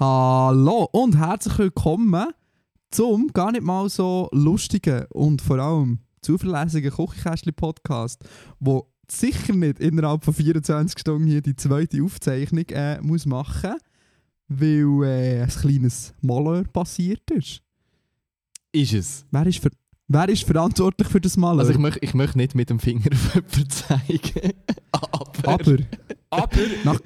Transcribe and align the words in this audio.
Hallo 0.00 0.88
und 0.90 1.16
herzlich 1.16 1.58
willkommen 1.58 2.32
zum 2.96 3.28
gar 3.32 3.52
nicht 3.52 3.62
mal 3.62 3.88
so 3.88 4.28
lustigen 4.32 5.04
und 5.10 5.42
vor 5.42 5.58
allem 5.58 6.00
zuverlässigen 6.22 6.90
Küchenkästchen-Podcast, 6.90 8.24
wo 8.58 8.90
sicher 9.10 9.54
nicht 9.54 9.78
innerhalb 9.80 10.24
von 10.24 10.34
24 10.34 10.98
Stunden 10.98 11.28
hier 11.28 11.42
die 11.42 11.54
zweite 11.56 12.02
Aufzeichnung 12.02 12.64
äh, 12.70 13.00
muss 13.00 13.26
machen 13.26 13.74
weil 14.48 15.02
äh, 15.04 15.42
ein 15.42 15.48
kleines 15.48 16.14
Malheur 16.20 16.64
passiert 16.64 17.28
ist. 17.32 17.62
Ist 18.72 18.92
es. 18.92 19.26
Wer 19.30 19.46
ist, 19.46 19.58
ver 19.58 19.70
wer 20.08 20.28
ist 20.28 20.44
verantwortlich 20.44 21.08
für 21.08 21.20
das 21.20 21.36
Malheur? 21.36 21.60
Also 21.60 21.72
ich 21.72 21.78
möchte 21.78 22.00
ich 22.04 22.14
möcht 22.14 22.36
nicht 22.36 22.54
mit 22.54 22.70
dem 22.70 22.78
Finger 22.78 23.10
auf 23.12 23.34
jemanden 23.34 23.70
zeigen. 23.70 24.52
Aber, 24.92 25.48
Aber 25.48 25.76
Aber 26.30 26.60
Nach- 26.84 27.00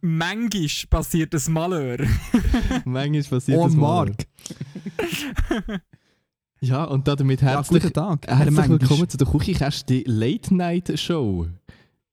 manchmal 0.00 0.68
passiert 0.90 1.34
ein 1.34 1.52
Malheur. 1.52 1.98
manchmal 2.84 3.22
passiert 3.22 3.58
oh 3.58 3.64
das 3.64 3.74
mal. 3.74 4.06
Mark, 4.06 4.26
Ja, 6.62 6.84
und 6.84 7.08
damit 7.08 7.40
ja, 7.40 7.48
herzlich, 7.48 7.82
guten 7.82 7.94
Tag. 7.94 8.26
herzlich 8.26 8.68
willkommen 8.68 9.08
zu 9.08 9.16
der 9.16 9.26
Küchenkästchen 9.26 10.02
Late 10.04 10.54
Night 10.54 10.92
Show. 11.00 11.46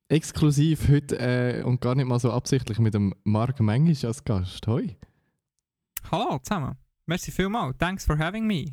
Exklusiv 0.08 0.88
heute 0.88 1.20
äh, 1.20 1.64
und 1.64 1.82
gar 1.82 1.96
nicht 1.96 2.08
mal 2.08 2.18
so 2.18 2.32
absichtlich 2.32 2.80
mit 2.80 2.94
dem 2.94 3.14
Marc 3.26 3.60
Mengisch 3.60 4.06
als 4.06 4.24
Gast. 4.24 4.66
Hoi. 4.68 4.96
Hallo 6.10 6.40
zusammen. 6.42 6.78
Merci 7.08 7.32
vielmals. 7.32 7.76
Thanks 7.78 8.06
for 8.06 8.18
having 8.18 8.48
me. 8.48 8.72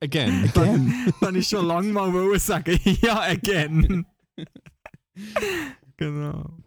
Again. 0.00 0.44
Again. 0.54 1.12
Dann 1.20 1.34
ich 1.34 1.48
schon 1.48 1.66
lange 1.66 1.92
mal 1.92 2.38
sagen. 2.38 2.78
ja, 3.02 3.22
again. 3.22 4.06
genau. 5.96 6.58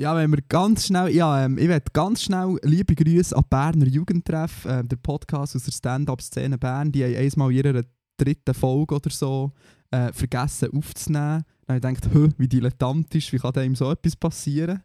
Ja, 0.00 0.16
wenn 0.16 0.30
wir 0.30 0.40
ganz 0.48 0.86
schnell, 0.86 1.14
ja, 1.14 1.44
ähm, 1.44 1.58
ich 1.58 1.68
werde 1.68 1.90
ganz 1.92 2.22
schnell 2.22 2.58
liebe 2.62 2.94
Grüße 2.94 3.36
an 3.36 3.44
Berner 3.50 3.86
Jugendtreff, 3.86 4.64
ähm, 4.64 4.88
der 4.88 4.96
Podcast 4.96 5.54
aus 5.54 5.64
der 5.64 5.72
Stand-Up-Szene 5.72 6.56
Bern, 6.56 6.90
die 6.90 7.04
haben 7.04 7.16
einmal 7.16 7.50
in 7.50 7.58
ihrer 7.58 7.82
dritten 8.16 8.54
Folge 8.54 8.94
oder 8.94 9.10
so 9.10 9.52
äh, 9.90 10.10
vergessen 10.14 10.72
aufzunehmen. 10.72 11.44
Dann 11.66 11.82
habe 11.82 11.92
ich 11.92 12.00
gedacht, 12.00 12.34
wie 12.38 12.48
dilettantisch, 12.48 13.30
wie 13.34 13.38
kann 13.38 13.52
dem 13.52 13.74
so 13.76 13.90
etwas 13.92 14.16
passieren? 14.16 14.82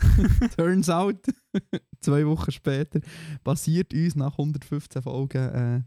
Turns 0.56 0.88
out, 0.88 1.20
zwei 2.00 2.26
Wochen 2.26 2.50
später, 2.50 3.00
passiert 3.44 3.92
uns 3.92 4.16
nach 4.16 4.38
115 4.38 5.02
Folgen 5.02 5.48
äh, 5.50 5.82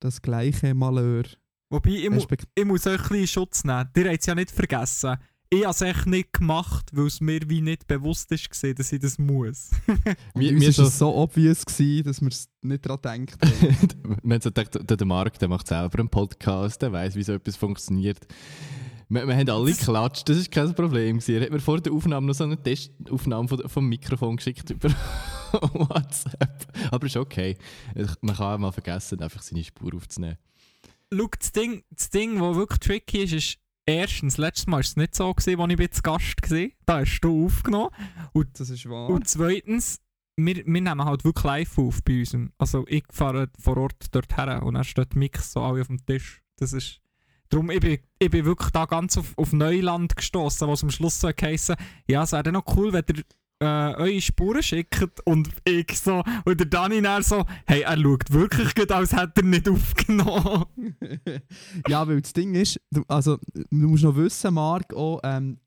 das 0.00 0.22
gleiche 0.22 0.72
Malheur. 0.72 1.24
Wobei, 1.68 1.90
ich, 1.90 2.08
mu 2.08 2.24
ich 2.54 2.64
muss 2.64 2.86
euch 2.86 3.02
ein 3.02 3.08
bisschen 3.08 3.26
Schutz 3.26 3.64
nehmen. 3.64 3.90
Ihr 3.94 4.08
habt 4.08 4.20
es 4.20 4.26
ja 4.26 4.34
nicht 4.34 4.50
vergessen. 4.50 5.18
Ich 5.54 5.62
habe 5.62 5.70
es 5.70 5.80
echt 5.82 6.06
nicht 6.06 6.32
gemacht, 6.32 6.90
weil 6.92 7.06
es 7.06 7.20
mir 7.20 7.38
wie 7.46 7.60
nicht 7.60 7.86
bewusst 7.86 8.32
ist, 8.32 8.50
gewesen, 8.50 8.74
dass 8.74 8.90
ich 8.90 9.00
das 9.00 9.18
muss. 9.18 9.70
Mir, 10.34 10.52
mir 10.52 10.68
ist 10.68 10.76
so, 10.76 10.82
es 10.82 10.98
so 10.98 11.14
obvious 11.14 11.64
gewesen, 11.64 12.02
dass 12.02 12.20
wir 12.20 12.28
es 12.28 12.48
nicht 12.62 12.84
daran 12.84 13.24
gedacht 13.24 13.40
haben. 13.40 14.18
wir 14.24 14.34
haben 14.34 14.40
so 14.40 14.50
gedacht, 14.50 14.74
der, 14.74 14.96
der 14.96 15.06
Marc 15.06 15.38
der 15.38 15.48
macht 15.48 15.68
selber 15.68 16.00
einen 16.00 16.08
Podcast, 16.08 16.82
der 16.82 16.90
weiß, 16.90 17.14
wie 17.14 17.22
so 17.22 17.34
etwas 17.34 17.54
funktioniert. 17.54 18.26
Wir, 19.08 19.28
wir 19.28 19.36
haben 19.36 19.48
alle 19.48 19.72
geklatscht, 19.72 20.28
das 20.28 20.38
war 20.38 20.44
kein 20.46 20.74
Problem. 20.74 21.18
gewesen. 21.18 21.36
Er 21.36 21.42
hat 21.42 21.50
mir 21.52 21.60
vor 21.60 21.80
der 21.80 21.92
Aufnahme 21.92 22.26
noch 22.26 22.34
so 22.34 22.42
eine 22.42 22.60
Testaufnahme 22.60 23.46
von, 23.46 23.68
vom 23.68 23.88
Mikrofon 23.88 24.36
geschickt 24.36 24.70
über 24.70 24.88
WhatsApp. 25.52 26.66
Aber 26.90 27.06
ist 27.06 27.16
okay. 27.16 27.56
Man 28.22 28.34
kann 28.34 28.54
auch 28.54 28.58
mal 28.58 28.72
vergessen, 28.72 29.20
einfach 29.20 29.42
seine 29.42 29.62
Spur 29.62 29.94
aufzunehmen. 29.94 30.36
Schau, 31.12 31.28
das 31.38 31.52
Ding, 31.52 31.84
das 31.90 32.10
Ding, 32.10 32.40
was 32.40 32.56
wirklich 32.56 32.80
tricky 32.80 33.18
ist, 33.22 33.32
ist, 33.34 33.58
erstens, 33.86 34.36
letztes 34.36 34.66
Mal 34.66 34.76
war 34.76 34.80
es 34.80 34.96
nicht 34.96 35.14
so, 35.14 35.32
gewesen, 35.32 35.60
als 35.60 35.80
ich 35.80 35.90
zu 35.92 36.02
Gast 36.02 36.50
war. 36.50 36.68
Da 36.86 37.00
hast 37.00 37.20
du 37.20 37.46
aufgenommen. 37.46 37.90
Das 38.54 38.70
ist 38.70 38.88
wahr. 38.88 39.08
Und 39.08 39.28
zweitens, 39.28 40.00
wir, 40.36 40.56
wir 40.56 40.64
nehmen 40.64 41.04
halt 41.04 41.24
wirklich 41.24 41.44
live 41.44 41.78
auf 41.78 42.02
bei 42.02 42.20
uns. 42.20 42.36
Also 42.58 42.84
ich 42.88 43.04
fahre 43.10 43.48
vor 43.58 43.76
Ort 43.76 44.06
dort 44.12 44.36
her 44.36 44.62
und 44.62 44.74
dann 44.74 44.84
steht 44.84 45.14
Mix 45.14 45.52
so 45.52 45.60
alle 45.60 45.82
auf 45.82 45.88
dem 45.88 46.04
Tisch. 46.04 46.42
Das 46.56 46.72
ist... 46.72 47.00
Darum, 47.50 47.70
ich 47.70 47.80
bin, 47.80 47.98
ich 48.18 48.30
bin 48.30 48.44
wirklich 48.46 48.70
da 48.70 48.86
ganz 48.86 49.18
auf, 49.18 49.36
auf 49.36 49.52
Neuland 49.52 50.16
gestoßen, 50.16 50.66
wo 50.66 50.72
es 50.72 50.82
am 50.82 50.90
Schluss 50.90 51.20
so 51.20 51.30
geheißen 51.34 51.76
ja, 52.08 52.22
es 52.22 52.32
wäre 52.32 52.42
dann 52.42 52.54
noch 52.54 52.76
cool, 52.76 52.92
wenn 52.92 53.04
ihr 53.14 53.22
äh, 53.64 53.94
eure 53.96 54.20
Spuren 54.20 54.62
schickt 54.62 55.20
und 55.24 55.48
ich 55.64 55.98
so, 55.98 56.22
und 56.44 56.60
der 56.60 56.66
Dani 56.66 57.02
dann 57.02 57.22
so, 57.22 57.44
hey, 57.66 57.82
er 57.82 57.98
schaut 57.98 58.30
wirklich 58.32 58.74
gut, 58.74 58.92
als 58.92 59.12
hätte 59.12 59.42
er 59.42 59.44
nicht 59.44 59.68
aufgenommen. 59.68 60.66
ja, 61.88 62.06
weil 62.06 62.20
das 62.20 62.32
Ding 62.32 62.54
ist, 62.54 62.80
du, 62.90 63.02
also, 63.08 63.38
du 63.54 63.88
musst 63.88 64.04
noch 64.04 64.16
wissen, 64.16 64.54
Marc, 64.54 64.94
auch, 64.94 65.20
ähm, 65.24 65.58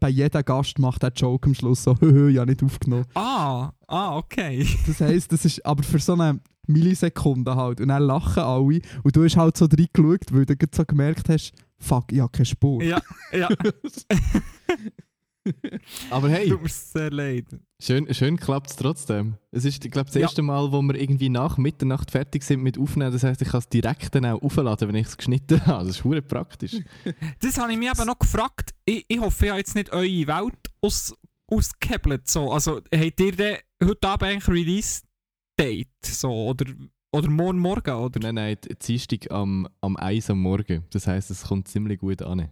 bei 0.00 0.08
jeder 0.08 0.42
Gast 0.42 0.78
macht 0.78 1.02
der 1.02 1.12
Joke 1.12 1.48
am 1.48 1.54
Schluss 1.54 1.82
so, 1.82 1.96
höhö, 2.00 2.30
ja 2.30 2.44
nicht 2.44 2.62
aufgenommen. 2.62 3.06
ah, 3.14 3.72
ah, 3.86 4.16
okay. 4.16 4.66
Das 4.86 5.00
heisst, 5.00 5.32
das 5.32 5.44
ist 5.44 5.64
aber 5.64 5.82
für 5.82 5.98
so 5.98 6.14
eine 6.14 6.40
Millisekunde 6.66 7.54
halt. 7.56 7.80
Und 7.80 7.88
dann 7.88 8.02
lachen 8.02 8.42
alle. 8.42 8.80
Und 9.02 9.16
du 9.16 9.24
hast 9.24 9.36
halt 9.36 9.56
so 9.56 9.66
reingeschaut, 9.66 10.32
weil 10.32 10.46
du 10.46 10.54
so 10.74 10.84
gemerkt 10.84 11.28
hast, 11.28 11.52
fuck, 11.78 12.12
ich 12.12 12.20
habe 12.20 12.32
keine 12.32 12.46
Spur. 12.46 12.82
Ja, 12.82 13.00
ja, 13.32 13.48
Aber 16.10 16.28
hey, 16.28 16.48
tut 16.48 16.62
mir 16.62 16.68
sehr 16.68 17.10
leid. 17.10 17.44
schön, 17.80 18.12
schön 18.14 18.36
klappt 18.36 18.70
es 18.70 18.76
trotzdem. 18.76 19.34
Es 19.50 19.64
ist, 19.64 19.84
ich 19.84 19.90
glaube, 19.90 20.06
das 20.06 20.14
Ja. 20.14 20.22
erste 20.22 20.42
Mal, 20.42 20.72
wo 20.72 20.80
wir 20.82 20.94
irgendwie 20.94 21.28
nach 21.28 21.56
Mitternacht 21.58 22.10
fertig 22.10 22.42
sind 22.42 22.62
mit 22.62 22.78
Aufnehmen. 22.78 23.12
Das 23.12 23.22
heisst, 23.22 23.42
ich 23.42 23.48
kann 23.48 23.58
es 23.60 23.68
direkt 23.68 24.14
dann 24.14 24.24
auch 24.26 24.42
aufladen, 24.42 24.88
wenn 24.88 24.94
ich 24.96 25.06
es 25.06 25.16
geschnitten 25.16 25.64
habe. 25.66 25.86
Das 25.86 25.96
ist 25.98 26.04
hure 26.04 26.22
praktisch. 26.22 26.76
Das 27.40 27.58
habe 27.58 27.72
ich 27.72 27.78
mich 27.78 27.88
eben 27.90 28.06
noch 28.06 28.18
gefragt. 28.18 28.74
Ich, 28.84 29.04
ich 29.08 29.20
hoffe, 29.20 29.44
ich 29.46 29.50
habe 29.50 29.58
jetzt 29.60 29.74
nicht 29.74 29.92
eure 29.92 30.26
Welt 30.26 30.58
aus, 30.80 31.14
ausgehebelt. 31.48 32.28
So. 32.28 32.52
Also, 32.52 32.76
habt 32.94 33.20
ihr 33.20 33.32
denn 33.32 33.56
heute 33.84 34.08
Abend 34.08 34.22
eigentlich 34.30 34.48
Release-Date? 34.48 35.88
So, 36.04 36.28
oder, 36.30 36.66
oder 37.12 37.30
morgen 37.30 37.58
Morgen? 37.58 37.90
Oder? 37.94 38.20
Nein, 38.20 38.34
nein, 38.34 38.56
die 38.64 38.74
Dienstag 38.74 39.30
am, 39.30 39.68
am 39.80 39.96
1 39.96 40.30
am 40.30 40.40
Morgen. 40.40 40.84
Das 40.90 41.06
heisst, 41.06 41.30
es 41.30 41.44
kommt 41.44 41.68
ziemlich 41.68 42.00
gut 42.00 42.22
an. 42.22 42.48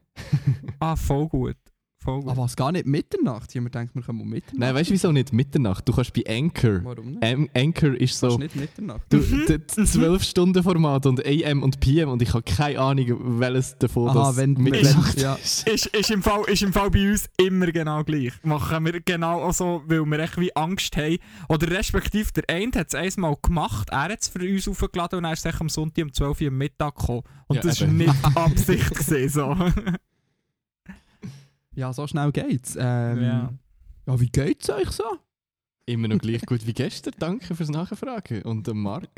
Ah, 0.81 0.97
voll 0.97 1.29
gut. 1.29 1.57
Voll 2.05 2.21
gut. 2.21 2.31
Aber 2.31 2.43
was, 2.43 2.55
gar 2.55 2.71
nicht 2.71 2.87
Mitternacht? 2.87 3.49
Ich 3.51 3.57
habe 3.57 3.63
mir 3.65 3.71
gedacht, 3.71 3.89
wir 3.95 4.03
können 4.03 4.21
um 4.21 4.29
Mitternacht. 4.29 4.59
Nein, 4.61 4.75
weißt 4.75 4.91
du 4.91 4.95
wieso 4.95 5.11
nicht 5.11 5.33
Mitternacht? 5.33 5.89
Du 5.89 5.93
kannst 5.95 6.13
bei 6.13 6.23
Anchor. 6.29 6.81
Warum 6.85 7.07
nicht? 7.13 7.19
Ähm, 7.23 7.49
Anchor 7.57 7.95
ist 7.95 8.13
Das 8.13 8.21
so 8.21 8.29
ist 8.37 8.39
nicht 8.39 8.57
Mitternacht. 8.57 9.01
du, 9.09 9.17
Mhm, 9.17 9.47
d- 9.49 9.59
d- 9.59 9.83
12-Stunden-Format 9.83 11.07
und 11.07 11.25
AM 11.27 11.63
und 11.63 11.81
PM 11.81 12.09
und 12.11 12.21
ich 12.23 12.33
habe 12.35 12.43
keine 12.43 12.79
Ahnung, 12.79 13.41
welches 13.41 13.79
davon 13.79 14.09
Aha, 14.11 14.29
das 14.29 14.37
wenn, 14.37 14.53
Mitternacht 14.55 15.17
wenn, 15.17 15.23
ja. 15.23 15.35
ist. 15.35 15.67
ist, 15.69 15.87
ist, 15.87 16.11
im 16.11 16.23
Fall, 16.23 16.43
ist 16.49 16.63
im 16.63 16.73
Fall 16.73 16.91
bei 16.91 17.11
uns 17.11 17.27
immer 17.39 17.67
genau 17.73 18.05
gleich. 18.05 18.33
Machen 18.43 18.85
wir 18.85 19.01
genau 19.01 19.41
auch 19.43 19.53
so, 19.55 19.83
weil 19.87 20.05
wir 20.05 20.19
echt 20.19 20.39
wie 20.39 20.55
Angst 20.55 20.97
haben. 20.97 21.17
Oder 21.49 21.71
respektive 21.71 22.31
der 22.33 22.45
eine 22.49 22.73
hat 22.75 22.89
es 22.89 22.95
einmal 22.95 23.37
gemacht, 23.41 23.89
er 23.91 24.03
hat 24.05 24.21
es 24.21 24.29
für 24.29 24.41
uns 24.41 24.69
aufgeladen 24.69 25.19
und 25.21 25.25
er 25.25 25.33
ist 25.33 25.47
am 25.47 25.69
Sonntag 25.69 26.05
um 26.05 26.13
12 26.13 26.41
Uhr 26.43 26.49
am 26.49 26.59
Mittag 26.59 26.97
gekommen. 26.97 27.23
Und 27.47 27.57
Ja, 27.57 27.63
das 27.63 27.81
war 27.81 27.89
nicht 27.89 28.13
Absicht. 28.35 28.91
gewesen, 28.95 29.29
so. 29.29 29.57
Ja, 31.75 31.93
so 31.93 32.07
schnell 32.07 32.33
geht's. 32.33 32.77
Ähm, 32.79 33.23
Ja. 33.23 33.53
ja. 34.07 34.21
wie 34.21 34.29
geht's 34.29 34.69
euch 34.71 34.91
so? 34.91 35.05
Immer 35.87 36.09
noch 36.09 36.19
gleich 36.19 36.43
gut 36.47 36.67
wie 36.67 36.73
gestern. 36.73 37.15
Danke 37.19 37.55
fürs 37.55 37.69
Nachfragen. 37.69 38.43
Und 38.43 38.67
der 38.67 38.75
Marc? 38.75 39.11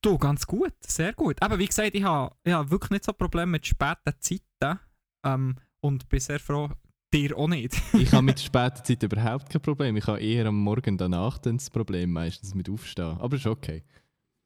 Du, 0.00 0.18
ganz 0.18 0.46
gut, 0.46 0.72
sehr 0.86 1.12
gut. 1.14 1.40
Aber 1.42 1.58
wie 1.58 1.66
gesagt, 1.66 1.94
ich 1.94 2.02
habe 2.04 2.34
ich 2.44 2.52
hab 2.52 2.70
wirklich 2.70 2.90
nicht 2.90 3.04
so 3.04 3.12
Probleme 3.12 3.46
mit 3.52 3.66
späten 3.66 4.12
Zeiten. 4.20 4.78
Ähm, 5.24 5.56
und 5.80 6.08
bin 6.08 6.20
sehr 6.20 6.38
froh, 6.38 6.70
dir 7.12 7.36
auch 7.36 7.48
nicht. 7.48 7.74
Ich 7.94 8.12
habe 8.12 8.22
mit 8.22 8.38
später 8.40 8.84
Zeit 8.84 9.02
überhaupt 9.02 9.48
kein 9.50 9.62
Problem. 9.62 9.96
Ich 9.96 10.06
habe 10.06 10.20
eher 10.20 10.46
am 10.46 10.58
Morgen 10.60 10.98
danach 10.98 11.38
dann 11.38 11.56
das 11.56 11.70
Problem, 11.70 12.12
meistens 12.12 12.54
mit 12.54 12.68
Aufstehen. 12.68 13.16
Aber 13.18 13.36
ist 13.36 13.46
okay. 13.46 13.82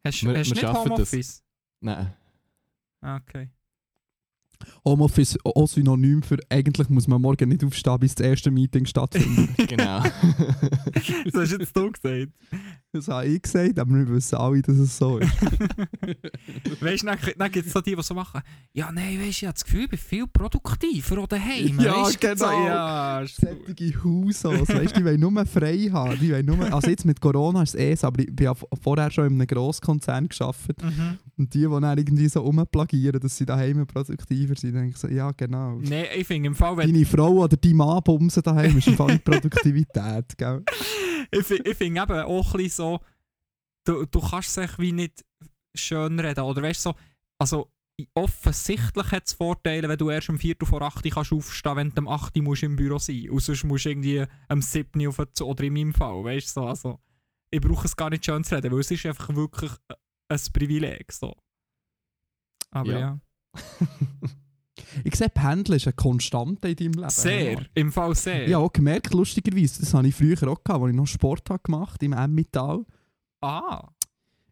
Hast, 0.04 0.22
Wir- 0.24 0.38
hast 0.38 0.50
du 0.50 0.54
wir 0.54 0.54
nicht 0.54 0.60
schaffen 0.60 0.88
das. 0.90 1.12
Homeoffice? 1.12 1.42
Nein. 1.80 2.14
Ah, 3.00 3.16
Okay. 3.16 3.50
Homeoffice 4.84 5.38
auch 5.44 5.68
synonym 5.68 6.22
für 6.22 6.38
eigentlich 6.48 6.88
muss 6.88 7.08
man 7.08 7.20
morgen 7.20 7.48
nicht 7.48 7.64
aufstehen, 7.64 7.98
bis 7.98 8.14
das 8.14 8.26
erste 8.26 8.50
Meeting 8.50 8.86
stattfindet. 8.86 9.50
genau. 9.68 10.02
Das 10.02 11.34
hast 11.34 11.52
jetzt 11.52 11.76
du 11.76 11.90
gesagt. 11.90 12.32
das 12.92 13.08
habe 13.08 13.26
ich 13.26 13.42
gesagt, 13.42 13.78
aber 13.78 13.94
wir 13.94 14.08
wissen 14.08 14.36
alle, 14.36 14.62
dass 14.62 14.76
es 14.76 14.96
so 14.96 15.18
ist. 15.18 15.30
Weißt 16.80 17.02
du, 17.02 17.06
dann, 17.06 17.18
dann 17.36 17.52
gibt 17.52 17.66
es 17.66 17.72
so 17.72 17.80
die, 17.80 17.94
die 17.94 18.02
so 18.02 18.14
machen, 18.14 18.40
ja, 18.72 18.90
nein, 18.92 19.18
weißt 19.18 19.24
du, 19.24 19.28
ich 19.28 19.44
habe 19.44 19.54
das 19.54 19.64
Gefühl, 19.64 19.82
ich 19.82 19.90
bin 19.90 19.98
viel 19.98 20.26
produktiver 20.26 21.18
oder 21.18 21.38
daheim. 21.38 21.80
Ja, 21.80 22.04
weisst 22.04 22.22
du, 22.22 22.36
so, 22.36 22.46
genau. 22.46 22.66
ja. 22.66 23.24
Sättige 23.26 24.04
Hausos, 24.04 24.68
weißt 24.68 24.96
du, 24.96 25.00
die 25.00 25.04
wollen 25.04 25.20
nur 25.20 25.46
frei 25.46 25.88
haben. 25.92 26.18
Die 26.18 26.32
wollen 26.32 26.46
nur, 26.46 26.72
also 26.72 26.88
jetzt 26.88 27.04
mit 27.04 27.20
Corona 27.20 27.62
ist 27.62 27.74
es 27.74 27.80
eh 27.80 27.94
so, 27.94 28.06
aber 28.06 28.20
ich 28.20 28.34
bin 28.34 28.44
ja 28.44 28.54
vorher 28.54 29.10
schon 29.10 29.26
in 29.26 29.32
einem 29.34 29.46
Grosskonzern 29.46 30.28
gearbeitet. 30.28 30.82
Mhm. 30.82 31.18
Und 31.36 31.54
die, 31.54 31.60
die 31.60 31.80
dann 31.80 31.98
irgendwie 31.98 32.28
so 32.28 32.40
rumplagieren, 32.40 33.20
dass 33.20 33.36
sie 33.36 33.46
daheim 33.46 33.86
produktiver 34.48 34.56
sind, 34.60 34.74
denke 34.74 34.90
ich 34.90 34.96
so, 34.96 35.08
ja 35.08 35.30
genau. 35.32 35.76
Nein, 35.80 36.06
ich 36.16 36.26
finde 36.26 36.48
im 36.48 36.54
Fall, 36.54 36.76
wenn 36.76 36.92
Deine 36.92 37.06
Frau 37.06 37.30
oder 37.44 37.56
dein 37.56 37.76
Mann 37.76 38.02
bumsen 38.02 38.42
daheim 38.42 38.76
ist 38.76 38.86
im 38.88 38.96
Fall 38.96 39.12
nicht 39.12 39.24
Produktivität, 39.24 40.36
gell? 40.38 40.64
ich, 41.30 41.44
fi- 41.46 41.62
ich 41.64 41.76
finde 41.76 42.02
eben 42.02 42.12
auch 42.20 42.54
ein 42.54 42.62
bisschen 42.62 42.70
so, 42.70 43.00
du, 43.86 44.04
du 44.06 44.20
kannst 44.20 44.54
sich 44.54 44.78
wie 44.78 44.92
nicht 44.92 45.24
schön 45.76 46.18
reden. 46.20 46.40
Oder 46.40 46.62
weißt 46.62 46.84
du, 46.86 46.90
so, 46.90 46.96
also 47.40 47.70
offensichtlich 48.14 49.10
hat 49.10 49.26
es 49.26 49.32
Vorteile, 49.32 49.88
wenn 49.88 49.98
du 49.98 50.10
erst 50.10 50.28
um 50.28 50.38
4 50.38 50.54
Uhr 50.60 50.66
vor 50.68 50.82
8 50.82 51.04
Uhr 51.04 51.10
kannst 51.10 51.32
aufstehen 51.32 51.76
wenn 51.76 51.90
du 51.90 52.00
um 52.02 52.08
8 52.08 52.36
Uhr 52.36 52.42
musst 52.44 52.62
im 52.62 52.76
Büro 52.76 52.98
sein 52.98 53.16
musst. 53.22 53.30
Und 53.30 53.40
sonst 53.40 53.64
musst 53.64 53.84
du 53.86 53.90
irgendwie 53.90 54.24
am 54.48 54.62
7 54.62 55.00
Uhr 55.00 55.08
auf 55.08 55.16
den 55.16 55.46
oder 55.46 55.64
in 55.64 55.72
meinem 55.72 55.94
Fall, 55.94 56.22
weißt 56.24 56.48
du, 56.48 56.60
so, 56.60 56.66
also, 56.66 57.00
ich 57.50 57.60
brauche 57.60 57.86
es 57.86 57.96
gar 57.96 58.10
nicht 58.10 58.24
schön 58.24 58.44
zu 58.44 58.54
reden, 58.54 58.70
weil 58.72 58.80
es 58.80 58.90
ist 58.90 59.04
einfach 59.06 59.34
wirklich 59.34 59.72
ein 60.28 60.40
Privileg, 60.52 61.10
so. 61.12 61.34
Aber 62.70 62.92
Ja. 62.92 62.98
ja. 62.98 63.20
Ich 65.04 65.14
sehe, 65.16 65.28
Pendeln 65.28 65.76
ist 65.76 65.86
eine 65.86 65.92
Konstante 65.92 66.68
in 66.68 66.76
deinem 66.76 66.92
Leben. 66.92 67.10
Sehr, 67.10 67.60
im 67.74 67.92
Fall 67.92 68.14
sehr. 68.14 68.44
Habe 68.46 68.58
auch 68.58 68.72
gemerkt, 68.72 69.12
lustigerweise, 69.12 69.80
das 69.80 69.92
habe 69.92 70.08
ich 70.08 70.14
früher 70.14 70.36
auch 70.48 70.62
gehabt, 70.64 70.82
als 70.82 70.90
ich 70.90 70.96
noch 70.96 71.06
Sport 71.06 71.48
habe 71.50 71.60
gemacht 71.62 72.02
im 72.02 72.12
Emmental. 72.12 72.84
Ah, 73.40 73.88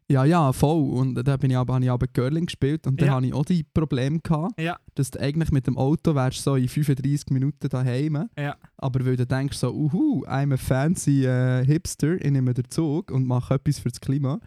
Ja, 0.09 0.23
ja, 0.23 0.53
voll. 0.53 0.89
Und 0.91 1.15
da 1.15 1.35
bin 1.37 1.51
ich 1.51 1.57
aber, 1.57 1.73
habe 1.75 1.83
ich 1.83 1.91
aber 1.91 2.07
Curling 2.07 2.45
gespielt 2.45 2.87
und 2.87 3.01
dann 3.01 3.07
Ja. 3.07 3.13
habe 3.15 3.25
ich 3.25 3.33
auch 3.33 3.43
die 3.43 3.63
Probleme 3.63 4.19
gehabt, 4.19 4.59
ja, 4.61 4.77
dass 4.95 5.11
du 5.11 5.19
eigentlich 5.19 5.51
mit 5.51 5.67
dem 5.67 5.77
Auto 5.77 6.15
wärst 6.15 6.43
so 6.43 6.55
in 6.55 6.69
35 6.69 7.29
Minuten 7.31 7.67
daheim. 7.67 8.29
ja. 8.37 8.55
Aber 8.77 9.05
weil 9.05 9.17
du 9.17 9.25
denkst 9.25 9.57
so, 9.57 9.73
uhu, 9.73 10.23
I'm 10.25 10.53
a 10.53 10.57
fancy 10.57 11.25
äh, 11.25 11.65
Hipster, 11.65 12.13
ich 12.23 12.31
nehme 12.31 12.53
den 12.53 12.69
Zug 12.69 13.11
und 13.11 13.25
mache 13.27 13.55
etwas 13.55 13.79
für 13.79 13.89
das 13.89 13.99
Klima, 13.99 14.39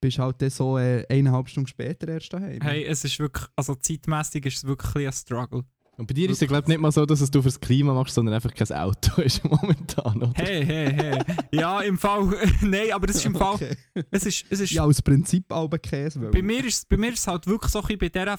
bist 0.00 0.18
halt 0.18 0.40
dann 0.42 0.50
so 0.50 0.78
äh, 0.78 1.04
eineinhalb 1.08 1.48
Stunden 1.48 1.66
später 1.68 2.08
erst 2.08 2.32
daheim. 2.32 2.60
Hey, 2.62 2.84
es 2.84 3.04
ist 3.04 3.18
wirklich, 3.18 3.46
also 3.56 3.74
zeitmäßig 3.74 4.46
ist 4.46 4.56
es 4.58 4.64
wirklich 4.66 5.06
ein 5.06 5.12
Struggle. 5.12 5.64
Und 5.96 6.06
bei 6.06 6.14
dir 6.14 6.30
ist 6.30 6.40
es 6.40 6.46
glaube 6.46 6.62
ich 6.62 6.68
nicht 6.68 6.78
mal 6.80 6.92
so, 6.92 7.04
dass 7.04 7.20
es 7.20 7.28
du 7.28 7.42
fürs 7.42 7.58
Klima 7.58 7.92
machst, 7.92 8.14
sondern 8.14 8.32
einfach 8.36 8.54
kein 8.54 8.70
Auto 8.70 9.20
ist 9.22 9.42
momentan, 9.44 10.22
oder? 10.22 10.32
Hey, 10.36 10.64
hey, 10.64 10.92
hey. 10.92 11.22
Ja, 11.50 11.80
im 11.80 11.98
Fall. 11.98 12.28
Nein, 12.62 12.92
aber 12.92 13.08
es 13.08 13.16
ist 13.16 13.26
im 13.26 13.34
Fall. 13.34 13.54
Okay. 13.54 13.76
Es 14.12 14.24
ist, 14.24 14.44
es 14.48 14.60
ist, 14.60 14.70
Ja, 14.70 14.84
aus 14.84 15.02
Prinzip 15.02 15.52
alben 15.52 15.82
Käse. 15.82 16.20
bei, 16.30 16.40
mir 16.40 16.64
ist, 16.64 16.88
bei 16.88 16.96
mir 16.96 17.12
ist 17.12 17.18
es 17.20 17.26
halt 17.26 17.48
wirklich 17.48 17.72
so 17.72 17.80
ein 17.80 17.86
bisschen 17.86 17.98
bei 17.98 18.08
dieser, 18.10 18.36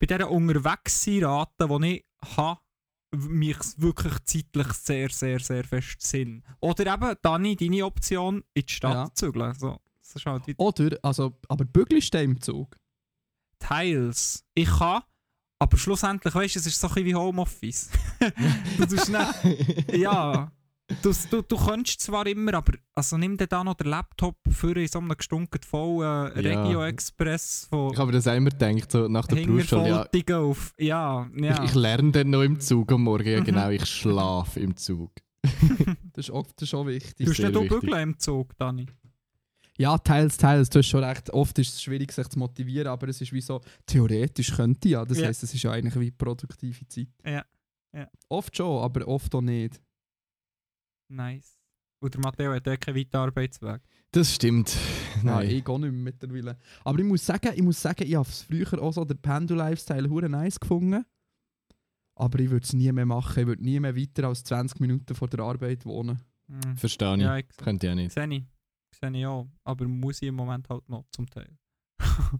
bei 0.00 0.06
dieser 0.06 0.28
Unterwegssein-Rate, 0.28 1.68
die 1.68 1.96
ich 2.22 2.36
habe, 2.36 2.60
mich 3.14 3.58
wirklich 3.76 4.14
zeitlich 4.24 4.72
sehr, 4.72 5.08
sehr, 5.10 5.38
sehr 5.38 5.64
fest 5.64 6.00
Sinn. 6.00 6.42
Oder 6.60 6.92
eben, 6.94 7.14
Dani, 7.22 7.54
deine 7.56 7.84
Option, 7.86 8.42
in 8.54 8.64
die 8.66 8.72
Stadt 8.72 8.94
Ja. 8.94 9.14
zu 9.14 9.26
zügeln. 9.26 9.54
So, 9.54 9.78
ist 10.16 10.26
halt 10.26 10.46
wie 10.46 10.54
Oder, 10.56 10.96
also, 11.02 11.32
aber 11.48 11.64
bügelst 11.64 12.12
du 12.14 12.22
im 12.22 12.40
Zug? 12.40 12.76
Teils. 13.58 14.44
Ich 14.54 14.68
kann, 14.68 15.02
aber 15.58 15.76
schlussendlich, 15.76 16.34
weißt 16.34 16.56
du, 16.56 16.58
es 16.58 16.66
ist 16.66 16.80
so 16.80 16.88
ein 16.88 16.94
bisschen 16.94 17.06
wie 17.08 17.14
Homeoffice. 17.14 17.90
du 18.78 18.86
tust 18.86 19.08
nicht, 19.10 19.92
ja. 19.96 20.50
Du, 21.00 21.12
du, 21.30 21.42
du 21.42 21.56
könntest 21.56 22.00
zwar 22.02 22.26
immer, 22.26 22.52
aber 22.54 22.72
also 22.94 23.16
nimm 23.16 23.36
dir 23.38 23.46
da 23.46 23.64
noch 23.64 23.74
den 23.74 23.86
Laptop 23.86 24.36
für 24.50 24.76
in 24.76 24.88
so 24.88 24.98
einem 24.98 25.16
gestunken 25.16 25.60
vollen 25.62 26.32
äh, 26.32 26.42
Ja. 26.52 26.62
Regio 26.62 26.84
Express 26.84 27.66
von 27.70 27.92
Ich 27.92 27.98
habe 27.98 28.08
mir 28.08 28.18
das 28.18 28.26
auch 28.28 28.34
immer 28.34 28.50
gedacht, 28.50 28.90
so 28.92 29.08
nach 29.08 29.26
der 29.26 29.36
Berufsschule, 29.36 30.08
ja, 30.12 30.36
auf. 30.38 30.74
Ja, 30.78 31.30
ja. 31.34 31.62
ich, 31.62 31.70
ich 31.70 31.74
lerne 31.74 32.10
dann 32.10 32.30
noch 32.30 32.42
im 32.42 32.60
Zug 32.60 32.92
am 32.92 33.04
Morgen, 33.04 33.26
ja 33.28 33.40
Mhm. 33.40 33.44
genau, 33.44 33.70
ich 33.70 33.86
schlafe 33.86 34.60
im 34.60 34.76
Zug. 34.76 35.12
Das 36.14 36.28
ist 36.28 36.34
das 36.56 36.68
ist 36.68 36.74
auch 36.74 36.86
wichtig. 36.86 37.24
du 37.24 37.30
hast 37.30 37.38
sehr 37.38 37.48
nicht 37.48 37.56
auch 37.58 37.80
bügeln 37.80 38.02
im 38.02 38.18
Zug, 38.18 38.54
Dani. 38.58 38.86
Ja, 39.78 39.96
teils, 39.98 40.36
teils. 40.36 40.68
Du 40.70 40.78
hast 40.80 40.86
schon 40.88 41.02
recht. 41.02 41.30
Oft 41.30 41.58
ist 41.58 41.74
es 41.74 41.82
schwierig, 41.82 42.12
sich 42.12 42.28
zu 42.28 42.38
motivieren, 42.38 42.88
aber 42.88 43.08
es 43.08 43.20
ist 43.20 43.32
wie 43.32 43.40
so, 43.40 43.60
theoretisch 43.86 44.54
könnte 44.54 44.86
ich 44.88 44.92
ja. 44.92 45.04
Das 45.04 45.18
Ja. 45.18 45.26
heisst, 45.28 45.42
es 45.42 45.54
ist 45.54 45.62
ja 45.62 45.72
eigentlich 45.72 45.98
wie 45.98 46.10
produktive 46.10 46.86
Zeit. 46.88 47.08
Ja, 47.24 47.44
ja. 47.94 48.08
Oft 48.28 48.56
schon, 48.56 48.82
aber 48.82 49.06
oft 49.08 49.34
auch 49.34 49.40
nicht. 49.40 49.80
Nice. 51.08 51.58
Und 52.00 52.14
der 52.14 52.20
Matteo 52.20 52.52
hat 52.52 52.66
ja 52.66 52.76
keinen 52.76 52.96
weiten 52.96 53.16
Arbeitsweg. 53.16 53.80
Das 54.10 54.34
stimmt. 54.34 54.76
Nein, 55.22 55.24
Nein. 55.24 55.50
ich 55.50 55.64
gehe 55.64 55.80
nicht 55.80 55.92
mehr 55.92 56.12
mittlerweile. 56.12 56.58
Aber 56.84 56.98
ich 56.98 57.04
muss 57.04 57.24
sagen, 57.24 57.52
ich, 57.54 57.62
muss 57.62 57.80
sagen, 57.80 58.04
ich 58.06 58.14
habe 58.14 58.28
es 58.28 58.42
früher 58.42 58.82
auch 58.82 58.92
so 58.92 59.04
den 59.04 59.18
Pendel-Lifestyle 59.18 60.08
hure 60.10 60.28
nice 60.28 60.58
gefunden. 60.60 61.04
Aber 62.14 62.38
ich 62.40 62.50
würde 62.50 62.64
es 62.64 62.72
nie 62.72 62.90
mehr 62.92 63.06
machen. 63.06 63.40
Ich 63.40 63.46
würde 63.46 63.62
nie 63.62 63.80
mehr 63.80 63.96
weiter 63.96 64.28
als 64.28 64.44
20 64.44 64.80
Minuten 64.80 65.14
vor 65.14 65.28
der 65.28 65.40
Arbeit 65.40 65.86
wohnen. 65.86 66.20
Hm. 66.48 66.76
Verstehe 66.76 67.14
ich. 67.14 67.22
Ja, 67.22 67.36
ich 67.38 67.46
Könnte 67.56 67.86
ich 67.86 67.92
auch 67.92 67.96
nicht. 67.96 68.12
sehe 68.12 68.28
ich. 68.34 68.42
Sehe 69.02 69.18
ich 69.18 69.26
auch. 69.26 69.48
Aber 69.64 69.88
muss 69.88 70.22
ich 70.22 70.28
im 70.28 70.36
Moment 70.36 70.68
halt 70.68 70.88
noch 70.88 71.04
zum 71.10 71.28
Teil. 71.28 71.50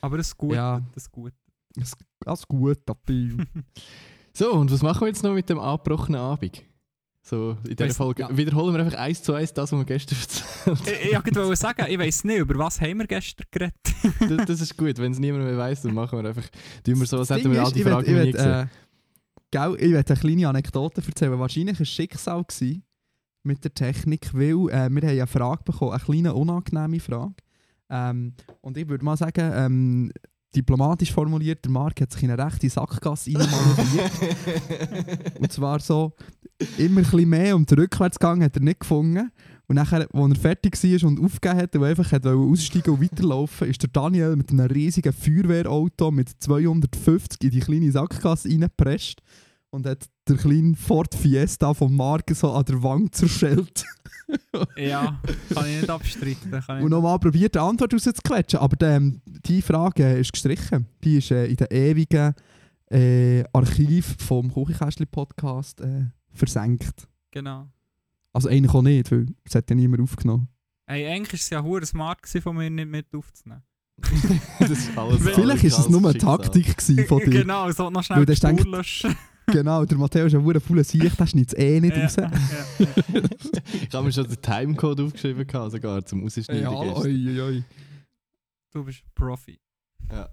aber 0.00 0.18
es 0.18 0.28
ist 0.28 0.36
gut. 0.36 0.54
Ja. 0.54 0.80
Das 0.94 1.04
ist 1.04 1.12
gut. 1.12 1.32
Alles 2.24 2.46
gut, 2.48 2.78
Tapi. 2.86 3.36
So, 4.36 4.52
und 4.52 4.68
was 4.72 4.82
machen 4.82 5.02
wir 5.02 5.06
jetzt 5.06 5.22
noch 5.22 5.32
mit 5.32 5.48
dem 5.48 5.60
abgebrochenen 5.60 6.20
Abend? 6.20 6.64
So, 7.22 7.56
in 7.68 7.76
dieser 7.76 7.88
Weiss- 7.88 7.96
Folge 7.96 8.22
ja. 8.22 8.36
wiederholen 8.36 8.74
wir 8.74 8.84
einfach 8.84 8.98
eins 8.98 9.22
zu 9.22 9.32
eins 9.32 9.52
das, 9.54 9.70
was 9.70 9.78
wir 9.78 9.84
gestern 9.84 10.18
erzählt 10.18 10.88
ich 11.04 11.12
ich 11.12 11.36
wollte 11.36 11.54
sagen, 11.56 11.86
ich 11.88 11.96
weiß 11.96 12.24
nicht, 12.24 12.38
über 12.38 12.58
was 12.58 12.80
haben 12.80 12.98
wir 12.98 13.06
gestern 13.06 13.46
geredet. 13.52 13.76
das, 14.18 14.46
das 14.46 14.60
ist 14.60 14.76
gut, 14.76 14.98
wenn 14.98 15.12
es 15.12 15.20
niemand 15.20 15.44
mehr 15.44 15.56
weiss, 15.56 15.82
dann 15.82 15.94
machen 15.94 16.18
wir 16.20 16.28
einfach, 16.28 16.48
tun 16.82 16.98
wir 16.98 17.06
so, 17.06 17.18
als 17.18 17.28
Das 17.28 17.38
hätten 17.38 17.52
wir 17.52 17.64
all 17.64 17.70
die 17.70 17.84
Fragen 17.84 18.02
ich 18.02 18.08
nie 18.08 18.14
will, 18.16 18.32
gesehen. 18.32 18.50
äh, 18.50 18.66
gell, 19.52 19.76
ich 19.78 19.92
werde 19.92 20.12
eine 20.12 20.20
kleine 20.20 20.48
Anekdote 20.48 21.00
erzählen. 21.06 21.38
Wahrscheinlich 21.38 21.78
es 21.78 21.88
Schicksal 21.88 22.42
gewesen 22.42 22.82
mit 23.44 23.64
der 23.64 23.74
Technik, 23.74 24.34
weil 24.34 24.70
äh, 24.70 24.90
wir 24.90 25.02
haben 25.02 25.08
eine 25.08 25.26
Frage 25.26 25.64
bekommen, 25.64 25.92
eine 25.92 26.02
kleine 26.02 26.34
unangenehme 26.34 27.00
Frage. 27.00 27.34
Ähm, 27.90 28.34
und 28.60 28.76
ich 28.76 28.88
würde 28.88 29.04
mal 29.04 29.16
sagen, 29.16 29.50
ähm, 29.54 30.12
diplomatisch 30.54 31.12
formuliert, 31.12 31.64
der 31.64 31.72
Marc 31.72 32.00
hat 32.00 32.12
sich 32.12 32.22
in 32.22 32.30
eine 32.30 32.44
rechte 32.44 32.68
Sackgasse 32.68 33.32
reinmanövriert. 33.34 35.38
und 35.40 35.52
zwar 35.52 35.80
so, 35.80 36.12
immer 36.78 37.00
ein 37.00 37.04
bisschen 37.04 37.28
mehr 37.28 37.56
um 37.56 37.66
den 37.66 37.78
Rückwärtsgang 37.78 38.42
hat 38.42 38.56
er 38.56 38.62
nicht 38.62 38.80
gefunden. 38.80 39.30
Und 39.66 39.76
nachher, 39.76 40.06
als 40.12 40.30
er 40.30 40.40
fertig 40.40 40.82
war 40.82 41.08
und 41.08 41.20
aufgegeben 41.20 41.60
hat 41.60 41.76
und 41.76 41.84
einfach 41.84 42.12
hat 42.12 42.26
aussteigen 42.26 42.90
und 42.90 43.02
weiterlaufen, 43.02 43.68
ist 43.68 43.82
der 43.82 43.90
Daniel 43.90 44.36
mit 44.36 44.50
einem 44.50 44.66
riesigen 44.66 45.12
Feuerwehrauto 45.12 46.10
mit 46.10 46.30
250 46.38 47.42
in 47.42 47.50
die 47.50 47.60
kleine 47.60 47.90
Sackgasse 47.90 48.48
reingepresst 48.48 49.22
und 49.74 49.86
hat 49.86 50.08
den 50.28 50.36
kleinen 50.36 50.74
Ford 50.76 51.14
Fiesta 51.14 51.74
von 51.74 51.94
Marc 51.94 52.30
so 52.30 52.52
an 52.52 52.64
der 52.64 52.82
Wand 52.82 53.14
zerschellt. 53.14 53.84
ja, 54.76 55.20
kann 55.52 55.66
ich 55.66 55.80
nicht 55.80 55.90
abstreiten. 55.90 56.54
Ich 56.54 56.68
Und 56.68 56.90
nochmal 56.90 57.18
probiert, 57.18 57.56
eine 57.56 57.66
Antwort 57.66 57.92
rauszuquetschen. 57.92 58.60
Aber 58.60 58.86
ähm, 58.86 59.20
die 59.26 59.60
Frage 59.60 60.14
ist 60.14 60.32
gestrichen. 60.32 60.86
Die 61.02 61.18
ist 61.18 61.30
äh, 61.30 61.46
in 61.46 61.56
den 61.56 61.66
ewigen 61.70 62.34
äh, 62.90 63.44
Archiv 63.52 64.16
vom 64.18 64.50
Kuchenkästchen-Podcast 64.50 65.80
äh, 65.80 66.06
versenkt. 66.32 67.08
Genau. 67.32 67.68
Also 68.32 68.48
eigentlich 68.48 68.74
auch 68.74 68.82
nicht, 68.82 69.10
weil 69.10 69.26
es 69.44 69.54
hat 69.54 69.68
ja 69.68 69.76
niemand 69.76 70.02
aufgenommen. 70.02 70.48
Hey, 70.86 71.06
eigentlich 71.06 71.32
war 71.32 71.38
es 71.38 71.50
ja 71.50 71.62
hure 71.62 71.84
smart 71.84 72.22
gewesen, 72.22 72.42
von 72.42 72.56
mir 72.56 72.70
nicht 72.70 72.88
mit 72.88 73.06
aufzunehmen. 73.14 73.62
das 74.58 74.70
ist 74.70 74.98
alles, 74.98 75.22
Vielleicht 75.22 75.64
ist 75.64 75.78
es 75.78 75.88
nur 75.88 76.00
eine. 76.00 76.18
Taktik 76.18 76.76
gewesen 76.76 77.06
von 77.06 77.18
dir. 77.24 77.30
genau, 77.30 77.70
so 77.70 77.90
noch 77.90 78.02
schnell 78.02 78.18
Weil 78.18 78.26
genau, 79.46 79.84
der 79.84 79.98
Matteo 79.98 80.26
ist 80.26 80.34
ein 80.34 80.42
verdammt 80.44 80.66
fauler 80.66 80.84
Sicht, 80.84 81.18
der 81.18 81.26
schneidet 81.26 81.52
es 81.52 81.58
eh 81.58 81.80
nicht 81.80 81.96
ja, 81.96 82.02
raus. 82.04 82.16
ja, 82.16 82.30
ja. 82.78 83.22
Ich 83.88 83.94
habe 83.94 84.04
mir 84.06 84.12
schon 84.12 84.28
den 84.28 84.40
Timecode 84.40 85.00
aufgeschrieben, 85.00 85.46
gehabt, 85.46 85.72
sogar 85.72 86.04
zum 86.04 86.22
Rausschneiden. 86.22 86.62
Ja, 86.62 86.70
oi, 86.70 86.90
oi, 86.92 87.40
oi. 87.40 87.64
Du 88.72 88.84
bist 88.84 89.02
Profi. 89.14 89.58
Ja. 90.10 90.28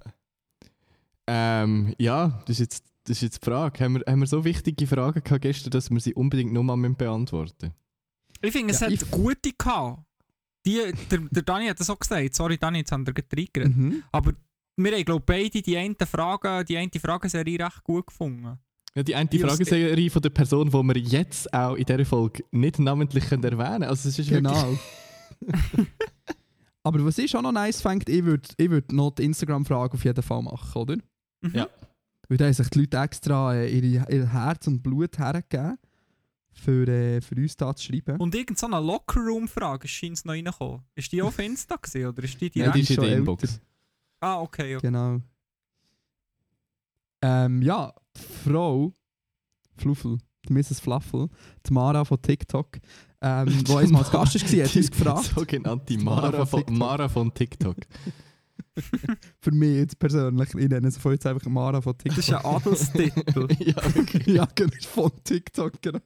Ähm, 1.28 1.94
ja, 1.98 2.42
das 2.46 2.60
ist, 2.60 2.60
jetzt, 2.60 2.86
das 3.04 3.18
ist 3.18 3.22
jetzt 3.22 3.42
die 3.42 3.46
Frage. 3.50 3.84
Haben 3.84 3.96
wir, 3.96 4.04
haben 4.12 4.20
wir 4.20 4.28
so 4.28 4.44
wichtige 4.44 4.88
Fragen 4.88 5.24
gehabt 5.24 5.42
gestern, 5.44 5.72
dass 5.72 5.90
wir 5.90 6.00
sie 6.00 6.14
unbedingt 6.14 6.52
nochmal 6.52 6.78
beantworten 6.92 7.54
müssen? 7.68 7.74
Ich 8.42 8.52
finde, 8.52 8.74
es 8.74 8.80
Ja, 8.80 8.88
hat 8.88 8.94
ich- 8.94 9.12
gute 9.12 9.52
gehabt. 9.58 10.04
Die, 10.66 10.80
der, 11.10 11.20
der 11.20 11.44
Dani 11.44 11.68
hat 11.68 11.80
das 11.80 11.90
auch 11.90 11.98
gesagt. 12.00 12.36
Sorry, 12.36 12.58
Dani, 12.58 12.80
jetzt 12.80 12.92
haben 12.92 13.06
wir 13.08 13.14
reingeredet. 13.16 13.76
Mhm. 13.76 14.04
Aber 14.12 14.34
wir 14.78 14.92
haben, 14.92 15.06
glaube 15.06 15.24
beide 15.26 15.62
die 15.62 15.78
eine 15.78 15.96
Frage, 16.06 16.64
die 16.66 16.78
eine 16.78 16.92
Frageserie 17.00 17.60
recht 17.60 17.84
gut 17.84 18.08
gefunden. 18.08 18.60
Ja, 18.96 19.04
die 19.04 19.16
eine 19.16 19.30
Ja, 19.32 19.48
Frageserie 19.48 20.10
von 20.10 20.22
der 20.22 20.32
Person, 20.32 20.70
die 20.70 20.74
wir 20.74 20.98
jetzt 20.98 21.54
auch 21.54 21.76
in 21.76 21.86
dieser 21.86 22.06
Folge 22.06 22.44
nicht 22.52 22.78
namentlich 22.80 23.26
können 23.30 23.44
erwähnen 23.44 23.72
können. 23.72 23.84
Also 23.84 24.10
es 24.10 24.20
ist 24.20 24.30
wirklich... 24.30 24.54
Genau. 24.54 24.78
Aber 26.84 27.06
was 27.06 27.18
ich 27.18 27.36
auch 27.36 27.42
noch 27.42 27.52
nice 27.52 27.82
fände, 27.82 28.12
ich 28.12 28.26
würde 28.26 28.50
ich 28.58 28.70
würd 28.70 28.92
noch 28.92 29.12
die 29.12 29.24
Instagram-Frage 29.26 29.94
auf 29.94 30.04
jeden 30.04 30.22
Fall 30.24 30.42
machen, 30.42 30.82
oder? 30.82 30.96
Mhm. 31.42 31.52
Ja. 31.54 31.70
Weil 32.28 32.38
da 32.38 32.46
haben 32.46 32.54
sich 32.54 32.70
die 32.70 32.80
Leute 32.80 32.98
extra 32.98 33.56
äh, 33.56 33.70
ihre, 33.70 34.12
ihr 34.12 34.34
Herz 34.34 34.68
und 34.68 34.82
Blut 34.82 35.18
hergegeben, 35.18 35.78
für, 36.52 36.88
äh, 36.88 37.22
für 37.22 37.36
uns 37.36 37.56
da 37.56 37.76
zu 37.76 37.86
schreiben. 37.86 38.18
Und 38.18 38.34
irgend 38.34 38.58
so 38.58 38.66
eine 38.66 38.80
Lockerroom-Frage 38.80 39.88
scheint 39.88 40.18
es 40.18 40.26
noch 40.26 40.34
reingekommen. 40.34 40.82
Ist 40.96 41.12
die 41.12 41.22
auf 41.22 41.38
Insta 41.40 41.76
gewesen, 41.76 42.08
oder 42.08 42.24
ist 42.24 42.42
die 42.42 42.46
Nein, 42.46 42.52
direkt? 42.54 42.76
die 42.76 42.82
ist 42.82 42.90
in 42.90 42.96
der 42.96 43.04
älter. 43.06 43.18
Inbox. 43.18 43.62
Ah, 44.20 44.42
okay, 44.42 44.76
okay. 44.76 44.88
Genau. 44.88 45.22
Ähm, 47.24 47.62
ja, 47.62 47.94
die 47.94 48.01
Frau 48.18 48.94
Fluffel, 49.78 50.18
die 50.48 50.54
Mrs. 50.54 50.80
Fluffel, 50.80 51.30
die 51.68 51.74
Mara 51.74 52.06
von 52.06 52.22
TikTok, 52.22 52.80
ähm, 53.22 53.64
die 53.64 53.74
einmal 53.76 54.04
als 54.04 54.12
Gast 54.12 54.36
war, 54.36 54.66
hat 54.66 54.76
uns 54.76 54.92
gefragt. 54.92 55.24
Sogenannte 55.36 55.98
Mara 55.98 56.32
Mara 56.32 56.46
von. 56.46 56.64
Mara 56.70 57.10
von 57.10 57.34
TikTok. 57.34 57.78
Für 59.42 59.52
mich 59.52 59.78
jetzt 59.78 60.00
persönlich, 60.00 60.54
ich 60.54 60.70
nenne 60.70 60.92
sie 60.92 61.00
von 61.00 61.14
jetzt 61.14 61.26
einfach 61.26 61.48
Mara 61.50 61.82
von 61.82 61.94
Das 61.94 62.16
TikTok. 62.16 62.20
ist 62.20 62.34
ein 62.34 62.46
Adelstitel. 62.46 63.48
ja, 63.60 63.96
wirklich. 63.96 64.28
ja, 64.28 64.48
genau, 64.56 64.72
von 64.82 65.12
TikTok, 65.24 65.82
genau. 65.82 66.00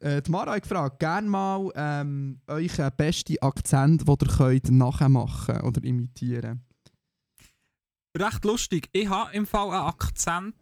äh, 0.00 0.22
die 0.22 0.30
Mara 0.30 0.52
hat 0.52 0.62
gefragt, 0.62 1.00
gerne 1.00 1.28
mal 1.28 1.70
ähm, 1.74 2.40
euren 2.46 2.90
besten 2.96 3.36
Akzent, 3.40 4.06
den 4.06 4.16
ihr 4.20 4.36
könnt 4.36 4.70
nachmachen 4.70 5.60
oder 5.62 5.82
imitieren 5.84 6.67
Recht 8.18 8.44
lustig. 8.44 8.88
Ich 8.92 9.08
habe 9.08 9.32
im 9.34 9.46
Fall 9.46 9.70
einen 9.70 9.86
Akzent. 9.86 10.54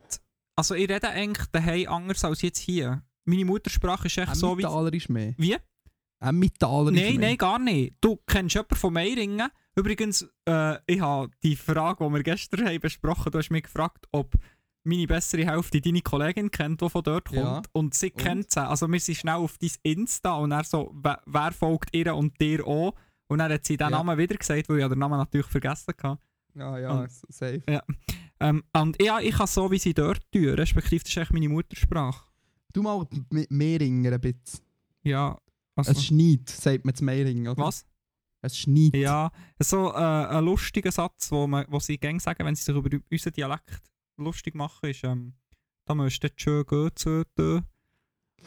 Also 0.57 0.75
ich 0.75 0.89
rede 0.89 1.09
eigentlich 1.09 1.47
daheim 1.49 1.89
anders 1.89 2.25
als 2.25 2.43
jetzt 2.43 2.59
hier. 2.59 3.03
Meine 3.25 3.45
Muttersprache 3.45 4.07
ist 4.07 4.19
echt 4.19 4.37
so 4.37 4.57
wie... 4.57 4.63
Emmentaler 4.63 4.91
mehr. 5.09 5.35
Wie? 5.37 5.57
Emmentaler 6.21 6.91
Nein, 6.91 7.17
mehr. 7.17 7.29
nein, 7.29 7.37
gar 7.37 7.59
nicht. 7.59 7.97
Du 8.01 8.17
kennst 8.27 8.55
jemanden 8.55 8.77
von 8.77 8.93
Meiringen. 8.93 9.49
Übrigens, 9.75 10.27
äh, 10.49 10.79
ich 10.87 11.01
habe 11.01 11.31
die 11.43 11.57
Frage, 11.57 12.05
die 12.07 12.13
wir 12.15 12.23
gestern 12.23 12.67
haben 12.67 12.81
besprochen 12.81 13.31
du 13.33 13.39
hast 13.39 13.51
mich 13.51 13.65
gefragt, 13.65 14.07
ob 14.13 14.35
meine 14.85 15.07
bessere 15.07 15.45
Hälfte 15.45 15.81
deine 15.81 16.01
Kollegin 16.01 16.51
kennt, 16.51 16.81
die 16.81 16.89
von 16.89 17.03
dort 17.03 17.29
kommt. 17.29 17.39
Ja. 17.41 17.63
Und 17.73 17.95
sie 17.95 18.11
kennt 18.11 18.53
sie. 18.53 18.67
Also 18.67 18.87
wir 18.89 19.01
sind 19.01 19.17
schnell 19.17 19.35
auf 19.35 19.59
dein 19.59 19.73
Insta 19.83 20.37
und 20.37 20.53
er 20.53 20.65
so, 20.65 20.95
wer, 20.95 21.21
wer 21.27 21.53
folgt 21.53 21.95
ihr 21.95 22.15
und 22.15 22.41
dir 22.41 22.67
auch? 22.67 22.95
Und 23.29 23.39
dann 23.39 23.53
hat 23.53 23.67
sie 23.67 23.77
den 23.77 23.91
Ja. 23.91 23.99
Namen 23.99 24.17
wieder 24.17 24.37
gesagt, 24.37 24.69
weil 24.69 24.79
ich 24.79 24.89
den 24.89 24.99
Namen 24.99 25.19
natürlich 25.19 25.49
vergessen 25.49 25.93
hatte. 26.03 26.19
Ja, 26.57 26.79
ja, 26.79 27.01
Und- 27.01 27.11
safe. 27.11 27.63
Ähm, 28.39 28.63
und 28.75 29.03
ja, 29.03 29.19
ich 29.21 29.35
kann 29.35 29.47
so, 29.47 29.71
wie 29.71 29.79
sie 29.79 29.95
dort 29.95 30.21
tun, 30.31 30.49
respektive 30.51 31.03
das 31.03 31.11
ist 31.11 31.17
echt 31.17 31.33
meine 31.33 31.49
Muttersprache. 31.49 32.27
Du 32.73 32.83
mal 32.83 33.07
m- 33.31 33.47
Mehringer 33.49 34.13
ein 34.13 34.21
bisschen. 34.21 34.61
Ja, 35.03 35.39
also, 35.75 35.93
Es 35.93 36.05
schneit, 36.05 36.49
sagt 36.51 36.85
man 36.85 36.95
zu 36.95 37.05
Mehringen, 37.05 37.49
oder? 37.49 37.63
was? 37.65 37.87
Es 38.43 38.59
schneit. 38.59 38.95
Ja, 38.95 39.31
so 39.59 39.91
äh, 39.93 39.97
ein 39.97 40.45
lustiger 40.45 40.93
Satz, 40.93 41.33
wo, 41.33 41.47
man, 41.47 41.65
wo 41.69 41.79
sie 41.81 41.97
gerne 41.99 42.21
sagen, 42.21 42.45
wenn 42.45 42.55
sie 42.55 42.63
sich 42.63 42.75
über 42.77 42.91
unseren 43.11 43.33
Dialekt 43.33 43.83
lustig 44.19 44.55
machen, 44.55 44.91
ist, 44.91 45.03
ähm, 45.05 45.33
da 45.87 45.95
du 46.23 46.27
jetzt 46.29 46.41
schön 46.41 46.65
gehen 46.67 46.91
zu 46.95 47.23
tun. 47.35 47.65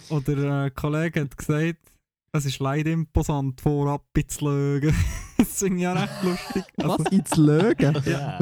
Oder 0.10 0.38
äh, 0.38 0.66
ein 0.68 0.74
Kollege 0.76 1.22
hat 1.22 1.36
gesagt, 1.36 1.94
es 2.34 2.46
ist 2.46 2.60
leider 2.60 2.92
imposant, 2.92 3.60
vorab 3.62 4.04
zu 4.28 4.46
lügen. 4.50 4.96
das 5.38 5.62
ich 5.62 5.74
ja 5.74 5.94
recht 5.94 6.24
lustig. 6.24 6.64
Also, 6.78 7.04
Was? 7.06 7.12
Ins 7.12 7.36
Lögen? 7.38 8.02
Ja. 8.06 8.40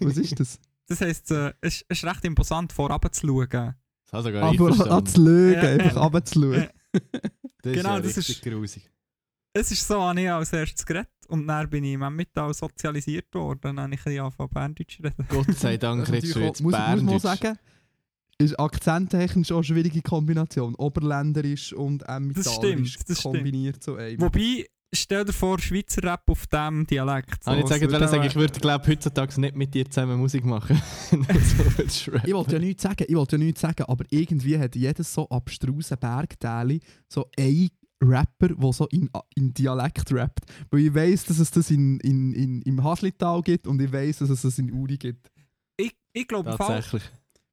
Was 0.00 0.16
ist 0.16 0.38
das? 0.40 0.60
das 0.88 1.00
heisst, 1.00 1.30
äh, 1.32 1.52
es, 1.60 1.84
es 1.88 1.98
ist 1.98 2.04
recht 2.04 2.24
imposant, 2.24 2.72
vorab 2.72 3.12
zu 3.14 3.26
schauen. 3.26 3.48
Das 3.50 4.12
habe 4.12 4.22
sogar 4.22 4.52
ich 4.52 4.60
Aber 4.60 4.68
an 4.70 4.74
verstanden. 4.76 5.06
zu 5.06 5.20
Lögen, 5.24 5.62
Ja, 5.62 5.68
einfach 5.84 5.96
runterzuschauen. 5.96 6.52
Ja. 6.92 7.00
Das 7.62 7.72
Genau, 7.72 7.88
ja 7.96 8.00
das 8.00 8.16
richtig 8.16 8.36
ist- 8.36 8.42
grusig. 8.44 8.90
Es 9.52 9.70
ist 9.72 9.88
so, 9.88 10.00
habe 10.02 10.20
ich 10.20 10.30
als 10.30 10.52
erstes 10.52 10.84
geredet 10.84 11.08
und 11.28 11.46
dann 11.46 11.68
bin 11.70 11.82
ich 11.82 11.94
im 11.94 12.02
Emmental 12.02 12.52
sozialisiert 12.52 13.34
worden. 13.34 13.58
Dann 13.62 13.80
habe 13.80 13.94
ich 13.94 14.00
ein 14.00 14.04
bisschen 14.04 14.20
angefangen 14.22 14.50
Berndeutsch 14.50 14.96
zu 14.98 15.02
reden. 15.02 15.26
Gott 15.28 15.56
sei 15.58 15.76
Dank 15.78 16.02
ist 16.02 16.12
redest 16.12 16.34
du 16.36 16.40
jetzt 16.40 16.60
auch- 16.60 16.64
muss, 16.64 16.72
muss 16.72 16.72
man 16.72 16.96
Berndeutsch. 16.96 17.22
sagen, 17.22 17.58
ist 18.38 18.58
akzenttechnisch 18.58 19.50
auch 19.52 19.56
eine 19.56 19.64
schwierige 19.64 20.02
Kombination. 20.02 20.74
Oberländerisch 20.74 21.72
und 21.72 22.02
Emmentalerisch 22.02 22.92
stimmt, 22.92 23.10
das 23.10 23.20
stimmt. 23.20 23.34
kombiniert 23.34 23.82
so 23.82 23.96
einem. 23.96 24.20
Wobei, 24.20 24.66
stell 24.92 25.24
dir 25.24 25.32
vor, 25.32 25.58
Schweizer 25.58 26.02
Rap 26.02 26.28
auf 26.28 26.46
diesem 26.46 26.86
Dialekt. 26.86 27.46
Habe 27.46 27.56
ich 27.56 27.62
jetzt 27.62 27.72
es 27.72 27.80
sagen, 27.80 27.92
würde 27.92 28.08
sagen, 28.08 28.24
ich 28.24 28.34
würde 28.34 28.60
glaube 28.60 28.86
heutzutage 28.86 29.40
nicht 29.40 29.56
mit 29.56 29.74
dir 29.74 29.88
zusammen 29.90 30.18
Musik 30.18 30.44
machen. 30.44 30.80
So. 31.88 32.12
Ich 32.24 32.34
wollte 32.34 32.54
ja 32.54 32.58
nichts 32.58 32.82
sagen, 32.82 33.04
ich 33.06 33.14
wollte 33.14 33.36
ja 33.36 33.44
nichts 33.44 33.60
sagen, 33.60 33.84
aber 33.84 34.04
irgendwie 34.10 34.58
hat 34.58 34.74
jedes 34.76 35.12
so 35.12 35.28
abstrusen 35.28 35.96
Bergteil 35.98 36.80
so 37.08 37.28
ein 37.38 37.68
Rapper, 38.02 38.48
der 38.48 38.72
so 38.72 38.86
in, 38.88 39.08
in 39.34 39.54
Dialekt 39.54 40.12
rappt. 40.12 40.44
Weil 40.70 40.80
ich 40.80 40.94
weiss, 40.94 41.24
dass 41.24 41.38
es 41.38 41.50
das 41.50 41.70
in, 41.70 41.98
in, 42.00 42.32
in, 42.32 42.62
im 42.62 42.84
Haslital 42.84 43.40
gibt 43.42 43.66
und 43.66 43.80
ich 43.80 43.92
weiss, 43.92 44.18
dass 44.18 44.30
es 44.30 44.42
das 44.42 44.58
in 44.58 44.72
Uri 44.72 44.96
gibt. 44.96 45.30
Ich, 45.76 45.92
ich 46.12 46.28
glaube 46.28 46.50
im 46.50 46.56
Fall. 46.56 46.82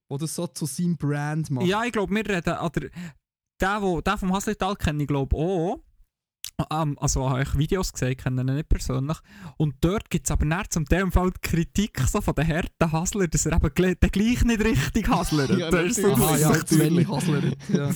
Wo 0.09 0.17
das 0.17 0.35
so 0.35 0.47
zu 0.47 0.65
seinem 0.65 0.97
Brand 0.97 1.49
macht. 1.49 1.65
Ja, 1.65 1.83
ich 1.83 1.91
glaube, 1.91 2.13
wir 2.13 2.27
reden. 2.27 2.57
Oder, 2.57 2.89
der, 3.61 3.81
wo, 3.81 4.01
der 4.01 4.17
vom 4.17 4.33
Haslital 4.33 4.75
kenne 4.75 5.03
ich 5.03 5.07
glaube 5.07 5.35
auch. 5.35 5.79
Ähm, 6.71 6.97
also 6.99 7.29
habe 7.29 7.41
ich 7.43 7.57
Videos 7.57 7.91
gesehen, 7.91 8.15
kenne 8.15 8.41
ihn 8.41 8.55
nicht 8.55 8.69
persönlich. 8.69 9.17
Und 9.57 9.75
dort 9.81 10.09
gibt 10.09 10.27
es 10.27 10.31
aber 10.31 10.45
dann 10.45 10.63
zum 10.69 10.85
Teil 10.85 11.09
Fall 11.11 11.31
die 11.31 11.49
Kritik 11.49 11.99
so 12.01 12.21
von 12.21 12.35
den 12.35 12.47
harten 12.47 12.91
Hustler, 12.91 13.27
dass 13.27 13.45
er 13.45 13.53
eben 13.53 13.73
den 13.73 14.11
gleich 14.11 14.43
nicht 14.43 14.63
richtig 14.63 15.09
hustlert. 15.09 15.57
Ja, 15.57 15.71
Das 15.71 15.85
ist 15.85 16.01
so, 16.01 16.09
natürlich. 16.09 16.45
Aha, 16.45 16.53
das 16.53 16.57
ja, 16.57 16.65
zu 16.65 16.75
so 16.75 16.81
wenig 16.83 17.07
Hasler. 17.07 17.41
Ja. 17.69 17.89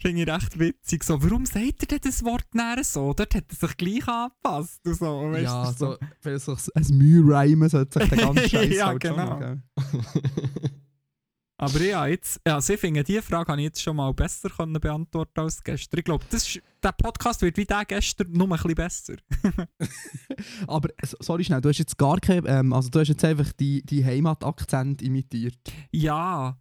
Finde 0.00 0.22
ich 0.22 0.28
recht 0.28 0.58
witzig. 0.58 1.02
So, 1.04 1.22
warum 1.22 1.44
sagt 1.44 1.82
er 1.82 1.86
denn 1.86 1.98
das 2.04 2.24
Wort 2.24 2.46
näher 2.54 2.84
so? 2.84 3.12
Dort 3.14 3.34
hat 3.34 3.44
er 3.48 3.56
sich 3.68 3.76
gleich 3.76 4.06
angepasst. 4.08 4.80
Und 4.86 4.94
so, 4.94 5.32
weißt 5.32 5.42
ja, 5.42 5.72
du, 5.72 5.76
so, 5.76 5.96
vielleicht 6.20 6.44
so 6.44 6.56
ein 6.74 6.96
Mühe-Reimen 6.98 7.68
sollte 7.68 8.00
sich 8.00 8.08
der 8.08 8.18
ganze 8.26 8.48
Scheiß 8.48 8.76
Ja, 8.76 8.86
halt 8.86 9.04
schon 9.04 9.16
genau. 9.16 9.38
gell? 9.38 9.62
Aber 11.60 11.80
ja, 11.82 12.06
jetzt, 12.06 12.40
also 12.46 12.72
ich 12.72 12.78
finde, 12.80 13.02
diese 13.02 13.20
Frage 13.20 13.50
habe 13.50 13.60
ich 13.60 13.64
jetzt 13.66 13.82
schon 13.82 13.96
mal 13.96 14.12
besser 14.14 14.48
können 14.48 14.74
beantworten 14.80 15.40
als 15.40 15.62
gestern. 15.62 15.98
Ich 15.98 16.04
glaube, 16.04 16.24
das 16.30 16.46
ist- 16.46 16.62
der 16.82 16.92
Podcast 16.92 17.42
wird 17.42 17.56
wie 17.56 17.64
der 17.64 17.84
gestern 17.84 18.30
nur 18.30 18.46
ein 18.46 18.50
bisschen 18.50 18.74
besser. 18.76 19.16
Aber 20.68 20.88
sorry 21.20 21.42
schnell, 21.44 21.60
du 21.60 21.68
hast 21.68 21.78
jetzt 21.78 21.98
gar 21.98 22.20
kein, 22.20 22.44
ähm, 22.46 22.72
also 22.72 22.88
du 22.88 23.00
hast 23.00 23.08
jetzt 23.08 23.24
einfach 23.24 23.52
die, 23.52 23.82
die 23.84 24.04
Heimatakzent 24.04 25.02
imitiert. 25.02 25.58
Ja. 25.90 26.56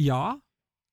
Ja. 0.00 0.40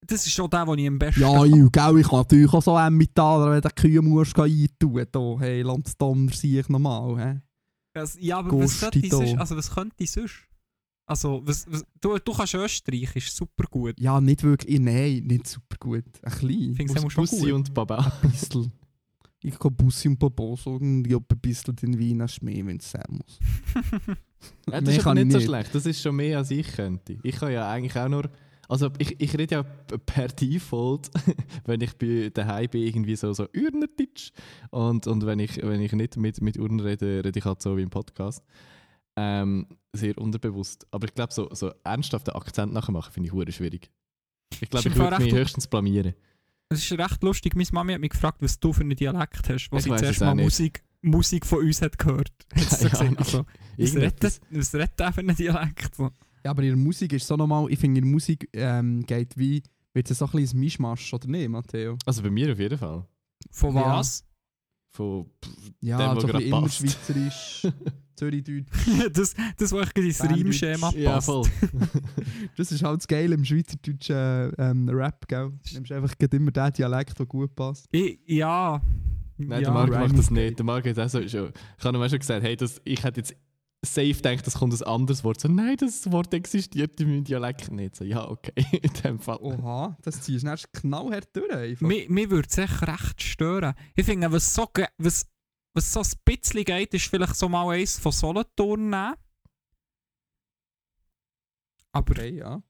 Das 0.05 0.25
ist 0.27 0.33
schon 0.33 0.49
der, 0.49 0.65
den 0.65 0.77
ich 0.79 0.87
am 0.87 0.99
besten 0.99 1.21
Ja, 1.21 1.45
ich, 1.45 1.51
gell, 1.71 1.99
ich 1.99 2.07
kann 2.07 2.19
natürlich 2.19 2.53
auch 2.53 2.61
so 2.61 2.77
Emmentaler, 2.77 3.49
wenn 3.51 3.61
du 3.61 3.69
Kühe 3.69 4.01
musst 4.01 4.37
eintun, 4.37 5.05
da, 5.11 5.35
hey, 5.39 5.61
Landsdonner 5.61 6.31
sehe 6.33 6.59
ich 6.59 6.69
nochmal? 6.69 7.41
Also, 7.95 8.19
ja, 8.19 8.39
aber 8.39 8.59
was 8.59 8.79
könnte 8.81 8.99
sonst? 9.09 9.37
Also, 9.39 9.55
was 9.55 9.71
könnte 9.73 9.95
ich 9.99 10.11
sonst? 10.11 10.33
Also, 11.07 11.41
was, 11.45 11.65
was, 11.69 11.85
du, 12.01 12.17
du 12.17 12.33
kannst 12.33 12.55
Österreichisch, 12.55 13.31
super 13.31 13.65
gut. 13.69 13.99
Ja, 13.99 14.19
nicht 14.19 14.41
wirklich, 14.43 14.79
nein, 14.79 15.23
nicht 15.25 15.47
super 15.47 15.75
gut. 15.79 16.03
Ein 16.23 16.31
klein, 16.31 16.73
Findest 16.75 17.03
du 17.03 17.07
Bussi 17.15 17.41
gut? 17.41 17.51
und 17.53 17.73
Baba. 17.73 18.11
ein 18.21 18.31
bisschen. 18.31 18.71
Ich 19.43 19.59
kann 19.59 19.75
Bussi 19.75 20.07
und 20.07 20.17
Babo 20.17 20.55
sagen, 20.55 21.05
ich 21.05 21.13
habe 21.13 21.25
ein 21.31 21.39
bisschen 21.39 21.75
den 21.75 21.99
Wiener 21.99 22.27
Schmäh, 22.27 22.65
wenn 22.65 22.77
es 22.77 22.89
sein 22.91 23.03
muss. 23.09 23.39
Ja, 24.71 24.79
das 24.79 24.97
ist 24.97 25.05
aber 25.07 25.15
nicht 25.15 25.31
so 25.31 25.37
nicht. 25.39 25.47
schlecht. 25.47 25.73
Das 25.73 25.85
ist 25.87 26.01
schon 26.01 26.15
mehr, 26.17 26.37
als 26.37 26.51
ich 26.51 26.67
könnte. 26.67 27.17
Ich 27.23 27.35
kann 27.37 27.51
ja 27.51 27.67
eigentlich 27.69 27.95
auch 27.95 28.07
nur... 28.07 28.29
Also 28.67 28.89
ich, 28.99 29.19
ich 29.19 29.35
rede 29.35 29.55
ja 29.55 29.63
per 29.63 30.27
Default, 30.27 31.09
wenn 31.65 31.81
ich 31.81 31.93
bei 31.97 32.29
daheim 32.31 32.67
bin, 32.69 32.83
irgendwie 32.83 33.15
so, 33.15 33.33
so 33.33 33.47
Urnerdeutsch. 33.55 34.31
Und, 34.69 35.07
und 35.07 35.25
wenn, 35.25 35.39
ich, 35.39 35.57
wenn 35.63 35.81
ich 35.81 35.93
nicht 35.93 36.17
mit, 36.17 36.41
mit 36.41 36.59
Urner 36.59 36.83
rede, 36.83 37.23
rede 37.25 37.39
ich 37.39 37.45
halt 37.45 37.61
so 37.61 37.75
wie 37.77 37.81
im 37.81 37.89
Podcast. 37.89 38.43
Ähm, 39.17 39.67
sehr 39.93 40.17
unterbewusst. 40.17 40.85
Aber 40.91 41.07
ich 41.07 41.13
glaube, 41.13 41.33
so, 41.33 41.49
so 41.53 41.71
ernsthaften 41.83 42.31
Akzent 42.31 42.73
nachher 42.73 42.91
machen, 42.91 43.11
finde 43.13 43.27
ich 43.27 43.33
hure 43.33 43.51
schwierig. 43.51 43.89
Ich 44.59 44.69
glaube, 44.69 44.89
ich 44.89 44.95
würde 44.95 45.23
mich 45.23 45.33
höchstens 45.33 45.67
blamieren. 45.67 46.13
Es 46.69 46.79
ist 46.79 46.97
recht 46.97 47.23
lustig. 47.23 47.55
Meine 47.55 47.67
Mami 47.71 47.93
hat 47.93 48.01
mich 48.01 48.11
gefragt, 48.11 48.41
was 48.41 48.59
du 48.59 48.73
für 48.73 48.81
einen 48.81 48.95
Dialekt 48.95 49.47
hast, 49.49 49.71
wo 49.71 49.77
Ich 49.77 49.83
zuerst 49.83 50.21
mal. 50.21 50.35
Musik, 50.35 50.83
Musik 51.01 51.45
von 51.45 51.59
uns 51.59 51.81
hat 51.81 51.97
gehört. 51.97 52.31
Hat 52.55 52.69
so 52.69 52.85
Ja, 52.85 52.89
gesehen. 52.89 53.17
Also, 53.17 53.45
was 53.77 53.95
redet, 53.95 54.41
was 54.49 54.73
redet 54.73 54.99
der 54.99 55.13
für 55.13 55.21
einen 55.21 55.35
Dialekt? 55.35 55.95
So. 55.95 56.09
Ja, 56.43 56.51
aber 56.51 56.63
ihre 56.63 56.75
Musik 56.75 57.13
ist 57.13 57.27
so 57.27 57.35
normal, 57.35 57.67
ich 57.69 57.79
finde, 57.79 58.01
ihre 58.01 58.07
Musik 58.07 58.49
ähm, 58.53 59.05
geht 59.05 59.37
wie, 59.37 59.63
wird 59.93 60.09
es 60.11 60.17
so 60.17 60.25
ein 60.25 60.31
bisschen 60.31 60.57
ein 60.57 60.61
Mischmasch, 60.61 61.13
oder 61.13 61.27
nicht, 61.27 61.49
Matteo? 61.49 61.97
Also 62.05 62.21
bei 62.21 62.29
mir 62.29 62.51
auf 62.51 62.59
jeden 62.59 62.77
Fall. 62.77 63.07
Von 63.51 63.75
Ja. 63.75 64.01
Von, 64.95 65.25
Ja, 65.81 66.13
Dem, 66.13 66.21
so 66.21 66.27
ein 66.27 66.33
bisschen 66.33 66.47
immer. 66.47 66.69
Schweizerisch, 66.69 67.67
Zürichdeutsch. 68.15 68.65
das, 69.11 69.35
das, 69.57 69.71
wo 69.73 69.81
ich 69.81 69.95
ins 69.97 70.17
Berndeutsch. 70.19 70.41
Reimschema 70.63 70.87
passt. 70.87 70.97
ja, 70.97 71.19
voll. 71.19 71.45
Das 72.55 72.71
ist 72.71 72.81
halt 72.81 72.99
das 73.01 73.07
Geile 73.07 73.35
im 73.35 73.43
schweizerdeutschen 73.43 74.53
ähm, 74.57 74.87
Rap, 74.87 75.27
gell? 75.27 75.51
Du 75.67 75.73
nimmst 75.73 75.91
einfach 75.91 76.17
gerade 76.17 76.37
immer 76.37 76.51
den 76.51 76.71
Dialekt, 76.71 77.19
der 77.19 77.25
gut 77.25 77.53
passt. 77.55 77.87
Ich, 77.91 78.19
ja. 78.25 78.81
Nein, 79.37 79.49
ja. 79.49 79.59
der 79.59 79.71
Marc 79.71 79.89
macht 79.89 80.17
das 80.17 80.31
nicht. 80.31 80.57
Der 80.57 80.65
Marc 80.65 80.87
hat 80.87 80.97
auch 80.97 81.09
so 81.09 81.27
schon. 81.27 81.51
Ich 81.77 81.83
habe 81.83 81.97
ihm 81.97 82.01
auch 82.01 82.09
schon 82.09 82.19
gesagt, 82.19 82.43
hey, 82.43 82.55
das, 82.55 82.81
ich 82.85 83.03
hätte 83.03 83.19
jetzt 83.19 83.35
safe 83.85 84.13
gedacht, 84.13 84.45
es 84.47 84.55
kommt 84.55 84.73
ein 84.73 84.83
anderes 84.83 85.23
Wort. 85.23 85.39
So, 85.41 85.47
nein, 85.47 85.77
das 85.77 86.11
Wort 86.11 86.33
existiert 86.33 86.99
in 86.99 87.09
meinem 87.09 87.23
Dialekt 87.23 87.71
nicht. 87.71 87.95
So, 87.95 88.03
ja, 88.03 88.27
okay, 88.27 88.53
in 88.81 88.93
dem 89.03 89.19
Fall. 89.19 89.37
Oha, 89.37 89.97
das 90.01 90.21
ziehst 90.21 90.43
du 90.43 90.49
erst 90.49 90.71
knallhart 90.73 91.29
durch 91.35 91.51
einfach. 91.51 91.87
Mir, 91.87 92.09
mir 92.09 92.29
würde 92.29 92.47
es 92.49 92.57
echt 92.57 92.81
recht 92.87 93.21
stören. 93.21 93.73
Ich 93.95 94.05
finde, 94.05 94.31
was 94.31 94.53
so, 94.53 94.67
was, 94.97 95.25
was 95.73 95.93
so 95.93 96.01
ein 96.01 96.07
bisschen 96.25 96.63
geht, 96.63 96.93
ist 96.93 97.07
vielleicht 97.07 97.35
so 97.35 97.47
mal 97.49 97.69
eins 97.75 97.99
von 97.99 98.11
Solothurn 98.11 98.89
nehmen. 98.89 99.13
Aber 101.91 102.11
Okay, 102.11 102.37
ja. 102.37 102.61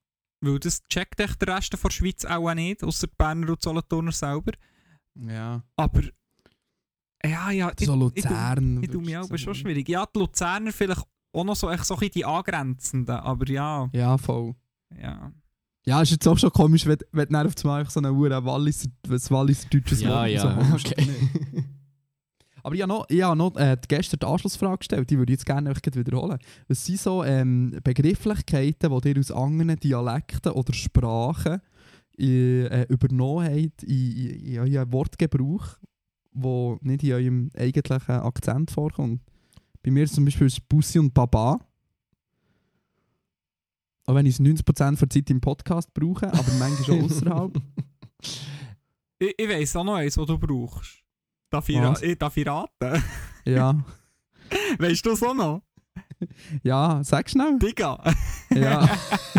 weil 0.42 0.60
das 0.60 0.84
checkt 0.84 1.20
echt 1.20 1.42
der 1.42 1.56
Rest 1.56 1.74
der 1.74 1.90
Schweiz 1.90 2.26
auch 2.26 2.54
nicht, 2.54 2.84
außer 2.84 3.08
die 3.08 3.16
Berner 3.18 3.50
und 3.50 3.62
Solothurner 3.62 4.12
selber. 4.12 4.52
Ja. 5.16 5.64
Aber 5.76 6.02
ja, 7.26 7.52
ja, 7.52 7.72
ich, 7.78 7.86
So 7.86 7.94
ich, 7.94 8.00
Luzern. 8.00 8.78
ich, 8.78 8.84
ich 8.84 8.92
tue 8.92 9.02
mich 9.02 9.14
würdest 9.14 9.32
auch 9.32 9.36
du 9.36 9.38
schon 9.38 9.56
schwierig. 9.56 9.88
Ja, 9.90 10.06
die 10.14 10.20
Luzerner 10.20 10.72
vielleicht 10.72 11.04
auch 11.34 11.44
noch 11.44 11.56
so, 11.56 11.70
echt 11.70 11.86
so 11.86 11.96
ein 11.96 12.00
bisschen 12.00 12.14
die 12.14 12.26
angrenzenden, 12.26 13.16
aber 13.16 13.48
ja, 13.50 13.90
Ja, 13.94 14.18
voll. 14.18 14.54
ja. 15.02 15.32
Ja, 15.88 16.02
ist 16.02 16.10
jetzt 16.12 16.28
auch 16.28 16.38
schon 16.38 16.50
komisch, 16.52 16.86
wenn, 16.88 16.98
wenn 17.12 17.28
du 17.28 17.34
dann 17.34 17.46
auf 17.48 17.54
einmal 17.64 17.88
so 17.90 18.00
einen 18.00 18.16
Uhren 18.16 18.44
Walliser, 18.44 18.88
das 19.04 19.30
Walliser 19.30 19.68
deutsches 19.70 20.02
Ja, 20.02 20.10
Wort 20.10 20.30
ja, 20.30 20.42
so 20.42 20.74
okay. 20.90 21.08
Aber 22.64 22.74
ich 22.74 22.82
habe 22.82 22.92
noch, 22.92 23.06
ich 23.10 23.22
habe 23.22 23.38
noch 23.38 23.56
äh, 23.58 23.78
gestern 23.88 24.18
die 24.20 24.26
Anschlussfrage 24.26 24.80
gestellt, 24.80 25.08
die 25.12 25.18
würde 25.20 25.32
ich 25.32 25.38
jetzt 25.38 25.46
gerne 25.46 25.70
euch 25.70 25.78
wiederholen. 25.96 26.40
Was 26.68 26.84
sind 26.84 27.00
so 27.00 27.24
ähm, 27.24 27.78
Begrifflichkeiten, 27.84 29.00
die 29.02 29.10
ihr 29.10 29.20
aus 29.20 29.30
anderen 29.30 29.76
Dialekten 29.80 30.52
oder 30.54 30.74
Sprachen 30.74 31.62
äh, 32.18 32.64
äh, 32.66 32.86
übernommen 32.90 33.46
habt 33.46 33.84
in, 33.84 34.12
in, 34.18 34.30
in 34.40 34.60
euren 34.60 34.92
Wortgebrauch, 34.92 35.78
wo 36.36 36.78
nicht 36.82 37.04
in 37.04 37.14
eurem 37.14 37.50
eigentlichen 37.58 38.16
Akzent 38.16 38.72
vorkommt? 38.72 39.22
Bei 39.84 39.92
mir 39.92 40.08
zum 40.08 40.26
Beispiel 40.26 40.48
ist 40.48 40.68
Bussi 40.68 41.00
und 41.00 41.14
Baba. 41.14 41.60
Auch 44.08 44.16
wenn 44.16 44.26
ich 44.26 44.36
es 44.36 44.42
90% 44.42 45.00
der 45.00 45.10
Zeit 45.10 45.30
im 45.30 45.42
Podcast 45.42 45.94
brauche, 45.94 46.28
aber 46.28 46.52
manchmal 46.60 46.84
schon 46.84 47.02
außerhalb. 47.06 47.58
Ich, 49.18 49.34
ich 49.38 49.50
weiss 49.50 49.76
auch 49.76 49.84
noch 49.84 49.96
eins, 49.96 50.18
was 50.18 50.28
du 50.28 50.38
brauchst. 50.38 51.04
Darf 51.50 51.70
ich, 51.70 51.78
ra 51.78 51.92
Was? 51.92 52.02
ich, 52.02 52.18
darf 52.18 52.36
ich 52.38 52.46
raten? 52.48 53.04
Ja. 53.48 53.86
weißt 54.80 55.06
du 55.06 55.12
das 55.12 55.22
auch 55.22 55.36
noch? 55.36 55.62
Ja, 56.64 57.04
sag 57.04 57.30
schnell. 57.30 57.60
Digga! 57.60 58.02
Ja, 58.50 58.90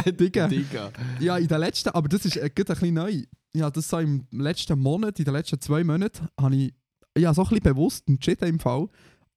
Digga. 0.05 0.47
Digga. 0.47 0.93
Ja, 1.19 1.39
in 1.39 1.49
den 1.49 1.59
letzten, 1.59 1.89
aber 1.91 2.09
das 2.09 2.25
ist 2.25 2.37
äh, 2.37 2.45
ein 2.45 2.65
bisschen 2.65 2.95
neu. 2.95 3.23
Ja, 3.55 3.69
das 3.71 3.89
so 3.89 3.99
im 3.99 4.27
letzten 4.31 4.79
Monat, 4.79 5.19
in 5.19 5.25
den 5.25 5.35
letzten 5.35 5.61
zwei 5.61 5.83
Monaten, 5.83 6.29
habe 6.41 6.55
ich 6.55 6.75
ja, 7.17 7.33
so 7.35 7.43
ein 7.43 7.49
bisschen 7.49 7.63
bewusst 7.65 8.09
entschieden 8.09 8.49
im 8.49 8.59
Fall, 8.61 8.89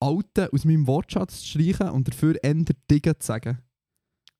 Alte 0.01 0.51
aus 0.53 0.63
meinem 0.65 0.87
Wortschatz 0.87 1.41
zu 1.41 1.47
streichen 1.47 1.89
und 1.89 2.07
dafür 2.07 2.35
ändert 2.43 2.77
Digga 2.89 3.19
zu 3.19 3.27
sagen. 3.27 3.59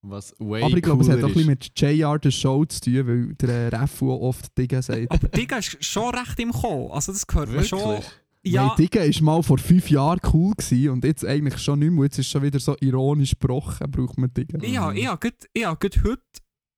Was 0.02 0.34
way 0.40 0.64
aber 0.64 0.78
ich 0.78 0.84
glaube, 0.84 1.04
es 1.04 1.10
hat 1.10 1.18
auch 1.20 1.28
ein 1.28 1.34
bisschen 1.34 1.42
ist. 1.52 1.76
mit 1.76 1.80
JR 1.80 2.18
The 2.24 2.32
Show 2.32 2.64
zu 2.66 2.80
tun, 2.80 3.08
weil 3.08 3.34
der 3.36 3.74
äh, 3.74 3.76
Refu 3.76 4.12
oft 4.14 4.58
Digga 4.58 4.82
sagt. 4.82 5.12
Aber 5.12 5.28
Digga 5.28 5.58
ist 5.58 5.84
schon 5.84 6.16
recht 6.16 6.40
im 6.40 6.52
Kommen. 6.54 6.90
Also 6.92 7.12
das 7.12 7.28
gehört 7.28 7.52
man 7.54 7.66
schon. 7.66 7.80
Wirklich? 7.80 8.06
Ja, 8.44 8.68
Nein, 8.68 8.76
Digga 8.78 9.02
war 9.02 9.22
mal 9.24 9.44
vor 9.44 9.58
fünf 9.58 9.90
Jahren 9.92 10.22
cool 10.34 10.54
gewesen 10.56 10.90
und 10.92 11.04
jetzt 11.04 11.26
eigentlich 11.26 11.58
schon 11.58 11.80
nicht 11.80 11.92
mehr. 11.92 12.06
Jetzt 12.06 12.20
ist 12.20 12.28
es 12.28 12.32
schon 12.32 12.42
wieder 12.44 12.60
so 12.62 12.78
ironisch 12.80 13.32
gebrochen, 13.38 13.92
braucht 13.92 14.18
man 14.18 14.34
Digga. 14.34 14.60
ich 14.62 14.78
habe 14.78 14.98
ich 14.98 15.08
hab 15.08 15.20
grad- 15.20 15.50
ich 15.52 15.66
hab 15.66 15.78
grad 15.82 15.98
heute 16.06 16.22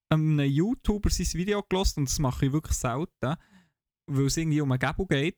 einem 0.09 0.39
YouTuber 0.39 1.11
sein 1.11 1.27
Video 1.33 1.61
gelost 1.69 1.99
und 1.99 2.09
das 2.09 2.17
mache 2.17 2.47
ich 2.47 2.51
wirklich 2.51 2.75
selten, 2.75 3.35
weil 4.07 4.25
es 4.25 4.37
irgendwie 4.37 4.61
um 4.61 4.71
einen 4.71 4.79
Gabo 4.79 5.05
geht. 5.05 5.37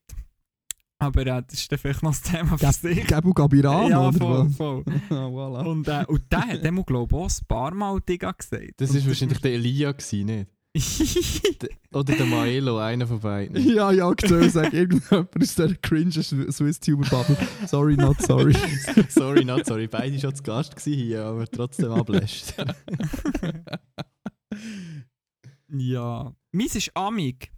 Aber 1.04 1.22
äh, 1.28 1.44
das 1.46 1.54
ist 1.60 1.72
dann 1.72 1.80
vielleicht 1.80 2.04
noch 2.04 2.12
das 2.12 2.22
Thema 2.22 2.58
für 2.58 2.72
sich. 2.72 3.06
Gabu 3.08 3.34
Gabirano, 3.34 3.90
ja, 3.90 4.12
voll, 4.12 4.50
voll. 4.50 4.84
Voilà. 5.10 5.66
Und, 5.66 5.88
äh, 5.88 6.06
und 6.08 6.32
der 6.32 6.42
hat 6.48 6.64
dem, 6.64 6.84
glaube 6.86 7.16
ich, 7.16 7.22
auch 7.22 7.30
ein 7.30 7.46
paar 7.48 7.74
Mal 7.74 8.00
Digga 8.02 8.32
gesagt. 8.32 8.74
Das 8.78 8.94
ist 8.94 9.08
wahrscheinlich 9.08 9.40
der 9.40 9.54
Elia 9.54 9.92
gewesen, 9.92 10.26
nicht? 10.26 10.50
De- 11.62 11.70
Oder 11.94 12.16
der 12.16 12.26
Maelo, 12.26 12.80
einer 12.80 13.06
von 13.06 13.20
beiden. 13.20 13.56
Ja, 13.76 13.92
ja, 13.92 14.12
gesehen, 14.12 14.50
sag 14.50 14.74
irgendjemand 14.74 15.30
aus 15.40 15.56
der 15.56 15.76
cringe 15.76 16.12
Swiss-Tuber-Bubble. 16.12 17.38
Sorry, 17.68 17.96
not 17.96 18.20
sorry. 18.22 18.56
sorry, 19.10 19.46
not 19.46 19.66
sorry. 19.68 19.88
Beide 19.88 20.20
schon 20.20 20.34
zu 20.34 20.42
Gast 20.42 20.80
hier, 20.82 21.26
aber 21.26 21.46
trotzdem 21.48 21.92
ablässt. 21.92 22.56
ja. 25.70 26.34
Meins 26.52 26.76
ist 26.76 26.92
Amig. 26.96 27.52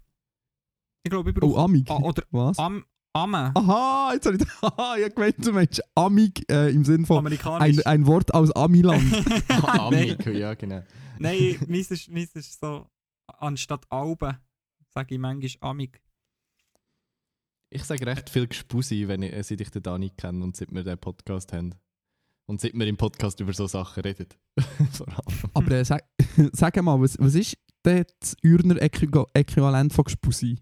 Ich 1.04 1.12
glaube, 1.12 1.30
ich 1.32 1.38
Oh, 1.38 1.50
brauche... 1.54 1.62
Amig. 1.62 1.90
Ah, 1.90 1.98
oder 2.00 2.24
Was? 2.32 2.58
Am, 2.60 2.84
Amme. 3.16 3.52
Aha, 3.56 4.12
jetzt 4.14 4.26
habe 4.26 4.36
ich... 4.38 4.44
Aha, 4.62 4.98
ich 4.98 5.16
gemeint, 5.16 5.46
du 5.46 5.54
meinst 5.54 5.82
Amig 5.96 6.44
äh, 6.52 6.70
im 6.74 6.84
Sinne 6.84 7.06
von 7.06 7.16
ein, 7.16 7.20
Amerikanisch. 7.20 7.86
ein 7.86 8.06
Wort 8.08 8.34
aus 8.34 8.52
Amiland. 8.52 9.04
Ah. 9.50 9.88
Amik, 9.88 10.26
ja 10.26 10.54
genau. 10.54 10.84
Nein, 11.18 11.58
meins 11.68 11.90
ist, 11.92 12.10
meins 12.12 12.36
ist 12.36 12.60
so, 12.60 12.88
anstatt 13.28 13.90
Alben, 13.90 14.38
sage 14.94 15.16
ich 15.16 15.20
manchmal 15.20 15.70
Amig. 15.72 16.02
Ich 17.70 17.84
sage 17.86 18.06
recht 18.06 18.30
viel 18.30 18.48
Gespusi, 18.48 19.08
wenn 19.08 19.22
ich, 19.22 19.34
äh, 19.34 19.44
seit 19.44 19.62
ich 19.62 19.70
den 19.72 19.82
Dani 19.84 20.10
kenne 20.10 20.44
und 20.44 20.56
seit 20.58 20.72
wir 20.74 20.84
den 20.84 20.98
Podcast 20.98 21.54
haben. 21.54 21.74
Und 22.48 22.62
seit 22.62 22.74
wir 22.74 22.86
im 22.86 22.98
Podcast 22.98 23.40
über 23.40 23.54
so 23.54 23.66
Sachen 23.66 24.04
reden. 24.04 24.28
Vor 24.92 25.08
allem. 25.08 25.50
Aber 25.54 25.72
äh, 25.72 25.86
sag, 25.86 26.04
sag 26.52 26.82
mal, 26.84 27.00
was, 27.00 27.18
was 27.18 27.34
ist 27.36 27.58
das 27.84 28.06
Äqui- 28.44 29.26
Äquivalent 29.34 29.94
von 29.94 30.04
Gespusi? 30.04 30.60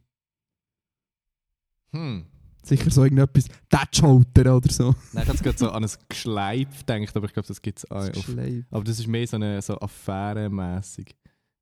Hm. 1.91 2.27
Sicher 2.63 2.89
so 2.91 3.03
irgendetwas, 3.03 3.45
Datschholter 3.69 4.55
oder 4.55 4.71
so. 4.71 4.95
Nein, 5.11 5.23
ich 5.23 5.29
habe 5.29 5.39
gerade 5.39 5.57
so 5.57 5.69
an 5.69 5.83
ein 5.83 5.89
Geschleif 6.07 6.79
gedacht, 6.85 7.15
aber 7.15 7.25
ich 7.25 7.33
glaube, 7.33 7.47
das 7.47 7.61
gibt 7.61 7.79
es 7.79 7.91
auch. 7.91 8.13
Schleif. 8.23 8.65
aber 8.71 8.83
das 8.85 8.99
ist 8.99 9.07
mehr 9.07 9.27
so 9.27 9.35
eine 9.35 9.61
so 9.61 9.77
affärenmässig. 9.79 11.15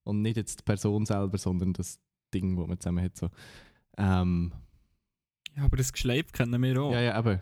Und 0.04 0.22
nicht 0.22 0.38
jetzt 0.38 0.60
die 0.60 0.64
Person 0.64 1.06
selber, 1.06 1.38
sondern 1.38 1.74
das 1.74 2.00
Ding, 2.34 2.56
das 2.56 2.68
man 2.68 2.80
zusammen 2.80 3.04
hat. 3.04 3.18
So. 3.18 3.30
Ähm, 3.98 4.52
Ja, 5.58 5.64
aber 5.64 5.78
das 5.78 5.92
Geschleif 5.92 6.32
kennen 6.32 6.62
wir 6.62 6.82
auch. 6.82 6.92
Ja, 6.94 7.02
ja, 7.02 7.20
eben. 7.20 7.40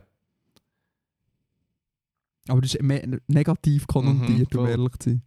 Aber 2.48 2.62
das 2.62 2.74
ist 2.76 2.82
mehr 2.82 3.06
negativ 3.28 3.86
konnotiert, 3.88 4.56
um 4.56 4.62
voll. 4.62 4.69
ehrlich 4.69 4.98
zu 5.00 5.10
sein. 5.10 5.22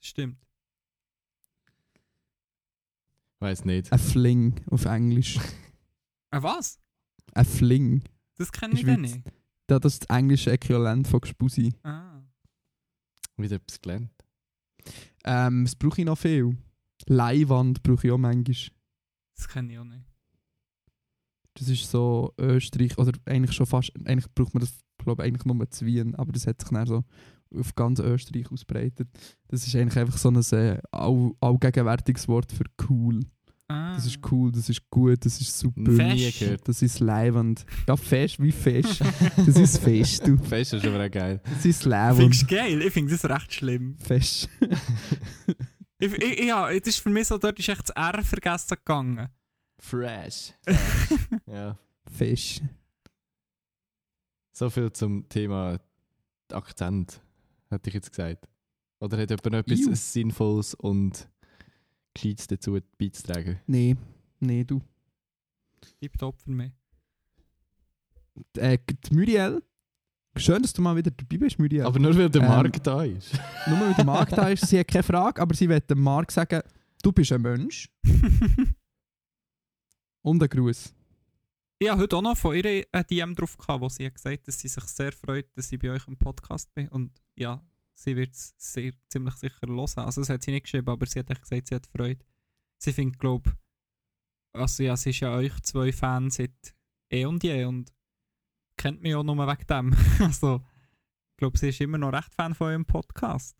Stimmt. 0.00 0.36
Weiß 3.38 3.64
nicht. 3.64 3.92
Ein 3.92 3.98
Fling 3.98 4.54
auf 4.70 4.86
Englisch. 4.86 5.38
Ah, 6.36 6.42
was? 6.42 6.78
Ein 7.32 7.44
Fling. 7.46 8.04
Das 8.36 8.52
kenne 8.52 8.74
ich 8.74 8.84
Witz. 8.84 8.98
nicht. 8.98 9.22
Das 9.66 9.84
ist 9.86 10.02
das 10.02 10.16
englische 10.16 10.52
Äquivalent 10.52 11.08
von 11.08 11.20
Gespusi. 11.20 11.72
Ah. 11.82 12.22
Wieder 13.38 13.56
etwas 13.56 13.80
gelernt. 13.80 14.10
Ähm, 15.24 15.64
was 15.64 15.74
brauche 15.74 16.02
ich 16.02 16.06
noch 16.06 16.18
viel? 16.18 16.58
Leihwand 17.06 17.82
brauche 17.82 18.06
ich 18.06 18.12
auch 18.12 18.18
manchmal. 18.18 18.70
Das 19.34 19.48
kenne 19.48 19.72
ich 19.72 19.78
auch 19.78 19.84
nicht. 19.84 20.04
Das 21.54 21.70
ist 21.70 21.90
so 21.90 22.34
Österreich, 22.38 22.98
oder 22.98 23.12
eigentlich 23.24 23.56
schon 23.56 23.64
fast, 23.64 23.92
eigentlich 24.04 24.30
braucht 24.34 24.52
man 24.52 24.60
das, 24.60 24.78
glaube 24.98 25.22
ich, 25.22 25.28
eigentlich 25.28 25.46
nur 25.46 25.70
zu 25.70 25.86
Wien, 25.86 26.14
aber 26.16 26.32
das 26.32 26.46
hat 26.46 26.60
sich 26.60 26.68
dann 26.68 26.86
so 26.86 27.02
auf 27.54 27.74
ganz 27.74 27.98
Österreich 27.98 28.52
ausbreitet. 28.52 29.08
Das 29.48 29.66
ist 29.66 29.74
eigentlich 29.74 29.98
einfach 29.98 30.18
so 30.18 30.28
ein 30.28 30.36
äh, 30.52 30.82
all, 30.90 31.32
allgegenwärtiges 31.40 32.28
Wort 32.28 32.52
für 32.52 32.64
cool. 32.90 33.20
Ah. 33.68 33.94
Das 33.94 34.06
ist 34.06 34.18
cool, 34.30 34.52
das 34.52 34.68
ist 34.68 34.88
gut, 34.90 35.24
das 35.24 35.40
ist 35.40 35.58
super. 35.58 35.80
Nie 35.80 36.18
Fesch. 36.18 36.38
gehört. 36.38 36.68
Das 36.68 36.82
ist 36.82 37.00
Leihwand. 37.00 37.66
Ja, 37.88 37.96
fest, 37.96 38.40
wie 38.40 38.52
fest. 38.52 39.00
Das 39.36 39.56
ist 39.56 39.78
fest, 39.78 40.26
du. 40.26 40.36
Fest 40.36 40.74
ist 40.74 40.84
aber 40.84 41.04
auch 41.04 41.10
geil. 41.10 41.40
Das 41.44 41.64
ist 41.64 41.82
Findest 41.82 42.42
du 42.42 42.46
geil? 42.46 42.80
Ich 42.82 42.92
finde 42.92 43.12
das 43.12 43.24
recht 43.28 43.52
schlimm. 43.52 43.96
Fest. 43.98 44.48
Ich, 45.98 46.12
ich, 46.12 46.44
ja, 46.44 46.68
das 46.78 46.88
ist 46.88 46.98
für 46.98 47.08
mich 47.08 47.26
so, 47.26 47.38
dort 47.38 47.58
ist 47.58 47.70
echt 47.70 47.88
das 47.88 47.96
R 47.96 48.22
vergessen 48.22 48.76
gegangen. 48.76 49.30
Fresh. 49.78 50.52
ja. 51.46 51.78
Fest. 52.06 52.62
So 54.52 54.68
viel 54.68 54.92
zum 54.92 55.26
Thema 55.30 55.78
Akzent, 56.52 57.22
hätte 57.70 57.88
ich 57.88 57.94
jetzt 57.94 58.10
gesagt. 58.10 58.46
Oder 59.00 59.16
hat 59.16 59.30
jemand 59.30 59.46
noch 59.46 59.58
etwas 59.58 59.80
Iu. 59.80 59.94
Sinnvolles 59.94 60.74
und 60.74 61.28
Gescheites 62.16 62.46
dazu 62.46 62.78
beizutragen? 62.98 63.60
Nee, 63.66 63.96
nee, 64.40 64.64
du. 64.64 64.80
Tipptopp 66.00 66.40
für 66.40 66.50
mich. 66.50 66.72
Äh, 68.56 68.78
die 68.88 69.14
Muriel. 69.14 69.62
Schön, 70.36 70.60
dass 70.60 70.72
du 70.72 70.82
mal 70.82 70.94
wieder 70.96 71.10
dabei 71.10 71.38
bist, 71.38 71.58
Muriel. 71.58 71.82
Aber 71.82 71.98
nur 71.98 72.16
weil 72.16 72.28
der 72.28 72.42
Ähm, 72.42 72.48
Markt 72.48 72.86
da 72.86 73.02
ist. 73.04 73.32
Nur 73.66 73.80
weil 73.80 73.94
der 73.94 74.04
Marc 74.04 74.28
da 74.30 74.48
ist, 74.50 74.66
sie 74.66 74.78
hat 74.78 74.88
keine 74.88 75.02
Frage, 75.02 75.40
aber 75.40 75.54
sie 75.54 75.68
will 75.68 75.80
dem 75.80 76.00
Marc 76.02 76.30
sagen, 76.30 76.60
du 77.02 77.12
bist 77.12 77.32
ein 77.32 77.40
Mensch 77.40 77.88
und 80.22 80.42
ein 80.42 80.48
Gruß. 80.48 80.94
Ich 81.78 81.88
habe 81.90 82.02
heute 82.02 82.16
auch 82.16 82.22
noch 82.22 82.36
von 82.36 82.54
ihr 82.56 82.86
ein 82.92 83.04
DM 83.06 83.34
drauf 83.34 83.56
gehabt, 83.56 83.80
wo 83.80 83.88
sie 83.88 84.06
hat 84.06 84.14
gesagt 84.14 84.46
dass 84.48 84.58
sie 84.58 84.68
sich 84.68 84.84
sehr 84.84 85.12
freut, 85.12 85.46
dass 85.56 85.70
ich 85.72 85.78
bei 85.78 85.90
euch 85.90 86.06
im 86.08 86.16
Podcast 86.16 86.72
bin. 86.74 86.88
Und 86.88 87.10
ja, 87.34 87.62
sie 87.96 88.14
wird 88.14 88.34
es 88.34 88.56
ziemlich 88.56 89.34
sicher 89.34 89.66
hören. 89.66 89.78
Also 89.78 90.20
das 90.20 90.28
hat 90.28 90.42
sie 90.42 90.52
nicht 90.52 90.64
geschrieben, 90.64 90.88
aber 90.88 91.06
sie 91.06 91.18
hat 91.18 91.30
echt 91.30 91.42
gesagt, 91.42 91.68
sie 91.68 91.74
hat 91.74 91.86
Freude. 91.86 92.24
Sie 92.78 92.92
findet, 92.92 93.18
glaube 93.18 93.56
also 94.56 94.82
ja, 94.82 94.96
sie 94.96 95.10
ist 95.10 95.20
ja 95.20 95.34
euch 95.34 95.52
zwei 95.62 95.92
Fan 95.92 96.30
seit 96.30 96.74
eh 97.10 97.26
und 97.26 97.42
je 97.44 97.64
und 97.64 97.92
kennt 98.76 99.02
mich 99.02 99.14
auch 99.14 99.22
nur 99.22 99.36
wegen 99.36 99.66
dem. 99.66 99.96
also 100.20 100.62
ich 101.32 101.36
glaube, 101.38 101.58
sie 101.58 101.68
ist 101.68 101.80
immer 101.80 101.98
noch 101.98 102.12
recht 102.12 102.34
Fan 102.34 102.54
von 102.54 102.68
eurem 102.68 102.84
Podcast. 102.84 103.56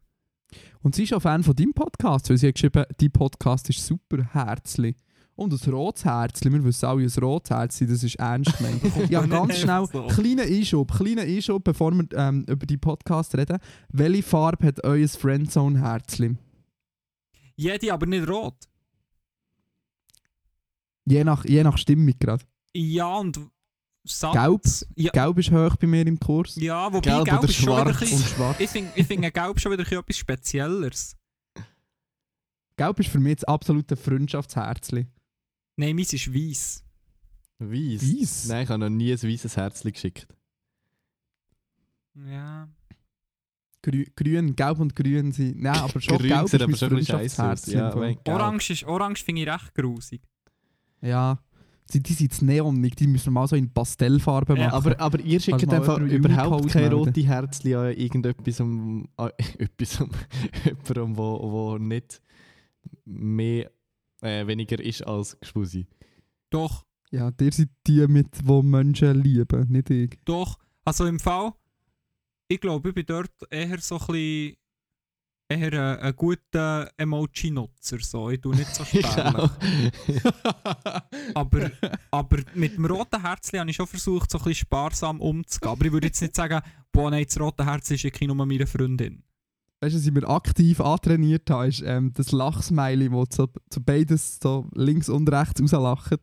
Und 0.80 0.94
sie 0.94 1.04
ist 1.04 1.12
auch 1.12 1.20
Fan 1.20 1.42
von 1.42 1.54
deinem 1.54 1.74
Podcast, 1.74 2.30
weil 2.30 2.38
sie 2.38 2.48
hat 2.48 2.54
geschrieben, 2.54 2.84
dein 2.96 3.10
Podcast 3.10 3.68
ist 3.68 3.84
super 3.84 4.24
herzlich. 4.32 4.96
Und 5.36 5.52
ein 5.52 5.70
rotes 5.70 6.04
Herzchen, 6.06 6.50
wir 6.50 6.64
wissen 6.64 6.86
alle, 6.86 7.02
ein 7.02 7.22
rotes 7.22 7.50
Herzchen, 7.50 7.88
das 7.88 8.02
ist 8.02 8.14
ernst 8.14 8.56
gemeint. 8.56 8.82
ja, 9.10 9.24
ganz 9.26 9.58
schnell, 9.58 9.86
kleiner 9.86 10.44
Einschub, 10.44 10.90
kleiner 10.96 11.22
Einschub, 11.22 11.62
bevor 11.62 11.92
wir 11.92 12.06
ähm, 12.14 12.46
über 12.48 12.64
die 12.64 12.78
Podcast 12.78 13.36
reden. 13.36 13.58
Welche 13.90 14.22
Farbe 14.22 14.66
hat 14.66 14.82
euer 14.82 15.06
Friendzone-Herzchen? 15.06 16.38
Jede, 17.54 17.92
aber 17.92 18.06
nicht 18.06 18.26
rot. 18.26 18.56
Je 21.04 21.22
nach, 21.22 21.44
je 21.44 21.62
nach 21.62 21.76
Stimmung 21.76 22.14
gerade. 22.18 22.44
Ja, 22.74 23.16
und 23.16 23.38
satt. 24.04 24.32
Gelb? 24.32 24.62
Ja, 24.96 25.10
Gelb 25.12 25.38
ist 25.38 25.50
hoch 25.50 25.76
bei 25.76 25.86
mir 25.86 26.06
im 26.06 26.18
Kurs. 26.18 26.56
ja 26.56 26.86
wobei 26.90 27.00
Gelb 27.00 27.24
Gelb, 27.26 27.38
oder 27.40 27.48
ist 27.48 27.56
schon 27.56 27.80
wieder 27.80 27.86
ein 27.86 27.98
bisschen... 27.98 28.18
schwarz. 28.20 28.56
Ich 28.58 28.70
finde 28.70 28.90
ich 28.94 29.06
find 29.06 29.34
Gelb 29.34 29.60
schon 29.60 29.72
wieder 29.72 29.82
etwas 29.82 30.16
Spezielleres. 30.16 31.14
Gelb 32.78 33.00
ist 33.00 33.10
für 33.10 33.20
mich 33.20 33.36
das 33.36 33.44
absolute 33.44 33.96
Freundschaftsherzchen. 33.96 35.10
Nein, 35.76 35.94
meins 35.96 36.12
ist 36.12 36.32
weiß. 36.32 36.84
Weiss? 37.58 38.02
Weiss? 38.02 38.48
Nein, 38.48 38.64
ich 38.64 38.68
habe 38.68 38.78
noch 38.80 38.88
nie 38.90 39.12
ein 39.12 39.22
weißes 39.22 39.56
Herzchen 39.56 39.92
geschickt. 39.92 40.26
Ja. 42.14 42.68
Grü 43.82 44.04
grün, 44.16 44.56
gelb 44.56 44.80
und 44.80 44.96
grün 44.96 45.32
sind. 45.32 45.60
Nein, 45.62 45.76
aber 45.76 46.00
schon 46.00 46.18
Grün 46.18 46.28
gelb 46.30 46.44
ist 46.46 46.54
aber 46.54 46.76
schon 46.76 46.88
ein. 46.88 47.04
Freundschaftsherzchen. 47.04 47.72
Ja. 47.74 47.94
Orange, 48.34 48.70
ist, 48.70 48.84
Orange 48.84 49.22
finde 49.24 49.42
ich 49.42 49.48
recht 49.48 49.74
grusig. 49.74 50.22
ja. 51.00 51.38
Die, 51.92 52.02
die 52.02 52.14
sind 52.14 52.34
zu 52.34 52.44
neonig, 52.44 52.96
die 52.96 53.06
müssen 53.06 53.26
wir 53.26 53.30
mal 53.30 53.46
so 53.46 53.54
in 53.54 53.72
Pastellfarben 53.72 54.56
Ja, 54.56 54.70
machen. 54.70 54.74
Aber, 54.74 55.00
aber 55.00 55.20
ihr 55.20 55.38
schickt 55.38 55.62
Also 55.62 55.70
einfach 55.70 55.98
überhaupt 56.00 56.50
Unicode 56.50 56.72
keine 56.72 56.88
melden. 56.88 56.98
rote 57.06 57.20
Herzchen 57.22 57.74
an 57.76 57.92
irgendetwas, 57.92 58.58
um, 58.58 59.08
an 59.16 59.30
etwas, 59.58 60.00
um 60.00 60.10
jemandem, 60.64 61.16
wo, 61.16 61.38
wo 61.52 61.78
nicht 61.78 62.20
mehr, 63.04 63.70
äh, 64.22 64.46
weniger 64.46 64.80
ist 64.82 65.06
als 65.06 65.38
Gespusi. 65.38 65.86
Doch, 66.50 66.84
ja, 67.10 67.30
ihr 67.40 67.52
seid 67.52 67.68
die, 67.86 68.06
mit, 68.08 68.28
die 68.42 68.62
Menschen 68.62 69.22
lieben, 69.22 69.66
nicht 69.70 69.90
ich. 69.90 70.18
doch. 70.24 70.58
Also 70.84 71.06
im 71.06 71.18
Fall, 71.18 71.52
ich 72.48 72.60
glaube, 72.60 72.90
ich 72.90 72.94
bin 72.94 73.06
dort 73.06 73.32
eher 73.50 73.78
so 73.80 73.98
ein 73.98 74.06
bisschen... 74.06 74.56
Eher 75.48 75.72
ein, 75.72 76.00
ein 76.00 76.16
guter 76.16 76.90
Emoji-Nutzer. 76.96 78.00
So. 78.00 78.30
Ich 78.30 78.40
tue 78.40 78.56
nicht 78.56 78.74
so 78.74 78.82
Ich 78.92 79.06
spärlich. 79.06 79.50
aber, 81.34 81.70
aber 82.10 82.38
mit 82.54 82.76
dem 82.76 82.84
roten 82.84 83.22
Herzchen 83.22 83.60
habe 83.60 83.70
ich 83.70 83.76
schon 83.76 83.86
versucht, 83.86 84.28
so 84.28 84.38
ein 84.38 84.44
bisschen 84.44 84.66
sparsam 84.66 85.20
umzugehen. 85.20 85.70
Aber 85.70 85.84
ich 85.84 85.92
würde 85.92 86.08
jetzt 86.08 86.20
nicht 86.20 86.34
sagen, 86.34 86.60
boah, 86.90 87.12
nein, 87.12 87.26
das 87.26 87.38
rote 87.38 87.64
Herz 87.64 87.88
ist 87.92 88.04
ich 88.04 88.20
nur 88.22 88.34
meine 88.34 88.66
Freundin. 88.66 89.22
Weißt 89.80 89.94
du, 89.94 89.98
was 89.98 90.06
ich 90.06 90.12
mir 90.12 90.26
aktiv 90.26 90.80
antrainiert 90.80 91.50
habe, 91.50 91.68
ist 91.68 91.82
ähm, 91.84 92.12
das 92.14 92.32
Lachsmiley, 92.32 93.12
wo 93.12 93.24
so, 93.30 93.46
so 93.72 93.80
beides 93.84 94.38
so 94.42 94.66
links 94.74 95.08
und 95.10 95.30
rechts 95.30 95.60
rauslachen. 95.60 96.18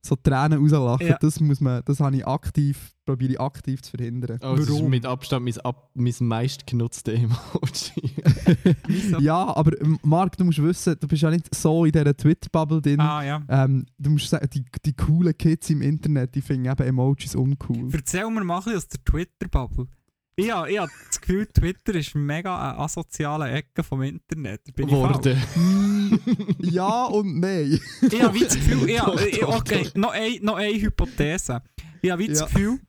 So 0.00 0.16
Tränen 0.16 0.60
rauslachen. 0.60 1.06
Ja. 1.06 1.18
Das 1.18 1.40
muss 1.40 1.60
man, 1.60 1.82
das 1.86 1.98
habe 1.98 2.14
ich 2.14 2.26
aktiv, 2.26 2.92
probiere 3.06 3.32
ich 3.32 3.40
aktiv 3.40 3.80
zu 3.80 3.96
verhindern. 3.96 4.38
Oh, 4.42 4.54
das 4.54 4.66
ist 4.68 4.70
Warum? 4.70 4.90
mit 4.90 5.06
Abstand 5.06 5.44
mein, 5.44 5.58
ab, 5.64 5.90
mein 5.94 6.14
meistgenutzte 6.20 7.14
Emoji. 7.14 8.14
Ja, 9.20 9.56
aber 9.56 9.72
Marc, 10.02 10.36
du 10.36 10.44
musst 10.44 10.62
wissen, 10.62 10.94
du 11.00 11.08
bist 11.08 11.22
ja 11.22 11.30
nicht 11.30 11.52
so 11.54 11.86
in 11.86 11.92
dieser 11.92 12.16
Twitter-Bubble 12.16 12.82
drin. 12.82 13.00
Ah 13.00 13.24
ja. 13.24 13.42
Ähm, 13.48 13.86
du 13.98 14.10
musst 14.10 14.28
sagen, 14.28 14.46
die, 14.52 14.64
die 14.84 14.92
coolen 14.92 15.36
Kids 15.36 15.70
im 15.70 15.82
Internet, 15.82 16.34
die 16.34 16.42
finden 16.42 16.70
eben 16.70 16.86
Emojis 16.86 17.34
uncool. 17.34 17.88
Erzähl 17.92 18.28
mir 18.30 18.44
mal 18.44 18.58
ein 18.58 18.64
bisschen 18.64 18.76
aus 18.76 18.88
der 18.88 19.04
Twitter-Bubble. 19.04 19.88
Ich 20.36 20.50
habe 20.50 20.70
ich 20.70 20.78
hab 20.78 20.90
das 21.08 21.20
Gefühl, 21.20 21.46
Twitter 21.46 21.94
ist 21.94 22.14
mega 22.14 22.70
eine 22.70 22.78
asoziale 22.78 23.50
Ecke 23.50 23.82
vom 23.84 24.02
Internet. 24.02 24.62
Bin? 24.74 24.90
Worden. 24.90 25.40
Mm, 25.54 26.14
ja 26.60 27.04
und 27.04 27.38
nein. 27.40 27.78
Ich 28.02 28.22
habe 28.22 28.34
wie 28.34 28.44
das 28.44 28.54
Gefühl, 28.54 28.88
ich, 28.90 28.96
Doch, 29.04 29.20
ich, 29.20 29.38
doch, 29.38 29.56
okay, 29.60 29.88
noch 29.94 30.10
eine, 30.10 30.38
noch 30.40 30.56
eine 30.56 30.74
Hypothese. 30.80 31.62
Ich 32.02 32.10
habe 32.10 32.22
wie 32.22 32.28
das 32.28 32.40
Ja. 32.40 32.46
Gefühl, 32.46 32.80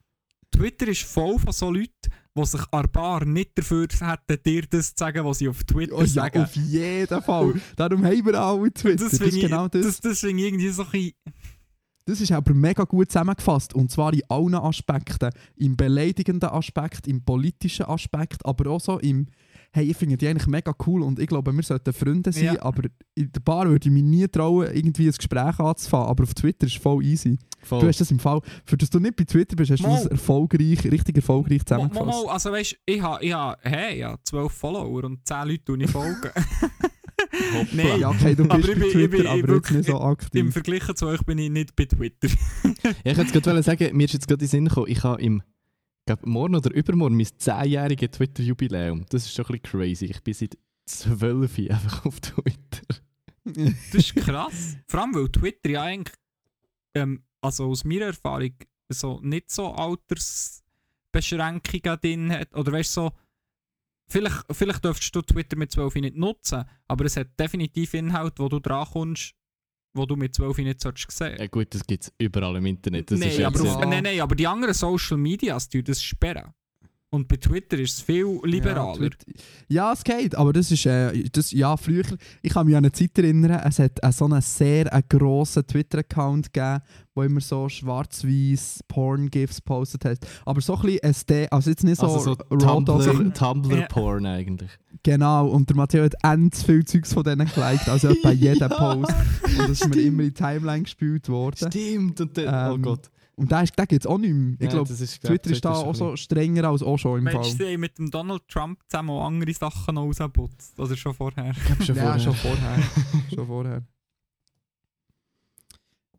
Twitter 0.52 0.88
ist 0.88 1.04
voll 1.04 1.38
von 1.38 1.52
so 1.54 1.70
Leuten, 1.72 1.92
die 2.38 2.46
sich 2.46 2.62
an 2.72 2.88
Bar 2.92 3.26
nicht 3.26 3.52
dafür 3.58 3.88
hätten, 4.00 4.44
dir 4.44 4.64
das 4.70 4.96
zu 4.96 5.04
sagen, 5.04 5.24
was 5.26 5.38
sie 5.38 5.48
auf 5.48 5.64
Twitter 5.64 5.96
Oh, 5.96 6.02
ja, 6.02 6.08
sagen. 6.08 6.44
auf 6.44 6.56
jeden 6.56 7.22
Fall. 7.22 7.54
Darum 7.76 8.04
haben 8.06 8.26
wir 8.26 8.34
alle 8.42 8.74
Twitter. 8.74 9.04
Das, 9.06 9.12
finde 9.18 9.26
ist 9.28 9.36
ich, 9.36 9.42
genau 9.42 9.68
das. 9.68 9.86
das, 9.86 10.02
das 10.02 10.24
irgendwie 10.24 10.70
so 10.70 10.84
ein 10.84 10.90
bisschen... 10.92 11.14
Das 12.08 12.22
ist 12.22 12.32
aber 12.32 12.54
mega 12.54 12.84
gut 12.84 13.12
zusammengefasst. 13.12 13.74
Und 13.74 13.90
zwar 13.92 14.14
in 14.14 14.22
allen 14.30 14.54
Aspekten. 14.56 15.32
Im 15.56 15.76
beleidigenden 15.76 16.50
Aspekt, 16.50 17.08
im 17.08 17.24
politischen 17.24 17.88
Aspekt, 17.88 18.46
aber 18.46 18.70
auch 18.70 18.80
so 18.80 19.00
im 19.00 19.28
«Hey, 19.72 19.90
ich 19.90 19.98
finde 19.98 20.16
die 20.16 20.28
eigentlich 20.28 20.48
mega 20.48 20.74
cool 20.86 21.02
und 21.02 21.20
ich 21.20 21.28
glaube, 21.28 21.52
wir 21.52 21.64
sollten 21.64 21.92
Freunde 21.92 22.32
sein, 22.32 22.44
Ja. 22.56 22.62
aber 22.62 22.84
in 23.16 23.30
der 23.32 23.42
Bar 23.42 23.68
würde 23.68 23.90
ich 23.90 23.94
mich 23.94 24.04
nie 24.04 24.26
trauen, 24.28 24.68
irgendwie 24.74 25.08
ein 25.08 25.12
Gespräch 25.14 25.60
anzufangen. 25.60 26.08
Aber 26.08 26.24
auf 26.24 26.34
Twitter 26.34 26.66
ist 26.68 26.76
es 26.78 26.82
voll 26.82 27.04
easy. 27.04 27.38
Voll. 27.62 27.82
Du 27.82 27.88
hast 27.88 28.00
das 28.00 28.12
im 28.12 28.20
Fall, 28.20 28.40
für 28.66 28.78
das 28.78 28.90
du 28.92 29.00
nicht 29.00 29.16
bei 29.18 29.24
Twitter 29.26 29.56
bist, 29.58 29.72
hast 29.72 29.84
du 29.84 29.88
Mal. 29.88 29.96
das 29.98 30.06
erfolgreich, 30.06 30.86
richtig 30.86 31.18
erfolgreich 31.18 31.66
zusammengefasst. 31.66 32.06
mo, 32.24 32.30
also 32.30 32.52
weißt 32.52 32.78
ich 32.86 33.02
habe 33.02 33.26
ich 33.26 33.34
ha, 33.34 33.58
hey, 33.64 33.98
ich 33.98 34.04
ha 34.06 34.18
12 34.24 34.52
Follower 34.54 35.04
und 35.04 35.28
10 35.28 35.48
Leute 35.48 35.66
tun 35.66 35.82
ich 35.82 35.92
folgen. 35.92 36.30
Nein, 37.74 38.04
okay, 38.06 38.36
du 38.36 38.48
bist 38.58 38.70
ich 38.70 38.80
bei 38.80 38.90
Twitter, 38.92 39.08
bin- 39.08 39.28
aber 39.28 39.38
jetzt 39.38 39.48
wirklich- 39.48 39.78
nicht 39.78 39.88
so 39.88 39.98
Im 39.98 40.04
aktiv. 40.04 40.54
Vergleich 40.54 40.94
zu 40.96 41.08
euch 41.08 41.22
bin 41.24 41.38
ich 41.38 41.50
nicht 41.50 41.76
bei 41.76 41.86
Twitter. 41.86 42.28
Ja, 43.04 43.12
ich 43.12 43.18
wollte 43.18 43.42
gerade 43.42 43.64
sagen, 43.64 43.98
mir 43.98 44.06
ist 44.06 44.14
jetzt 44.14 44.28
gerade 44.28 44.44
in 44.44 44.48
den 44.48 44.50
Sinn 44.50 44.66
gekommen, 44.66 44.88
ich 44.90 45.04
habe 45.04 45.20
im 45.22 45.42
glaub, 46.06 46.24
morgen 46.26 46.56
oder 46.56 46.72
übermorgen 46.74 47.16
mein 47.18 47.26
10-jähriges 47.26 48.12
Twitter-Jubiläum. 48.12 49.06
Das 49.10 49.26
ist 49.26 49.34
schon 49.34 49.46
ein 49.46 49.60
bisschen 49.60 49.80
crazy. 49.80 50.06
Ich 50.06 50.22
bin 50.22 50.34
seit 50.36 50.56
12 50.86 51.58
Jahren 51.58 51.72
einfach 51.84 52.06
auf 52.06 52.20
Twitter. 52.20 53.02
Das 53.44 53.94
ist 53.96 54.16
krass. 54.16 54.78
Vor 54.88 55.02
allem, 55.02 55.16
weil 55.16 55.30
Twitter 55.30 55.70
ja 55.72 55.82
eigentlich, 55.84 56.16
ähm, 56.94 57.24
also 57.42 57.66
aus 57.66 57.84
meiner 57.86 58.06
Erfahrung, 58.08 58.54
so 58.90 59.20
nicht 59.22 59.50
so 59.50 59.72
Altersbeschränkungen 59.74 62.00
drin 62.02 62.32
hat. 62.32 62.54
Oder 62.56 62.72
weißt 62.72 62.98
du, 62.98 63.02
so, 63.02 63.12
vielleicht, 64.08 64.46
vielleicht 64.52 64.84
dürftest 64.84 65.16
du 65.16 65.22
Twitter 65.22 65.58
mit 65.58 65.72
12 65.72 65.96
nicht 65.96 66.16
nutzen, 66.16 66.64
aber 66.88 67.06
es 67.06 67.18
hat 67.18 67.40
definitiv 67.40 67.94
Inhalt, 67.94 68.34
wo 68.38 68.50
du 68.50 68.60
drankommst, 68.60 69.34
wo 69.94 70.06
du 70.06 70.16
mit 70.16 70.36
12 70.36 70.58
nicht 70.60 70.82
solltest 70.82 71.12
sehen. 71.12 71.38
Ja 71.40 71.48
gut, 71.48 71.74
das 71.74 71.86
gibt 71.86 72.04
es 72.04 72.14
überall 72.18 72.56
im 72.58 72.66
Internet. 72.66 73.12
Das 73.12 73.20
nein, 73.20 73.46
aber 73.46 73.62
auf, 73.62 73.80
nein, 73.86 74.04
nein, 74.04 74.20
aber 74.20 74.36
die 74.36 74.48
anderen 74.48 74.74
Social 74.74 75.18
Medias, 75.18 75.70
die 75.70 75.84
das 75.84 76.02
sperren. 76.02 76.54
Und 77.16 77.30
bei 77.30 77.38
Twitter 77.38 77.80
ist 77.80 77.94
es 77.94 78.02
viel 78.02 78.40
liberaler. 78.44 79.10
Ja, 79.70 79.94
es 79.94 80.04
geht, 80.04 80.36
aber 80.36 80.52
das 80.52 80.70
ist, 80.72 80.86
äh, 80.86 81.24
das, 81.30 81.52
ja, 81.52 81.78
früher, 81.78 82.04
ich 82.42 82.52
kann 82.52 82.66
mich 82.66 82.76
an 82.76 82.84
eine 82.84 82.92
Zeit 82.92 83.18
erinnern, 83.18 83.62
es 83.66 83.80
hat 83.80 84.04
äh, 84.04 84.12
so 84.12 84.26
einen 84.26 84.42
sehr 84.42 84.92
äh, 84.94 85.02
grossen 85.08 85.66
Twitter-Account 85.66 86.52
gegeben, 86.52 86.82
wo 87.16 87.24
immer 87.24 87.40
so 87.42 87.70
schwarz-weiß 87.70 88.82
Porn-GIFs 88.88 89.62
postet 89.62 90.06
hat. 90.06 90.18
Aber 90.46 90.62
so 90.62 90.76
ein 90.76 90.82
bisschen 90.82 91.04
SD, 91.04 91.48
also 91.50 91.70
jetzt 91.70 91.84
nicht 91.84 91.98
so, 92.00 92.08
also 92.08 92.20
so 92.20 92.32
raw 92.52 92.84
Tumblr, 92.84 93.34
Tumblr-Porn 93.34 94.26
eigentlich. 94.26 94.72
Genau, 95.04 95.48
und 95.48 95.70
der 95.70 95.78
Matteo 95.78 96.04
hat 96.04 96.16
endlich 96.24 96.66
viel 96.66 96.84
Zeugs 96.86 97.14
von 97.14 97.24
denen 97.24 97.48
geliked, 97.48 97.88
also 97.88 98.14
bei 98.24 98.32
jedem 98.34 98.70
Post. 98.70 99.14
Und 99.44 99.60
das 99.60 99.70
ist 99.82 99.88
mir 99.88 100.02
immer 100.02 100.24
in 100.24 100.30
die 100.30 100.34
Timeline 100.34 100.84
gespielt 100.84 101.30
worden. 101.30 101.70
Stimmt. 101.72 102.20
Und 102.22 102.38
dann, 102.38 102.72
oh 102.72 102.76
Ähm, 102.76 102.82
Gott. 102.82 103.10
Und 103.38 103.52
den 103.52 103.66
gibt 103.88 103.92
es 103.92 104.08
auch 104.08 104.18
nicht 104.18 104.34
mehr. 104.34 104.54
Ich 104.58 104.62
Ja, 104.66 104.70
glaube, 104.70 104.88
das 104.88 105.02
ist, 105.02 105.20
glaub, 105.20 105.32
Twitter 105.34 105.52
ist 105.52 105.66
da 105.66 105.72
auch 105.74 105.94
so 105.94 106.16
strenger 106.16 106.64
als 106.70 106.82
auch 106.82 106.98
schon 106.98 107.20
im 107.20 107.26
du, 107.26 107.32
Fall. 107.32 107.44
sie 107.44 107.74
haben 107.74 107.82
mit 107.82 107.98
dem 107.98 108.10
Donald 108.10 108.48
Trump 108.48 108.80
zusammen 108.88 109.10
auch 109.10 109.26
andere 109.28 109.54
Sachen 109.54 109.96
noch 109.96 110.04
rausgeputzt? 110.04 110.80
Oder 110.80 110.96
schon 110.96 111.14
vorher? 111.14 111.54
bisschen- 111.54 111.86
schon 111.86 111.96
ja, 111.98 112.04
vorher. 112.04 112.20
schon 112.22 112.34
vorher. 112.34 112.78
schon 113.36 113.48
vorher. 113.48 113.84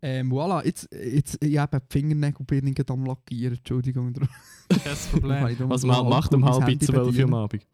Ähm, 0.09 0.31
voilà, 0.31 0.65
jetzt, 0.65 0.89
jetzt 0.93 1.43
ich 1.43 1.59
habe 1.59 1.81
die 1.81 1.87
Fingernägel 1.91 2.47
am 2.91 3.05
Lackieren, 3.07 3.57
Entschuldigung. 3.57 4.13
Kein 4.69 4.97
Problem. 5.11 5.69
Was 5.69 5.83
man 5.83 5.97
halt 5.97 6.09
macht 6.09 6.33
um 6.33 6.45
halb 6.45 6.81
zwölf 6.81 7.19
Uhr 7.19 7.25
am 7.25 7.35
Abend. 7.35 7.67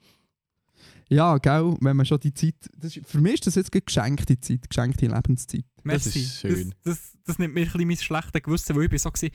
Ja, 1.10 1.36
gell, 1.36 1.76
wenn 1.82 1.94
man 1.94 2.06
schon 2.06 2.20
die 2.20 2.32
Zeit... 2.32 2.54
Das 2.78 2.96
ist, 2.96 3.06
für 3.06 3.20
mich 3.20 3.34
ist 3.34 3.48
das 3.48 3.56
jetzt 3.56 3.70
geschenkte 3.70 4.40
Zeit, 4.40 4.66
geschenkte 4.66 5.08
Lebenszeit. 5.08 5.66
Das 5.76 5.84
Merci. 5.84 6.20
ist 6.20 6.40
schön. 6.40 6.74
Das, 6.84 6.94
das, 6.94 7.18
das 7.26 7.38
nimmt 7.38 7.52
mir 7.52 7.66
ein 7.66 7.66
bisschen 7.66 7.86
mein 7.86 7.96
schlechtes 7.98 8.42
Gewissen, 8.42 8.76
weil 8.76 8.84
ich 8.84 8.90
bin 8.90 8.98
so 8.98 9.10
gewesen, 9.10 9.34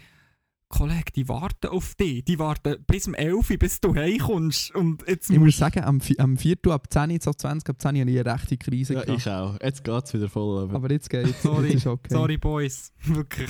Kollege, 0.70 1.12
die 1.16 1.28
warten 1.30 1.68
auf 1.68 1.96
dich. 1.96 2.26
Die 2.26 2.40
warten 2.40 2.84
bis 2.86 3.08
um 3.08 3.14
11 3.14 3.50
Uhr, 3.50 3.58
bis 3.58 3.80
du 3.80 3.96
heimkommst. 3.96 4.76
Und 4.76 5.04
jetzt 5.08 5.30
Ich 5.30 5.40
muss 5.40 5.58
sagen, 5.58 5.84
am, 5.84 6.02
am 6.18 6.38
4. 6.38 6.58
ab 6.70 6.88
10, 6.92 7.20
so 7.22 7.32
20 7.34 7.70
ab 7.70 7.82
10 7.82 7.88
hatte 8.02 8.10
ich 8.12 8.20
eine 8.20 8.34
rechte 8.34 8.58
Krise. 8.58 8.94
Ja, 8.96 9.04
gehabt. 9.04 9.20
ich 9.20 9.30
auch. 9.30 9.58
Jetzt 9.62 9.84
geht 9.84 10.04
es 10.06 10.14
wieder 10.14 10.30
voll. 10.30 10.64
Aber 10.64 10.76
Aber 10.76 10.92
jetzt 10.92 11.10
geht's. 11.10 11.42
Sorry, 11.42 11.68
jetzt 11.68 11.78
ist 11.78 11.88
okay. 11.88 12.14
Sorry, 12.14 12.38
Boys. 12.38 12.92
Wirklich. 13.04 13.50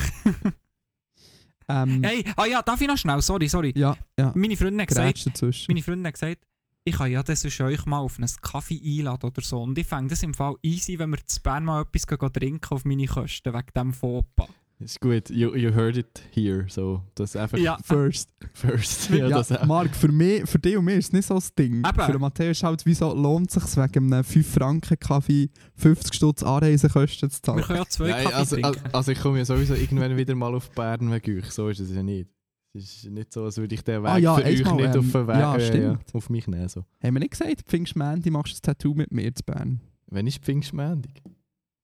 Ähm, 1.69 2.01
Hey, 2.03 2.23
ah 2.35 2.45
ja, 2.45 2.61
darf 2.61 2.79
ich 2.79 2.87
noch 2.87 2.97
schnell? 2.97 3.21
Sorry, 3.21 3.47
sorry. 3.47 3.73
Ja, 3.75 3.97
ja, 4.17 4.31
Meine 4.35 4.55
Freundin 4.55 4.81
hat 4.81 4.87
gesagt, 4.87 5.25
dazwischen. 5.25 5.65
meine 5.69 5.83
Freundin 5.83 6.07
hat 6.07 6.13
gesagt, 6.13 6.37
ich 6.85 6.95
kann 6.95 7.11
ja 7.11 7.21
das 7.21 7.41
sonst 7.41 7.59
euch 7.59 7.85
mal 7.85 7.99
auf 7.99 8.17
einen 8.17 8.29
Kaffee 8.41 8.79
einladen 8.81 9.27
oder 9.29 9.41
so. 9.41 9.61
Und 9.61 9.77
ich 9.77 9.85
fände 9.85 10.11
das 10.11 10.23
im 10.23 10.33
Fall 10.33 10.55
easy, 10.61 10.97
wenn 10.97 11.09
wir 11.09 11.25
zu 11.25 11.41
Bern 11.41 11.65
mal 11.65 11.81
etwas 11.81 12.05
trinken 12.31 12.73
auf 12.73 12.85
meine 12.85 13.05
Kosten, 13.07 13.53
wegen 13.53 13.67
dem 13.75 13.93
Fauxpas. 13.93 14.47
Ist 14.79 15.01
gut, 15.01 15.31
you, 15.31 15.55
you 15.55 15.73
heard 15.73 15.97
it 15.97 16.21
here. 16.31 16.65
So, 16.69 17.01
das 17.15 17.35
einfach 17.35 17.57
Ja, 17.57 17.79
First. 17.83 18.29
first. 18.53 19.09
Ja, 19.09 19.27
Ja, 19.27 19.37
das. 19.41 19.49
Marc, 19.65 19.95
für, 19.95 20.11
mich, 20.11 20.47
für 20.47 20.59
dich 20.59 20.77
und 20.77 20.85
mir 20.85 20.93
ist 20.95 21.05
es 21.07 21.13
nicht 21.13 21.25
so 21.25 21.33
das 21.33 21.53
Ding. 21.55 21.83
Eben. 21.83 21.99
Für 21.99 22.19
Matthäus 22.19 22.57
ist 22.57 22.63
halt, 22.63 22.85
wieso 22.85 23.11
lohnt 23.15 23.49
es 23.55 23.63
sich 23.63 23.75
wegen 23.83 24.13
einem 24.13 24.23
5 24.23 24.47
Franken 24.53 24.99
Kaffee 24.99 25.49
50 25.77 26.13
Stutz 26.13 26.43
Anreisekosten 26.43 27.31
zu 27.31 27.37
wir 27.37 27.41
zahlen? 27.43 27.63
können 27.63 27.79
ja 27.79 27.85
zwei 27.87 28.09
Nein, 28.09 28.23
Kaffee 28.25 28.35
also, 28.35 28.55
trinken. 28.55 28.79
also, 28.83 28.97
also 28.97 29.11
ich 29.13 29.19
komme 29.19 29.37
ja 29.39 29.45
sowieso 29.45 29.73
irgendwann 29.73 30.15
wieder 30.15 30.35
mal 30.35 30.53
auf 30.53 30.69
Bern 30.69 31.11
wegen 31.11 31.39
euch. 31.39 31.49
So 31.51 31.69
ist 31.69 31.79
es 31.79 31.91
ja 31.95 32.03
nicht. 32.03 32.29
Es 32.75 32.83
ist 33.03 33.09
nicht 33.09 33.33
so, 33.33 33.45
als 33.45 33.57
würde 33.57 33.73
ich 33.73 33.83
den 33.83 34.03
Weg 34.03 34.09
Ah 34.11 34.17
ja, 34.19 34.35
für 34.35 34.43
euch 34.43 34.63
einmal, 34.67 34.75
nicht 34.85 34.95
ähm, 34.95 34.99
auf, 34.99 35.11
den 35.11 35.27
Weg, 35.27 35.35
ja, 35.35 35.55
äh, 35.55 35.59
stimmt. 35.67 36.13
auf 36.13 36.29
mich 36.29 36.47
nehmen. 36.47 36.69
So. 36.69 36.81
Haben 37.01 37.15
wir 37.15 37.19
nicht 37.21 37.31
gesagt, 37.31 37.61
Pfingstmänti 37.65 38.29
machst 38.29 38.53
du 38.53 38.57
ein 38.57 38.61
Tattoo 38.61 38.93
mit 38.93 39.11
mir 39.11 39.33
zu 39.33 39.43
Bern? 39.43 39.81
Wenn 40.05 40.27
ist 40.27 40.37
Pfingstmändig? 40.43 41.23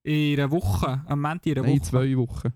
In 0.04 0.38
einer 0.40 0.52
Woche, 0.52 1.02
am 1.08 1.22
Montag 1.22 1.48
in 1.48 1.58
einer 1.58 1.68
Nein, 1.68 1.80
Woche. 1.80 1.90
zwei 1.90 2.18
Wochen. 2.18 2.54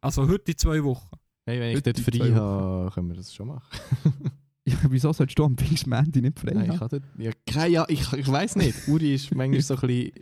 Also 0.00 0.26
heute 0.28 0.52
in 0.52 0.56
zwei 0.58 0.82
Wochen. 0.84 1.08
Hey, 1.46 1.60
wenn 1.60 1.70
ich 1.70 1.76
Heute 1.76 1.92
dort 1.92 2.00
frei 2.14 2.32
habe, 2.32 2.90
können 2.92 3.08
wir 3.08 3.16
das 3.16 3.34
schon 3.34 3.48
machen. 3.48 3.78
Ja, 4.66 4.76
wieso 4.88 5.12
solltest 5.12 5.36
du 5.38 5.44
am 5.46 5.56
Pfingstmänti 5.56 6.20
nicht 6.20 6.38
frei 6.38 6.52
Nein, 6.52 6.70
ich 6.72 6.78
dort, 6.78 7.02
ja, 7.18 7.32
keine, 7.46 7.72
ja, 7.72 7.86
ich, 7.88 8.12
ich 8.12 8.28
weiß 8.28 8.56
nicht. 8.56 8.76
Uri 8.88 9.14
ist 9.14 9.34
manchmal 9.34 9.62
so 9.62 9.74
ein 9.74 9.80
bisschen 9.80 10.12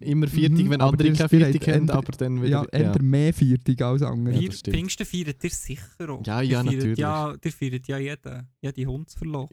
immer 0.00 0.26
viertig, 0.26 0.66
Mhm, 0.66 0.70
wenn 0.70 0.80
aber 0.80 0.90
andere 0.90 1.12
keine 1.12 1.22
ihr 1.22 1.28
viertig 1.28 1.62
habt 1.62 1.76
haben, 1.76 1.88
eher- 1.88 1.94
aber 1.94 2.12
dann 2.12 2.42
wieder... 2.42 2.48
Ja, 2.48 2.64
eher 2.92 3.02
mehr 3.02 3.32
Viertig 3.32 3.80
als 3.80 4.02
andere. 4.02 4.34
Ja. 4.38 4.50
Pfingsten 4.50 5.06
feiert 5.06 5.42
ihr 5.44 5.50
sicher 5.50 6.10
auch. 6.10 6.26
Ja, 6.26 6.42
ja, 6.42 6.62
feiert 6.62 6.74
natürlich. 6.76 6.98
Ja, 6.98 7.34
ihr 7.42 7.52
feiert 7.52 7.86
ja 7.88 7.98
jeden, 7.98 8.48
jede 8.60 8.84
Hundsverloch. 8.84 9.50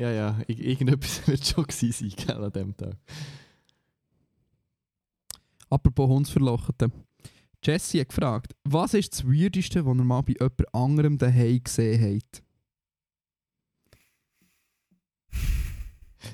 Ja, 0.00 0.10
ja, 0.10 0.38
ir- 0.48 0.58
irgendetwas 0.64 1.24
wird 1.28 1.46
schon 1.46 1.64
gewesen 1.66 2.10
sein 2.10 2.26
gell, 2.26 2.42
an 2.44 2.50
dem 2.52 2.76
Tag. 2.76 2.96
Apropos 5.68 6.08
Hundsverlochete. 6.08 6.90
Jessie 7.66 8.00
hat 8.00 8.10
gefragt, 8.10 8.54
was 8.64 8.94
ist 8.94 9.12
das 9.12 9.26
Weirdeste, 9.26 9.84
was 9.84 9.96
ihr 9.96 10.04
mal 10.04 10.22
bei 10.22 10.34
jemand 10.38 10.74
anderem 10.74 11.18
daheim 11.18 11.60
gesehen 11.62 12.00
habt? 12.00 12.42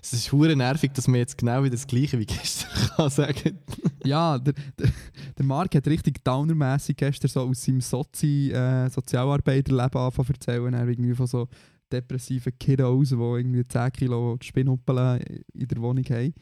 Es 0.02 0.12
ist 0.12 0.32
hure 0.32 0.54
nervig, 0.56 0.92
dass 0.92 1.08
man 1.08 1.20
jetzt 1.20 1.38
genau 1.38 1.62
wieder 1.62 1.72
das 1.72 1.86
Gleiche 1.86 2.18
wie 2.18 2.26
gestern 2.26 2.70
kann 2.96 3.10
sagen. 3.10 3.58
Ja, 4.04 4.38
der, 4.38 4.54
der, 4.78 4.88
der 5.36 5.44
Marc 5.44 5.74
hat 5.74 5.86
richtig 5.86 6.22
downermässig 6.24 6.96
gestern 6.96 7.28
so 7.28 7.40
aus 7.42 7.62
seinem 7.62 7.80
Sozi, 7.80 8.50
äh, 8.50 8.88
Sozialarbeiterleben 8.88 10.00
angefangen 10.00 10.26
zu 10.26 10.32
erzählen. 10.32 10.74
Er 10.74 10.88
irgendwie 10.88 11.14
von 11.14 11.26
so 11.26 11.48
depressiven 11.90 12.56
Kiddos, 12.58 13.10
die 13.10 13.14
irgendwie 13.14 13.66
10 13.66 13.92
Kilo 13.92 14.36
Spinnhuppeln 14.40 15.20
in 15.52 15.68
der 15.68 15.80
Wohnung 15.80 16.04
haben. 16.04 16.34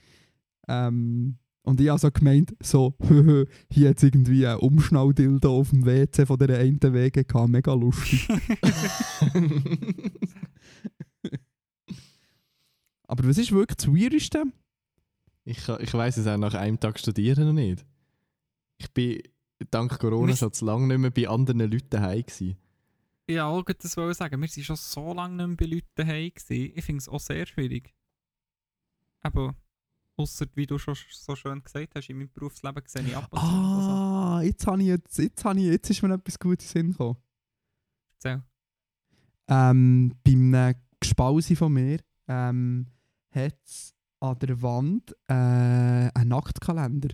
Ähm, 0.68 1.38
und 1.62 1.81
ich 1.81 1.88
habe 1.88 1.99
so 1.99 2.11
gemeint, 2.11 2.55
so, 2.62 2.94
hier 3.70 3.90
hat 3.90 3.96
es 3.99 4.03
irgendwie 4.03 4.46
einen 4.46 4.61
Umschnalldildo 4.61 5.59
auf 5.61 5.70
dem 5.70 5.85
WC 5.85 6.27
von 6.27 6.38
dieser 6.38 6.59
einen 6.59 6.81
Wege 6.81 7.25
gehabt, 7.25 7.49
mega 7.51 7.73
lustig. 7.75 8.29
Aber 13.07 13.29
was 13.29 13.38
ist 13.38 13.53
wirklich 13.53 13.77
das 13.77 13.88
Weirdeste? 13.88 14.44
ich 15.44 15.68
ich 15.68 15.94
weiß 15.94 16.16
es 16.18 16.27
auch 16.27 16.37
nach 16.37 16.55
einem 16.55 16.79
Tag 16.79 16.99
studieren 16.99 17.46
noch 17.46 17.53
nicht. 17.53 17.85
Ich 18.79 18.90
bin 18.92 19.23
dank 19.70 19.99
Corona 19.99 20.35
schon 20.37 20.53
zu 20.53 20.64
lange 20.64 20.87
nicht 20.87 20.99
mehr 20.99 21.11
bei 21.11 21.29
anderen 21.29 21.61
Leuten 21.61 21.90
daheim 21.90 22.23
gewesen. 22.23 22.57
Ja, 23.29 23.46
auch 23.46 23.62
das 23.64 23.96
wollte 23.96 24.12
ich 24.12 24.16
sagen. 24.16 24.40
Wir 24.40 24.49
waren 24.49 24.64
schon 24.64 24.77
so 24.77 25.14
lange 25.14 25.37
nicht 25.37 25.46
mehr 25.46 25.57
bei 25.57 25.66
Leuten 25.66 25.88
daheim. 25.94 26.31
gewesen. 26.35 26.73
Ich 26.75 26.85
finde 26.85 26.99
es 26.99 27.09
auch 27.09 27.20
sehr 27.20 27.46
schwierig. 27.46 27.94
Aber, 29.20 29.55
außer 30.20 30.46
wie 30.54 30.66
du 30.66 30.78
schon 30.78 30.96
so 31.11 31.35
schön 31.35 31.62
gesagt 31.62 31.94
hast, 31.94 32.09
in 32.09 32.18
meinem 32.18 32.30
Berufsleben 32.33 32.83
sehe 32.87 33.02
ich 33.02 33.16
ab 33.16 33.28
und 33.30 33.40
zu 33.40 33.46
so 33.46 33.52
Sachen. 33.52 33.61
Ah, 33.61 34.42
jetzt, 34.42 34.66
habe 34.66 34.83
ich 34.83 34.88
jetzt, 34.88 35.18
jetzt, 35.18 35.44
habe 35.44 35.59
ich, 35.59 35.66
jetzt 35.66 35.90
ist 35.90 36.02
mir 36.02 36.14
etwas 36.14 36.38
Gutes 36.38 36.74
in 36.74 36.83
den 36.83 36.92
Sinn 36.92 36.92
gekommen. 36.92 37.16
Erzähl. 38.14 38.42
Ähm, 39.48 40.14
bei 40.22 40.33
einem 40.33 40.74
Gespause 41.00 41.56
von 41.56 41.72
mir 41.72 41.98
ähm, 42.28 42.87
hat 43.35 43.59
es 43.64 43.94
an 44.20 44.38
der 44.38 44.62
Wand 44.62 45.12
äh, 45.28 45.33
einen 45.35 46.28
Nacktkalender 46.28 47.09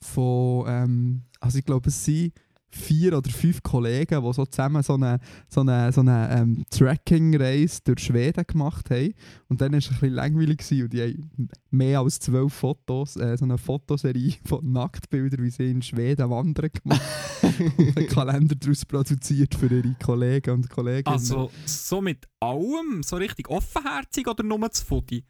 von, 0.00 0.64
ähm, 0.68 1.22
also 1.40 1.58
ich 1.58 1.64
glaube 1.64 1.88
es 1.88 2.04
sind 2.04 2.32
vier 2.70 3.16
oder 3.16 3.30
fünf 3.30 3.62
Kollegen, 3.62 4.22
die 4.22 4.32
so 4.32 4.44
zusammen 4.46 4.82
so 4.82 4.94
eine, 4.94 5.18
so 5.48 5.60
eine, 5.60 5.92
so 5.92 6.00
eine 6.00 6.30
ähm, 6.30 6.64
Tracking-Reise 6.70 7.80
durch 7.84 8.00
Schweden 8.00 8.44
gemacht 8.46 8.90
haben. 8.90 9.14
Und 9.48 9.60
dann 9.60 9.72
war 9.72 9.78
es 9.78 9.88
ein 9.88 9.94
bisschen 9.94 10.14
langweilig 10.14 10.58
gewesen 10.58 10.82
und 10.84 10.92
die 10.92 11.02
haben 11.02 11.48
mehr 11.70 12.00
als 12.00 12.20
zwölf 12.20 12.52
Fotos, 12.52 13.16
äh, 13.16 13.36
so 13.36 13.44
eine 13.44 13.58
Fotoserie 13.58 14.34
von 14.44 14.72
Nacktbildern, 14.72 15.42
wie 15.42 15.50
sie 15.50 15.70
in 15.70 15.82
Schweden 15.82 16.30
wandern 16.30 16.70
gemacht 16.72 17.02
und 17.42 17.96
einen 17.96 18.08
Kalender 18.08 18.54
daraus 18.54 18.84
produziert 18.84 19.54
für 19.54 19.66
ihre 19.66 19.94
Kollegen 20.02 20.50
und 20.50 20.70
Kolleginnen. 20.70 21.14
Also, 21.14 21.50
so 21.64 22.00
mit 22.00 22.26
allem, 22.40 23.02
so 23.02 23.16
richtig 23.16 23.48
offenherzig 23.48 24.26
oder 24.28 24.42
nur 24.42 24.58
das 24.68 24.80
Footy? 24.80 25.24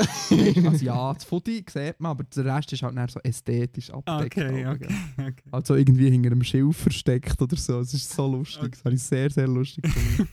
Also 0.00 0.84
ja, 0.84 1.12
das 1.14 1.24
Foto 1.24 1.50
sieht 1.50 2.00
man, 2.00 2.12
aber 2.12 2.24
der 2.24 2.44
Rest 2.44 2.72
ist 2.72 2.82
halt 2.82 2.96
dann 2.96 3.08
so 3.08 3.20
ästhetisch 3.20 3.90
abgedeckt. 3.90 4.36
Okay, 4.38 4.66
okay, 4.66 4.94
okay. 5.18 5.34
Also 5.50 5.74
irgendwie 5.74 6.10
hinter 6.10 6.30
einem 6.30 6.42
Schild 6.42 6.74
versteckt 6.74 7.40
oder 7.40 7.56
so. 7.56 7.80
Es 7.80 7.94
ist 7.94 8.10
so 8.12 8.26
lustig. 8.26 8.72
Das 8.72 8.84
habe 8.84 8.94
ich 8.94 9.02
sehr, 9.02 9.30
sehr 9.30 9.48
lustig 9.48 9.84
gefunden. 9.84 10.28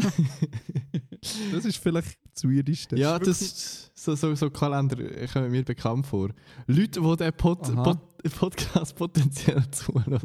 das 1.51 1.65
ist 1.65 1.77
vielleicht 1.77 2.17
das 2.33 2.43
Weirdeste. 2.43 2.97
ja, 2.97 3.17
das 3.19 3.41
ist 3.41 3.91
so, 3.95 4.15
so, 4.15 4.33
so 4.35 4.49
Kalender 4.49 4.97
kommen 5.31 5.51
mir 5.51 5.63
bekannt 5.63 6.05
vor. 6.05 6.29
Leute, 6.67 7.01
die 7.01 7.15
den 7.17 7.33
Pod. 7.33 7.75
Pod, 7.75 7.99
Podcast 8.37 8.95
potenziell 8.95 9.63
zuhören, 9.71 10.21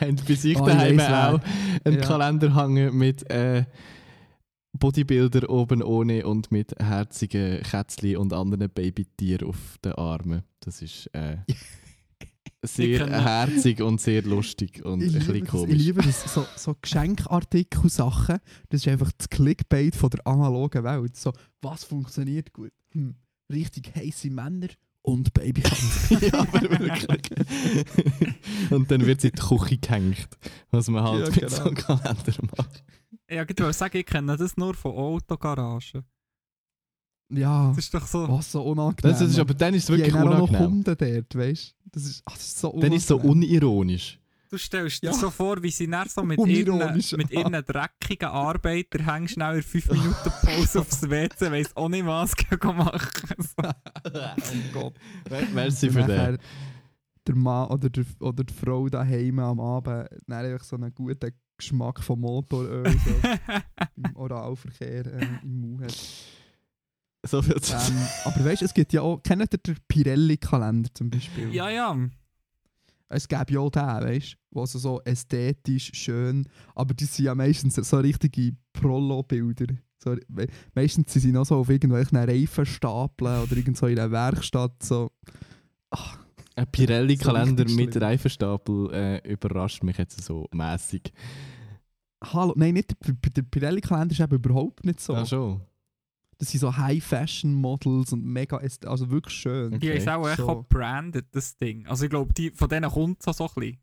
haben 0.00 0.16
bei 0.28 0.34
sich 0.34 0.56
Oh, 0.56 0.66
daheim 0.66 1.00
auch 1.00 1.40
einen 1.84 1.96
Ja. 1.96 2.06
Kalender 2.06 2.54
hängen 2.54 2.96
mit 2.96 3.28
äh, 3.30 3.64
Bodybuilder 4.78 5.48
oben 5.50 5.82
ohne 5.82 6.26
und 6.26 6.50
mit 6.50 6.74
herzigen 6.78 7.62
Kätzchen 7.62 8.16
und 8.16 8.32
anderen 8.32 8.68
Babytieren 8.70 9.48
auf 9.48 9.78
den 9.84 9.92
Armen. 9.92 10.42
Das 10.60 10.82
ist 10.82 11.06
äh, 11.12 11.36
sehr 12.62 13.06
herzig 13.08 13.80
und 13.82 14.00
sehr 14.00 14.22
lustig 14.22 14.84
und 14.84 15.02
ein 15.02 15.12
bisschen 15.12 15.34
liebe 15.34 15.40
das, 15.40 15.42
ich 15.42 15.48
komisch. 15.60 15.76
liebe 15.78 16.02
das. 16.02 16.34
So, 16.34 16.46
so 16.56 16.74
Geschenkartikel-Sachen, 16.80 18.38
das 18.68 18.80
ist 18.80 18.88
einfach 18.88 19.12
das 19.12 19.28
Clickbait 19.28 19.94
von 19.94 20.10
der 20.10 20.26
analogen 20.26 20.82
Welt. 20.84 21.16
So, 21.16 21.32
was 21.62 21.84
funktioniert 21.84 22.52
gut? 22.52 22.72
Hm, 22.92 23.14
richtig 23.52 23.94
heiße 23.94 24.30
Männer 24.30 24.68
und 25.02 25.32
Babykämpfe. 25.34 26.26
ja, 26.26 26.40
aber 26.40 26.62
wirklich. 26.62 27.30
und 28.70 28.90
dann 28.90 29.06
wird 29.06 29.20
sie 29.20 29.28
in 29.28 29.34
die 29.34 29.42
Küche 29.42 29.78
gehängt, 29.78 30.28
was 30.70 30.88
man 30.88 31.04
halt 31.04 31.20
Ja, 31.20 31.26
mit 31.26 31.34
genau. 31.34 31.48
so 31.50 31.62
einem 31.64 31.74
Kalender 31.74 32.34
macht. 32.56 32.84
Ja, 33.30 33.42
ich 33.42 33.48
wollte 33.58 33.72
sagen, 33.72 33.96
ich 33.96 34.06
kenne 34.06 34.36
das 34.36 34.56
nur 34.56 34.74
von 34.74 34.92
Autogaragen. 34.92 36.04
ja, 37.30 37.68
Das 37.68 37.78
ist 37.78 37.94
doch 37.94 38.06
so. 38.06 38.28
was 38.28 38.52
so 38.52 38.62
unangenehm. 38.62 39.12
Das 39.12 39.20
ist, 39.20 39.38
aber 39.38 39.54
dann 39.54 39.74
ist 39.74 39.84
es 39.84 39.88
wirklich 39.90 40.12
Die 40.12 40.18
auch 40.18 40.24
noch 40.24 40.50
unangenehm. 40.50 40.60
Hunde 40.62 40.96
dort, 40.96 41.34
weißt 41.34 41.70
du? 41.84 41.90
Das 41.92 42.04
ist, 42.04 42.22
ach, 42.26 42.32
das 42.34 42.42
ist 42.44 42.58
so 42.58 42.78
Dann 42.80 42.92
ist 42.92 43.02
es 43.02 43.08
so 43.08 43.16
unangenehm. 43.16 43.48
unironisch. 43.62 44.18
Du 44.50 44.58
stellst 44.58 45.02
dir 45.02 45.06
Ja. 45.08 45.12
so 45.14 45.30
vor, 45.30 45.60
wie 45.62 45.70
sie 45.70 45.88
dann 45.90 46.08
so 46.08 46.22
mit 46.22 46.38
ihren, 46.46 46.94
mit 47.16 47.30
ihren 47.32 47.52
dreckigen 47.64 48.28
Arbeitern 48.28 49.04
hängen 49.04 49.26
schnell 49.28 49.56
in 49.56 49.62
5 49.62 49.90
Minuten 49.90 50.30
Pause 50.42 50.80
aufs 50.80 51.02
WC, 51.10 51.50
weiss 51.50 51.74
auch 51.76 51.88
nicht 51.88 52.06
was 52.06 52.36
gehen 52.36 52.58
machen. 52.76 53.34
So. 53.38 53.68
oh 54.12 54.72
Gott. 54.72 54.94
Merci 55.54 55.90
für 55.90 56.02
den. 56.04 56.38
Der 57.26 57.34
Mann 57.34 57.68
oder, 57.70 57.88
der, 57.88 58.04
oder 58.20 58.44
die 58.44 58.52
Frau 58.52 58.86
daheim 58.88 59.38
am 59.38 59.58
Abend 59.58 60.08
dann 60.26 60.44
einfach 60.44 60.64
so 60.64 60.76
einen 60.76 60.94
guten 60.94 61.32
Geschmack 61.56 62.02
von 62.02 62.20
Motoröl 62.20 62.90
so 62.90 63.28
im 63.96 64.16
Oralverkehr 64.16 65.06
äh, 65.06 65.26
im 65.42 65.60
Mund 65.60 65.82
hat. 65.82 65.96
So 67.26 67.40
viel 67.40 67.60
zu 67.60 67.72
Ähm, 67.74 67.96
aber 68.24 68.44
weißt 68.44 68.60
du, 68.62 68.66
es 68.66 68.74
gibt 68.74 68.92
ja 68.92 69.00
auch, 69.02 69.22
kennt 69.22 69.42
ihr 69.42 69.58
den 69.58 69.76
Pirelli-Kalender 69.88 70.90
zum 70.92 71.10
Beispiel? 71.10 71.54
ja, 71.54 71.70
ja. 71.70 71.96
Es 73.08 73.28
gäbe 73.28 73.52
ja 73.52 73.60
auch 73.60 73.70
den, 73.70 73.82
weißt 73.82 74.32
du, 74.32 74.36
wo 74.50 74.66
so, 74.66 75.00
ästhetisch, 75.04 75.92
schön, 75.94 76.48
aber 76.74 76.94
die 76.94 77.04
sind 77.04 77.24
ja 77.26 77.34
meistens 77.34 77.76
so 77.76 77.98
richtige 77.98 78.56
Prollo-Bilder. 78.72 79.74
So, 80.02 80.16
me- 80.28 80.48
meistens 80.74 81.12
sind 81.12 81.22
sie 81.22 81.32
noch 81.32 81.46
so 81.46 81.56
auf 81.56 81.68
irgendwelchen 81.70 82.18
Reifenstapeln 82.18 83.42
oder 83.42 83.56
irgend 83.56 83.76
so 83.76 83.86
in 83.86 83.98
einer 83.98 84.10
Werkstatt 84.10 84.82
so. 84.82 85.10
Ein 86.56 86.66
Pirelli-Kalender 86.68 87.68
So 87.68 87.74
mit. 87.76 88.00
Reifenstapel 88.00 88.92
äh, 88.92 89.32
überrascht 89.32 89.82
mich 89.82 89.98
jetzt 89.98 90.20
so 90.22 90.46
mäßig. 90.52 91.12
Hallo, 92.22 92.54
nein, 92.56 92.74
nicht 92.74 92.90
der, 93.06 93.14
der 93.14 93.42
Pirelli-Kalender 93.42 94.12
ist 94.12 94.20
eben 94.20 94.34
überhaupt 94.36 94.84
nicht 94.84 95.00
so. 95.00 95.14
Ah, 95.14 95.26
schon. 95.26 95.60
Das 96.38 96.50
sind 96.50 96.60
so 96.60 96.76
High-Fashion-Models 96.76 98.12
und 98.12 98.24
mega, 98.24 98.60
also 98.86 99.10
wirklich 99.10 99.34
schön. 99.34 99.72
Die 99.78 99.88
Okay. 99.88 99.98
ist 99.98 100.08
auch 100.08 100.26
echt 100.28 100.38
So. 100.38 100.48
auch 100.48 100.64
branded, 100.68 101.26
das 101.32 101.56
Ding. 101.56 101.86
Also 101.86 102.04
ich 102.04 102.10
glaube, 102.10 102.32
die, 102.32 102.50
von 102.50 102.68
denen 102.68 102.90
kommt 102.90 103.20
es 103.20 103.28
auch 103.28 103.34
so 103.34 103.44
ein 103.48 103.54
bisschen. 103.54 103.78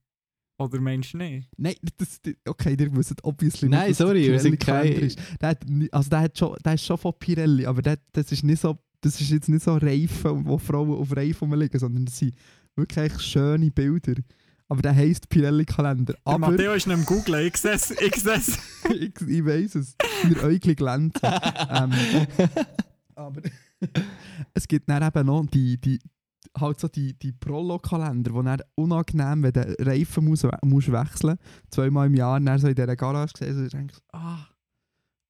Oder 0.58 0.80
meinst 0.80 1.14
du 1.14 1.18
nicht? 1.18 1.50
Nein, 1.58 1.76
das, 1.98 2.20
okay, 2.48 2.76
ihr 2.80 2.96
wisst 2.96 3.24
obviously 3.24 3.68
Nein, 3.70 3.90
nicht, 3.90 3.98
sorry, 3.98 4.24
der 4.24 4.32
wir 4.34 4.40
sind 4.40 4.60
Pirelli-Kalender 4.60 5.00
kein- 5.00 5.08
ist. 5.08 5.20
Der, 5.42 5.50
hat, 5.50 5.66
also 5.92 6.10
der, 6.10 6.20
hat 6.22 6.38
schon, 6.38 6.56
der 6.64 6.74
ist 6.76 6.86
schon 6.86 6.98
von 6.98 7.14
Pirelli, 7.20 7.66
aber 7.66 7.82
der, 7.82 7.98
das, 8.14 8.32
ist 8.32 8.44
nicht 8.44 8.62
so, 8.62 8.78
das 9.02 9.20
ist 9.20 9.30
jetzt 9.30 9.50
nicht 9.50 9.64
so 9.64 9.76
Reifen, 9.76 10.46
wo 10.46 10.58
Frauen 10.58 10.92
auf 11.00 11.16
Reifen 11.16 11.50
rumliegen, 11.50 11.80
sondern 11.80 12.06
das 12.06 12.18
sind 12.18 12.36
wirklich 12.76 13.20
schöne 13.22 13.72
Bilder. 13.72 14.16
Aber 14.68 14.82
der 14.82 14.96
heisst 14.96 15.28
Pirelli-Kalender. 15.28 16.14
Der 16.14 16.22
Aber 16.24 16.52
Matteo 16.52 16.74
ist 16.74 16.88
nicht 16.88 16.98
im 16.98 17.06
Google, 17.06 17.46
ich 17.46 17.58
sehe 17.58 17.74
es. 17.74 17.92
Ich 17.92 18.16
sehe 18.16 18.36
es. 18.36 18.58
ich, 18.90 19.14
ich 19.28 19.46
weiss 19.46 19.76
es. 19.76 19.98
Seine 20.24 20.42
Äugel 20.44 20.76
glänzen. 20.76 21.30
ähm, 21.70 21.92
aber 23.16 23.42
es 24.54 24.68
gibt 24.68 24.90
dann 24.90 25.04
eben 25.04 25.26
noch 25.26 25.46
die, 25.48 25.78
die, 25.78 26.00
halt 26.58 26.80
so 26.80 26.88
die, 26.88 27.18
die 27.20 27.34
Prolo-Kalender, 27.34 28.34
wo 28.34 28.42
dann 28.42 28.62
unangenehm, 28.76 29.44
wenn 29.44 29.54
du 29.54 29.76
Reifen 29.80 30.26
musst, 30.26 30.48
musst 30.64 30.92
wechseln 30.92 31.38
zweimal 31.70 32.08
im 32.08 32.16
Jahr, 32.16 32.40
dann 32.40 32.60
so 32.60 32.68
in 32.68 32.76
dieser 32.76 32.96
Garage 32.96 33.34
gesehen, 33.34 33.56
so 33.56 33.68
denkst 33.68 33.96
du, 33.96 34.18
ah, 34.18 34.48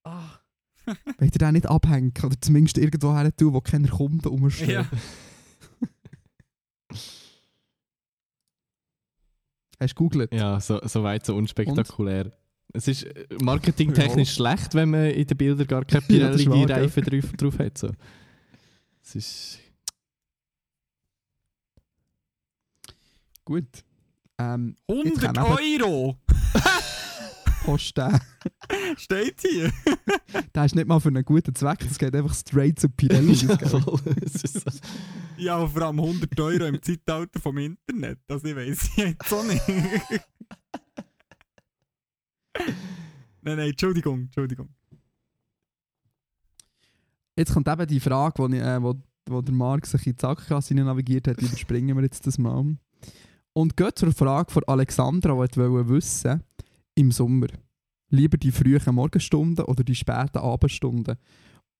ah. 0.03 0.39
Wollt 1.19 1.35
ihr 1.35 1.39
den 1.39 1.53
nicht 1.53 1.67
abhängen 1.67 2.13
oder 2.23 2.39
zumindest 2.41 2.77
irgendwo 2.77 3.15
her 3.15 3.35
tun, 3.35 3.53
wo 3.53 3.61
keiner 3.61 3.89
kommt 3.89 4.25
rumsteht? 4.25 4.69
Ja. 4.69 4.85
Hast 9.81 9.93
du 9.97 10.07
gegoogelt? 10.09 10.31
Ja, 10.33 10.59
so, 10.59 10.79
so 10.83 11.01
weit 11.01 11.25
so 11.25 11.35
unspektakulär. 11.35 12.31
Es 12.71 12.87
ist 12.87 13.03
äh, 13.03 13.25
marketingtechnisch 13.41 14.35
schlecht, 14.35 14.75
wenn 14.75 14.91
man 14.91 15.05
in 15.05 15.25
den 15.25 15.37
Bildern 15.37 15.65
gar 15.65 15.83
keine 15.85 16.05
Ja, 16.07 16.29
das 16.29 16.43
Pirelli-Reifen 16.43 17.03
drauf, 17.03 17.31
drauf 17.35 17.59
hat. 17.59 17.77
So. 17.79 17.89
Es 19.01 19.15
ist... 19.15 19.59
Gut. 23.43 23.65
Ähm, 24.37 24.77
Jetzt 24.87 25.23
100 25.23 25.35
kann 25.35 25.37
Euro! 25.45 26.15
Post 27.65 27.97
den. 27.97 28.19
Steht 28.97 29.41
hier. 29.41 29.71
Der 30.55 30.65
ist 30.65 30.75
nicht 30.75 30.87
mal 30.87 30.99
für 30.99 31.09
einen 31.09 31.25
guten 31.25 31.53
Zweck, 31.53 31.79
das 31.87 31.97
geht 31.97 32.15
einfach 32.15 32.33
straight 32.33 32.79
zu 32.79 32.89
Pirelli. 32.89 33.33
das 33.33 33.41
Ja, 33.41 33.57
voll. 33.57 33.99
Ja, 35.41 35.65
vor 35.65 35.81
allem 35.81 35.99
100 35.99 36.39
Euro 36.39 36.65
im 36.65 36.79
Zeitalter 36.83 37.39
vom 37.39 37.57
Internet. 37.57 38.19
Das 38.27 38.43
ich 38.43 38.55
weiß 38.55 38.91
jetzt 38.95 39.33
auch 39.33 39.43
nicht. 39.43 39.67
nein, 43.41 43.57
nein, 43.57 43.69
Entschuldigung, 43.71 44.19
Entschuldigung. 44.21 44.69
Jetzt 47.35 47.53
kommt 47.53 47.67
eben 47.67 47.87
die 47.87 47.99
Frage, 47.99 48.45
ich, 48.55 48.61
äh, 48.61 48.83
wo, 48.83 48.93
wo 49.27 49.41
der 49.41 49.55
Marc 49.55 49.87
sich 49.87 50.05
in 50.05 50.15
die 50.15 50.21
Sackgasse 50.21 50.75
navigiert 50.75 51.27
hat, 51.27 51.41
die 51.41 51.45
überspringen 51.45 51.97
wir 51.97 52.03
jetzt 52.03 52.27
das 52.27 52.37
mal. 52.37 52.77
Und 53.53 53.75
geht 53.75 53.97
zur 53.97 54.11
Frage 54.11 54.51
von 54.51 54.63
Alexandra, 54.65 55.31
die 55.47 55.57
wollte 55.57 55.89
wissen, 55.89 56.43
im 56.93 57.11
Sommer, 57.11 57.47
lieber 58.09 58.37
die 58.37 58.51
frühen 58.51 58.93
Morgenstunden 58.93 59.65
oder 59.65 59.83
die 59.83 59.95
späten 59.95 60.37
Abendstunden? 60.37 61.17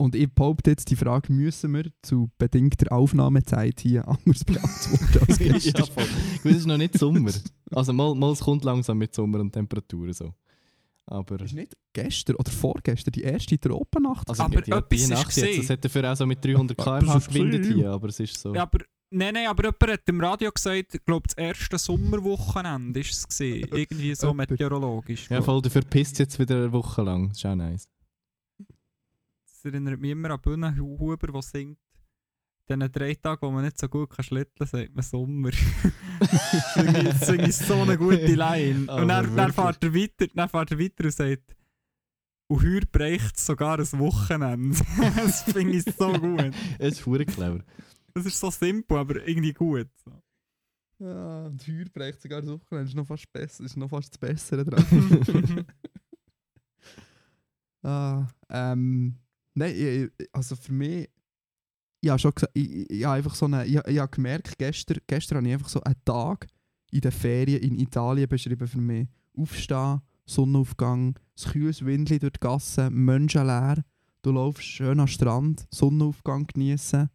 Und 0.02 0.16
ich 0.16 0.34
behaupte 0.34 0.72
jetzt, 0.72 0.90
die 0.90 0.96
Frage 0.96 1.32
müssen 1.32 1.76
wir 1.76 1.92
zu 2.02 2.32
bedingter 2.40 2.92
Aufnahmezeit 2.92 3.82
hier 3.82 4.08
anders 4.08 4.44
beantworten 4.44 5.30
als 5.30 5.38
ja, 5.38 5.54
gestern. 5.54 5.86
voll. 5.86 6.08
Gut, 6.42 6.52
es 6.54 6.58
ist 6.58 6.66
noch 6.66 6.78
nicht 6.78 6.98
Sommer. 6.98 7.32
Also 7.70 7.94
mal, 7.94 8.16
mal 8.16 8.32
es 8.32 8.40
kommt 8.40 8.64
langsam 8.64 8.98
mit 8.98 9.14
Sommer 9.14 9.40
und 9.40 9.52
Temperaturen 9.52 10.12
so. 10.14 10.34
Aber... 11.06 11.40
Ist 11.42 11.54
nicht 11.54 11.78
gestern 11.94 12.38
oder 12.38 12.52
vorgestern 12.52 13.12
die 13.12 13.22
erste 13.22 13.60
Tropennacht? 13.60 14.28
Also 14.28 14.42
Aber 14.42 14.60
die, 14.60 14.72
die, 14.72 14.72
etwas 14.72 14.90
die 14.90 14.96
ist 14.96 15.10
Nacht 15.10 15.28
jetzt, 15.28 15.36
gesehen. 15.36 15.62
es 15.62 15.70
hat 15.70 15.86
dafür 15.86 16.12
auch 16.12 16.16
so 16.16 16.26
mit 16.26 16.44
300 16.44 16.76
km/h 16.76 17.20
gewindet 17.20 17.66
hier, 17.68 17.92
aber 17.92 18.08
es 18.08 18.20
ist 18.20 18.40
so... 18.40 18.56
Ja, 18.56 18.64
aber, 18.64 18.80
nein, 19.12 19.36
nein, 19.36 19.48
aber 19.50 19.66
jemand 19.66 19.88
hat 19.88 20.10
im 20.10 20.20
Radio 20.20 20.52
gesagt, 20.52 20.96
ich 20.96 21.06
glaube, 21.06 21.28
das 21.28 21.38
erste 21.38 21.78
Sommerwochenende 21.78 23.02
ist 23.02 23.12
es 23.12 23.28
gesehen. 23.28 23.70
Irgendwie 23.72 24.16
so 24.16 24.34
meteorologisch. 24.34 25.30
Ja, 25.30 25.44
voll, 25.44 25.62
dafür 25.62 25.84
pisst 25.84 26.14
es 26.14 26.20
jetzt 26.20 26.40
wieder 26.40 26.56
eine 26.56 26.72
Woche 26.72 27.04
lang. 27.04 27.30
Das 27.30 27.38
ist 27.38 27.46
auch 27.46 27.56
nice. 27.56 27.88
Das 29.62 29.72
erinnert 29.72 30.00
mich 30.00 30.10
immer 30.10 30.32
an 30.32 30.42
Bühnenhuber, 30.42 31.18
der 31.18 31.42
singt. 31.44 31.78
Diesen 32.68 32.92
drei 32.92 33.14
Tagen, 33.14 33.42
wo 33.44 33.52
man 33.52 33.64
nicht 33.64 33.78
so 33.78 33.88
gut 33.88 34.10
kann 34.10 34.24
schlitteln 34.24 34.56
kann, 34.58 34.68
sagt 34.68 34.96
man 34.96 35.04
Sommer. 35.04 35.52
das 36.76 37.30
ich 37.30 37.56
so 37.58 37.76
eine 37.76 37.96
gute 37.96 38.34
Line. 38.34 38.86
Aber 38.88 39.04
und 39.04 39.08
dann, 39.08 39.36
dann, 39.36 39.54
wirklich. 39.54 39.56
fährt 39.56 39.84
er 39.84 39.94
weiter, 39.94 40.34
dann 40.34 40.50
fährt 40.50 40.72
er 40.72 40.80
weiter 40.80 41.04
und 41.04 41.14
sagt, 41.14 41.56
und 42.48 42.64
heute 42.64 42.88
bricht 42.88 43.38
es 43.38 43.46
sogar 43.46 43.78
ein 43.78 44.00
Wochenende. 44.00 44.78
das 45.16 45.44
finde 45.44 45.78
ich 45.78 45.84
so 45.84 46.12
gut. 46.12 46.56
Es 46.80 46.94
ist 46.94 47.02
verdammt 47.02 47.32
clever. 47.32 47.64
Das 48.16 48.26
ist 48.26 48.40
so 48.40 48.50
simpel, 48.50 48.98
aber 48.98 49.28
irgendwie 49.28 49.54
gut. 49.54 49.90
So. 50.04 50.12
Ja, 51.06 51.46
und 51.46 51.68
Heuer 51.68 51.86
bricht 51.94 52.20
sogar 52.20 52.42
das 52.42 52.50
Wochenende. 52.50 52.90
Ist 52.90 52.96
noch 52.96 53.06
fast 53.06 53.32
besser. 53.32 53.64
Ist 53.64 53.78
noch 53.78 53.90
fast 53.90 54.12
das 54.12 54.18
Bessere 54.18 54.66
dran. 54.66 55.66
ah, 57.84 58.28
ähm, 58.50 59.20
nein, 59.54 60.12
also 60.32 60.56
für 60.56 60.74
mich, 60.74 61.10
ich 62.02 62.10
habe 62.10 62.20
schon 62.20 62.34
gesagt, 62.34 62.52
ich, 62.56 62.90
ich, 62.90 63.04
habe 63.04 63.18
einfach 63.18 63.36
so 63.36 63.46
eine, 63.46 63.66
ich, 63.66 63.76
ich 63.76 64.00
habe 64.00 64.10
gemerkt, 64.10 64.58
gestern, 64.58 65.00
gestern 65.08 65.38
habe 65.38 65.48
ich 65.48 65.54
einfach 65.54 65.70
so 65.70 65.82
einen 65.82 66.04
Tag 66.04 66.48
in 66.92 67.02
den 67.02 67.12
Ferien 67.12 67.62
in 67.62 67.80
Italien 67.80 68.28
beschrieben 68.28 68.68
für 68.68 68.82
mich. 68.82 69.08
Aufstehen, 69.38 70.02
Sonnenaufgang, 70.26 71.18
das 71.36 71.52
kühles 71.52 71.86
Windli 71.86 72.20
durch 72.20 72.34
die 72.34 72.40
Gassen, 72.40 72.94
menschenleer, 72.94 73.84
du 74.22 74.32
läufst 74.32 74.64
schön 74.64 75.00
am 75.00 75.08
Strand, 75.08 75.66
Sonnenaufgang 75.72 76.48
genießen, 76.48 77.10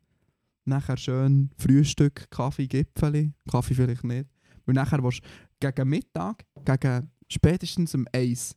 nachher 0.65 0.97
schön 0.97 1.51
Frühstück, 1.57 2.31
Kaffee, 2.31 2.67
Gipfeli, 2.67 3.33
Kaffee 3.51 3.75
vielleicht 3.75 4.05
nicht. 4.05 4.29
Und 4.67 4.75
nachher 4.75 5.03
willst 5.03 5.21
du 5.21 5.73
gegen 5.73 5.89
Mittag, 5.89 6.45
gegen 6.65 7.11
spätestens 7.29 7.95
um 7.95 8.07
1, 8.13 8.57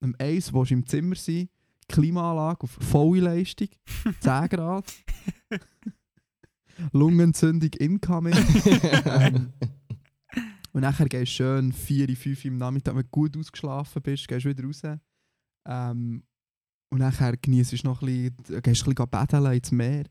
um 0.00 0.14
1 0.18 0.52
willst 0.52 0.70
du 0.70 0.74
im 0.74 0.86
Zimmer 0.86 1.16
sein, 1.16 1.48
Klimaanlage 1.90 2.62
auf 2.62 2.70
volle 2.70 3.20
Leistung, 3.20 3.68
10 4.20 4.48
Grad, 4.50 4.84
Lungenentzündung 6.92 7.70
incoming. 7.74 8.34
ähm, 9.04 9.52
und 10.72 10.80
nachher 10.80 11.08
gehst 11.08 11.32
du 11.32 11.36
schön 11.36 11.72
4, 11.72 12.16
5 12.16 12.44
im 12.46 12.58
Nachmittag, 12.58 12.94
wenn 12.94 13.02
du 13.02 13.08
gut 13.10 13.36
ausgeschlafen 13.36 14.02
bist, 14.02 14.28
gehst 14.28 14.44
du 14.44 14.50
wieder 14.50 14.64
raus. 14.64 14.82
Ähm, 15.66 16.22
und 16.90 16.98
nachher 16.98 17.36
genießt 17.36 17.72
du 17.72 17.86
noch 17.86 18.02
ein 18.02 18.32
bisschen, 18.46 18.62
gehst 18.62 18.86
ein 18.86 18.94
bisschen 18.94 19.10
baden 19.10 19.52
ins 19.52 19.72
Meer. 19.72 20.04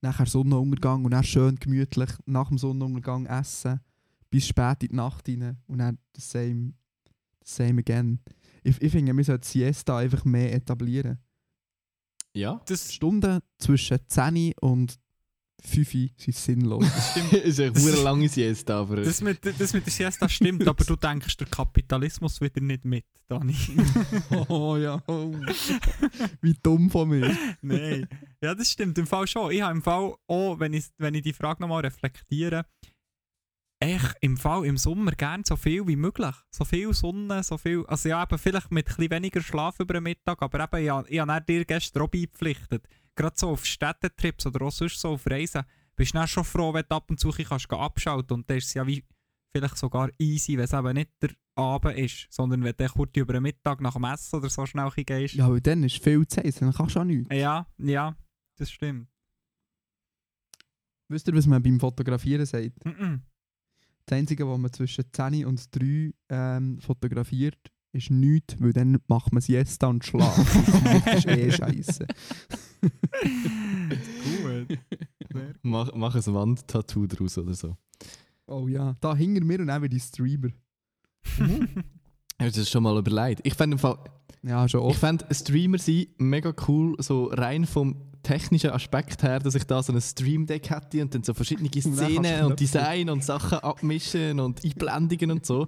Nachher 0.00 0.26
Sonnenuntergang 0.26 1.04
und 1.04 1.12
dann 1.12 1.24
schön 1.24 1.56
gemütlich 1.56 2.10
nach 2.26 2.48
dem 2.48 2.58
Sonnenuntergang 2.58 3.26
essen. 3.26 3.80
Bis 4.30 4.46
spät 4.46 4.82
in 4.82 4.88
die 4.90 4.96
Nacht 4.96 5.28
rein. 5.28 5.58
Und 5.66 5.78
dann 5.78 5.98
das 6.12 6.30
same, 6.30 6.74
das 7.40 7.56
same 7.56 7.80
again. 7.80 8.20
Ich, 8.64 8.80
ich 8.80 8.90
finde, 8.90 9.14
wir 9.14 9.24
sollten 9.24 9.44
die 9.44 9.58
Siesta 9.58 9.98
einfach 9.98 10.24
mehr 10.24 10.52
etablieren. 10.54 11.18
Ja, 12.34 12.60
Das 12.66 12.92
Stunden 12.92 13.40
zwischen 13.58 13.98
10 14.08 14.54
und 14.60 14.98
5 15.62 15.90
sind 16.16 16.34
sinnlos. 16.34 16.84
es 16.84 17.32
ist 17.32 17.60
eine 17.60 17.74
verdammt 17.74 18.04
lange 18.04 18.28
Siesta, 18.28 18.80
aber... 18.80 18.96
Das 18.96 19.20
mit, 19.20 19.38
das 19.44 19.72
mit 19.72 19.86
der 19.86 19.92
Siesta 19.92 20.28
stimmt, 20.28 20.66
aber 20.66 20.84
du 20.84 20.96
denkst 20.96 21.36
der 21.36 21.46
Kapitalismus 21.46 22.40
wieder 22.40 22.60
nicht 22.60 22.84
mit, 22.84 23.04
Dani. 23.28 23.56
oh 24.48 24.76
ja. 24.76 25.00
Oh. 25.06 25.32
Wie 26.42 26.54
dumm 26.62 26.90
von 26.90 27.08
mir. 27.08 27.36
Nein. 27.62 28.08
Ja, 28.42 28.54
das 28.54 28.70
stimmt 28.70 28.98
im 28.98 29.06
Fall 29.06 29.26
schon. 29.26 29.52
Ich 29.52 29.62
habe 29.62 29.76
im 29.76 29.82
Fall 29.82 30.14
auch, 30.26 30.58
wenn 30.58 30.72
ich, 30.72 30.86
wenn 30.98 31.14
ich 31.14 31.22
die 31.22 31.32
Frage 31.32 31.62
nochmal 31.62 31.82
reflektiere, 31.82 32.66
echt 33.84 34.16
im 34.20 34.36
Fall 34.36 34.64
im 34.66 34.76
Sommer 34.76 35.12
gern 35.12 35.42
so 35.44 35.56
viel 35.56 35.86
wie 35.86 35.96
möglich. 35.96 36.34
So 36.50 36.64
viel 36.64 36.92
Sonne, 36.94 37.42
so 37.42 37.58
viel. 37.58 37.84
Also 37.86 38.08
ja, 38.08 38.22
eben 38.22 38.38
vielleicht 38.38 38.70
mit 38.70 38.86
bisschen 38.86 39.10
weniger 39.10 39.40
Schlaf 39.42 39.78
über 39.80 39.94
den 39.94 40.02
Mittag, 40.04 40.40
aber 40.42 40.60
eben, 40.64 40.84
ich, 40.84 40.90
habe- 40.90 41.08
ich 41.08 41.20
habe 41.20 41.44
dir 41.44 41.64
gestern 41.64 42.02
auch 42.02 42.08
beipflichtet. 42.08 42.86
Gerade 43.16 43.36
so 43.38 43.50
auf 43.50 43.64
Städtetrips 43.64 44.46
oder 44.46 44.62
auch 44.66 44.72
sonst 44.72 44.98
so 45.00 45.10
auf 45.10 45.26
Reisen, 45.26 45.62
bist 45.96 46.14
du 46.14 46.18
dann 46.18 46.26
schon 46.28 46.44
froh, 46.44 46.72
wenn 46.74 46.84
du 46.88 46.96
ab 46.96 47.08
und 47.10 47.20
zu 47.20 47.30
kannst 47.30 47.70
abschalten 47.72 48.34
und 48.38 48.50
dann 48.50 48.58
ist 48.58 48.74
ja 48.74 48.86
wie 48.86 49.04
vielleicht 49.52 49.76
sogar 49.78 50.10
easy, 50.18 50.56
wenn 50.56 50.64
es 50.64 50.72
eben 50.72 50.92
nicht 50.94 51.10
der 51.22 51.30
Abend 51.54 51.96
ist, 51.96 52.26
sondern 52.30 52.64
wenn 52.64 52.74
du 52.76 52.88
kurz 52.88 53.16
über 53.16 53.34
den 53.34 53.44
Mittag 53.44 53.80
nach 53.80 53.94
dem 53.94 54.02
Essen 54.04 54.36
oder 54.36 54.50
so 54.50 54.66
schnell 54.66 54.90
gehst. 54.96 55.34
Ja, 55.34 55.48
weil 55.48 55.60
dann 55.60 55.84
ist 55.84 56.02
viel 56.02 56.26
Zeit, 56.26 56.60
dann 56.60 56.72
kannst 56.72 56.96
du 56.96 57.00
auch 57.00 57.04
nichts. 57.04 57.32
Ja, 57.32 57.66
ja, 57.78 58.16
das 58.58 58.70
stimmt. 58.72 59.06
Wisst 61.08 61.28
ihr, 61.28 61.34
was 61.36 61.46
man 61.46 61.62
beim 61.62 61.78
Fotografieren 61.78 62.46
sagt? 62.46 62.84
Mhm. 62.84 63.22
Das 64.06 64.18
Einzige, 64.18 64.46
was 64.48 64.58
man 64.58 64.72
zwischen 64.72 65.04
10 65.10 65.46
und 65.46 65.74
3 65.74 66.12
ähm, 66.28 66.78
fotografiert, 66.80 67.58
ist 67.92 68.10
nichts, 68.10 68.60
weil 68.60 68.72
dann 68.72 68.98
macht 69.06 69.32
man 69.32 69.40
Siesta 69.40 69.86
und 69.86 70.04
Schlaf. 70.04 70.36
das 71.04 71.24
ist 71.24 71.26
eh 71.26 71.50
scheiße. 71.50 72.06
Gut. 74.42 74.78
Mach, 75.62 75.94
mach 75.94 76.14
ein 76.14 76.34
Wandtattoo 76.34 77.06
draus 77.06 77.38
oder 77.38 77.54
so. 77.54 77.76
Oh 78.46 78.68
ja, 78.68 78.96
da 79.00 79.16
hinter 79.16 79.44
mir 79.44 79.60
und 79.60 79.70
auch 79.70 79.76
wieder 79.78 79.88
die 79.88 80.00
Streamer. 80.00 80.50
Hast 82.38 82.56
du 82.56 82.60
das 82.60 82.70
schon 82.70 82.82
mal 82.82 82.98
überlegt? 82.98 83.40
Ich 83.44 83.54
fände 83.54 83.74
im 83.76 83.78
Fall... 83.78 83.96
Ja, 84.46 84.68
schon 84.68 84.80
Ich 84.82 84.86
oft. 84.88 84.98
fände 85.00 85.26
Streamer 85.32 85.78
sein 85.78 86.06
mega 86.18 86.52
cool, 86.68 86.96
so 87.00 87.26
rein 87.26 87.66
vom 87.66 87.96
technischen 88.22 88.70
Aspekt 88.70 89.22
her, 89.22 89.38
dass 89.38 89.54
ich 89.54 89.64
da 89.64 89.82
so 89.82 89.92
ein 89.92 90.00
Stream 90.00 90.46
Deck 90.46 90.70
hätte 90.70 91.02
und 91.02 91.14
dann 91.14 91.22
so 91.22 91.34
verschiedene 91.34 91.68
Szenen 91.80 92.44
und 92.46 92.60
Design 92.60 93.10
und 93.10 93.22
Sachen 93.24 93.58
abmischen 93.58 94.40
und 94.40 94.64
Einblendungen 94.64 95.30
und 95.32 95.46
so. 95.46 95.66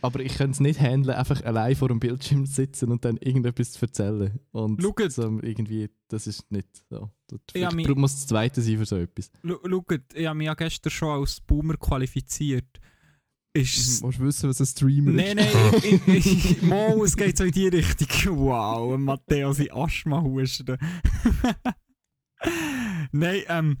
Aber 0.00 0.20
ich 0.20 0.34
könnte 0.36 0.52
es 0.52 0.60
nicht 0.60 0.80
handeln, 0.80 1.16
einfach 1.16 1.42
allein 1.44 1.74
vor 1.76 1.88
dem 1.88 1.98
Bildschirm 1.98 2.44
zu 2.46 2.52
sitzen 2.52 2.90
und 2.92 3.04
dann 3.04 3.16
irgendetwas 3.16 3.72
zu 3.72 3.86
erzählen. 3.86 4.38
Und 4.52 4.82
so 4.82 5.38
irgendwie, 5.42 5.88
das 6.08 6.26
ist 6.26 6.50
nicht 6.52 6.68
so. 6.90 7.10
Ja, 7.54 7.70
mi- 7.72 7.88
muss 7.94 8.12
das 8.14 8.26
Zweite 8.26 8.60
sein 8.60 8.76
für 8.78 8.84
so 8.86 8.96
etwas. 8.96 9.30
Schaut, 9.42 10.00
ich 10.14 10.26
habe 10.26 10.36
mich 10.36 10.46
ja 10.46 10.54
gestern 10.54 10.90
schon 10.90 11.08
als 11.20 11.40
Boomer 11.40 11.76
qualifiziert. 11.76 12.66
Ist 13.54 14.02
du 14.02 14.18
wissen, 14.18 14.50
was 14.50 14.60
ein 14.60 14.66
Streamer 14.66 15.12
Nein, 15.12 15.38
ist? 15.38 15.54
nein, 15.54 16.00
ich, 16.06 16.26
ich, 16.44 16.62
Mo, 16.62 17.04
es 17.04 17.16
geht 17.16 17.38
so 17.38 17.44
in 17.44 17.52
die 17.52 17.68
Richtung. 17.68 18.38
Wow, 18.38 18.98
Matteo, 18.98 19.52
sein 19.52 19.70
Asthma 19.70 20.20
husten. 20.20 20.76
nein, 23.12 23.42
ähm, 23.48 23.78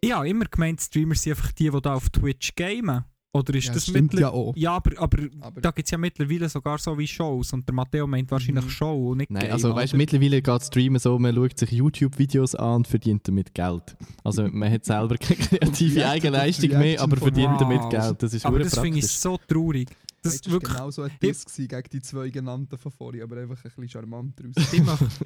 ich 0.00 0.12
habe 0.12 0.28
immer 0.28 0.44
gemeint, 0.44 0.80
Streamer 0.80 1.14
sind 1.14 1.32
einfach 1.36 1.52
die, 1.52 1.70
die 1.70 1.80
da 1.80 1.94
auf 1.94 2.10
Twitch 2.10 2.54
gamen. 2.54 3.04
Oder 3.34 3.54
ist 3.54 3.66
Ja, 3.66 3.72
das 3.74 3.82
stimmt 3.82 4.12
mittler- 4.12 4.20
ja 4.20 4.30
auch. 4.30 4.54
Ja, 4.56 4.76
aber, 4.76 4.92
aber 4.98 5.18
Aber 5.40 5.60
da 5.60 5.70
gibt 5.72 5.86
es 5.86 5.90
ja 5.90 5.98
mittlerweile 5.98 6.48
sogar 6.48 6.78
so 6.78 6.96
wie 6.96 7.06
Shows 7.06 7.52
und 7.52 7.66
der 7.68 7.74
Matteo 7.74 8.06
meint 8.06 8.30
wahrscheinlich 8.30 8.64
Mhm. 8.64 8.70
Show 8.70 9.10
und 9.10 9.18
nicht 9.18 9.30
Nein, 9.30 9.42
Game, 9.42 9.52
also 9.52 9.74
weißt, 9.74 9.92
oder? 9.92 9.98
mittlerweile 9.98 10.40
geht 10.40 10.62
Streamen 10.62 10.98
so, 11.00 11.18
man 11.18 11.34
schaut 11.34 11.58
sich 11.58 11.70
YouTube-Videos 11.72 12.54
an 12.54 12.76
und 12.76 12.88
verdient 12.88 13.26
damit 13.26 13.52
Geld. 13.52 13.96
Also 14.22 14.46
man 14.48 14.70
hat 14.72 14.84
selber 14.84 15.16
keine 15.18 15.40
kreative 15.40 16.06
Eigenleistung 16.08 16.70
mehr, 16.70 17.00
aber 17.00 17.16
verdient 17.16 17.60
damit. 17.60 17.90
Geld. 17.90 18.22
Das 18.22 18.32
ist 18.32 18.46
Aber 18.46 18.60
das 18.60 18.78
finde 18.78 18.98
ich 19.00 19.08
so 19.08 19.38
traurig. 19.48 19.90
Das 20.22 20.36
ist 20.36 20.50
wirklich... 20.50 20.70
war 20.72 20.78
genau 20.78 20.90
so 20.90 21.02
ein 21.02 21.10
Diss 21.20 21.44
gegen 21.56 21.82
die 21.92 22.00
zwei 22.00 22.30
genannten 22.30 22.78
von 22.78 22.90
vorhin, 22.92 23.22
aber 23.22 23.36
einfach 23.36 23.56
ein 23.56 23.62
bisschen 23.62 23.88
charmant 23.90 24.40
draus. 24.40 24.72
ich 24.72 24.80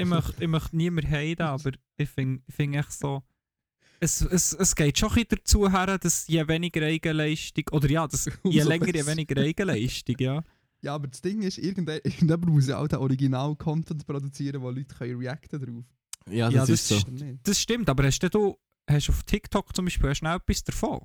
möchte, 0.05 0.35
ich 0.41 1.11
heiden, 1.11 1.47
aber 1.47 1.71
ich 1.97 2.09
finde 2.09 2.43
ich 2.49 2.55
find 2.55 2.75
echt 2.75 2.93
so. 2.93 3.23
Es, 4.01 4.21
es, 4.21 4.53
es 4.53 4.75
geht 4.77 4.97
schon 4.99 5.09
ein 5.09 5.15
bisschen 5.15 5.29
dazu 5.31 5.71
her, 5.71 5.99
dass 5.99 6.27
je 6.29 6.47
weniger 6.47 6.83
Eigenleistung, 6.83 7.65
oder 7.73 7.91
ja, 7.91 8.07
das, 8.07 8.27
je 8.45 8.63
länger, 8.63 8.95
je 8.95 9.05
weniger 9.07 9.41
Eigenleistung, 9.41 10.17
ja. 10.19 10.43
Ja, 10.81 10.95
aber 10.95 11.09
das 11.09 11.21
Ding 11.21 11.43
ist, 11.43 11.59
irgendjemand, 11.59 12.47
muss 12.47 12.69
ja 12.69 12.79
auch 12.79 12.87
den 12.87 13.01
Original-Content 13.01 14.07
produzieren, 14.07 14.63
wo 14.63 14.71
Leute 14.71 14.95
können 14.95 15.19
reacten 15.19 15.59
drauf 15.59 15.85
Ja, 16.31 16.49
das 16.49 16.55
Ja, 16.55 16.63
ist 16.63 16.71
das 16.71 16.89
so. 16.89 16.95
ist- 16.99 17.09
Oder 17.09 17.25
nicht? 17.25 17.49
Das 17.49 17.61
stimmt, 17.61 17.89
aber 17.89 18.05
hast 18.05 18.21
du, 18.21 18.57
hast 18.89 19.11
auf 19.11 19.25
TikTok 19.25 19.75
zum 19.75 19.87
Beispiel 19.87 20.09
hast 20.11 20.21
du 20.21 20.27
auch 20.29 20.37
etwas 20.37 20.63
davon? 20.63 21.01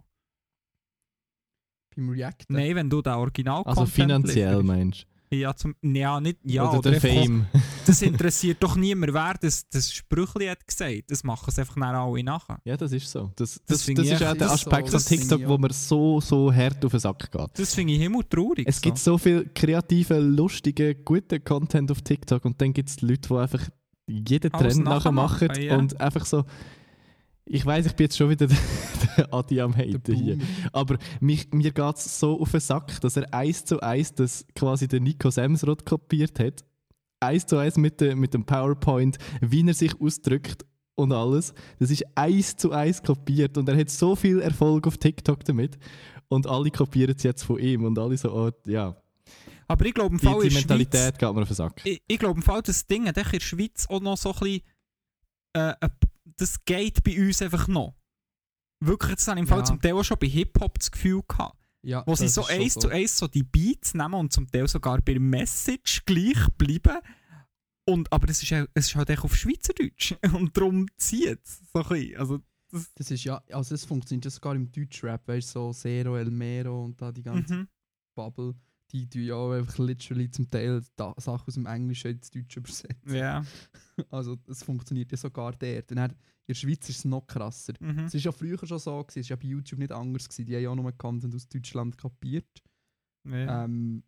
Beim 1.95 2.09
Reacten. 2.09 2.53
Nein, 2.53 2.75
wenn 2.75 2.89
du 2.89 3.01
den 3.01 3.13
original 3.13 3.63
Also 3.65 3.87
finanziell 3.87 4.61
meinst 4.61 5.07
Ja, 5.33 5.55
zum, 5.55 5.75
ja, 5.81 6.19
nicht, 6.19 6.37
ja, 6.43 6.67
Oder, 6.67 6.79
oder, 6.79 6.91
der 6.91 7.01
Fame. 7.01 7.45
Das 7.85 8.01
interessiert 8.01 8.63
doch 8.63 8.77
niemand, 8.77 9.13
wer 9.13 9.33
das, 9.41 9.67
das 9.69 9.93
Sprüchli 9.93 10.47
hat 10.47 10.65
gesagt. 10.65 11.03
Das 11.09 11.23
machen 11.23 11.45
es 11.49 11.59
einfach 11.59 11.75
dann 11.75 11.95
alle 11.95 12.23
nachher. 12.23 12.59
Ja, 12.63 12.77
das 12.77 12.93
ist 12.93 13.09
so. 13.09 13.31
Das, 13.35 13.59
Das 13.65 13.85
das, 13.85 13.95
das, 13.95 14.07
ist 14.07 14.23
auch 14.23 14.33
der 14.35 14.47
so. 14.47 14.53
Aspekt 14.53 14.93
Das 14.93 15.07
von 15.07 15.17
TikTok, 15.17 15.47
wo 15.47 15.57
mir 15.57 15.73
so, 15.73 16.21
so 16.21 16.53
hart 16.53 16.83
auf 16.85 16.91
den 16.91 16.99
Sack 16.99 17.31
geht. 17.31 17.49
Das 17.55 17.73
finde 17.73 17.93
ich 17.93 17.99
himmeltraurig. 17.99 18.67
Es 18.67 18.79
gibt 18.79 18.97
so 18.97 19.17
viel 19.17 19.49
kreativen, 19.53 20.35
lustigen, 20.35 21.03
guten 21.03 21.43
Content 21.43 21.91
auf 21.91 22.01
TikTok 22.01 22.45
und 22.45 22.61
dann 22.61 22.71
gibt 22.71 22.89
es 22.89 23.01
Leute, 23.01 23.27
die 23.27 23.35
einfach 23.35 23.69
jeden 24.07 24.53
Alles 24.53 24.75
Trend 24.75 24.85
nachher 24.85 25.11
machen 25.11 25.47
nachmachen, 25.47 25.63
ja. 25.63 25.77
und 25.77 25.99
einfach 25.99 26.25
so. 26.25 26.45
Ich 27.45 27.65
weiß, 27.65 27.85
ich 27.85 27.93
bin 27.93 28.05
jetzt 28.05 28.17
schon 28.17 28.29
wieder 28.29 28.47
der, 29.17 29.33
Adi 29.33 29.59
am 29.59 29.75
Haten 29.75 30.13
hier. 30.15 30.37
Aber 30.71 30.97
mich, 31.19 31.51
mir 31.51 31.71
geht 31.71 31.95
es 31.95 32.19
so 32.19 32.39
auf 32.39 32.51
den 32.51 32.59
Sack, 32.59 33.01
dass 33.01 33.17
er 33.17 33.33
eins 33.33 33.65
zu 33.65 33.79
eins 33.81 34.13
das 34.13 34.45
quasi 34.55 34.87
der 34.87 35.01
Nico 35.01 35.29
Semsrott 35.29 35.85
kopiert 35.85 36.39
hat. 36.39 36.63
Eins 37.19 37.45
zu 37.45 37.57
eins 37.57 37.77
mit, 37.77 37.99
de, 37.99 38.15
mit 38.15 38.33
dem 38.33 38.45
PowerPoint, 38.45 39.17
wie 39.41 39.65
er 39.67 39.73
sich 39.73 39.99
ausdrückt 39.99 40.65
und 40.95 41.11
alles. 41.11 41.53
Das 41.79 41.91
ist 41.91 42.05
eins 42.15 42.55
zu 42.55 42.71
eins 42.71 43.03
kopiert 43.03 43.57
und 43.57 43.67
er 43.67 43.77
hat 43.77 43.89
so 43.89 44.15
viel 44.15 44.39
Erfolg 44.39 44.87
auf 44.87 44.97
TikTok 44.97 45.43
damit. 45.43 45.77
Und 46.29 46.47
alle 46.47 46.71
kopieren 46.71 47.13
es 47.15 47.23
jetzt 47.23 47.43
von 47.43 47.59
ihm 47.59 47.83
und 47.83 47.99
alle 47.99 48.17
so, 48.17 48.33
oh, 48.33 48.51
ja, 48.65 48.95
Aber 49.67 49.85
ich 49.85 49.93
glaube, 49.93 50.15
im 50.15 50.19
die, 50.19 50.25
Fall 50.25 50.41
die 50.41 50.49
der 50.49 50.59
Mentalität 50.59 51.19
geht 51.19 51.33
mir 51.33 51.41
auf 51.41 51.47
den 51.47 51.55
Sack. 51.55 51.79
Schweiz, 51.81 51.93
ich, 51.93 52.01
ich 52.07 52.19
glaube, 52.19 52.39
im 52.39 52.43
Fall 52.43 52.61
das 52.61 52.87
Ding 52.87 53.05
in 53.05 53.13
der 53.13 53.39
Schweiz 53.39 53.85
auch 53.89 54.01
noch 54.01 54.17
so 54.17 54.33
ein 54.33 54.39
bisschen, 54.39 54.61
äh, 55.53 55.73
das 56.37 56.63
geht 56.65 57.03
bei 57.03 57.19
uns 57.19 57.41
einfach 57.41 57.67
noch. 57.67 57.95
Wirklich, 58.83 59.15
das 59.15 59.27
habe 59.27 59.39
ich 59.39 59.43
im 59.43 59.47
Fall 59.47 59.59
Ja. 59.59 59.65
zum 59.65 59.81
Teil 59.81 59.93
auch 59.93 60.03
schon 60.03 60.17
bei 60.19 60.27
Hip-Hop 60.27 60.77
das 60.77 60.91
Gefühl 60.91 61.21
gehabt. 61.27 61.57
Ja, 61.85 62.03
Wo 62.05 62.15
sie 62.15 62.29
so 62.29 62.45
eins 62.45 62.75
zu 62.75 62.87
eins 62.89 63.17
so 63.17 63.27
die 63.27 63.43
Beats 63.43 63.93
nehmen 63.93 64.13
und 64.13 64.31
zum 64.31 64.49
Teil 64.49 64.67
sogar 64.67 65.01
bei 65.01 65.13
der 65.13 65.21
Message 65.21 66.03
gleich 66.05 66.47
bleiben. 66.57 66.99
Und, 67.85 68.11
aber 68.13 68.29
es 68.29 68.41
ist, 68.41 68.51
es 68.73 68.87
ist 68.87 68.95
halt 68.95 69.09
echt 69.09 69.23
auf 69.23 69.35
Schweizerdeutsch. 69.35 70.15
Und 70.33 70.55
darum 70.55 70.87
zieht 70.95 71.39
es 71.43 71.59
so 71.73 71.83
ein 71.83 71.89
bisschen. 71.89 72.17
Also, 72.17 72.39
das, 72.71 72.93
Das 72.95 73.11
ist 73.11 73.25
ja, 73.25 73.43
also 73.51 73.75
es 73.75 73.83
funktioniert 73.83 74.23
ja 74.23 74.31
sogar 74.31 74.55
im 74.55 74.71
Deutschrap, 74.71 75.27
weißt 75.27 75.49
du, 75.55 75.59
so 75.59 75.73
Zero, 75.73 76.15
El 76.15 76.31
Mero 76.31 76.85
und 76.85 77.01
da 77.01 77.11
die 77.11 77.23
ganze 77.23 77.53
mhm. 77.53 77.67
Bubble, 78.15 78.55
die 78.93 79.09
tun 79.09 79.23
ja 79.23 79.35
auch 79.35 79.51
einfach 79.51 79.79
literally 79.79 80.29
zum 80.29 80.49
Teil 80.49 80.81
da 80.95 81.13
Sachen 81.17 81.47
aus 81.47 81.55
dem 81.55 81.65
Englischen 81.65 82.11
ins 82.11 82.29
Deutsche 82.29 82.59
übersetzen. 82.59 83.15
Ja. 83.15 83.43
Also 84.09 84.39
es 84.47 84.63
funktioniert 84.63 85.11
ja 85.11 85.17
sogar 85.17 85.53
dort. 85.53 85.91
Und 85.91 85.97
dann, 85.97 86.11
in 86.11 86.17
der 86.47 86.55
Schweiz 86.55 86.89
ist 86.89 86.97
es 86.97 87.05
noch 87.05 87.27
krasser. 87.27 87.73
Mhm. 87.79 88.05
Es 88.05 88.13
war 88.15 88.21
ja 88.21 88.31
früher 88.31 88.57
schon 88.57 88.79
so, 88.79 89.05
es 89.07 89.15
war 89.15 89.23
ja 89.23 89.35
bei 89.35 89.45
YouTube 89.45 89.77
nicht 89.77 89.91
anders. 89.91 90.27
Gewesen. 90.27 90.45
Die 90.47 90.55
haben 90.55 90.63
ja 90.63 90.69
auch 90.71 90.75
nur 90.75 90.91
Content 90.93 91.35
aus 91.35 91.47
Deutschland 91.47 91.95
kapiert. 91.95 92.63
ja. 93.27 93.65
Ähm, 93.65 94.03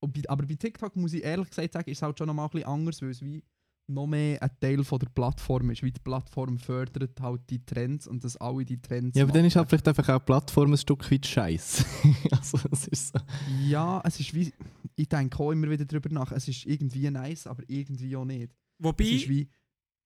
bei, 0.00 0.22
aber 0.28 0.46
bei 0.46 0.54
TikTok 0.54 0.94
muss 0.94 1.14
ich 1.14 1.24
ehrlich 1.24 1.48
gesagt 1.48 1.72
sagen, 1.72 1.90
ist 1.90 1.98
es 1.98 2.02
halt 2.02 2.16
schon 2.16 2.28
noch 2.28 2.34
mal 2.34 2.44
ein 2.44 2.50
bisschen 2.50 2.68
anders, 2.68 3.02
weil 3.02 3.10
es 3.10 3.22
wie 3.22 3.42
noch 3.88 4.06
mehr 4.06 4.42
ein 4.42 4.50
Teil 4.60 4.82
von 4.84 4.98
der 4.98 5.08
Plattform 5.08 5.70
ist. 5.70 5.82
Wie 5.82 5.92
die 5.92 6.00
Plattform 6.00 6.58
fördert 6.58 7.20
halt 7.20 7.42
die 7.50 7.64
Trends 7.64 8.06
und 8.06 8.24
dass 8.24 8.36
alle 8.36 8.64
die 8.64 8.80
Trends 8.80 9.16
Ja, 9.16 9.24
aber 9.24 9.32
dann 9.32 9.44
ist 9.44 9.54
halt 9.56 9.64
machen. 9.66 9.68
vielleicht 9.80 9.88
einfach 9.88 10.08
auch 10.14 10.18
die 10.18 10.24
Plattform 10.24 10.72
ein 10.72 10.76
Stück 10.78 11.10
weit 11.10 11.24
scheiße. 11.26 11.84
also, 12.32 12.58
das 12.68 12.88
ist 12.88 13.12
so. 13.12 13.18
Ja, 13.64 14.02
es 14.04 14.18
ist 14.20 14.34
wie... 14.34 14.52
Ich 14.98 15.08
denke 15.08 15.38
auch 15.38 15.50
immer 15.52 15.68
wieder 15.70 15.84
darüber 15.84 16.08
nach. 16.10 16.32
Es 16.32 16.48
ist 16.48 16.64
irgendwie 16.66 17.10
nice, 17.10 17.46
aber 17.46 17.62
irgendwie 17.68 18.16
auch 18.16 18.24
nicht. 18.24 18.50
Wobei, 18.78 19.04
Es 19.04 19.10
ist 19.22 19.28
wie... 19.28 19.48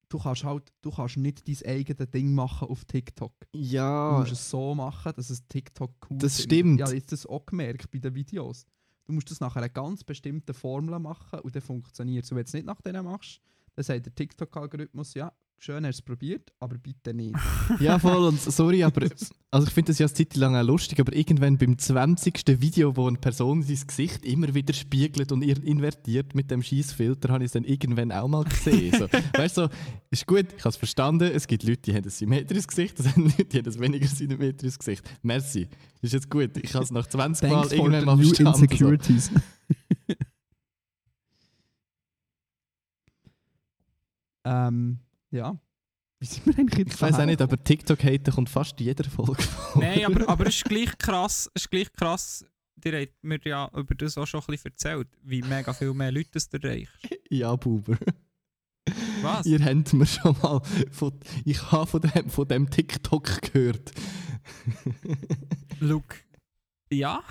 Du 0.09 0.19
kannst 0.19 0.43
halt... 0.43 0.71
Du 0.81 0.91
kannst 0.91 1.17
nicht 1.17 1.47
dein 1.47 1.71
eigenes 1.71 2.09
Ding 2.11 2.33
machen 2.35 2.67
auf 2.67 2.83
TikTok. 2.85 3.33
Du 3.51 3.57
Ja, 3.59 4.17
musst 4.19 4.33
es 4.33 4.49
so 4.49 4.75
machen, 4.75 5.13
dass 5.15 5.29
es 5.29 5.47
TikTok 5.47 5.91
cool 6.09 6.17
Das 6.19 6.35
findet. 6.41 6.53
stimmt. 6.57 6.79
Ja, 6.81 6.91
jetzt 6.91 7.11
das 7.13 7.25
auch 7.25 7.45
gemerkt 7.45 7.89
bei 7.89 7.99
den 7.99 8.13
Videos. 8.13 8.65
Du 9.05 9.13
musst 9.13 9.31
das 9.31 9.39
nach 9.39 9.55
einer 9.55 9.69
ganz 9.69 10.03
bestimmten 10.03 10.53
Formel 10.53 10.99
machen 10.99 11.39
und 11.39 11.55
dann 11.55 11.61
funktioniert 11.63 12.25
es. 12.25 12.31
Und 12.31 12.37
wenn 12.37 12.43
du 12.43 12.47
es 12.49 12.53
nicht 12.53 12.65
nach 12.65 12.81
denen 12.81 13.03
machst, 13.05 13.41
dann 13.75 13.83
sagt 13.83 14.05
der 14.05 14.15
TikTok-Algorithmus, 14.15 15.13
ja, 15.13 15.31
schön 15.61 15.85
hast 15.85 15.99
du 15.99 16.01
es 16.01 16.05
probiert, 16.05 16.51
aber 16.59 16.77
bitte 16.77 17.13
nicht. 17.13 17.35
ja, 17.79 17.99
voll. 17.99 18.27
Und 18.27 18.41
sorry, 18.41 18.83
aber 18.83 19.07
also 19.51 19.67
ich 19.67 19.73
finde 19.73 19.91
das 19.91 19.99
ja 19.99 20.07
eine 20.07 20.13
Zeit 20.13 20.35
lang 20.35 20.55
auch 20.55 20.63
lustig, 20.63 20.99
aber 20.99 21.13
irgendwann 21.13 21.57
beim 21.57 21.77
20. 21.77 22.59
Video, 22.59 22.95
wo 22.97 23.07
eine 23.07 23.17
Person 23.17 23.61
sein 23.61 23.79
Gesicht 23.85 24.25
immer 24.25 24.53
wieder 24.53 24.73
spiegelt 24.73 25.31
und 25.31 25.43
invertiert 25.43 26.33
mit 26.33 26.49
dem 26.49 26.63
Schießfilter, 26.63 27.29
habe 27.29 27.43
ich 27.43 27.49
es 27.49 27.53
dann 27.53 27.63
irgendwann 27.63 28.11
auch 28.11 28.27
mal 28.27 28.43
gesehen. 28.43 28.93
So, 28.97 29.07
weißt 29.37 29.57
du, 29.57 29.61
so, 29.63 29.69
ist 30.09 30.25
gut, 30.25 30.47
ich 30.55 30.61
habe 30.61 30.69
es 30.69 30.77
verstanden. 30.77 31.31
Es 31.31 31.45
gibt 31.45 31.63
Leute, 31.63 31.81
die 31.81 31.93
haben 31.93 32.03
ein 32.03 32.09
symmetrisches 32.09 32.67
Gesicht, 32.67 32.99
es 32.99 33.07
haben 33.07 33.23
Leute, 33.23 33.45
die 33.45 33.57
haben 33.59 33.67
ein 33.67 33.79
weniger 33.79 34.07
symmetrisches 34.07 34.79
Gesicht. 34.79 35.03
Merci. 35.21 35.67
Ist 36.01 36.13
jetzt 36.13 36.29
gut. 36.29 36.57
Ich 36.57 36.73
habe 36.73 36.83
es 36.83 36.91
nach 36.91 37.05
20 37.05 37.49
Mal 37.49 37.71
irgendwann 37.71 38.05
mal 38.05 38.17
verstanden. 38.17 39.19
So. 39.19 39.31
ähm, 44.45 44.99
ja. 45.31 45.57
Wie 46.19 46.25
sind 46.25 46.45
wir 46.45 46.57
eigentlich 46.59 46.79
jetzt 46.79 46.95
Ich 46.95 47.01
weiß 47.01 47.19
auch 47.19 47.25
nicht, 47.25 47.41
aber 47.41 47.61
TikTok-Hater 47.61 48.31
kommt 48.31 48.49
fast 48.49 48.79
in 48.79 48.87
jeder 48.87 49.09
Folge 49.09 49.41
vor. 49.41 49.81
Nein, 49.81 50.05
aber, 50.05 50.29
aber 50.29 50.47
es 50.47 50.55
ist 50.57 50.65
gleich 50.65 50.97
krass, 50.97 51.49
es 51.53 51.63
ist 51.63 51.71
gleich 51.71 51.91
krass, 51.93 52.45
dir 52.75 53.01
hat 53.01 53.09
mir 53.21 53.39
ja 53.43 53.69
über 53.75 53.95
das 53.95 54.17
auch 54.17 54.27
schon 54.27 54.41
ein 54.41 54.45
bisschen 54.47 54.71
erzählt, 54.71 55.07
wie 55.23 55.41
mega 55.41 55.73
viel 55.73 55.93
mehr 55.93 56.11
Leute 56.11 56.29
das 56.33 56.47
erreicht. 56.47 56.91
Ja, 57.29 57.55
Buber. 57.55 57.97
Was? 59.21 59.45
Ihr 59.45 59.63
habt 59.63 59.93
mir 59.93 60.05
schon 60.05 60.35
mal 60.41 60.61
von, 60.91 61.13
ich 61.45 61.71
habe 61.71 61.87
von 61.87 62.01
dem, 62.01 62.29
von 62.29 62.47
dem 62.47 62.69
TikTok 62.69 63.41
gehört. 63.41 63.91
Look. 65.79 66.15
Ja? 66.91 67.23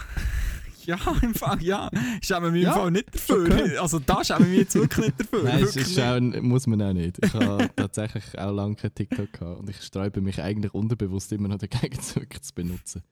Ja, 0.90 0.98
im 1.22 1.34
Fall, 1.34 1.62
ja. 1.62 1.90
Schämen 2.22 2.52
wir 2.54 2.60
im 2.60 2.66
Ja, 2.66 2.72
Fall 2.74 2.90
nicht 2.90 3.14
dafür. 3.14 3.44
gehört. 3.44 3.76
Also 3.80 3.98
da 3.98 4.24
schämen 4.24 4.50
wir 4.50 4.58
jetzt 4.58 4.74
wirklich 4.74 5.06
nicht 5.06 5.20
dafür. 5.20 5.44
Nein, 5.44 5.60
wirklich 5.60 5.86
ist 5.86 5.98
auch, 6.00 6.20
muss 6.42 6.66
man 6.66 6.82
auch 6.82 6.92
nicht. 6.92 7.18
Ich 7.24 7.32
habe 7.34 7.70
tatsächlich 7.76 8.38
auch 8.38 8.52
lange 8.52 8.74
kein 8.76 8.94
TikTok 8.94 9.32
gehabt 9.32 9.60
und 9.60 9.70
ich 9.70 9.80
sträube 9.82 10.20
mich 10.20 10.40
eigentlich 10.42 10.74
unterbewusst 10.74 11.32
immer 11.32 11.48
noch 11.48 11.58
dagegen 11.58 12.00
zurück 12.00 12.36
zu 12.42 12.54
benutzen. 12.54 13.02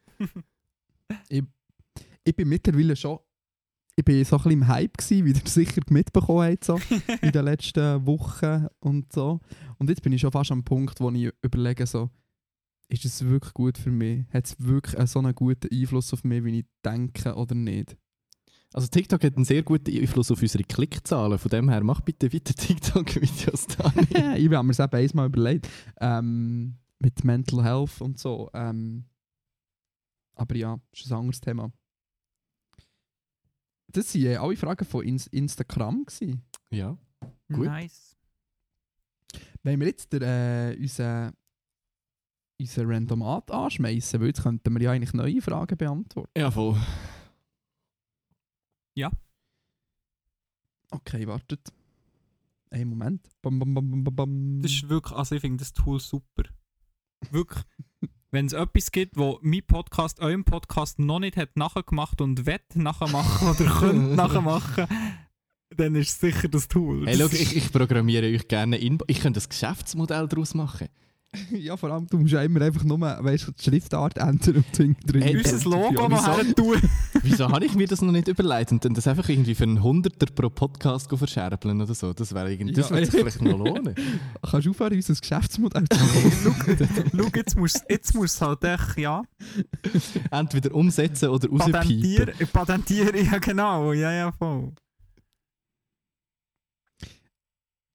ich 2.25 2.37
bin 2.37 2.49
mittlerweile 2.49 2.97
schon. 2.97 3.19
Ich 3.97 4.05
bin 4.05 4.25
so 4.25 4.37
ein 4.37 4.43
bisschen 4.43 4.53
im 4.53 4.69
Hype 4.69 4.97
gewesen, 4.97 5.25
wie 5.27 5.31
ihr 5.33 5.41
sicher 5.45 5.81
mitbekommen 5.91 6.53
habt, 6.53 6.63
so, 6.65 6.79
in 7.21 7.33
den 7.33 7.45
letzten 7.45 8.07
Wochen 8.07 8.67
und 8.79 9.13
so. 9.13 9.41
Und 9.79 9.91
jetzt 9.91 10.03
bin 10.03 10.13
ich 10.13 10.21
schon 10.21 10.31
fast 10.31 10.53
am 10.53 10.63
Punkt, 10.63 11.01
wo 11.01 11.11
ich 11.11 11.31
überlege, 11.43 11.85
so, 11.85 12.09
ist 12.89 13.05
es 13.05 13.25
wirklich 13.25 13.55
gut 13.55 13.79
für 13.79 13.91
mich? 13.91 14.25
Hat 14.33 14.47
es 14.47 14.57
wirklich 14.59 14.97
einen 14.97 15.07
so 15.07 15.19
einen 15.19 15.35
guten 15.35 15.69
Einfluss 15.73 16.13
auf 16.13 16.25
mich, 16.25 16.45
wie 16.45 16.61
ich 16.61 16.67
denke 16.85 17.35
oder 17.35 17.55
nicht? 17.55 17.97
Also 18.73 18.87
TikTok 18.89 19.25
hat 19.25 19.37
einen 19.37 19.45
sehr 19.45 19.63
guten 19.63 19.97
Einfluss 19.97 20.31
auf 20.31 20.43
unsere 20.43 20.65
Klickzahlen. 20.65 21.39
Von 21.39 21.51
dem 21.51 21.69
her, 21.69 21.83
mach 21.83 22.01
bitte 22.01 22.33
weiter 22.33 22.55
TikTok-Videos 22.57 23.67
da 23.69 23.93
ich 24.37 24.51
habe 24.51 24.63
mir 24.63 24.75
das 24.75 24.81
eben 24.81 25.11
einmal 25.11 25.27
überlegt. 25.27 25.69
Ähm, 26.01 26.79
mit 26.99 27.25
Mental 27.25 27.65
Health 27.65 28.01
und 28.01 28.19
so. 28.19 28.51
Ähm, 28.53 29.05
aber 30.35 30.57
ja, 30.57 30.79
das 30.91 31.01
ist 31.01 31.13
ein 31.13 31.19
anderes 31.19 31.41
Thema. 31.41 31.73
Das 33.91 34.15
waren 34.15 34.37
alle 34.37 34.57
Fragen 34.57 34.85
von 34.85 35.05
Ins 35.05 35.27
Instagram. 35.29 36.05
Gewesen. 36.05 36.43
Ja. 36.71 36.99
Gut. 37.51 37.67
Nice. 37.67 38.17
Wenn 39.63 39.81
wir 39.81 39.89
jetzt 39.89 40.13
der, 40.13 40.23
äh, 40.23 40.77
unseren 40.79 41.33
unseren 42.61 42.91
Randomat 42.91 43.51
anschmeißen, 43.51 44.21
weil 44.21 44.29
jetzt 44.29 44.43
könnten 44.43 44.75
wir 44.75 44.83
ja 44.83 44.91
eigentlich 44.93 45.15
neue 45.15 45.41
Fragen 45.41 45.77
beantworten. 45.77 46.31
Ja, 46.37 46.51
voll. 46.51 46.77
Okay, 50.91 51.27
wartet. 51.27 51.73
Einen 52.71 52.91
Moment. 52.91 53.29
Bam, 53.43 53.59
bam, 53.59 53.75
bam, 53.75 54.05
bam, 54.05 54.17
bam. 54.17 54.63
Das 54.63 54.73
ist 54.73 54.89
wirklich, 54.89 55.17
also 55.17 55.35
ich 55.35 55.41
finde 55.41 55.59
das 55.59 55.73
Tool 55.73 56.01
super. 56.01 56.45
Wirklich. 57.31 57.65
Wenn 58.31 58.47
es 58.47 58.53
etwas 58.53 58.91
gibt, 58.93 59.17
wo 59.17 59.39
mein 59.43 59.63
Podcast 59.67 60.21
eurem 60.21 60.45
Podcast 60.45 60.99
noch 60.99 61.19
nicht 61.19 61.37
hat 61.37 61.57
nachgemacht 61.57 62.21
und 62.21 62.45
wird 62.45 62.77
nachmachen 62.77 63.49
oder 63.49 63.71
könnte 63.81 64.15
nachmachen, 64.15 64.87
dann 65.75 65.95
ist 65.95 66.11
es 66.11 66.21
sicher 66.21 66.49
das 66.49 66.69
Tool. 66.69 67.07
Hey, 67.07 67.17
Das 67.17 67.31
schau, 67.31 67.37
ich, 67.37 67.57
ich 67.57 67.73
programmiere 67.73 68.27
euch 68.27 68.47
gerne 68.49 68.77
in. 68.77 68.99
Ich 69.07 69.21
könnte 69.21 69.41
ein 69.41 69.49
Geschäftsmodell 69.49 70.29
daraus 70.29 70.53
machen. 70.55 70.89
ja, 71.51 71.77
vor 71.77 71.91
allem, 71.91 72.07
du 72.07 72.19
musst 72.19 72.33
ja 72.33 72.43
immer 72.43 72.63
einfach 72.63 72.85
nur, 72.85 72.99
weißt 73.01 73.49
du, 73.49 73.53
die 73.53 73.63
Schriftart 73.63 74.17
ändern 74.17 74.57
und 74.57 74.79
drin 74.79 74.97
drin. 75.07 75.23
Hey, 75.23 75.37
unser 75.37 75.69
Logo 75.69 76.09
noch 76.09 76.43
tun. 76.55 76.77
Wieso 77.23 77.49
habe 77.51 77.67
ich 77.67 77.75
mir 77.75 77.87
das 77.87 78.01
noch 78.01 78.13
nicht 78.13 78.29
überlegt 78.29 78.73
und 78.73 78.83
dann 78.85 78.95
das 78.95 79.07
einfach 79.07 79.29
irgendwie 79.29 79.55
für 79.55 79.65
einen 79.65 79.83
Hunderter 79.83 80.27
pro 80.35 80.49
Podcast 80.49 81.09
go 81.11 81.19
verscherbeln 81.19 81.83
oder 81.83 81.95
so? 81.95 82.15
Das 82.15 82.35
wäre 82.35 82.51
irgendwie, 82.51 82.73
das 82.73 82.89
Ja. 82.89 82.97
würde 82.97 83.07
sich 83.07 83.15
vielleicht 83.21 83.43
noch 83.43 83.59
lohnen. 83.59 83.95
Kannst 84.51 84.67
du 84.67 84.71
aufhören, 84.71 84.95
unser 84.95 85.15
Geschäftsmodell 85.15 85.85
zu 85.91 85.99
machen? 85.99 86.89
Schau, 87.15 87.29
jetzt 87.35 87.57
muss 87.57 87.75
jetzt 87.89 88.15
muss 88.15 88.41
halt 88.41 88.65
echt, 88.65 88.99
ja, 88.99 89.23
Entweder 90.31 90.75
umsetzen 90.75 91.29
oder 91.29 91.47
rauspiepen. 91.49 91.73
patentieren, 91.73 92.33
patentieren, 92.53 93.27
ja 93.27 93.39
genau, 93.39 93.93
ja, 93.93 94.13
ja, 94.13 94.33
voll. 94.33 94.73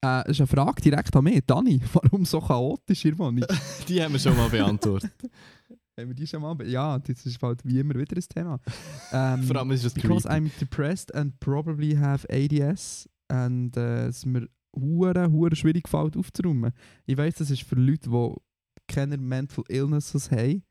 Äh, 0.04 0.30
ist 0.30 0.40
eine 0.40 0.46
Frage 0.46 0.82
direkt 0.82 1.16
an 1.16 1.24
mich. 1.24 1.40
Dani, 1.46 1.80
warum 1.92 2.24
so 2.26 2.40
chaotisch 2.40 3.06
ihr 3.06 3.18
Wohnung? 3.18 3.46
Die 3.88 4.02
haben 4.02 4.12
wir 4.12 4.20
schon 4.20 4.36
mal 4.36 4.48
beantwortet. 4.50 5.12
Haben 5.96 6.08
wir 6.08 6.14
die 6.14 6.26
schon 6.26 6.42
mal? 6.42 6.56
Ja, 6.66 6.98
das 6.98 7.24
ist 7.24 7.40
halt 7.40 7.64
wie 7.64 7.78
immer 7.78 7.94
wieder 7.94 8.16
ein 8.16 8.24
Thema. 8.28 8.58
Ähm, 9.12 9.44
Vor 9.44 9.54
allem 9.54 9.70
ist 9.70 9.84
es 9.84 9.94
because 9.94 10.26
creepy. 10.26 10.48
I'm 10.48 10.58
depressed 10.58 11.14
and 11.14 11.38
probably 11.38 11.94
have 11.94 12.26
ADS 12.28 13.08
and 13.28 13.76
äh, 13.76 14.08
es 14.08 14.26
mir 14.26 14.48
hure 14.74 15.30
hure 15.30 15.54
schwierig 15.54 15.84
gefällt 15.84 16.16
aufzuräumen. 16.16 16.72
Ich 17.06 17.16
weiß, 17.16 17.36
das 17.36 17.50
ist 17.50 17.62
für 17.62 17.76
Leute, 17.76 18.10
die 18.10 18.34
keine 18.88 19.18
Mental 19.18 19.62
Illnesses 19.68 20.32
haben 20.32 20.64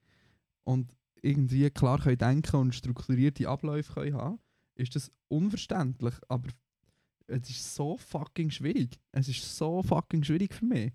und 0.66 0.92
irgendwie 1.22 1.70
klar 1.70 2.00
können 2.00 2.18
denken 2.18 2.58
und 2.58 2.76
strukturierte 2.76 3.48
Abläufe 3.48 3.94
können 3.94 4.16
haben, 4.16 4.40
ist 4.76 4.94
das 4.98 5.10
unverständlich. 5.30 6.16
Aber 6.28 6.50
es 7.28 7.50
ist 7.50 7.76
so 7.76 7.98
fucking 7.98 8.50
schwierig. 8.50 9.00
Es 9.12 9.28
ist 9.28 9.58
so 9.58 9.82
fucking 9.82 10.24
schwierig 10.24 10.54
für 10.54 10.66
mich. 10.66 10.92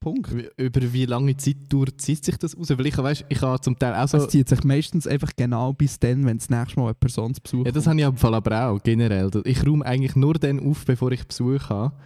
Punkt. 0.00 0.30
Über 0.58 0.92
wie 0.92 1.06
lange 1.06 1.34
Zeit 1.36 1.56
dauert, 1.70 1.98
zieht 1.98 2.22
sich 2.22 2.36
das 2.36 2.56
raus? 2.58 2.68
Weil 2.70 2.86
ich 2.86 2.98
weiss, 2.98 3.24
ich 3.28 3.40
habe 3.40 3.58
zum 3.60 3.78
Teil 3.78 3.94
auch 3.94 4.06
so... 4.06 4.18
Es 4.18 4.28
zieht 4.28 4.48
sich 4.50 4.62
meistens 4.62 5.06
einfach 5.06 5.30
genau 5.34 5.72
bis 5.72 5.98
dann, 5.98 6.26
wenn 6.26 6.36
das 6.36 6.50
nächste 6.50 6.78
Mal 6.78 6.86
eine 6.86 6.94
Person 6.94 7.32
zu 7.32 7.40
Besuch 7.40 7.64
Ja, 7.64 7.72
das 7.72 7.86
habe 7.86 7.98
ich 7.98 8.04
am 8.04 8.16
Fall 8.16 8.34
aber 8.34 8.68
auch, 8.68 8.82
generell. 8.82 9.30
Ich 9.44 9.66
räume 9.66 9.84
eigentlich 9.86 10.14
nur 10.14 10.34
dann 10.34 10.60
auf, 10.60 10.84
bevor 10.84 11.10
ich 11.12 11.26
Besuch 11.26 11.70
habe. 11.70 11.96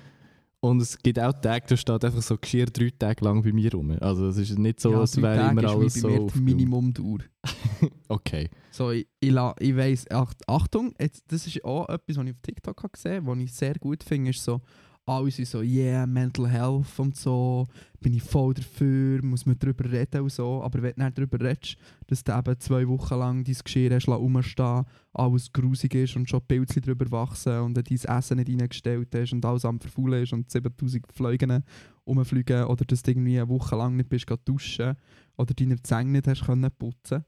Und 0.60 0.82
es 0.82 0.98
gibt 0.98 1.20
auch 1.20 1.32
Tage, 1.32 1.66
da 1.68 1.76
steht 1.76 2.04
einfach 2.04 2.22
so 2.22 2.36
Geschirr 2.36 2.66
drei 2.66 2.90
Tage 2.90 3.24
lang 3.24 3.42
bei 3.42 3.52
mir 3.52 3.72
rum. 3.72 3.96
Also 4.00 4.26
es 4.26 4.38
ist 4.38 4.58
nicht 4.58 4.80
so, 4.80 4.90
ja, 4.90 5.00
als 5.00 5.16
wäre 5.16 5.36
Tage 5.36 5.50
immer 5.52 5.62
ist 5.62 5.70
wie 5.70 5.76
alles 5.76 5.94
bei 5.94 6.00
so 6.00 6.08
mir 6.08 6.26
die. 6.26 6.40
Minimumdauer. 6.40 7.18
Okay. 8.08 8.48
So, 8.70 8.90
ich, 8.90 9.06
ich, 9.20 9.34
ich 9.60 9.76
weiss, 9.76 10.06
ach, 10.10 10.32
Achtung, 10.46 10.94
jetzt, 10.98 11.24
das 11.28 11.46
ist 11.46 11.62
auch 11.62 11.88
etwas, 11.88 12.16
was 12.16 12.24
ich 12.24 12.32
auf 12.32 12.40
TikTok 12.42 12.82
habe 12.82 12.92
gesehen 12.92 13.16
habe, 13.16 13.26
was 13.26 13.38
ich 13.38 13.52
sehr 13.52 13.74
gut 13.74 14.02
finde, 14.02 14.30
ist 14.30 14.42
so, 14.42 14.60
alle 15.08 15.30
sind 15.30 15.48
so, 15.48 15.62
yeah, 15.62 16.06
Mental 16.06 16.48
Health 16.48 16.98
und 16.98 17.16
so, 17.16 17.66
bin 18.00 18.14
ich 18.14 18.22
voll 18.22 18.54
dafür, 18.54 19.22
muss 19.24 19.46
man 19.46 19.58
darüber 19.58 19.90
reden 19.90 20.22
und 20.22 20.32
so, 20.32 20.62
aber 20.62 20.82
wenn 20.82 20.94
du 20.96 21.04
nicht 21.04 21.18
darüber 21.18 21.40
redest, 21.40 21.76
dass 22.06 22.22
du 22.22 22.32
eben 22.32 22.60
zwei 22.60 22.86
Wochen 22.86 23.18
lang 23.18 23.44
dein 23.44 23.56
Geschirr 23.64 23.94
hast 23.94 24.08
rumstehen, 24.08 24.84
alles 25.12 25.52
grusig 25.52 25.94
ist 25.94 26.16
und 26.16 26.28
schon 26.28 26.46
Pilze 26.46 26.80
drüber 26.80 27.10
wachsen 27.10 27.58
und 27.60 27.74
dein 27.74 27.84
Essen 27.86 28.36
nicht 28.36 28.48
reingestellt 28.48 29.08
hast 29.14 29.32
und 29.32 29.44
alles 29.44 29.64
am 29.64 29.80
verfaulen 29.80 30.22
ist 30.22 30.32
und 30.32 30.50
7000 30.50 31.06
Fliegen 31.12 31.64
rumfliegen 32.06 32.64
oder 32.64 32.84
dass 32.84 33.02
du 33.02 33.10
irgendwie 33.10 33.38
eine 33.38 33.48
Woche 33.48 33.76
lang 33.76 33.96
nicht 33.96 34.08
bist 34.08 34.26
duschen 34.44 34.94
oder 35.36 35.54
deine 35.54 35.82
Zähne 35.82 36.10
nicht 36.10 36.28
hast 36.28 36.44
können 36.44 36.70
putzen 36.78 37.24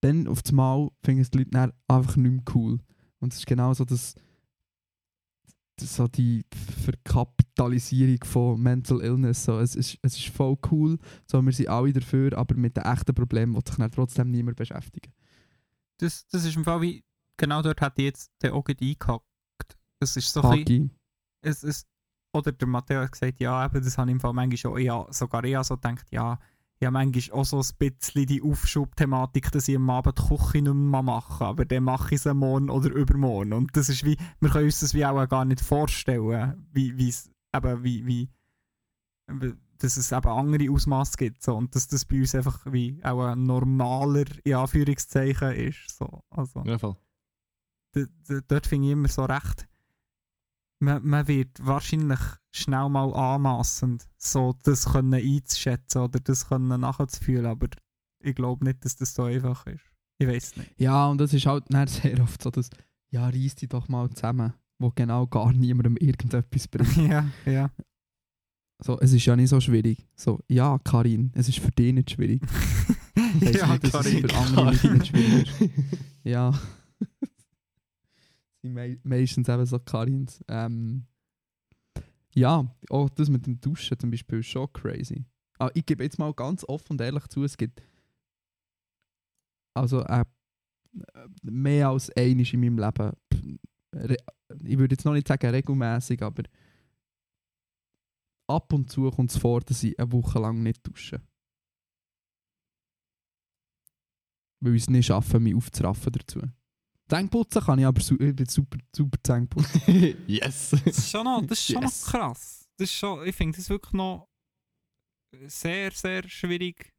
dann 0.00 0.26
auf 0.26 0.42
das 0.42 0.52
Mal 0.52 0.88
finden 1.02 1.26
die 1.30 1.38
Leute 1.38 1.74
einfach 1.88 2.16
nicht 2.16 2.32
mehr 2.32 2.54
cool. 2.54 2.78
Und 3.20 3.32
es 3.32 3.40
ist 3.40 3.46
genau 3.46 3.74
so, 3.74 3.84
dass 3.84 4.14
so 5.86 6.08
die 6.08 6.44
Verkapitalisierung 6.84 8.22
von 8.24 8.60
Mental 8.60 9.00
Illness. 9.00 9.44
So, 9.44 9.58
es, 9.58 9.76
ist, 9.76 9.98
es 10.02 10.16
ist 10.16 10.28
voll 10.28 10.56
cool, 10.70 10.98
so, 11.26 11.42
wir 11.42 11.52
sind 11.52 11.68
alle 11.68 11.92
dafür, 11.92 12.36
aber 12.36 12.54
mit 12.56 12.76
den 12.76 12.84
echten 12.84 13.14
Problemen 13.14 13.54
will 13.54 13.62
sich 13.66 13.76
dann 13.76 13.90
trotzdem 13.90 14.30
niemand 14.30 14.56
beschäftigen. 14.56 15.12
Das, 15.98 16.26
das 16.28 16.44
ist 16.44 16.56
im 16.56 16.64
Fall 16.64 16.80
wie, 16.80 17.04
genau 17.36 17.62
dort 17.62 17.80
hat 17.80 17.98
jetzt 17.98 18.30
den 18.42 18.52
auch 18.52 18.64
gerade 18.64 18.84
eingehackt. 18.84 19.78
Es 20.00 20.16
ist 20.16 20.32
so 20.32 20.42
ein 20.42 20.64
bisschen, 20.64 20.84
Hagi. 20.84 20.90
es, 21.42 21.62
es, 21.62 21.86
oder 22.32 22.52
der 22.52 22.68
Matteo 22.68 23.00
hat 23.00 23.12
gesagt, 23.12 23.40
ja, 23.40 23.64
eben, 23.64 23.82
das 23.82 23.98
habe 23.98 24.10
ich 24.10 24.14
im 24.14 24.20
Fall 24.20 24.32
manchmal 24.32 24.56
schon, 24.56 24.80
ja, 24.80 25.06
sogar 25.10 25.44
ich 25.44 25.58
so 25.62 25.74
gedacht, 25.74 26.06
ja, 26.10 26.38
habe 26.86 26.92
manchmal 26.92 27.38
auch 27.38 27.44
so 27.44 27.58
ein 27.58 27.66
bisschen 27.78 28.26
die 28.26 28.42
Aufschubthematik, 28.42 29.52
dass 29.52 29.68
ich 29.68 29.76
am 29.76 29.90
Abend 29.90 30.18
die 30.18 30.22
Küche 30.22 30.62
nicht 30.62 30.74
mehr 30.74 31.02
mache, 31.02 31.44
aber 31.44 31.64
dann 31.64 31.84
mache 31.84 32.14
ich 32.14 32.24
es 32.24 32.32
morgen 32.32 32.70
oder 32.70 32.90
übermorgen. 32.90 33.52
Und 33.52 33.76
das 33.76 33.88
ist 33.90 34.04
wie, 34.04 34.16
wir 34.40 34.50
können 34.50 34.64
uns 34.64 34.80
das 34.80 34.94
wie 34.94 35.04
auch 35.04 35.28
gar 35.28 35.44
nicht 35.44 35.60
vorstellen, 35.60 36.66
wie, 36.72 36.96
wie 36.96 37.08
es 37.10 37.30
eben, 37.54 37.84
wie, 37.84 38.06
wie, 38.06 38.30
dass 39.78 39.96
es 39.96 40.12
eben 40.12 40.28
andere 40.28 40.70
Ausmaße 40.70 41.16
gibt, 41.16 41.42
so, 41.42 41.56
und 41.56 41.74
dass 41.74 41.88
das 41.88 42.04
bei 42.04 42.18
uns 42.20 42.34
einfach 42.34 42.64
wie 42.72 42.98
auch 43.04 43.24
ein 43.24 43.44
normaler, 43.44 44.24
in 44.44 44.54
Anführungszeichen, 44.54 45.52
ist, 45.52 45.96
so, 45.98 46.22
also 46.30 46.62
Ja, 46.64 46.78
voll. 46.78 46.96
dort 48.48 48.66
finde 48.66 48.86
ich 48.88 48.92
immer 48.92 49.08
so 49.08 49.24
recht. 49.24 49.68
Man, 50.82 51.06
man 51.06 51.28
wird 51.28 51.64
wahrscheinlich 51.64 52.18
schnell 52.52 52.88
mal 52.88 53.12
anmassend, 53.14 54.08
so 54.16 54.54
das 54.62 54.86
können 54.86 55.14
einzuschätzen 55.14 56.02
oder 56.02 56.20
das 56.20 56.48
können 56.48 56.80
nachzufühlen, 56.80 57.46
aber 57.46 57.68
ich 58.22 58.34
glaube 58.34 58.64
nicht, 58.64 58.84
dass 58.84 58.96
das 58.96 59.14
so 59.14 59.24
einfach 59.24 59.66
ist. 59.66 59.84
Ich 60.18 60.26
weiß 60.26 60.56
nicht. 60.56 60.72
Ja, 60.78 61.06
und 61.08 61.18
das 61.18 61.32
ist 61.34 61.46
halt 61.46 61.64
sehr 61.88 62.20
oft 62.22 62.42
so, 62.42 62.50
dass, 62.50 62.70
ja, 63.10 63.28
reiss 63.28 63.54
dich 63.54 63.68
doch 63.68 63.88
mal 63.88 64.08
zusammen, 64.10 64.52
wo 64.78 64.90
genau 64.94 65.26
gar 65.26 65.52
niemandem 65.52 65.96
irgendetwas 65.96 66.68
bringt. 66.68 66.96
ja, 66.96 67.26
ja. 67.46 67.70
So, 68.82 68.98
es 69.00 69.12
ist 69.12 69.26
ja 69.26 69.36
nicht 69.36 69.50
so 69.50 69.60
schwierig. 69.60 70.06
So, 70.14 70.40
ja, 70.48 70.78
Karin, 70.78 71.30
es 71.34 71.48
ist 71.48 71.58
für 71.58 71.70
dich 71.70 71.92
nicht 71.92 72.10
schwierig. 72.12 72.42
Ja, 73.40 73.66
nicht, 73.66 73.84
dass 73.84 73.92
Karin. 73.92 74.24
es 74.24 74.32
für 74.32 74.38
andere 74.38 74.64
Leute 74.64 74.92
nicht 74.94 75.06
schwierig 75.08 75.60
ist. 75.60 75.70
Ja. 76.24 76.58
Sind 78.62 78.74
mei 78.74 78.98
meistens 79.02 79.48
eben 79.48 79.66
so 79.66 79.78
Karins. 79.78 80.44
Ähm, 80.48 81.06
ja, 82.34 82.74
auch 82.88 83.08
das 83.10 83.28
mit 83.28 83.46
dem 83.46 83.60
Duschen 83.60 83.98
zum 83.98 84.10
Beispiel 84.10 84.40
ist 84.40 84.46
schon 84.46 84.72
crazy. 84.72 85.24
Aber 85.58 85.74
ich 85.74 85.84
gebe 85.84 86.04
jetzt 86.04 86.18
mal 86.18 86.32
ganz 86.32 86.64
offen 86.64 86.92
und 86.92 87.00
ehrlich 87.00 87.26
zu, 87.28 87.44
es 87.44 87.56
gibt 87.56 87.82
also 89.74 90.02
äh, 90.04 90.24
mehr 91.42 91.88
als 91.88 92.10
einiges 92.16 92.52
in 92.52 92.60
meinem 92.60 92.78
Leben. 92.78 93.58
Ich 94.64 94.78
würde 94.78 94.94
jetzt 94.94 95.04
noch 95.04 95.12
nicht 95.12 95.28
sagen 95.28 95.50
regelmäßig, 95.50 96.22
aber 96.22 96.44
ab 98.48 98.72
und 98.72 98.90
zu 98.90 99.10
kommt 99.10 99.30
es 99.30 99.38
vor, 99.38 99.60
dass 99.60 99.82
ich 99.82 99.98
eine 99.98 100.12
Woche 100.12 100.38
lang 100.38 100.62
nicht 100.62 100.86
dusche. 100.86 101.22
Weil 104.60 104.74
ich 104.74 104.82
es 104.82 104.90
nicht 104.90 105.06
schaffe, 105.06 105.40
mich 105.40 105.54
aufzuraffen 105.54 106.12
dazu. 106.12 106.40
Zähneputzen 107.10 107.62
kann 107.62 107.78
ich 107.78 107.86
aber 107.86 108.00
su 108.00 108.14
ich 108.14 108.34
bin 108.36 108.46
super, 108.46 108.78
super 108.94 109.18
Zähneputzen. 109.22 109.82
yes! 110.26 110.70
Das 110.84 110.98
ist 110.98 111.10
schon 111.10 111.24
noch, 111.24 111.42
das 111.44 111.58
ist 111.58 111.72
schon 111.72 111.82
Yes. 111.82 112.04
noch 112.04 112.12
krass. 112.12 112.68
Das 112.76 112.88
ist 112.88 112.94
schon, 112.94 113.26
ich 113.26 113.34
finde 113.36 113.58
das 113.58 113.68
wirklich 113.68 113.92
noch 113.92 114.28
sehr, 115.46 115.90
sehr 115.90 116.26
schwierig 116.28 116.92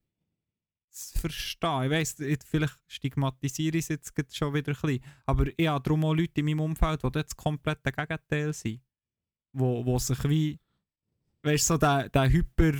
zu 0.90 1.20
verstehen. 1.20 1.84
Ich 1.84 1.90
weiss, 1.92 2.16
vielleicht 2.46 2.78
stigmatisiere 2.88 3.78
ich 3.78 3.86
es 3.86 3.90
jetzt 3.90 4.14
gerade 4.16 4.34
schon 4.34 4.54
wieder 4.54 4.74
ein 4.74 4.82
bisschen, 4.82 5.04
aber 5.26 5.48
ich 5.58 5.68
habe 5.68 5.82
darum 5.84 6.06
auch 6.06 6.14
Leute 6.14 6.42
in 6.42 6.46
meinem 6.46 6.60
Umfeld, 6.60 7.00
die 7.04 7.12
dort 7.12 7.16
das 7.16 7.36
komplette 7.36 7.92
Gegenteil 7.92 8.54
sind. 8.54 8.82
Wo, 9.54 9.86
wo 9.86 9.98
sich 10.00 10.24
wie, 10.30 10.60
weißt 11.44 11.70
du, 11.70 11.74
so 11.74 11.78
der, 11.78 12.10
der 12.10 12.30
Hyper, 12.30 12.74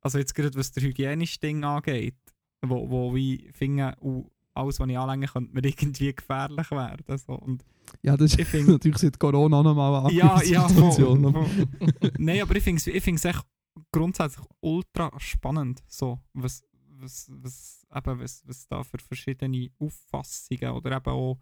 also 0.00 0.18
jetzt 0.18 0.34
gerade 0.34 0.56
was 0.56 0.72
der 0.72 0.82
hygienische 0.84 1.38
Ding 1.40 1.62
angeht, 1.64 2.16
wo, 2.62 2.88
wo 2.88 3.14
wie 3.14 3.50
finden, 3.52 3.92
uh, 4.00 4.28
alles, 4.58 4.80
was 4.80 4.88
ich 4.88 4.98
anlänge, 4.98 5.26
könnte 5.26 5.54
mir 5.54 5.64
irgendwie 5.64 6.14
gefährlich 6.14 6.70
werden. 6.70 7.18
So. 7.18 7.34
Und 7.34 7.64
Ja, 8.02 8.16
das 8.16 8.32
ist 8.32 8.40
ich 8.40 8.48
finde, 8.48 8.72
natürlich 8.72 8.98
seit 8.98 9.18
Corona 9.18 9.62
nochmal 9.62 10.06
eine 10.06 10.12
ja, 10.12 10.34
andere 10.34 10.48
ja, 10.48 10.68
Situation. 10.68 11.32
voll. 11.32 12.12
Nein, 12.18 12.42
aber 12.42 12.56
ich 12.56 12.64
finde 12.64 12.78
es 12.78 12.86
ich 12.86 13.02
find's 13.02 13.24
echt 13.24 13.46
grundsätzlich 13.92 14.44
ultra 14.60 15.10
spannend, 15.18 15.82
so, 15.86 16.18
was, 16.32 16.62
was, 17.00 17.30
was, 17.30 17.86
eben, 17.94 18.20
was, 18.20 18.42
was 18.46 18.66
da 18.66 18.82
für 18.82 18.98
verschiedene 18.98 19.70
Auffassungen 19.78 20.72
oder 20.72 20.96
eben 20.96 21.10
auch 21.10 21.38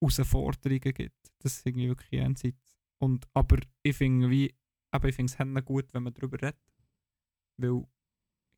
Herausforderungen 0.00 0.92
gibt. 0.92 1.32
Das 1.38 1.60
finde 1.62 1.82
ich 1.82 1.88
wirklich 1.88 2.10
jenseits. 2.10 2.76
Und, 2.98 3.26
aber 3.32 3.58
ich 3.82 3.96
finde 3.96 4.50
es 4.90 5.64
gut, 5.64 5.92
wenn 5.92 6.02
man 6.02 6.14
darüber 6.14 6.40
redet. 6.40 6.56
Weil 7.56 7.84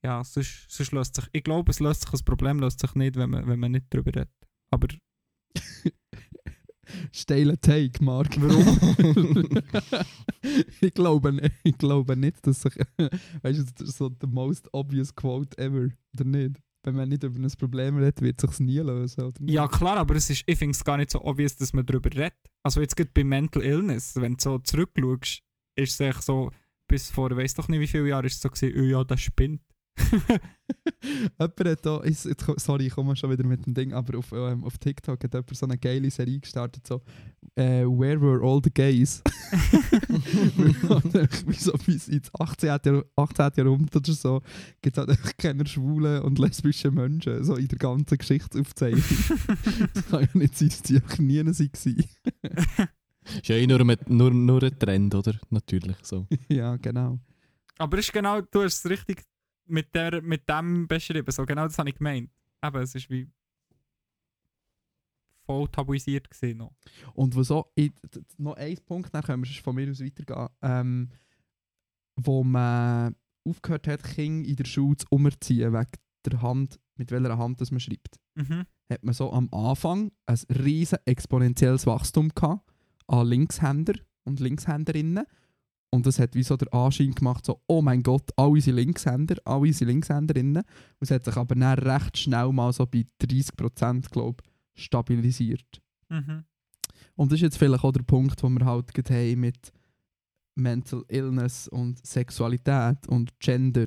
ja, 0.07 0.23
sonst, 0.23 0.67
sonst 0.69 0.93
löst 0.93 1.17
sich, 1.17 1.25
ich 1.33 1.43
glaube, 1.43 1.73
es 1.73 1.81
löst 1.81 2.03
sich, 2.03 2.11
das 2.11 2.23
Problem 2.23 2.61
löst 2.61 2.79
sich 2.79 2.95
nicht, 2.95 3.17
wenn 3.17 3.29
man, 3.29 3.45
wenn 3.49 3.59
man 3.59 3.73
nicht 3.73 3.93
drüber 3.93 4.15
redet. 4.15 4.31
Aber 4.71 4.87
Steiler 7.13 7.61
Take, 7.61 8.05
Mark. 8.05 8.41
Warum? 8.41 9.65
ich, 10.81 10.95
glaube 10.95 11.33
nicht, 11.33 11.51
ich 11.65 11.77
glaube 11.77 12.17
nicht, 12.17 12.47
dass 12.47 12.63
sich. 12.63 12.77
weißt 13.43 13.59
du, 13.59 13.65
das 13.65 13.89
ist 13.89 13.99
so 13.99 14.09
the 14.21 14.29
most 14.29 14.73
obvious 14.73 15.13
quote 15.13 15.59
ever, 15.59 15.89
oder 16.15 16.25
nicht? 16.25 16.61
Wenn 16.85 16.95
man 16.95 17.09
nicht 17.09 17.25
über 17.25 17.41
ein 17.41 17.51
Problem 17.59 17.97
redet, 17.97 18.21
wird 18.21 18.45
es 18.45 18.51
sich 18.51 18.61
nie 18.61 18.79
lösen, 18.79 19.25
oder 19.25 19.41
nicht? 19.41 19.55
ja, 19.55 19.67
klar, 19.67 19.97
aber 19.97 20.15
es 20.15 20.31
ist, 20.31 20.45
ich 20.47 20.57
finde 20.57 20.71
es 20.71 20.85
gar 20.85 20.99
nicht 20.99 21.11
so 21.11 21.21
obvious, 21.25 21.57
dass 21.57 21.73
man 21.73 21.85
darüber 21.85 22.11
redet. 22.15 22.39
Also 22.63 22.81
jetzt 22.81 22.97
gerade 22.97 23.11
bei 23.13 23.25
Mental 23.25 23.65
Illness, 23.65 24.15
wenn 24.15 24.35
du 24.35 24.41
so 24.41 24.59
zurückschaust, 24.61 25.43
ist 25.75 25.95
es 25.95 26.01
echt 26.01 26.23
so, 26.23 26.53
bis 26.87 27.11
vor, 27.11 27.37
weiß 27.37 27.55
doch 27.55 27.67
nicht 27.67 27.81
wie 27.81 27.89
viele 27.89 28.09
Jahre 28.09 28.27
ist 28.29 28.35
es 28.35 28.41
so 28.41 28.49
gewesen, 28.49 28.79
oh 28.79 28.85
ja, 28.85 29.03
das 29.03 29.21
spinnt. 29.21 29.63
Jemand 31.39 31.61
hat 31.65 31.87
da, 31.87 32.03
ich, 32.05 32.19
sorry, 32.57 32.87
ich 32.87 32.93
komme 32.95 33.15
schon 33.17 33.31
wieder 33.31 33.45
mit 33.45 33.65
dem 33.67 33.75
Ding, 33.75 33.93
aber 33.93 34.19
auf, 34.19 34.33
ähm, 34.33 34.65
auf 34.65 34.79
TikTok 34.79 35.23
hat 35.23 35.33
jemand 35.35 35.57
so 35.57 35.67
eine 35.67 35.79
geile 35.79 36.11
Serie 36.11 36.39
gestartet, 36.41 36.87
so 36.87 37.03
äh, 37.55 37.85
Where 37.85 38.21
were 38.21 38.43
all 38.43 38.61
the 38.63 38.71
gays? 38.71 39.23
wie 41.47 41.55
so 41.55 41.73
bis 41.87 42.09
ins 42.09 42.31
18. 42.39 42.67
Jahr, 42.69 42.81
18. 43.17 43.51
Jahrhundert 43.57 43.97
oder 43.97 44.13
so 44.13 44.43
gibt 44.83 44.97
es 44.97 45.01
halt 45.01 45.11
einfach 45.11 45.37
keine 45.37 45.67
schwulen 45.67 46.23
und 46.23 46.39
lesbischen 46.39 46.95
Menschen, 46.95 47.45
so 47.45 47.55
in 47.57 47.69
der 47.69 47.79
ganzen 47.79 48.19
Geschichtsaufzeichnung. 48.19 49.03
das 49.95 50.07
kann 50.09 50.23
ja 50.23 50.29
nicht 50.35 50.57
sein, 50.59 50.69
dass 50.69 50.83
die 50.83 50.97
einfach 50.97 51.19
nie 51.19 51.39
waren. 51.39 51.51
Ist 53.27 53.49
ja 53.49 53.57
eh 53.57 53.67
nur, 53.67 53.81
ein- 53.81 53.97
nur, 54.07 54.31
nur 54.33 54.63
ein 54.63 54.79
Trend, 54.79 55.15
oder? 55.15 55.35
Natürlich 55.51 55.97
so. 56.03 56.27
ja, 56.49 56.77
genau. 56.77 57.19
Aber 57.79 57.99
ist 57.99 58.13
genau, 58.13 58.41
du 58.41 58.63
hast 58.63 58.85
es 58.85 58.91
richtig 58.91 59.23
mit, 59.67 59.95
der, 59.95 60.23
mit 60.23 60.49
dem 60.49 60.87
beschrieben. 60.89 61.31
So, 61.31 61.45
genau 61.45 61.65
das 61.65 61.79
habe 61.79 61.89
ich 61.89 61.97
gemeint. 61.97 62.31
Eben, 62.65 62.83
es 62.83 62.95
ist 62.95 63.11
wie 63.11 63.29
voll 65.45 65.69
tabuisiert 65.69 66.29
gewesen 66.31 66.59
noch. 66.59 66.73
Und 67.15 67.37
ich, 67.37 67.47
d- 67.93 67.93
d- 68.15 68.21
noch 68.39 68.57
ein 68.57 68.77
Punkt, 68.85 69.15
dann 69.15 69.23
können 69.23 69.45
wir 69.45 69.51
von 69.63 69.75
mir 69.77 69.89
aus 69.91 70.01
weitergehen, 70.01 70.49
ähm, 70.63 71.09
wo 72.17 72.43
man 72.43 73.15
aufgehört 73.45 73.87
hat, 73.87 74.03
Kinder 74.03 74.49
in 74.49 74.57
der 74.57 74.65
Schule 74.65 74.97
zu 74.97 75.07
umziehen, 75.11 75.73
wegen 75.73 75.91
der 76.25 76.43
Hand, 76.43 76.81
mit 76.97 77.13
welcher 77.13 77.39
Hand 77.39 77.61
das 77.61 77.71
man 77.71 77.79
schreibt. 77.79 78.19
Mhm. 78.35 78.65
Hat 78.91 79.05
man 79.05 79.15
so 79.15 79.33
am 79.33 79.49
Anfang 79.53 80.11
ein 80.27 80.39
riesen 80.49 80.99
exponentielles 81.05 81.87
Wachstum 81.87 82.31
gehabt 82.35 82.69
an 83.07 83.27
Linkshänder 83.29 83.95
und 84.25 84.41
Linkshänderinnen. 84.41 85.25
Und 85.97 86.05
das 86.05 86.19
hat 86.19 86.35
wie 86.35 86.43
so 86.43 86.59
der 86.59 86.73
Anschein 86.75 87.15
gemacht, 87.15 87.47
so, 87.47 87.63
oh 87.67 87.81
mein 87.81 88.03
Gott, 88.03 88.31
alle 88.37 88.61
sind 88.61 88.77
Linkshänder, 88.77 89.37
alle 89.47 89.73
sind 89.73 89.89
Linkshänderinnen. 89.89 90.63
Und 90.63 91.01
es 91.01 91.11
hat 91.11 91.25
sich 91.25 91.37
aber 91.37 91.55
dann 91.55 91.79
recht 91.79 92.19
schnell 92.19 92.53
mal 92.53 92.71
so 92.75 92.85
bei 92.85 93.07
30% 93.23 94.11
glaube 94.11 94.43
ich, 94.75 94.85
stabilisiert. 94.85 95.81
Mhm. 96.11 96.45
Und 97.15 97.33
das 97.33 97.39
ist 97.39 97.43
jetzt 97.45 97.57
vielleicht 97.57 97.83
auch 97.83 97.93
der 97.93 98.03
Punkt, 98.03 98.43
wo 98.43 98.49
wir 98.51 98.67
halt 98.67 98.93
haben 99.11 99.41
mit 99.41 99.73
Mental 100.55 101.03
Illness 101.09 101.67
und 101.69 102.07
Sexualität 102.07 103.09
und 103.09 103.41
Gender 103.41 103.87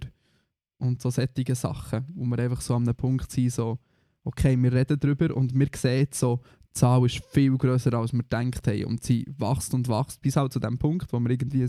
und 0.79 0.99
so 1.03 1.11
solche 1.11 1.53
Sachen, 1.53 2.07
wo 2.15 2.25
wir 2.25 2.39
einfach 2.39 2.61
so 2.61 2.73
an 2.73 2.83
einem 2.83 2.95
Punkt 2.95 3.31
sind, 3.31 3.51
so, 3.51 3.77
okay, 4.23 4.57
wir 4.57 4.73
reden 4.73 4.99
darüber 4.99 5.35
und 5.35 5.53
wir 5.53 5.67
sehen 5.75 6.07
so, 6.11 6.41
die 6.69 6.73
Zahl 6.73 7.05
ist 7.05 7.23
viel 7.31 7.55
grösser, 7.55 7.93
als 7.93 8.13
wir 8.13 8.23
gedacht 8.23 8.67
haben 8.67 8.85
und 8.85 9.03
sie 9.03 9.25
wächst 9.37 9.75
und 9.75 9.87
wächst 9.87 10.21
bis 10.21 10.35
halt 10.35 10.53
zu 10.53 10.59
dem 10.59 10.79
Punkt, 10.79 11.13
wo 11.13 11.19
wir 11.19 11.29
irgendwie 11.29 11.67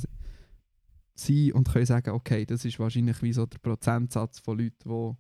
sind 1.20 1.52
und 1.52 1.68
können 1.68 1.86
sagen, 1.86 2.10
okay, 2.10 2.44
das 2.46 2.64
ist 2.64 2.78
wahrscheinlich 2.78 3.22
wie 3.22 3.32
so 3.32 3.46
der 3.46 3.58
Prozentsatz 3.58 4.38
von 4.38 4.58
Leuten, 4.58 4.88
die 4.88 5.16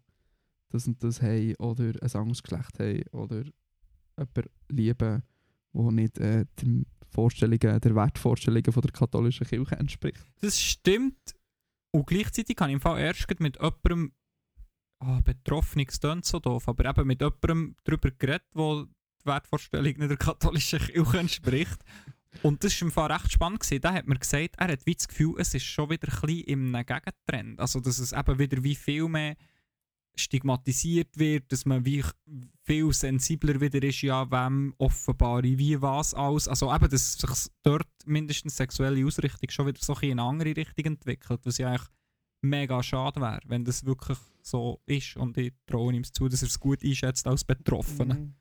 das 0.70 0.86
und 0.86 1.02
das 1.02 1.20
haben 1.20 1.54
oder 1.56 1.92
ein 2.00 2.12
anderes 2.14 2.42
Geschlecht 2.42 2.78
haben 2.78 3.02
oder 3.12 3.44
jemanden 4.16 4.50
lieben, 4.68 5.22
der 5.72 5.92
nicht 5.92 6.18
äh, 6.18 6.46
den 6.60 6.86
Vorstellungen, 7.08 7.80
der 7.80 7.94
Wertvorstellungen 7.94 8.72
von 8.72 8.82
der 8.82 8.92
katholischen 8.92 9.46
Kirche 9.46 9.76
entspricht. 9.76 10.24
Das 10.40 10.60
stimmt. 10.60 11.34
Und 11.92 12.06
gleichzeitig 12.06 12.56
habe 12.60 12.70
ich 12.70 12.74
im 12.74 12.80
Fall 12.80 13.00
erst 13.00 13.28
mit 13.40 13.56
jemandem, 13.56 14.12
ah, 15.00 15.20
betroffen, 15.20 15.84
es 15.86 16.00
klingt 16.00 16.24
so 16.24 16.38
doof, 16.38 16.68
aber 16.68 16.88
eben 16.88 17.06
mit 17.06 17.20
jemandem 17.20 17.74
darüber 17.84 18.10
geredet, 18.12 18.46
wo 18.52 18.84
die 18.84 19.26
Wertvorstellung 19.26 19.96
nicht 19.96 20.10
der 20.10 20.16
katholischen 20.16 20.78
Kirche 20.78 21.18
entspricht. 21.18 21.84
Und 22.42 22.62
das 22.62 22.80
war 22.80 22.86
im 22.86 22.92
Fall 22.92 23.12
recht 23.12 23.32
spannend. 23.32 23.60
Gewesen. 23.60 23.80
Da 23.80 23.92
hat 23.92 24.06
mir 24.06 24.18
gesagt, 24.18 24.56
er 24.56 24.68
hat 24.68 24.86
wie 24.86 24.94
das 24.94 25.08
Gefühl, 25.08 25.34
es 25.38 25.54
ist 25.54 25.64
schon 25.64 25.90
wieder 25.90 26.08
ein 26.08 26.20
bisschen 26.20 26.44
im 26.44 26.72
Gegentrend. 26.72 27.60
Also, 27.60 27.80
dass 27.80 27.98
es 27.98 28.12
eben 28.12 28.38
wieder 28.38 28.62
wie 28.62 28.76
viel 28.76 29.08
mehr 29.08 29.36
stigmatisiert 30.16 31.18
wird, 31.18 31.50
dass 31.50 31.64
man 31.64 31.84
wie 31.84 32.04
viel 32.62 32.92
sensibler 32.92 33.60
wieder 33.60 33.82
ist, 33.82 34.02
ja, 34.02 34.30
wem 34.30 34.74
offenbare, 34.78 35.42
wie 35.42 35.80
was 35.80 36.14
alles. 36.14 36.48
Also 36.48 36.72
eben, 36.74 36.88
dass 36.88 37.14
sich 37.14 37.52
dort 37.62 37.88
mindestens 38.04 38.56
sexuelle 38.56 39.04
Ausrichtung 39.06 39.50
schon 39.50 39.66
wieder 39.66 39.80
so 39.80 39.94
ein 39.94 40.02
in 40.02 40.20
eine 40.20 40.28
andere 40.28 40.56
Richtung 40.56 40.84
entwickelt, 40.84 41.40
was 41.44 41.58
ja 41.58 41.68
eigentlich 41.68 41.88
mega 42.42 42.82
schade 42.82 43.20
wäre, 43.20 43.40
wenn 43.46 43.64
das 43.64 43.84
wirklich 43.84 44.18
so 44.42 44.80
ist. 44.86 45.16
Und 45.16 45.36
ich 45.38 45.52
traue 45.66 45.94
ihm 45.94 46.04
zu, 46.04 46.28
dass 46.28 46.42
er 46.42 46.48
es 46.48 46.60
gut 46.60 46.82
einschätzt 46.84 47.26
als 47.26 47.44
Betroffener. 47.44 48.14
Mhm. 48.14 48.34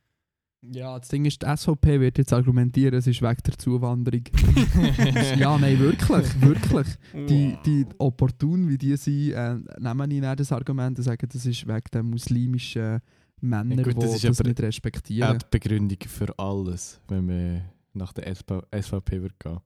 Ja, 0.61 0.99
das 0.99 1.07
Ding 1.07 1.23
ist, 1.23 1.41
die 1.41 1.45
SVP 1.55 2.01
wird 2.01 2.17
jetzt 2.17 2.33
argumentieren, 2.33 2.95
es 2.99 3.07
ist 3.07 3.21
wegen 3.21 3.41
der 3.45 3.57
Zuwanderung. 3.57 4.23
ja, 5.37 5.57
nein, 5.57 5.79
wirklich, 5.79 6.41
wirklich. 6.41 6.87
Die, 7.13 7.57
die 7.65 7.85
opportun, 7.97 8.67
wie 8.67 8.77
die 8.77 8.97
sind, 8.97 9.31
äh, 9.31 9.55
nehmen 9.79 10.11
ihnen 10.11 10.35
das 10.35 10.51
Argument 10.51 10.97
und 10.97 11.03
sagen, 11.05 11.27
das 11.31 11.45
ist 11.45 11.65
wegen 11.65 11.85
den 11.93 12.09
muslimischen 12.09 12.99
Männern, 13.39 13.77
Ja, 13.77 13.83
gut, 13.85 13.93
die 13.95 13.99
das 14.01 14.11
das, 14.21 14.23
ist 14.25 14.39
aber- 14.41 14.49
nicht 14.49 14.59
Er 14.59 14.67
respektieren. 14.67 15.29
hat 15.29 15.43
die 15.43 15.47
Begründung 15.59 15.97
für 16.05 16.37
alles, 16.37 16.99
wenn 17.07 17.25
man 17.25 17.61
nach 17.93 18.11
der 18.11 18.27
SV 18.27 18.61
SVP 18.71 19.21
wird 19.21 19.39
gehen. 19.39 19.59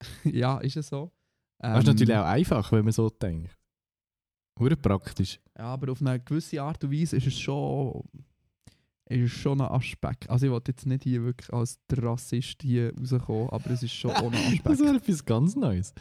ja, 0.24 0.58
ist 0.58 0.76
es 0.76 0.88
so. 0.88 1.12
Das 1.60 1.78
ist 1.78 1.88
Ähm, 1.88 1.94
natürlich 1.94 2.16
auch 2.16 2.24
einfach, 2.24 2.72
wenn 2.72 2.82
man 2.84 2.92
so 2.92 3.08
denkt. 3.08 3.56
Hure 4.58 4.76
praktisch. 4.76 5.38
Ja, 5.56 5.66
aber 5.66 5.92
auf 5.92 6.00
eine 6.00 6.18
gewisse 6.18 6.60
Art 6.60 6.82
und 6.82 6.90
Weise 6.92 7.16
ist 7.16 7.28
es 7.28 7.38
schon, 7.38 8.02
ist 9.20 9.32
schon 9.32 9.60
ein 9.60 9.68
Aspekt. 9.68 10.28
Also 10.30 10.46
ich 10.46 10.52
wollte 10.52 10.72
jetzt 10.72 10.86
nicht 10.86 11.04
hier 11.04 11.22
wirklich 11.24 11.52
als 11.52 11.78
der 11.88 12.02
Rassist 12.02 12.62
hier 12.62 12.92
rauskommen, 12.98 13.48
aber 13.50 13.70
es 13.70 13.82
ist 13.82 13.92
schon 13.92 14.10
auch 14.12 14.32
ein 14.32 14.32
Das 14.64 14.80
Aspekt. 14.80 14.80
wäre 14.80 14.96
etwas 14.96 15.24
ganz 15.24 15.56
Neues. 15.56 15.94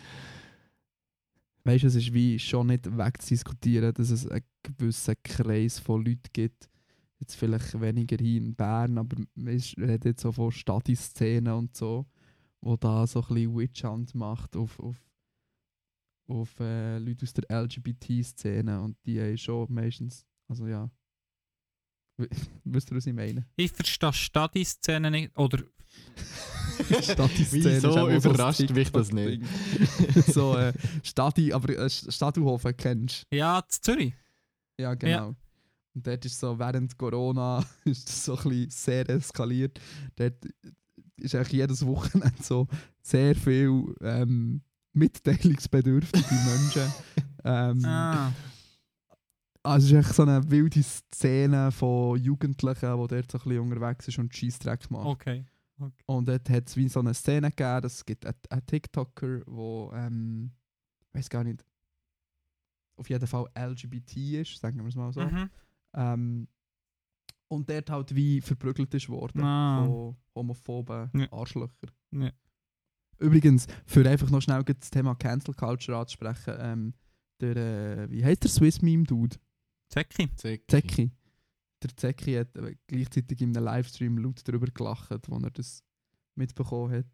weißt 1.64 1.84
du, 1.84 1.88
es 1.88 1.96
ist 1.96 2.14
wie 2.14 2.40
schon 2.40 2.68
nicht 2.68 2.86
wegzudiskutieren, 2.98 3.94
dass 3.94 4.10
es 4.10 4.28
einen 4.28 4.44
gewissen 4.64 5.16
Kreis 5.24 5.80
von 5.80 6.04
Leuten 6.04 6.30
gibt, 6.34 6.70
jetzt 7.20 7.36
vielleicht 7.36 7.80
weniger 7.80 8.18
hier 8.20 8.38
in 8.42 8.56
Bern, 8.56 8.98
aber 8.98 9.18
wir 9.36 9.54
reden 9.78 10.08
jetzt 10.08 10.22
so 10.22 10.32
von 10.32 10.52
Stadtszenen 10.52 11.54
und 11.54 11.76
so, 11.76 12.06
wo 12.62 12.76
da 12.78 13.06
so 13.08 13.22
ein 13.22 13.28
bisschen 13.34 13.56
Witch 13.58 13.84
Hunt 13.84 14.16
macht 14.16 14.56
auf, 14.56 14.80
auf, 14.80 14.98
auf 16.28 16.60
äh, 16.60 16.98
Leute 17.00 17.24
aus 17.26 17.34
der 17.34 17.64
LGBT-Szene 17.64 18.82
und 18.82 18.98
die 19.06 19.20
haben 19.22 19.38
schon 19.38 19.72
meistens, 19.74 20.26
also 20.48 20.68
ja, 20.68 20.90
wisst 22.64 22.92
ihr, 22.92 22.98
was 22.98 23.06
ich 23.06 23.14
meine? 23.14 23.46
Ich 23.56 23.72
verstehe 23.72 24.14
Stadi-Szene 24.14 25.12
nicht. 25.12 25.38
Oder 25.38 25.60
auch 27.18 27.30
so 27.80 28.10
überrascht 28.10 28.70
mich 28.72 28.92
das 28.92 29.12
nicht? 29.12 29.44
So, 30.28 30.58
äh, 30.58 30.74
Stadi, 31.04 31.54
aber 31.54 31.78
äh, 31.78 31.90
Stadthofen 31.90 32.76
kennst 32.76 33.26
ja, 33.32 33.62
zu 33.68 33.82
Zürich. 33.82 34.14
Ja, 34.78 34.94
genau. 34.94 35.36
Und 35.94 36.08
dort 36.08 36.26
ist 36.26 36.40
so, 36.40 36.58
während 36.58 36.98
Corona 36.98 37.64
ist 37.86 38.08
das 38.08 38.26
so 38.26 38.38
ein 38.38 38.44
bisschen 38.50 38.70
sehr 38.70 39.10
eskaliert. 39.10 39.80
Dort 40.16 40.36
ist 41.18 41.36
eigentlich 41.36 41.52
jedes 41.52 41.86
Wochenende 41.86 42.42
so 42.42 42.68
sehr 43.02 43.36
viel 43.36 43.94
ähm, 44.02 44.62
mitteilungsbedürftige 44.94 46.34
Menschen. 46.34 46.94
ähm, 47.44 47.86
Ah. 47.86 48.32
Also 49.64 49.88
es 49.88 49.92
ist 49.94 50.06
echt 50.08 50.16
so 50.16 50.24
eine 50.24 50.50
wilde 50.50 50.82
Szene 50.82 51.72
von 51.72 52.18
Jugendlichen, 52.20 52.80
die 53.02 53.08
dort 53.08 53.32
so 53.32 53.38
ein 53.38 53.44
bisschen 53.44 53.60
unterwegs 53.60 54.08
ist 54.08 54.18
und 54.18 54.36
Scheissdreck 54.36 54.90
macht. 54.90 55.06
Okay. 55.06 55.46
Und 56.06 56.28
dort 56.28 56.50
hat 56.50 56.68
es 56.68 56.76
wie 56.78 56.88
so 56.90 57.00
eine 57.00 57.14
Szene 57.14 57.50
gegeben, 57.50 57.86
es 57.86 58.06
gibt 58.06 58.26
einen, 58.26 58.36
einen 58.50 58.66
TikToker, 58.66 59.40
der, 59.40 59.92
ähm, 60.08 60.52
weiß 61.14 61.30
gar 61.30 61.44
nicht, 61.44 61.66
auf 62.98 63.10
jeden 63.10 63.26
Fall 63.26 63.46
LGBT 63.56 64.42
ist, 64.42 64.60
sagen 64.60 64.78
wir 64.80 64.88
es 64.88 64.96
mal 64.96 65.12
so. 65.12 65.22
Mhm. 65.22 65.50
Ähm, 65.94 66.48
und 67.48 67.70
dort 67.70 67.90
halt 67.90 68.16
wie 68.16 68.42
verprügelt 68.42 68.94
ist 68.94 69.10
worden 69.10 69.44
Ah. 69.44 69.84
von 69.86 70.16
homophoben 70.36 71.10
Ja. 71.16 71.32
Arschlöcher. 71.34 71.88
Ja. 72.12 72.32
Übrigens, 73.20 73.68
für 73.86 74.08
einfach 74.10 74.30
noch 74.30 74.42
schnell 74.42 74.64
das 74.64 74.90
Thema 74.90 75.16
Cancel 75.16 75.54
Culture 75.54 75.98
anzusprechen, 75.98 76.54
ähm, 76.60 76.94
der, 77.40 77.56
äh, 77.58 78.12
wie 78.12 78.24
heißt 78.24 78.44
der 78.44 78.50
Swiss 78.52 78.82
Meme 78.82 79.04
Dude? 79.04 79.38
Zecki. 79.92 80.30
Zecki. 80.68 81.12
Der 81.84 81.98
Zecki 81.98 82.34
hat 82.36 82.56
äh, 82.58 82.76
gleichzeitig 82.88 83.42
in 83.42 83.56
einem 83.56 83.66
Livestream 83.66 84.18
laut 84.18 84.42
darüber 84.46 84.68
gelacht, 84.68 85.12
als 85.12 85.28
er 85.28 85.52
das 85.52 85.84
mitbekommen 86.36 86.94
hat. 86.94 87.06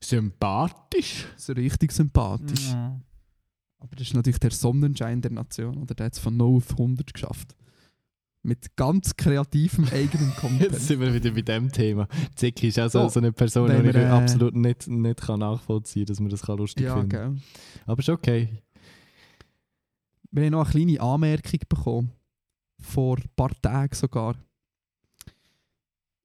Sympathisch. 0.00 1.26
So 1.36 1.52
richtig 1.52 1.92
sympathisch. 1.92 2.70
Ja. 2.70 3.00
Aber 3.78 3.96
das 3.96 4.06
ist 4.08 4.14
natürlich 4.14 4.38
der 4.38 4.50
Sonnenschein 4.50 5.20
der 5.20 5.30
Nation, 5.32 5.76
oder? 5.78 5.94
Der 5.94 6.06
hat 6.06 6.14
es 6.14 6.18
von 6.18 6.36
0 6.36 6.56
auf 6.56 6.70
100 6.70 7.12
geschafft. 7.12 7.54
Mit 8.42 8.76
ganz 8.76 9.16
kreativem 9.16 9.86
eigenen 9.86 10.28
Jetzt 10.30 10.36
Content. 10.36 10.74
sind 10.76 11.00
wir 11.00 11.12
wieder 11.14 11.30
bei 11.30 11.42
dem 11.42 11.72
Thema. 11.72 12.06
Zicki 12.34 12.68
ist 12.68 12.78
auch 12.78 12.90
so, 12.90 13.04
Oh, 13.04 13.08
so 13.08 13.20
eine 13.20 13.32
Person, 13.32 13.70
die 13.70 13.88
ich 13.88 13.94
äh, 13.96 14.04
absolut 14.04 14.54
nicht, 14.54 14.86
nicht 14.86 15.20
kann 15.22 15.40
nachvollziehen 15.40 16.04
kann, 16.04 16.12
dass 16.12 16.20
man 16.20 16.30
das 16.30 16.42
kann 16.42 16.58
lustig 16.58 16.84
ja, 16.84 16.94
finden 16.94 17.08
gell. 17.08 17.36
Aber 17.86 17.98
ist 17.98 18.08
okay. 18.08 18.62
Wir 20.34 20.46
haben 20.46 20.50
noch 20.50 20.64
eine 20.64 20.84
kleine 20.84 21.00
Anmerkung 21.00 21.60
bekommen. 21.68 22.12
Vor 22.80 23.18
ein 23.18 23.30
paar 23.36 23.52
Tagen 23.62 23.94
sogar. 23.94 24.34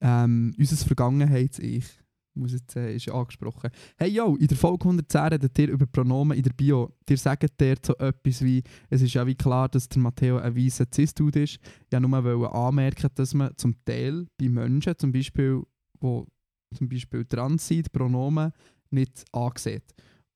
Ähm, 0.01 0.51
unser 0.57 0.83
Vergangenheits-Ich, 0.83 1.85
muss 2.33 2.53
jetzt 2.53 2.71
sagen, 2.71 2.95
ist 2.95 3.07
angesprochen. 3.07 3.69
Hey 3.97 4.09
yo, 4.09 4.35
in 4.35 4.47
der 4.47 4.57
Folge 4.57 4.85
110 4.85 5.21
redet 5.21 5.59
ihr 5.59 5.69
über 5.69 5.85
Pronomen 5.85 6.35
in 6.35 6.41
der 6.41 6.53
Bio. 6.53 6.91
Ihr 7.07 7.17
sagt 7.19 7.61
dort 7.61 7.85
so 7.85 7.95
etwas 7.97 8.43
wie, 8.43 8.63
es 8.89 9.03
ist 9.03 9.13
ja 9.13 9.27
wie 9.27 9.35
klar, 9.35 9.69
dass 9.69 9.87
der 9.87 10.01
Matteo 10.01 10.37
ein 10.37 10.55
weißer 10.55 10.87
Cis-Dude 10.91 11.43
ist. 11.43 11.59
Ja, 11.93 11.99
nur 11.99 12.23
wollte 12.23 12.51
anmerken, 12.51 13.11
dass 13.13 13.35
man 13.35 13.55
zum 13.57 13.75
Teil 13.85 14.25
bei 14.39 14.49
Menschen, 14.49 14.97
zum 14.97 15.11
Beispiel, 15.11 15.61
wo 15.99 16.25
zum 16.73 16.89
Beispiel 16.89 17.25
trans 17.25 17.67
sind, 17.67 17.91
Pronomen 17.91 18.53
nicht 18.89 19.23
ansieht. 19.31 19.83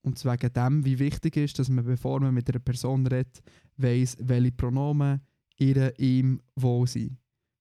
Und 0.04 0.24
wegen 0.26 0.54
dem, 0.54 0.86
wie 0.86 1.00
wichtig 1.00 1.38
ist, 1.38 1.58
dass 1.60 1.70
man, 1.70 1.86
bevor 1.86 2.20
man 2.20 2.34
mit 2.34 2.50
einer 2.50 2.60
Person 2.60 3.08
redet, 3.08 3.42
weiss, 3.78 4.18
welche 4.20 4.52
Pronomen 4.52 5.22
ihr 5.58 5.98
ihm 5.98 6.42
wohl 6.56 6.88
sind. 6.88 7.18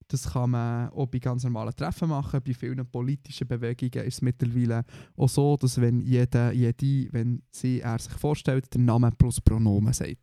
Das 0.08 0.30
kann 0.30 0.50
man 0.50 0.90
auch 0.90 1.06
bei 1.06 1.20
ganz 1.20 1.44
normalen 1.44 1.74
Treffen 1.74 2.08
machen. 2.08 2.40
Bei 2.44 2.52
vielen 2.52 2.84
politischen 2.90 3.48
Bewegungen 3.48 4.06
ist 4.06 4.14
es 4.16 4.22
mittlerweile 4.22 4.84
auch 5.16 5.28
so, 5.28 5.56
dass 5.56 5.80
wenn 5.80 6.00
jeder, 6.00 6.52
jede, 6.52 7.12
wenn 7.12 7.42
sie 7.50 7.80
er 7.80 7.98
sich 7.98 8.12
vorstellt, 8.12 8.72
der 8.74 8.80
Name 8.80 9.10
plus 9.12 9.40
Pronomen 9.40 9.92
sagt. 9.92 10.18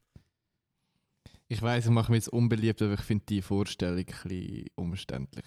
Ich 1.47 1.61
weiß, 1.61 1.85
ich 1.85 1.91
mache 1.91 2.11
mich 2.11 2.19
jetzt 2.19 2.33
unbeliebt, 2.33 2.81
aber 2.81 2.93
ich 2.93 3.01
finde 3.01 3.25
die 3.27 3.41
Vorstellung 3.41 3.97
ein 3.97 4.05
bisschen 4.05 4.67
umständlich. 4.75 5.45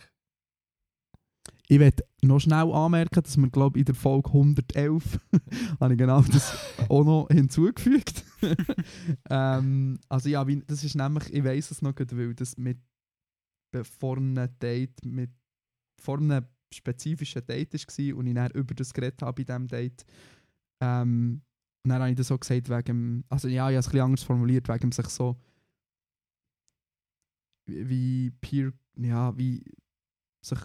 Ich 1.68 1.78
werde 1.78 2.04
noch 2.22 2.40
schnell 2.40 2.70
anmerken, 2.70 3.22
dass 3.22 3.36
wir, 3.36 3.48
glaube 3.48 3.78
in 3.78 3.84
der 3.84 3.94
Folge 3.94 4.28
111 4.28 5.18
habe 5.80 5.94
ich 5.94 5.98
genau 5.98 6.20
das 6.20 6.54
auch 6.88 7.04
noch 7.04 7.28
hinzugefügt. 7.30 8.24
ähm, 9.30 9.98
also 10.08 10.28
ja, 10.28 10.44
das 10.44 10.84
ist 10.84 10.94
nämlich, 10.94 11.32
ich 11.32 11.44
weiß 11.44 11.70
es 11.70 11.82
noch 11.82 11.94
gut, 11.94 12.14
weil 12.16 12.34
das 12.34 12.56
mit 12.58 12.78
vor 13.84 14.18
einem 14.18 14.48
Date, 14.58 15.04
mit 15.04 15.30
vor 15.98 16.18
einem 16.18 16.44
spezifischen 16.74 17.46
Date 17.46 17.72
war 17.72 18.16
und 18.16 18.26
ich 18.26 18.34
dann 18.34 18.50
über 18.50 18.74
das 18.74 18.92
geredet 18.92 19.22
habe 19.22 19.42
bei 19.42 19.44
diesem 19.44 19.68
Date. 19.68 20.04
Ähm, 20.82 21.42
und 21.84 21.88
dann 21.88 22.00
habe 22.00 22.10
ich 22.10 22.16
das 22.16 22.28
so 22.28 22.38
gesagt 22.38 22.68
wegen, 22.68 23.24
also 23.28 23.48
ja, 23.48 23.70
ich 23.70 23.76
habe 23.76 23.78
es 23.78 23.86
ein 23.86 23.92
bisschen 23.92 24.04
anders 24.04 24.22
formuliert, 24.22 24.68
wegen 24.68 24.92
sich 24.92 25.08
so 25.08 25.36
wie 27.66 28.30
Peer, 28.40 28.72
ja, 28.96 29.36
wie 29.36 29.64
sich 30.44 30.58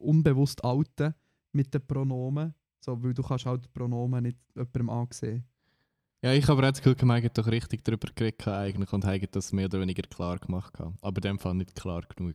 unbewusst 0.00 0.64
outen 0.64 1.14
mit 1.52 1.72
den 1.72 1.86
Pronomen. 1.86 2.54
So, 2.80 3.02
weil 3.02 3.14
du 3.14 3.22
kannst 3.22 3.46
halt 3.46 3.64
die 3.64 3.68
Pronomen 3.68 4.22
nicht 4.22 4.38
jemandem 4.54 4.90
ansehen. 4.90 5.44
Ja, 6.22 6.32
ich 6.32 6.48
habe 6.48 6.62
das 6.62 6.82
Gefühl, 6.82 6.96
wir 7.00 7.14
haben 7.14 7.30
doch 7.32 7.46
richtig 7.46 7.84
darüber 7.84 8.08
geredet 8.12 8.48
eigentlich 8.48 8.92
und 8.92 9.04
haben 9.04 9.26
das 9.30 9.52
mehr 9.52 9.66
oder 9.66 9.80
weniger 9.80 10.02
klar 10.02 10.38
gemacht. 10.38 10.74
Aber 10.80 11.16
in 11.16 11.22
dem 11.22 11.38
Fall 11.38 11.54
nicht 11.54 11.76
klar 11.76 12.02
genug. 12.16 12.34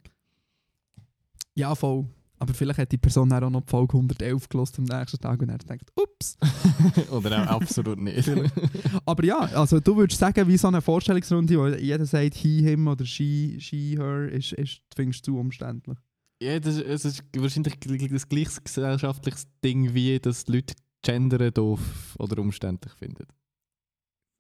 Ja, 1.53 1.75
voll. 1.75 2.05
Aber 2.39 2.53
vielleicht 2.53 2.79
hat 2.79 2.91
die 2.91 2.97
Person 2.97 3.29
dann 3.29 3.43
auch 3.43 3.49
noch 3.49 3.61
die 3.61 3.69
Folge 3.69 3.95
111 3.95 4.49
gelost 4.49 4.77
am 4.77 4.85
nächsten 4.85 5.19
Tag 5.19 5.41
und 5.41 5.49
er 5.49 5.57
denkt, 5.59 5.91
ups. 5.95 6.37
oder 7.11 7.43
auch 7.43 7.61
absolut 7.61 7.99
nicht. 7.99 8.29
Aber 9.05 9.23
ja, 9.23 9.39
also 9.39 9.79
du 9.79 9.95
würdest 9.95 10.19
sagen, 10.19 10.45
wie 10.47 10.57
so 10.57 10.67
eine 10.67 10.81
Vorstellungsrunde, 10.81 11.57
wo 11.57 11.67
jeder 11.67 12.05
sagt 12.05 12.35
he, 12.35 12.61
him 12.61 12.87
oder 12.87 13.05
she, 13.05 13.57
she, 13.59 13.95
her, 13.97 14.29
ist, 14.29 14.51
ist, 14.53 14.81
findest 14.93 15.25
du 15.27 15.33
zu 15.33 15.39
umständlich. 15.39 15.97
Ja, 16.41 16.59
das, 16.59 16.77
es 16.77 17.05
ist 17.05 17.23
wahrscheinlich 17.35 17.79
das 18.09 18.27
gleiche 18.27 18.61
gesellschaftliches 18.61 19.47
Ding, 19.63 19.93
wie 19.93 20.19
dass 20.19 20.45
die 20.45 20.53
Leute 20.53 20.75
Gendern 21.01 21.53
doof 21.53 22.15
oder 22.19 22.41
umständlich 22.41 22.93
finden. 22.93 23.27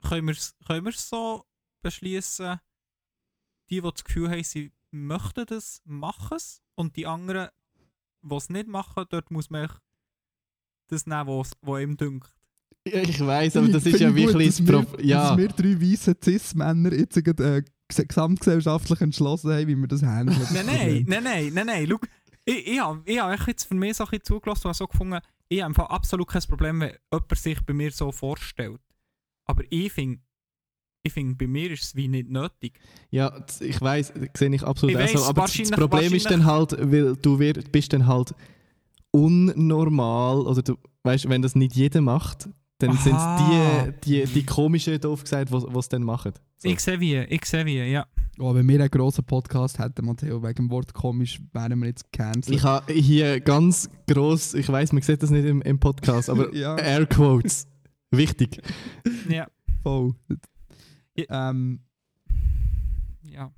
Können 0.07 0.27
wir 0.27 0.33
es 0.33 0.55
können 0.65 0.85
wir's 0.85 1.07
so 1.09 1.45
beschließen, 1.81 2.59
die, 3.69 3.81
die 3.81 3.89
das 3.91 4.03
Gefühl 4.03 4.29
haben, 4.29 4.43
sie 4.43 4.71
möchten 4.91 5.45
das, 5.45 5.81
machen 5.85 6.37
es. 6.37 6.61
Und 6.75 6.95
die 6.95 7.05
anderen, 7.05 7.49
die 8.21 8.35
es 8.35 8.49
nicht 8.49 8.67
machen, 8.67 9.05
dort 9.09 9.29
muss 9.31 9.49
man 9.49 9.69
das 10.87 11.05
nehmen, 11.05 11.27
was 11.27 11.51
was 11.61 11.81
ihm 11.81 11.97
dünkt. 11.97 12.33
Ja, 12.85 13.01
ich 13.01 13.19
weiß, 13.19 13.57
aber 13.57 13.69
das 13.69 13.85
Ich 13.85 13.93
ist 13.93 13.99
ja 14.01 14.13
wirklich 14.13 14.65
wir- 14.67 14.79
Problem. 14.81 15.05
Ja, 15.07 15.29
Dass 15.29 15.37
wir 15.37 15.47
drei 15.49 15.79
weiße 15.81 16.15
Cis-Männer 16.21 16.91
jetzt 16.93 17.15
äh, 17.17 17.63
gesamtgesellschaftlich 17.97 19.01
entschlossen 19.01 19.51
haben, 19.51 19.67
wie 19.67 19.75
wir 19.75 19.87
das 19.87 20.01
handeln. 20.03 20.37
Nein, 20.53 20.65
nein, 20.65 21.05
nein, 21.07 21.23
nein, 21.23 21.51
nein, 21.53 21.65
nein. 21.67 21.87
Schau, 21.89 21.99
ich, 22.45 22.67
ich 22.67 22.79
habe 22.79 23.01
ich 23.05 23.19
hab 23.19 23.31
echt 23.33 23.47
jetzt 23.47 23.63
für 23.65 23.75
mich 23.75 23.95
so 23.95 24.03
ein 24.03 24.09
bisschen 24.09 24.23
zugelassen 24.25 24.61
und 24.67 24.69
habe 24.69 24.77
so 24.77 24.87
gefunden, 24.87 25.19
ich 25.49 25.61
habe 25.61 25.67
einfach 25.69 25.89
absolut 25.89 26.27
kein 26.27 26.41
Problem, 26.43 26.79
wenn 26.81 26.93
jemand 27.11 27.37
sich 27.37 27.61
bei 27.65 27.73
mir 27.73 27.91
so 27.91 28.11
vorstellt. 28.11 28.79
Aber 29.45 29.63
ich 29.69 29.91
finde, 29.91 30.19
ich 31.05 31.11
find, 31.13 31.37
bei 31.37 31.47
mir 31.47 31.71
ist 31.71 31.83
es 31.83 31.95
wie 31.95 32.07
nicht 32.07 32.29
nötig. 32.29 32.79
ja, 33.11 33.29
das- 33.29 33.61
ich 33.61 33.79
weiß, 33.79 34.13
sehe 34.37 34.55
ich 34.55 34.63
absolut 34.63 34.95
Ich 34.95 35.01
auch 35.01 35.07
so. 35.07 35.13
weiss, 35.19 35.27
Aber 35.29 35.41
das- 35.41 35.71
Problem 35.71 36.13
ist 36.13 36.31
dann 36.31 36.45
halt, 36.45 36.71
weil 36.79 37.15
du 37.17 37.39
wir, 37.39 37.53
bist 37.53 37.91
dann 37.93 38.07
halt 38.07 38.33
unnormal 39.11 40.41
oder 40.47 40.61
du 40.61 40.77
weißt, 41.03 41.29
wenn 41.29 41.41
das 41.41 41.55
nicht 41.55 41.75
jeder 41.75 42.01
macht, 42.01 42.49
dann 42.83 42.97
sind 42.97 43.15
es 43.15 44.01
die, 44.03 44.25
die, 44.25 44.33
die 44.33 44.45
komischen, 44.45 44.99
doof 44.99 45.23
gesagt, 45.23 45.51
was 45.51 45.63
es 45.63 45.89
dann 45.89 46.03
machen. 46.03 46.33
So. 46.57 46.69
Ich 46.69 46.79
sehe 46.79 46.99
wie, 46.99 47.15
ich 47.17 47.45
sehe 47.45 47.65
wie, 47.65 47.81
ja. 47.83 48.05
Oh, 48.39 48.53
wenn 48.55 48.67
wir 48.67 48.79
einen 48.79 48.89
grossen 48.89 49.23
Podcast 49.23 49.77
hätten, 49.79 50.05
Matteo, 50.05 50.41
wegen 50.41 50.55
dem 50.55 50.69
Wort 50.71 50.93
komisch, 50.93 51.39
wären 51.53 51.79
wir 51.79 51.87
jetzt 51.87 52.11
gecancelt. 52.11 52.57
Ich 52.57 52.63
habe 52.63 52.91
hier 52.91 53.39
ganz 53.39 53.89
gross, 54.07 54.53
ich 54.53 54.67
weiß, 54.67 54.91
man 54.91 55.01
sieht 55.01 55.21
das 55.21 55.29
nicht 55.29 55.45
im, 55.45 55.61
im 55.61 55.79
Podcast, 55.79 56.29
aber 56.29 56.53
Ja. 56.55 56.75
Air 56.77 57.05
Quotes. 57.05 57.67
Wichtig. 58.11 58.61
Ja, 59.29 59.47
Voll. 59.83 60.13
Ja. 61.15 61.49
Ähm, 61.49 61.81
ja. 63.21 63.51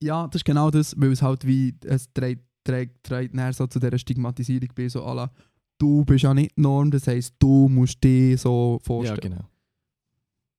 ja, 0.00 0.26
das 0.28 0.36
ist 0.40 0.44
genau 0.44 0.70
das, 0.70 0.94
weil 0.98 1.12
es 1.12 1.20
halt 1.20 1.46
wie, 1.46 1.74
es 1.84 2.12
trägt, 2.12 2.44
trägt, 2.64 3.04
trägt 3.04 3.34
näher 3.34 3.52
so 3.52 3.66
zu 3.66 3.78
dieser 3.78 3.98
Stigmatisierung 3.98 4.68
bei, 4.74 4.88
so 4.88 5.04
à 5.04 5.14
la, 5.14 5.30
du 5.78 6.04
bist 6.04 6.24
ja 6.24 6.34
nicht 6.34 6.56
Norm, 6.58 6.90
das 6.90 7.06
heisst, 7.06 7.34
du 7.38 7.68
musst 7.68 8.02
dich 8.02 8.40
so 8.40 8.78
Ja, 8.80 8.86
vorstellen. 8.86 9.20
genau. 9.20 9.48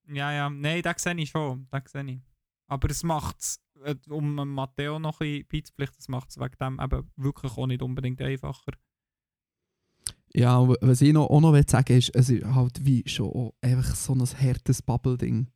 Ja, 0.08 0.32
ja, 0.32 0.50
nein, 0.50 0.82
das 0.84 1.02
sehe 1.02 1.16
ich 1.16 1.30
schon, 1.30 1.68
das 1.72 1.92
sehe 1.92 2.04
ich. 2.06 2.20
Aber 2.68 2.90
es 2.90 3.04
macht 3.04 3.38
es, 3.40 3.60
um 4.10 4.36
dem 4.38 4.50
Matteo 4.54 5.00
noch 5.00 5.20
ein 5.22 5.28
bisschen 5.28 5.48
beizupflichten, 5.50 5.98
das 5.98 6.08
macht 6.08 6.30
es 6.30 6.40
wegen 6.40 6.56
dem 6.60 6.80
eben 6.80 7.12
wirklich 7.16 7.58
auch 7.58 7.68
nicht 7.68 7.82
unbedingt 7.82 8.22
einfacher. 8.22 8.74
Ja, 10.34 10.68
was 10.82 11.02
ich 11.02 11.14
noch, 11.14 11.30
auch 11.30 11.40
noch 11.40 11.54
will 11.54 11.68
sagen 11.68 11.98
ist, 11.98 12.14
es 12.14 12.30
ist 12.30 12.44
halt 12.46 12.86
wie 12.86 13.04
schon 13.08 13.28
auch 13.28 13.54
einfach 13.62 13.96
so 13.96 14.14
ein 14.14 14.22
hartes 14.22 14.82
Bubble-Ding. 14.82 15.48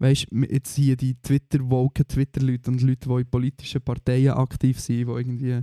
Weißt 0.00 0.26
du, 0.30 0.36
jetzt 0.42 0.74
hier 0.74 0.96
die 0.96 1.14
Twitter-woken 1.20 2.06
Twitter-Leute 2.06 2.70
und 2.70 2.82
Leute, 2.82 3.08
die 3.08 3.14
in 3.20 3.30
politischen 3.30 3.80
Parteien 3.82 4.32
aktiv 4.32 4.80
sind, 4.80 5.06
die 5.06 5.12
irgendwie 5.12 5.60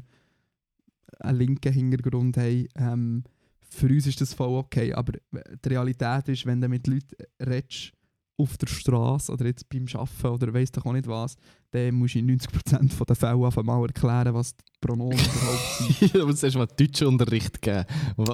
einen 1.19 1.37
linken 1.37 1.73
Hintergrund 1.73 2.37
haben, 2.37 2.67
ähm, 2.75 3.23
für 3.61 3.87
uns 3.87 4.07
ist 4.07 4.21
das 4.21 4.33
voll 4.33 4.55
okay. 4.55 4.93
Aber 4.93 5.13
die 5.13 5.69
Realität 5.69 6.29
ist, 6.29 6.45
wenn 6.45 6.61
du 6.61 6.69
mit 6.69 6.87
Leuten 6.87 7.15
redest, 7.41 7.91
auf 8.37 8.57
der 8.57 8.67
Straße 8.67 9.31
oder 9.31 9.45
jetzt 9.45 9.69
beim 9.69 9.85
Arbeiten 9.93 10.27
oder 10.27 10.53
weiss 10.53 10.69
doch 10.71 10.85
auch 10.85 10.91
nicht 10.91 11.07
was, 11.07 11.35
dann 11.71 11.95
musst 11.95 12.15
du 12.15 12.19
in 12.19 12.37
90% 12.37 13.05
der 13.05 13.15
Fälle 13.15 13.45
einfach 13.45 13.63
mal 13.63 13.81
erklären, 13.85 14.33
was 14.33 14.55
die 14.57 14.63
Pronomen 14.81 15.17
überhaupt 15.17 15.99
sind. 15.99 16.15
aber 16.21 16.31
es 16.31 16.43
hast 16.43 16.55
mal 16.55 16.67
Deutschunterricht. 16.67 17.65
Wa- 17.65 17.85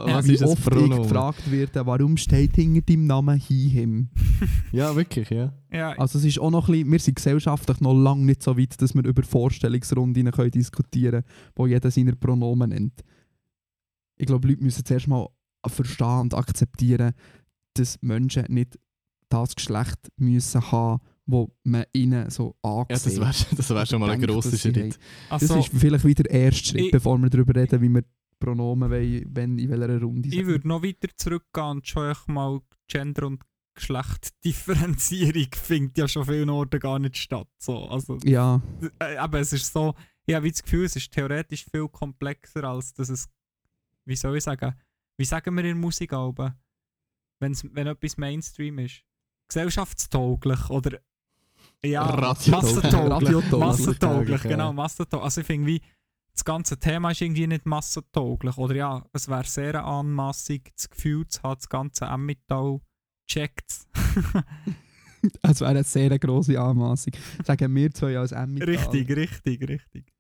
Ja, 0.08 0.16
Was 0.18 0.28
Wie 0.28 0.34
ist 0.34 0.42
das 0.42 0.50
oft 0.50 0.60
ich 0.60 0.66
Pronomen? 0.66 1.04
gefragt 1.04 1.52
werde, 1.52 1.86
warum 1.86 2.18
steht 2.18 2.56
hinter 2.56 2.82
deinem 2.82 3.06
Namen 3.06 3.38
he, 3.40 3.70
him? 3.70 4.10
Ja, 4.72 4.96
wirklich, 4.96 5.30
ja. 5.30 5.54
Ja, 5.72 5.92
Also 6.00 6.18
es 6.18 6.26
ist 6.26 6.40
auch 6.40 6.50
noch 6.50 6.68
ein 6.68 6.72
bisschen, 6.74 6.92
wir 6.92 7.00
sind 7.00 7.16
gesellschaftlich 7.16 7.80
noch 7.82 7.94
lange 7.94 8.26
nicht 8.26 8.42
so 8.42 8.58
weit, 8.58 8.82
dass 8.82 8.96
wir 8.96 9.06
über 9.06 9.22
Vorstellungsrunden 9.24 10.32
können 10.32 10.52
diskutieren 10.52 11.22
können, 11.24 11.52
wo 11.56 11.68
jeder 11.68 11.92
seine 11.92 12.16
Pronomen 12.16 12.70
nennt. 12.72 13.02
Ich 14.18 14.26
glaube, 14.26 14.48
Leute 14.48 14.64
müssen 14.64 14.84
zuerst 14.84 15.08
mal 15.08 15.28
verstehen 15.68 16.22
und 16.22 16.34
akzeptieren, 16.34 17.14
dass 17.76 18.02
Menschen 18.02 18.46
nicht 18.50 18.80
das 19.32 19.56
Geschlecht 19.56 19.98
müssen 20.18 20.72
haben, 20.72 21.02
wo 21.26 21.56
man 21.64 21.86
ihnen 21.94 22.30
so 22.30 22.56
Ja, 22.64 22.86
das 22.90 23.06
angesehen 23.08 23.22
wäre 23.22 23.56
das 23.58 23.70
wär 23.70 23.86
schon 23.86 24.00
mal 24.02 24.10
ein 24.12 24.22
grosser 24.22 24.58
Schritt. 24.58 25.00
Das 25.30 25.42
also, 25.42 25.60
ist 25.60 25.70
vielleicht 25.70 26.06
wieder 26.06 26.24
der 26.24 26.32
erste 26.34 26.66
Schritt, 26.70 26.86
Ich- 26.86 26.92
bevor 26.92 27.18
wir 27.18 27.30
darüber 27.30 27.56
reden, 27.56 27.82
wie 27.82 27.90
wir 27.90 28.04
Pronomen 28.40 28.90
wollen, 28.90 29.24
wenn 29.30 29.60
in 29.60 29.70
welcher 29.70 30.02
Runde 30.02 30.28
ich 30.28 30.34
sind. 30.36 30.48
würde 30.48 30.68
noch 30.68 30.84
weiter 30.84 31.08
zurückgehen 31.16 31.66
und 31.68 31.88
schon 31.88 32.10
echt 32.10 32.28
mal 32.28 32.60
Gender- 32.88 33.28
und 33.28 33.44
Geschlechtdifferenzierung 33.76 35.48
findet 35.56 35.98
ja 35.98 36.08
schon 36.08 36.26
vielen 36.26 36.50
Orten 36.50 36.80
gar 36.80 37.00
nicht 37.00 37.18
statt. 37.18 37.48
So, 37.58 37.86
also, 37.88 38.18
Ja, 38.24 38.62
äh, 39.00 39.16
aber 39.18 39.40
es 39.40 39.54
ist 39.54 39.72
so, 39.72 39.94
ich 40.26 40.36
habe 40.36 40.46
wie 40.46 40.52
das 40.52 40.64
Gefühl, 40.64 40.86
es 40.86 40.96
ist 40.96 41.12
theoretisch 41.12 41.66
viel 41.72 41.88
komplexer, 41.88 42.64
als 42.64 42.94
dass 42.94 43.10
es, 43.10 43.30
wie 44.06 44.16
soll 44.16 44.38
ich 44.38 44.44
sagen, 44.44 44.74
wie 45.18 45.26
sagen 45.26 45.56
wir 45.56 45.64
in 45.66 45.80
Musikalben, 45.80 46.54
Wenn's, 47.40 47.64
wenn 47.74 47.88
etwas 47.88 48.18
Mainstream 48.18 48.80
ist, 48.80 49.04
gesellschaftstauglich 49.52 50.70
oder 50.70 51.00
ja, 51.84 52.04
massentauglich. 52.16 53.60
Massentauglich, 53.60 54.44
ja. 54.44 54.50
genau, 54.50 54.72
massentauglich. 54.72 55.26
Also 55.26 55.42
ich 55.42 55.48
finde 55.48 55.68
wie, 55.68 55.82
das 56.34 56.46
ganze 56.46 56.80
Thema 56.80 57.12
ist 57.12 57.22
irgendwie 57.22 57.48
nicht 57.48 57.66
massentauglich. 57.66 58.58
Oder 58.58 58.76
ja, 58.76 59.06
es 59.14 59.28
wäre 59.28 59.44
sehr 59.44 59.84
anmassig, 59.84 60.72
das 60.76 60.90
Gefühl 60.90 61.28
zu 61.28 61.42
haben, 61.44 61.58
das 61.58 61.70
ganze 61.70 62.06
Emmental 62.06 62.80
checkt 63.28 63.88
Es 65.42 65.60
wäre 65.62 65.70
eine 65.72 65.84
sehr 65.84 66.18
grosse 66.20 66.60
Anmassung. 66.60 67.14
Sagen 67.44 67.76
wir 67.76 67.92
zwei 67.92 68.18
als 68.18 68.32
Emmy. 68.32 68.62
Richtig, 68.62 69.10
richtig, 69.16 69.68
richtig. 69.68 70.14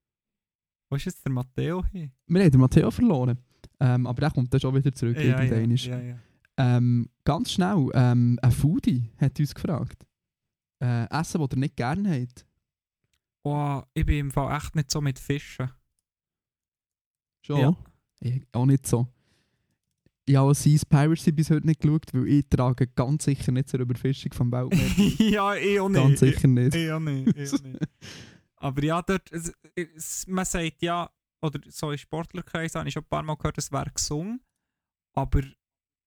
Wo 0.90 0.96
ist 0.96 1.06
jetzt 1.06 1.24
der 1.24 1.32
Matteo 1.32 1.84
hin? 1.86 2.12
Wir 2.28 2.44
haben 2.44 2.52
den 2.52 2.62
Matteo 2.62 2.92
verloren. 2.92 3.38
Ähm, 3.80 4.06
aber 4.08 4.22
der 4.22 4.32
kommt 4.32 4.54
dann 4.54 4.60
schon 4.60 4.76
wieder 4.76 4.94
zurück. 4.94 5.18
ja, 5.18 5.42
irgendwann. 5.42 5.76
ja, 5.76 6.00
ja. 6.00 6.20
Ähm, 6.62 7.10
ganz 7.24 7.52
schnell, 7.52 7.90
ähm, 7.96 8.38
ein 8.42 8.52
Foodie 8.52 9.10
hat 9.18 9.40
uns 9.40 9.56
gefragt. 9.56 10.06
Äh, 10.80 11.10
Essen, 11.10 11.42
das 11.42 11.50
er 11.50 11.58
nicht 11.58 11.76
gerne 11.76 12.22
hat. 12.22 12.46
Oh, 13.44 13.82
ich 13.96 14.06
bin 14.06 14.20
im 14.20 14.32
Fall 14.32 14.56
echt 14.56 14.76
nicht 14.76 14.92
so 14.92 15.02
mit 15.02 15.18
Fischen. 15.18 15.72
Schon? 17.44 17.60
Ja. 17.60 17.76
Ich, 18.20 18.44
auch 18.52 18.68
nicht 18.68 18.86
so. 18.86 19.08
Ich 20.26 20.36
habe 20.36 20.54
Seas 20.54 20.86
Piracy 20.86 21.32
bis 21.32 21.50
heute 21.50 21.66
nicht 21.66 21.82
geschaut, 21.82 22.14
weil 22.14 22.28
ich 22.28 22.48
trage 22.48 22.86
ganz 22.86 23.24
sicher 23.24 23.52
nicht 23.52 23.70
zur 23.70 23.80
Überfischung 23.80 24.32
vom 24.32 24.52
Weltmeer. 24.52 25.28
ja, 25.30 25.56
ich 25.56 25.80
auch 25.80 25.90
nicht. 25.90 26.04
ganz 26.04 26.20
sicher 26.20 26.48
nicht. 26.48 26.76
Ich, 26.76 26.84
ich 26.84 26.92
auch 26.92 27.00
nicht. 27.00 27.36
Ich 27.36 27.54
auch 27.54 27.64
nicht. 27.64 27.80
Aber 28.58 28.84
ja, 28.84 29.02
dort, 29.02 29.32
es, 29.32 29.52
es, 29.74 30.28
man 30.28 30.46
sagt 30.46 30.84
ja, 30.84 31.10
oder 31.42 31.60
so 31.68 31.90
in 31.90 31.98
Sportlerkreisen 31.98 32.78
habe 32.78 32.88
ich 32.88 32.94
schon 32.94 33.02
ein 33.02 33.10
paar 33.10 33.24
Mal 33.24 33.36
gehört, 33.36 33.58
es 33.58 33.72
wäre 33.72 33.90
gesungen. 33.90 34.42
Aber 35.14 35.42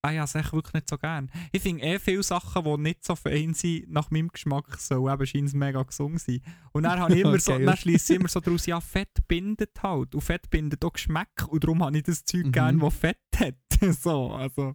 ah 0.04 0.10
ja, 0.10 0.24
es 0.24 0.34
echt 0.34 0.52
wirklich 0.52 0.74
nicht 0.74 0.88
so 0.88 0.98
gern. 0.98 1.30
Ich 1.52 1.62
finde 1.62 1.82
eh 1.82 1.98
viele 1.98 2.22
Sachen, 2.22 2.62
die 2.64 2.76
nicht 2.78 3.04
so 3.04 3.16
fein 3.16 3.54
sind, 3.54 3.90
nach 3.90 4.10
meinem 4.10 4.28
Geschmack, 4.28 4.78
so 4.78 5.08
eben 5.10 5.26
scheint 5.26 5.48
es 5.48 5.54
mega 5.54 5.82
gesungen 5.82 6.18
sein. 6.18 6.40
Und 6.72 6.82
dann 6.84 7.00
habe 7.00 7.14
ich 7.14 7.20
immer 7.24 7.38
so, 7.40 7.52
Okay. 7.54 7.64
dann 7.64 7.76
schließe 7.76 8.12
ich 8.14 8.20
immer 8.20 8.28
so 8.28 8.40
daraus, 8.40 8.66
ja, 8.66 8.80
Fett 8.80 9.26
bindet 9.26 9.82
halt. 9.82 10.14
Und 10.14 10.20
Fett 10.20 10.48
bindet 10.50 10.84
auch 10.84 10.92
Geschmack. 10.92 11.46
Und 11.48 11.64
darum 11.64 11.82
habe 11.82 11.96
ich 11.96 12.02
das 12.04 12.24
Zeug 12.24 12.46
Mhm. 12.46 12.52
gern, 12.52 12.78
das 12.78 12.94
Fett 12.94 13.18
hat. 13.36 13.54
so, 14.00 14.32
also, 14.32 14.74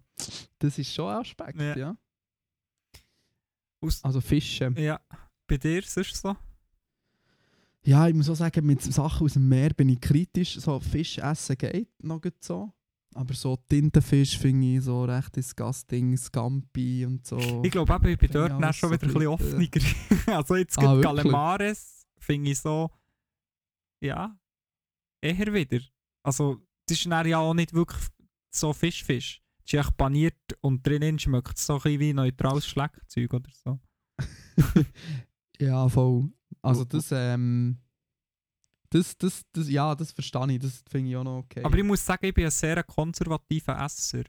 Das 0.59 0.77
ist 0.77 0.93
schon 0.93 1.09
ein 1.09 1.17
Aspekt, 1.21 1.59
Ja. 1.61 1.77
ja. 1.77 1.97
aus, 3.81 4.03
Also 4.03 4.21
Fische. 4.21 4.73
ja. 4.77 4.99
Bei 5.47 5.57
dir 5.57 5.79
ist 5.79 5.95
es 5.97 6.21
so? 6.21 6.35
Ja, 7.81 8.07
ich 8.07 8.13
muss 8.13 8.29
auch 8.29 8.35
sagen, 8.35 8.65
mit 8.65 8.81
Sachen 8.81 9.25
aus 9.25 9.33
dem 9.33 9.47
Meer 9.47 9.69
bin 9.69 9.89
ich 9.89 10.01
kritisch. 10.01 10.59
So 10.59 10.79
Fisch 10.79 11.17
essen 11.17 11.57
geht 11.57 11.87
noch 12.03 12.21
gut 12.21 12.35
so. 12.43 12.71
Aber 13.15 13.33
so 13.33 13.57
Tintenfisch 13.67 14.37
finde 14.37 14.75
ich 14.77 14.83
so 14.83 15.03
recht 15.03 15.35
disgusting, 15.35 16.15
Scampi 16.15 17.05
und 17.05 17.25
so. 17.25 17.61
Ich 17.63 17.71
glaube 17.71 17.93
eben, 17.95 18.07
ich 18.07 18.17
bin 18.19 18.31
dort 18.31 18.51
alles 18.51 18.75
schon 18.75 18.89
so 18.89 18.95
wieder 18.95 19.07
ein 19.07 19.13
bisschen 19.13 19.27
offener. 19.27 20.35
also 20.37 20.55
jetzt 20.55 20.77
Ah, 20.77 20.93
gibt? 20.93 21.03
Calamares, 21.03 22.05
finde 22.19 22.51
ich 22.51 22.59
so, 22.59 22.91
ja, 24.01 24.37
eher 25.21 25.53
wieder. 25.53 25.79
Also, 26.23 26.61
das 26.87 26.99
ist 26.99 27.05
ja 27.05 27.37
auch 27.39 27.53
nicht 27.53 27.73
wirklich 27.73 28.01
so 28.51 28.73
Fisch-Fisch. 28.73 29.41
Es 29.65 29.73
ist 29.73 29.79
echt 29.79 29.97
paniert 29.97 30.37
und 30.61 30.85
drinnen 30.85 31.19
schmeckt 31.19 31.57
es 31.57 31.65
so 31.65 31.73
ein 31.73 31.81
bisschen 31.81 31.99
wie 31.99 32.13
neutrales 32.13 32.67
Schleckzeug 32.67 33.33
oder 33.33 33.49
so. 33.53 33.79
Ja, 35.61 35.89
voll. 35.89 36.31
Also 36.61 36.85
das, 36.85 37.11
ähm... 37.11 37.79
Das, 38.91 39.17
das, 39.17 39.41
das, 39.53 39.69
ja, 39.69 39.93
das 39.93 40.11
verstehe 40.11 40.51
ich. 40.53 40.59
Das 40.59 40.83
finde 40.89 41.09
ich 41.11 41.15
auch 41.15 41.23
noch 41.23 41.37
okay. 41.39 41.63
Aber 41.63 41.77
ich 41.77 41.83
muss 41.83 42.03
sagen, 42.05 42.25
ich 42.25 42.33
bin 42.33 42.45
ein 42.45 42.51
sehr 42.51 42.81
konservativer 42.83 43.79
Esser. 43.85 44.23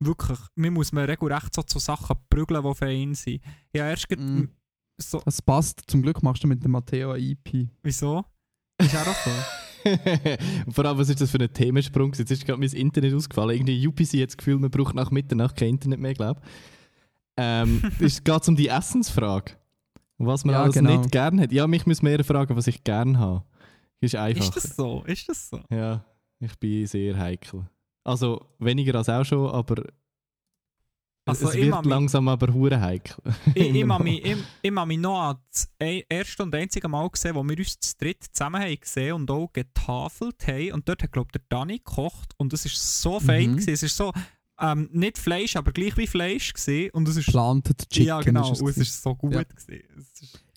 Wirklich. 0.00 0.38
Mir 0.54 0.70
muss 0.70 0.92
man 0.92 1.04
regelrecht 1.04 1.54
so 1.54 1.62
zu 1.62 1.78
Sachen 1.78 2.16
prügeln, 2.30 2.62
die 2.62 2.74
fein 2.74 3.14
sind. 3.14 3.42
Ja, 3.74 3.88
erst 3.88 4.08
Mm. 4.16 4.44
so... 4.96 5.20
das 5.24 5.42
passt. 5.42 5.82
Zum 5.88 6.02
Glück 6.02 6.22
machst 6.22 6.42
du 6.44 6.48
mit 6.48 6.62
dem 6.64 6.70
Matteo 6.70 7.10
eine 7.12 7.22
EP. 7.22 7.68
Wieso? 7.82 8.24
Ist 8.80 8.96
auch 8.96 9.14
so? 9.14 9.30
Vor 10.72 10.84
allem, 10.84 10.98
was 10.98 11.08
ist 11.08 11.20
das 11.20 11.30
für 11.30 11.38
ein 11.40 11.52
Themensprung? 11.52 12.12
Jetzt 12.14 12.30
ist 12.30 12.44
gerade 12.46 12.58
mein 12.60 12.68
Internet 12.70 13.14
ausgefallen. 13.14 13.56
Irgendwie 13.56 13.86
UPC 13.86 14.20
hat 14.22 14.28
das 14.30 14.36
Gefühl, 14.36 14.58
man 14.58 14.70
braucht 14.70 14.94
nach 14.94 15.10
Mitternacht 15.10 15.56
kein 15.56 15.70
Internet 15.70 16.00
mehr, 16.00 16.14
glaube 16.14 16.40
ich. 16.42 16.48
Ähm, 17.36 17.82
es 18.00 18.22
geht 18.22 18.48
um 18.48 18.56
die 18.56 18.68
Essensfrage. 18.68 19.52
Was 20.18 20.44
man 20.44 20.54
Ja, 20.54 20.62
alles 20.62 20.74
genau. 20.74 20.98
nicht 20.98 21.12
gern 21.12 21.40
hat. 21.40 21.52
Ja, 21.52 21.66
mich 21.66 21.86
müssen 21.86 22.04
mehr 22.04 22.22
fragen, 22.24 22.56
was 22.56 22.66
ich 22.66 22.82
gern 22.82 23.18
habe. 23.18 23.44
Ist 24.00 24.14
einfach. 24.14 24.44
ist 24.44 24.56
das 24.56 24.76
so? 24.76 25.02
Ist 25.06 25.28
das 25.28 25.48
so? 25.50 25.60
Ja, 25.70 26.04
ich 26.40 26.54
bin 26.58 26.86
sehr 26.86 27.16
heikel. 27.16 27.68
Also 28.04 28.46
weniger 28.58 28.94
als 28.94 29.08
auch 29.08 29.24
schon, 29.24 29.48
aber 29.50 29.82
Also 31.26 31.48
es 31.48 31.54
ich 31.56 31.60
wird 31.62 31.70
mag 31.70 31.84
mich- 31.84 31.90
langsam 31.90 32.28
aber 32.28 32.52
hure 32.54 32.80
heikel. 32.80 33.16
ich, 33.54 33.74
ich, 33.74 33.84
noch. 33.84 33.98
mich, 33.98 34.24
ich, 34.24 34.36
ich 34.62 34.70
mich 34.70 34.98
noch 34.98 35.20
an 35.20 35.36
das 35.50 35.68
ein- 35.78 36.02
erste 36.08 36.42
und 36.42 36.54
einzige 36.54 36.88
Mal 36.88 37.08
gesehen, 37.10 37.34
wo 37.34 37.42
wir 37.42 37.58
uns 37.58 37.78
zu 37.80 37.96
dritt 37.98 38.24
zusammen 38.32 38.62
haben 38.62 38.80
gesehen 38.80 39.12
und 39.14 39.30
auch 39.30 39.52
getafelt 39.52 40.46
haben. 40.46 40.72
Und 40.72 40.88
dort 40.88 41.02
hat, 41.02 41.12
glaube 41.12 41.30
der 41.32 41.42
Dani 41.48 41.78
gekocht 41.78 42.32
und 42.38 42.52
es 42.52 42.64
war 42.64 42.72
so 42.72 43.20
fein. 43.20 43.50
Mhm. 43.50 43.56
Gewesen. 43.56 43.72
Es 43.74 43.82
ist 43.82 43.96
so, 43.96 44.12
ähm, 44.60 44.88
nicht 44.92 45.18
Fleisch, 45.18 45.56
aber 45.56 45.72
gleich 45.72 45.96
wie 45.96 46.06
Fleisch 46.06 46.52
gewesen. 46.52 46.90
Und 46.92 47.08
es 47.08 47.16
ist, 47.16 47.26
Planted 47.28 47.88
Chicken 47.90 48.06
ja 48.06 48.20
genau, 48.20 48.42
ist 48.42 48.52
es 48.56 48.62
und 48.62 48.68
es 48.70 48.76
ist 48.78 49.02
so 49.02 49.14
gut 49.14 49.32
Ja. 49.34 49.42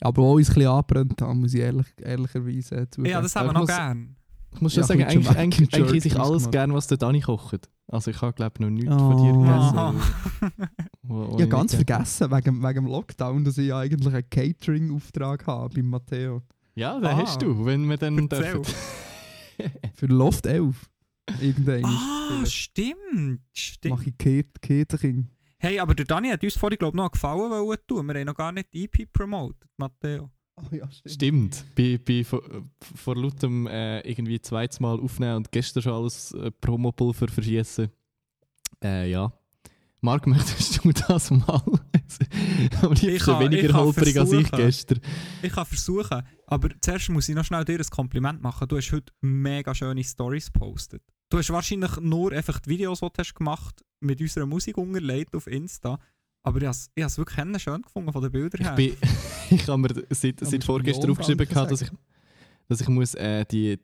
Aber 0.02 0.24
auch 0.24 0.34
uns 0.34 0.50
ein 0.50 0.54
bisschen 0.56 0.70
angebrannt 0.72 1.22
haben, 1.22 1.40
muss 1.42 1.54
ich 1.54 1.60
ehrlich, 1.62 1.88
ehrlicherweise 2.02 2.76
äh, 2.76 2.90
zugeben. 2.90 3.12
ja, 3.12 3.22
das 3.22 3.36
haben 3.36 3.48
wir 3.48 3.52
ich 3.54 3.58
noch 3.60 3.68
gern. 3.68 4.16
Ich 4.54 4.60
muss 4.62 4.74
schon 4.74 4.82
Ja, 4.82 4.88
sagen, 4.88 5.04
eigentlich, 5.04 5.30
eigentlich, 5.30 5.36
Jamaican 5.36 5.42
eigentlich 5.44 5.72
Jerky 5.76 5.98
esse 6.00 6.08
ich 6.10 6.20
alles 6.20 6.38
gemacht. 6.44 6.52
gern, 6.52 6.74
was 6.74 6.88
der 6.88 6.98
Dani 6.98 7.22
kocht. 7.22 7.70
Also 7.88 8.12
ich 8.12 8.22
habe 8.22 8.34
glaube 8.34 8.62
noch 8.64 8.70
nichts 8.70 8.92
Oh. 8.92 8.98
von 8.98 9.18
dir 9.18 9.34
gegessen. 9.34 10.70
Ich 11.04 11.10
ich 11.10 11.42
habe 11.42 11.48
ganz 11.50 11.76
vergessen, 11.76 12.32
wegen, 12.32 12.64
wegen 12.64 12.74
dem 12.76 12.86
Lockdown, 12.88 13.44
dass 13.44 13.58
ich 13.58 13.68
ja 13.68 13.80
eigentlich 13.80 14.14
einen 14.14 14.30
Catering-Auftrag 14.30 15.46
habe 15.48 15.74
bei 15.76 15.82
Matteo. 15.84 16.42
Ja, 16.76 16.96
den 16.96 17.06
Ah. 17.06 17.18
hast 17.18 17.42
du, 17.42 17.66
wenn 17.66 17.88
wir 17.90 17.98
dann 17.98 18.18
Erzähl. 18.18 18.54
dürfen. 18.54 18.74
Für 19.94 20.06
Loft 20.08 20.46
11. 20.46 20.90
Irgendwann 21.40 21.86
Ah, 21.86 22.46
stimmt, 22.46 23.42
stimmt. 23.54 23.98
mache 23.98 24.10
ich 24.10 24.18
Catering. 24.62 25.28
Hey, 25.58 25.80
aber 25.80 25.94
der 25.94 26.06
Dani 26.06 26.30
hat 26.30 26.44
uns 26.44 26.58
vorhin, 26.58 26.78
glaube 26.80 26.96
ich, 26.96 26.98
noch 26.98 27.04
einen 27.04 27.12
Gefallen 27.12 27.52
wollen 27.52 27.78
tun. 27.88 28.08
Wir 28.08 28.16
haben 28.16 28.26
noch 28.26 28.36
gar 28.36 28.52
nicht 28.52 28.68
EP 28.74 29.12
promotet, 29.14 29.70
Matteo. 29.78 30.32
Oh, 30.56 30.76
ja, 30.76 30.90
stimmt. 30.92 31.14
Stimmt. 31.14 31.66
Bei, 31.76 32.00
bei, 32.04 32.24
vor, 32.24 32.42
vor 32.96 33.16
lautem 33.16 33.68
äh, 33.68 34.00
irgendwie 34.02 34.42
zweites 34.42 34.80
Mal 34.80 35.00
aufnehmen 35.00 35.38
und 35.38 35.52
gestern 35.52 35.84
schon 35.84 35.94
alles 35.94 36.32
äh, 36.34 36.52
Promopulver 36.52 37.28
verschießen. 37.28 37.90
Äh, 38.84 39.12
ja. 39.12 39.32
Marc, 40.02 40.26
möchtest 40.28 40.84
du 40.84 40.92
das 40.92 41.30
mal? 41.32 41.62
Aber 42.82 42.94
Ich 42.94 43.20
kann- 43.24 43.42
ich 43.44 43.52
weniger 43.52 43.74
holprig 43.76 44.20
als 44.20 44.32
ich 44.34 44.52
gestern. 44.52 45.00
Ich 45.44 45.54
kann 45.54 45.66
versuchen, 45.66 46.24
aber 46.48 46.70
zuerst 46.82 47.10
muss 47.10 47.30
ich 47.30 47.36
noch 47.36 47.46
schnell 47.46 47.64
dir 47.64 47.80
ein 47.80 47.86
Kompliment 47.90 48.42
machen. 48.42 48.68
Du 48.68 48.78
hast 48.78 48.92
heute 48.92 49.14
mega 49.22 49.74
schöne 49.74 50.04
Stories 50.04 50.52
gepostet. 50.52 51.04
Du 51.32 51.38
hast 51.38 51.50
wahrscheinlich 51.50 51.98
nur 52.02 52.32
einfach 52.34 52.60
die 52.60 52.70
Videos, 52.72 53.00
die 53.00 53.06
du 53.08 53.12
hast 53.18 53.34
gemacht 53.34 53.84
mit 54.02 54.20
unserer 54.22 54.46
Musik 54.46 54.78
unterlegt 54.78 55.34
auf 55.36 55.48
Insta. 55.48 55.98
Aber 56.44 56.58
ich 56.60 56.66
habe 56.68 56.76
es 56.76 56.90
ich 56.94 57.18
wirklich 57.18 57.62
schön 57.62 57.82
gefunden 57.82 58.12
von 58.12 58.22
den 58.22 58.32
Bildern 58.32 58.62
Ich, 58.62 58.68
her. 58.68 58.76
bin, 58.76 58.96
ich 59.50 59.68
habe 59.68 59.78
mir 59.78 59.90
seit, 60.10 60.40
seit 60.42 60.64
vorgestern 60.64 61.10
aufgeschrieben, 61.12 61.48
gehabt, 61.48 61.72
dass 61.72 61.82
ich, 61.84 61.90
dass 62.68 62.82
ich 62.82 62.88
muss, 62.90 63.14
äh, 63.16 63.46
die, 63.46 63.80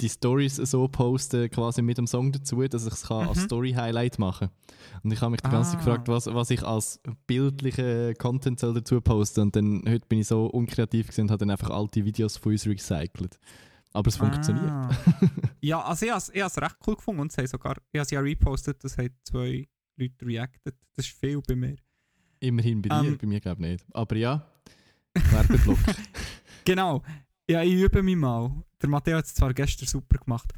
die 0.00 0.08
Stories 0.08 0.56
so 0.56 0.86
posten 0.88 1.50
quasi 1.50 1.82
mit 1.82 1.98
dem 1.98 2.06
Song 2.06 2.30
dazu, 2.30 2.62
dass 2.68 2.86
ich 2.86 2.92
es 2.92 3.02
kann 3.08 3.26
als 3.28 3.38
Mhm. 3.38 3.44
Story-Highlight 3.46 4.18
machen 4.20 4.50
Und 5.02 5.12
ich 5.12 5.20
habe 5.20 5.32
mich 5.32 5.40
die 5.40 5.50
ganze 5.50 5.72
Zeit 5.72 5.80
Ah. 5.80 5.84
gefragt, 5.84 6.08
was, 6.08 6.26
was 6.26 6.50
ich 6.50 6.62
als 6.62 7.00
bildlichen 7.26 8.14
Content 8.18 8.60
soll 8.60 8.74
dazu 8.74 9.00
posten 9.00 9.40
Und 9.40 9.56
dann, 9.56 9.82
heute 9.88 10.06
bin 10.06 10.20
ich 10.20 10.28
so 10.28 10.46
unkreativ 10.46 11.06
gewesen 11.08 11.22
und 11.22 11.30
habe 11.30 11.38
dann 11.38 11.50
einfach 11.50 11.70
alte 11.70 12.04
Videos 12.04 12.36
von 12.36 12.52
uns 12.52 12.64
recycelt. 12.66 13.38
Aber 13.92 14.08
es 14.08 14.16
funktioniert. 14.16 14.70
Ah. 14.70 14.90
ja, 15.60 15.82
also 15.82 16.06
ich 16.06 16.12
habe 16.12 16.46
es 16.46 16.58
recht 16.58 16.76
cool 16.86 16.96
gefunden 16.96 17.20
und 17.20 17.30
es 17.30 17.38
haben 17.38 17.46
sogar, 17.46 17.76
ich 17.92 17.98
habe 17.98 18.04
es 18.04 18.10
ja 18.10 18.20
repostet, 18.20 18.82
das 18.82 18.96
haben 18.96 19.10
zwei 19.22 19.68
Leute 19.96 20.26
reacted. 20.26 20.74
Das 20.94 21.06
ist 21.06 21.18
viel 21.18 21.40
bei 21.46 21.54
mir. 21.54 21.76
Immerhin 22.40 22.80
bei 22.82 22.88
dir, 22.88 23.08
Ähm. 23.08 23.18
bei 23.18 23.26
mir 23.26 23.40
glaube 23.40 23.62
ich 23.62 23.72
nicht. 23.72 23.86
Aber 23.94 24.16
ja, 24.16 24.46
Werbeblock. 25.14 25.78
Genau. 26.64 27.02
Ja, 27.50 27.62
ich 27.62 27.72
übe 27.72 28.02
mich 28.04 28.16
mal. 28.16 28.52
Der 28.80 28.88
Matteo 28.88 29.16
hat 29.16 29.24
es 29.24 29.34
zwar 29.34 29.52
gestern 29.52 29.88
super 29.88 30.18
gemacht. 30.18 30.52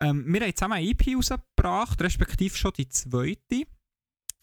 Ähm, 0.00 0.24
wir 0.26 0.40
haben 0.40 0.54
zusammen 0.54 0.74
eine 0.74 0.88
EP 0.88 1.06
rausgebracht, 1.16 2.02
respektive 2.02 2.56
schon 2.56 2.72
die 2.76 2.88
zweite. 2.88 3.62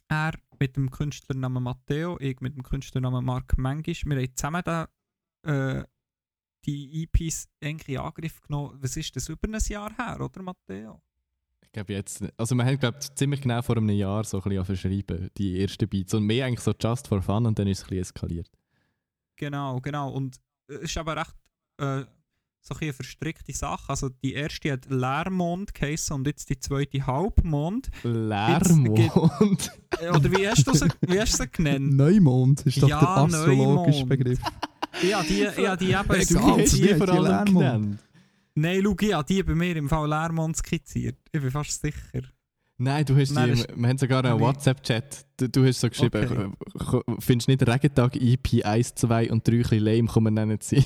Er 0.07 0.33
mit 0.59 0.77
dem 0.77 0.89
Künstlernamen 0.89 1.61
Matteo, 1.61 2.17
ich 2.19 2.39
mit 2.39 2.55
dem 2.55 2.63
Künstlernamen 2.63 3.25
Mark 3.25 3.57
Mengisch. 3.57 4.05
Wir 4.05 4.15
haben 4.15 4.35
zusammen 4.35 4.61
da, 4.63 4.87
äh, 5.45 5.83
die 6.65 7.03
EPs 7.03 7.47
eigentlich 7.61 7.95
in 7.97 8.01
Angriff 8.01 8.41
genommen. 8.41 8.77
Was 8.81 8.97
ist 8.97 9.15
das? 9.15 9.29
Über 9.29 9.47
ein 9.47 9.59
Jahr 9.67 9.93
her, 9.95 10.19
oder 10.21 10.41
Matteo? 10.41 11.01
Ich 11.61 11.71
glaube 11.71 11.93
jetzt, 11.93 12.21
nicht. 12.21 12.33
also 12.37 12.53
wir 12.55 12.65
haben 12.65 12.77
glaube 12.77 12.99
ziemlich 12.99 13.41
genau 13.41 13.61
vor 13.63 13.77
einem 13.77 13.89
Jahr 13.89 14.23
so 14.23 14.37
ein 14.37 14.43
bisschen 14.43 14.65
verschrieben, 14.65 15.29
die 15.37 15.59
ersten 15.59 15.89
Beats. 15.89 16.13
Und 16.13 16.23
mehr 16.25 16.45
eigentlich 16.45 16.59
so 16.59 16.73
just 16.79 17.07
for 17.07 17.21
fun 17.21 17.45
und 17.47 17.57
dann 17.57 17.67
ist 17.67 17.79
es 17.79 17.83
ein 17.85 17.89
bisschen 17.89 18.01
eskaliert. 18.01 18.49
Genau, 19.35 19.79
genau. 19.81 20.11
Und 20.11 20.37
äh, 20.69 20.75
es 20.75 20.83
ist 20.83 20.97
aber 20.97 21.17
recht 21.17 21.35
äh, 21.77 22.05
so 22.65 22.75
ein 22.75 22.79
bisschen 22.79 22.81
eine 22.83 22.93
verstrickte 22.93 23.53
Sache. 23.53 23.89
Also 23.89 24.09
die 24.09 24.33
erste 24.33 24.71
hat 24.71 24.85
Leermond 24.89 25.73
geheissen 25.73 26.13
und 26.13 26.27
jetzt 26.27 26.49
die 26.49 26.59
zweite 26.59 27.05
Halbmond. 27.05 27.89
Leermond. 28.03 29.71
Äh, 29.99 30.09
Oder 30.09 30.31
wie 30.31 30.47
hast 30.47 30.65
du 30.67 30.73
sie, 30.73 30.87
wie 31.01 31.19
hast 31.19 31.33
du 31.39 31.43
sie 31.43 31.49
genannt? 31.49 31.93
Neumond 31.93 32.61
ist 32.65 32.81
doch 32.81 32.87
Ja, 32.87 32.99
der 32.99 33.09
astrologische 33.09 34.05
Neumond. 34.05 34.09
Begriff. 34.09 34.39
Ja, 35.09 35.23
die, 35.23 35.39
ja, 35.61 35.75
die 35.75 35.87
wie 35.87 36.25
die 36.77 36.93
hat 36.93 36.97
vor 36.97 37.09
allem. 37.09 37.97
Nein, 38.55 38.81
schau, 38.83 38.95
habe 39.13 39.25
die 39.27 39.41
bei 39.43 39.55
mir 39.55 39.75
im 39.75 39.89
Fall 39.89 40.07
Leermond 40.07 40.55
skizziert. 40.57 41.17
Ich 41.31 41.41
bin 41.41 41.49
fast 41.51 41.81
sicher. 41.81 42.21
Nein, 42.77 43.05
du 43.05 43.15
hast 43.15 43.31
Nein, 43.31 43.53
die, 43.55 43.63
wir 43.75 43.87
haben 43.89 43.97
sogar 43.97 44.25
einen 44.25 44.35
ich- 44.35 44.41
WhatsApp-Chat. 44.41 45.25
Du, 45.37 45.47
du 45.49 45.65
hast 45.65 45.79
so 45.79 45.89
geschrieben, 45.89 46.55
Okay. 46.75 47.01
findest 47.19 47.47
nicht 47.47 47.67
Regentag 47.67 48.15
EP 48.15 48.63
1, 48.65 48.95
2 48.95 49.31
und 49.31 49.47
3 49.47 49.63
ein 49.71 49.79
lame, 49.79 50.31
nennen 50.31 50.57
sie. 50.61 50.83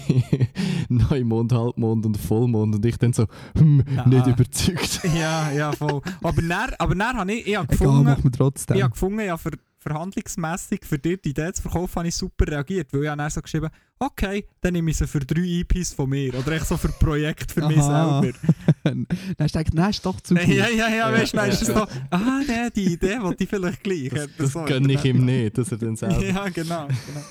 Neumond, 0.90 1.52
Halbmond 1.54 2.06
und 2.06 2.18
Vollmond. 2.18 2.76
Und 2.76 2.86
ich 2.86 2.98
dann 2.98 3.14
so, 3.14 3.26
hm, 3.58 3.84
Ah. 3.98 4.08
nicht 4.08 4.28
überzeugt. 4.28 5.02
Ja, 5.18 5.52
ja, 5.52 5.72
voll. 5.72 6.02
Aber 6.22 6.42
dann, 6.42 6.72
aber 6.78 6.96
dann 6.96 7.18
habe 7.18 7.34
ich, 7.34 7.48
ich 7.48 7.56
habe 7.56 7.66
Egal, 7.68 7.78
gefunden, 7.78 8.04
machen 8.04 8.24
wir 8.24 8.32
trotzdem. 8.32 8.78
ich 8.78 8.84
habe 8.84 8.92
gefunden, 8.94 9.20
ja, 9.22 9.38
für 9.38 9.52
verhandlungsmässig 9.90 10.86
für 10.86 11.00
dir 11.00 11.18
die 11.18 11.30
Idee 11.30 11.52
zu 11.54 11.62
verkaufen, 11.64 11.96
habe 11.96 12.08
ich 12.08 12.16
super 12.16 12.48
reagiert, 12.48 12.92
weil 12.94 13.04
ich 13.04 13.10
habe 13.10 13.18
dann 13.18 13.30
so 13.30 13.42
geschrieben, 13.42 13.70
okay, 14.00 14.46
dann 14.62 14.74
nehme 14.74 14.92
ich 14.92 14.98
sie 14.98 15.08
für 15.08 15.20
drei 15.20 15.42
EPs 15.42 15.94
von 15.94 16.10
mir. 16.10 16.34
Oder 16.36 16.54
echt 16.54 16.68
so 16.68 16.78
für 16.78 16.90
Projekt 16.90 17.52
für 17.52 17.68
mich 17.68 17.80
Aha. 17.80 18.22
selber. 18.22 18.38
Dann 18.84 19.08
hast 19.40 19.56
du 19.56 19.60
gedacht, 19.60 19.74
nein, 19.74 19.90
ist 19.90 20.06
doch 20.06 20.22
zu 20.22 20.36
gut. 20.36 20.48
ja, 20.48 20.70
ja, 20.70 20.90
ja, 20.90 21.12
weißt 21.12 21.34
du, 21.34 21.38
dann 21.38 21.50
ist 21.50 21.68
ja. 21.68 21.74
so, 21.74 21.88
ah, 22.12 22.42
nee, 22.48 22.70
die 22.76 22.94
Idee 22.94 23.22
wollte 23.22 23.44
ich 23.44 23.50
vielleicht 23.50 23.84
gleich. 23.84 24.10
Das, 24.10 24.30
das 24.38 24.52
so 24.54 24.64
gönne 24.64 24.94
ich 24.94 25.04
ihm 25.04 25.26
nicht, 25.26 25.58
dass 25.58 25.72
er 25.72 25.78
dann 25.78 25.96
selber... 25.98 26.24
Ja, 26.24 26.48
genau. 26.50 26.88
genau. 26.88 27.26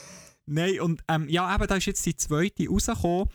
Nein, 0.47 0.81
und 0.81 1.03
ähm, 1.09 1.29
ja, 1.29 1.55
eben, 1.55 1.67
da 1.67 1.77
ist 1.77 1.87
jetzt 1.87 2.05
die 2.07 2.17
zweite 2.17 2.69
rausgekommen. 2.69 3.29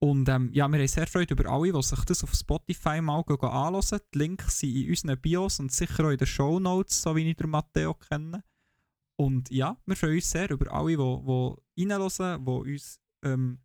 Und 0.00 0.28
ähm, 0.28 0.50
ja, 0.52 0.68
wir 0.68 0.78
haben 0.78 0.86
sehr 0.86 1.06
Freude 1.08 1.34
über 1.34 1.50
alle, 1.50 1.72
die 1.72 1.82
sich 1.82 2.04
das 2.04 2.22
auf 2.22 2.32
Spotify 2.32 3.00
mal 3.00 3.18
anhören. 3.26 4.00
Die 4.14 4.18
Links 4.18 4.60
sind 4.60 4.76
in 4.76 4.90
unseren 4.90 5.20
Bios 5.20 5.58
und 5.58 5.72
sicher 5.72 6.04
auch 6.04 6.10
in 6.10 6.18
den 6.18 6.26
Shownotes, 6.26 7.02
so 7.02 7.16
wie 7.16 7.28
ich 7.28 7.36
den 7.36 7.50
Matteo 7.50 7.94
kenne. 7.94 8.44
Und 9.16 9.50
ja, 9.50 9.76
wir 9.86 9.96
freuen 9.96 10.14
uns 10.14 10.30
sehr 10.30 10.48
über 10.50 10.72
alle, 10.72 10.96
die, 10.96 10.96
die 10.96 11.88
reinhören, 11.90 12.44
die 12.44 12.72
uns 12.72 13.00
ähm, 13.24 13.58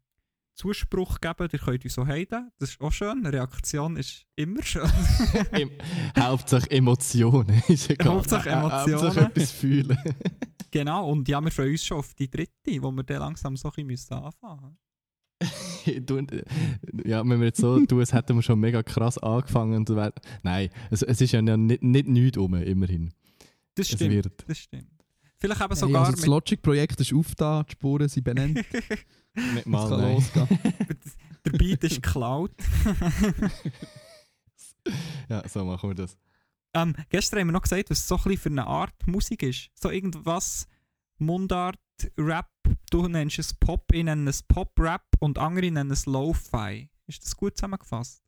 Zuspruch 0.55 1.19
geben. 1.21 1.49
Ihr 1.51 1.59
könnt 1.59 1.83
uns 1.83 1.93
so 1.93 2.05
heiden. 2.07 2.51
Das 2.57 2.71
ist 2.71 2.81
auch 2.81 2.91
schön. 2.91 3.25
Reaktion 3.25 3.97
ist 3.97 4.25
immer 4.35 4.63
schön. 4.63 4.89
Im, 5.51 5.69
Hauptsache 6.17 6.69
Emotionen. 6.71 7.61
Ist 7.67 7.89
egal. 7.89 8.15
Hauptsache 8.15 8.49
Hau- 8.51 8.67
Emotionen. 8.67 9.03
Hauptsache 9.03 9.25
etwas 9.27 9.51
fühlen. 9.51 9.97
genau. 10.71 11.09
Und 11.09 11.27
ja, 11.27 11.41
wir 11.41 11.51
freuen 11.51 11.71
uns 11.71 11.85
schon 11.85 11.97
auf 11.99 12.13
die 12.15 12.29
dritte, 12.29 12.81
wo 12.81 12.91
wir 12.91 13.03
dann 13.03 13.19
langsam 13.19 13.55
so 13.55 13.71
ein 13.75 13.87
bisschen 13.87 14.17
anfangen 14.17 14.61
müssen. 14.61 14.77
du, 15.85 16.19
ja, 17.05 17.19
wenn 17.27 17.39
wir 17.39 17.47
jetzt 17.47 17.59
so 17.59 17.83
tun, 17.85 17.99
als 17.99 18.13
hätten 18.13 18.35
wir 18.35 18.41
schon 18.41 18.59
mega 18.59 18.81
krass 18.83 19.17
angefangen. 19.17 19.75
Und 19.75 19.89
wär, 19.89 20.13
nein, 20.43 20.69
es, 20.91 21.01
es 21.01 21.19
ist 21.21 21.31
ja 21.33 21.41
nicht, 21.41 21.83
nicht 21.83 22.07
nichts 22.07 22.37
um, 22.37 22.53
immerhin. 22.55 23.13
Das 23.75 23.87
Es 23.89 23.95
stimmt. 23.95 24.11
wird. 24.11 24.43
Das 24.47 24.57
stimmt. 24.59 24.87
Vielleicht 25.39 25.59
eben 25.61 25.69
Hey, 25.71 25.77
sogar 25.79 26.05
also 26.05 26.15
das 26.15 26.25
Logic-Projekt 26.25 27.01
ist 27.01 27.13
auf 27.13 27.35
da, 27.35 27.63
die 27.63 27.71
Spuren 27.73 28.07
sind 28.07 28.23
benannt, 28.23 28.55
Nicht 29.35 29.57
es 29.57 29.65
mal, 29.65 29.89
kann 29.89 29.99
nein. 29.99 30.13
losgehen. 30.13 30.47
der 31.45 31.51
Beat 31.51 31.83
ist 31.83 31.95
geklaut. 32.01 32.51
Ja, 35.29 35.47
so 35.47 35.63
machen 35.63 35.89
wir 35.89 35.95
das. 35.95 36.17
ähm, 36.73 36.95
gestern 37.09 37.39
haben 37.39 37.47
wir 37.47 37.51
noch 37.53 37.61
gesagt, 37.61 37.89
was 37.89 37.99
es 37.99 38.07
so 38.07 38.15
ein 38.15 38.23
bisschen 38.23 38.37
für 38.41 38.49
eine 38.49 38.67
Art 38.67 39.07
Musik 39.07 39.43
ist. 39.43 39.69
So 39.75 39.89
irgendwas 39.89 40.67
Mundart, 41.19 41.79
Rap, 42.17 42.49
du 42.93 43.07
nennst 43.07 43.39
es 43.39 43.53
Pop, 43.53 43.91
ich 43.91 44.03
nenne 44.03 44.29
es 44.29 44.43
Pop-Rap 44.43 45.03
und 45.19 45.37
andere 45.39 45.71
nennen 45.71 45.91
es 45.91 46.05
Lo-Fi. 46.05 46.89
Ist 47.07 47.23
das 47.25 47.35
gut 47.35 47.57
zusammengefasst? 47.57 48.21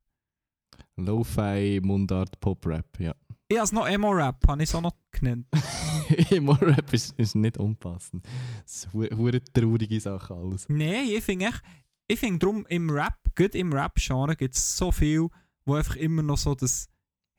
Lo-Fi, 0.98 1.80
Mundart, 1.84 2.40
Pop-Rap, 2.40 3.00
ja. 3.00 3.14
Ich 3.48 3.58
habe 3.58 3.66
es 3.66 3.72
noch 3.72 3.88
Emo-Rap, 3.88 4.48
habe 4.48 4.64
ich 4.64 4.70
es 4.70 4.76
auch 4.76 4.82
noch 4.82 4.96
genannt. 5.12 5.46
Emo-Rap 6.32 6.92
ist, 6.94 7.18
ist 7.20 7.36
nicht 7.36 7.58
unpassend. 7.58 8.26
Das 8.64 8.86
ist 8.86 8.96
eine 8.96 9.44
traurige 9.44 10.00
Sache 10.00 10.34
alles. 10.34 10.68
Nein, 10.68 11.06
ich 11.10 11.24
finde 11.24 11.46
echt, 11.48 11.62
ich 12.08 12.20
finde 12.20 12.40
darum 12.40 12.66
im 12.68 12.90
Rap, 12.90 13.18
gut 13.36 13.54
im 13.54 13.72
Rap-Genre 13.72 14.36
gibt 14.36 14.56
es 14.56 14.78
so 14.78 14.92
viel, 14.92 15.28
wo 15.66 15.76
einfach 15.76 15.96
immer 15.96 16.24
noch 16.24 16.38
so 16.38 16.56
das 16.56 16.88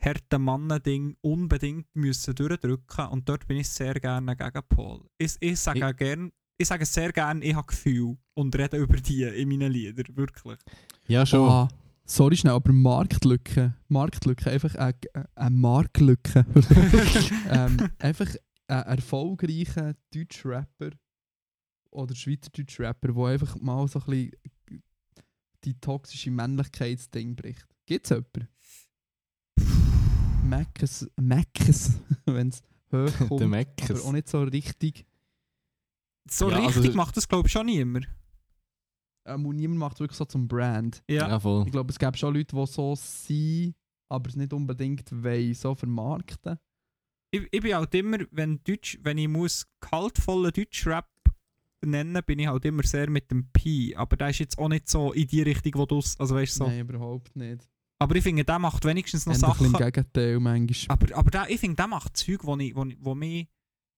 harte 0.01 0.39
Mannen-Ding 0.39 1.17
unbedingt 1.23 1.87
müssen 1.95 2.35
durchdrücken 2.35 3.07
und 3.09 3.29
dort 3.29 3.47
bin 3.49 3.57
ich 3.57 3.69
sehr 3.69 3.95
gerne 3.95 4.37
gegen 4.37 4.63
Paul. 4.69 5.09
Ich, 5.19 5.37
ich 5.41 5.59
sage 5.59 5.79
Ich- 5.81 5.85
auch 5.85 5.97
gern, 5.97 6.31
ich 6.59 6.67
sage 6.67 6.87
sehr 6.87 7.13
gerne, 7.13 7.45
ich 7.45 7.55
habe 7.55 7.67
Gefühl 7.67 8.17
und 8.35 8.57
rede 8.57 8.77
über 8.79 8.97
die 8.97 9.23
in 9.23 9.49
meinen 9.49 9.73
Liedern, 9.73 10.17
wirklich. 10.17 10.59
Ja, 11.07 11.27
schon. 11.27 11.49
Ah, 11.49 11.69
sorry 12.05 12.37
schnell, 12.37 12.55
aber 12.55 12.73
Marktlücke, 12.73 13.75
Marktlücke, 13.89 14.51
einfach 14.51 14.75
eine, 14.75 14.95
eine 15.35 15.51
Marktlücke. 15.57 16.47
ähm, 17.51 17.91
einfach 17.99 18.29
ein 18.69 18.83
erfolgreicher 18.85 19.95
Deutsch-Rapper 20.13 20.91
oder 21.91 22.15
Schweizerdeutsch 22.15 22.81
Rapper, 22.81 23.13
der 23.13 23.25
einfach 23.25 23.57
mal 23.61 23.87
so 23.89 24.01
ein 24.01 24.05
bisschen 24.07 24.83
die 25.65 25.75
toxische 25.81 26.31
Männlichkeitsding 26.31 27.35
bricht. 27.35 27.67
Gibt 27.87 28.07
es 28.07 28.11
jemanden? 28.11 28.49
Meckes, 30.49 31.11
Meckes, 31.17 32.01
wenn 32.25 32.49
es 32.49 32.63
hoch 32.93 33.39
Der 33.39 33.49
kommt, 33.49 33.91
aber 33.91 34.05
auch 34.05 34.13
nicht 34.13 34.29
so 34.29 34.43
richtig. 34.43 35.07
So 36.29 36.51
Ja, 36.51 36.57
also- 36.59 36.81
richtig 36.81 36.95
macht 36.95 37.17
das 37.17 37.29
glaube 37.29 37.47
ich 37.47 37.53
schon 37.53 37.67
niemand. 37.67 38.09
Ähm, 39.27 39.45
und 39.47 39.57
niemand 39.57 39.79
macht 39.81 39.95
es 39.95 40.01
wirklich 40.01 40.17
so 40.19 40.25
zum 40.25 40.47
Brand. 40.47 41.03
Ja. 41.09 41.29
Ja, 41.29 41.41
voll. 41.41 41.65
Ich 41.67 41.73
glaube, 41.73 41.91
es 41.91 41.99
gibt 41.99 42.19
schon 42.19 42.35
Leute, 42.35 42.55
die 42.55 42.67
so 42.67 42.95
sind, 42.95 43.75
aber 44.09 44.29
es 44.29 44.37
nicht 44.37 44.53
unbedingt 44.53 45.11
wollen, 45.11 45.55
so 45.55 45.75
vermarkten. 45.75 46.59
Ich, 47.33 47.43
ich 47.51 47.61
bin 47.61 47.75
halt 47.75 47.93
immer, 47.95 48.19
wenn, 48.31 48.61
Deutsch, 48.63 48.99
wenn 49.03 49.19
ich 49.19 49.27
muss 49.29 49.67
kaltvollen 49.81 50.53
Deutschrap 50.53 51.09
nennen, 51.85 52.23
bin 52.25 52.39
ich 52.39 52.47
halt 52.47 52.65
immer 52.65 52.85
sehr 52.85 53.11
mit 53.11 53.31
dem 53.33 53.49
Pi. 53.53 53.95
Aber 53.97 54.17
der 54.17 54.31
ist 54.31 54.39
jetzt 54.39 54.59
auch 54.59 54.69
nicht 54.69 54.89
so 54.89 55.13
in 55.13 55.27
die 55.27 55.43
Richtung, 55.43 55.73
wo 55.75 55.87
du 55.87 55.97
also 55.97 56.35
weißt 56.35 56.55
so. 56.55 56.67
Nein, 56.69 56.81
überhaupt 56.89 57.35
nicht. 57.35 57.69
Aber 57.99 58.15
ich 58.15 58.23
finde, 58.23 58.45
der 58.45 58.59
macht 58.61 58.85
wenigstens 58.85 59.27
noch 59.27 59.35
Eher 59.35 59.43
ein 59.45 59.53
bisschen 59.53 59.71
Sachen. 59.73 59.83
im 59.87 59.93
Gegenteil 59.93 60.39
manchmal. 60.41 60.97
Aber, 60.97 61.17
aber 61.17 61.31
der, 61.31 61.51
ich 61.51 61.59
finde, 61.61 61.77
der 61.77 61.87
macht 61.89 62.17
Zeug, 62.17 62.45
wo, 62.45 62.57
ich, 62.59 62.77
wo, 62.77 62.85
ich- 62.85 62.97
wo 63.01 63.15
mich 63.15 63.49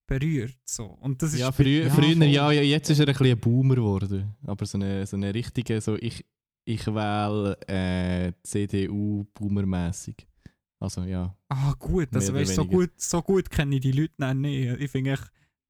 berührt. 0.08 0.58
So. 0.64 0.86
Und 0.86 1.22
das 1.22 1.34
ist 1.34 1.38
Ja, 1.38 1.52
früher, 1.52 1.84
Ja, 1.84 1.90
früher 1.90 2.24
ja, 2.24 2.50
ja, 2.50 2.62
jetzt 2.62 2.90
ist 2.90 2.98
er 2.98 3.06
ein 3.06 3.12
bisschen 3.12 3.26
ein 3.28 3.38
Boomer 3.38 3.76
geworden. 3.76 4.34
Aber 4.44 4.66
so 4.66 4.76
eine, 4.78 5.06
so 5.06 5.16
eine 5.16 5.32
richtige, 5.32 5.80
so 5.80 5.94
ich, 5.94 6.24
ich 6.64 6.84
wähle 6.88 7.56
äh, 7.68 8.32
CDU-Boomer-mässig. 8.42 10.26
Also 10.80 11.02
ja. 11.02 11.36
Ah, 11.48 11.74
gut. 11.78 12.08
Also, 12.12 12.34
weißt, 12.34 12.54
so, 12.54 12.64
gut 12.64 12.90
so 12.96 13.22
gut 13.22 13.50
kenne 13.50 13.76
ich 13.76 13.82
die 13.82 13.92
Leute 13.92 14.34
nicht. 14.34 14.80
Ich 14.80 14.90
finde 14.90 15.18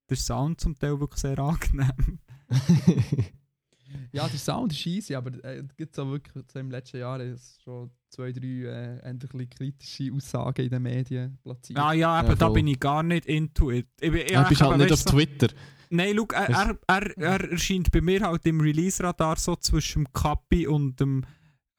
der 0.09 0.17
Sound 0.17 0.61
zum 0.61 0.79
Teil 0.79 0.99
wirklich 1.01 1.21
sehr 1.21 1.39
angenehm. 1.39 2.21
Ja, 4.13 4.27
der 4.29 4.39
Sound 4.39 4.73
ist 4.73 4.87
easy, 4.87 5.15
aber 5.15 5.33
äh, 5.45 5.59
es 5.59 5.77
gibt 5.77 5.95
so 5.95 6.09
wirklich 6.11 6.45
so 6.53 6.59
im 6.59 6.71
letzten 6.71 6.99
Jahr 6.99 7.21
schon 7.63 7.91
zwei, 8.11 8.33
drei 8.33 8.47
äh, 8.47 8.99
endlich 9.01 9.51
kritische 9.51 10.13
Aussagen 10.13 10.63
in 10.65 10.71
den 10.71 10.83
Medien 10.83 11.39
platziert. 11.43 11.79
Ah 11.79 11.93
ja, 11.93 12.11
aber 12.11 12.31
Ja, 12.31 12.35
da 12.37 12.49
bin 12.49 12.67
ich 12.67 12.81
gar 12.81 13.03
nicht 13.03 13.27
into 13.27 13.71
it. 13.71 13.87
Ich 14.01 14.11
bin, 14.11 14.23
Ja, 14.29 14.43
du 14.45 14.49
bist 14.49 14.61
halt 14.63 14.79
nicht 14.79 14.93
auf 14.93 15.01
so- 15.01 15.11
Twitter. 15.11 15.49
Nein, 15.91 16.15
schau, 16.17 16.27
er, 16.35 16.49
er, 16.51 16.79
er, 16.87 17.17
er 17.19 17.51
erscheint 17.53 17.91
bei 17.91 18.01
mir 18.03 18.21
halt 18.21 18.45
im 18.45 18.61
Release-Radar 18.61 19.37
so 19.37 19.57
zwischen 19.57 20.05
dem 20.05 20.13
Kappi 20.13 20.67
und 20.67 21.01
dem 21.01 21.25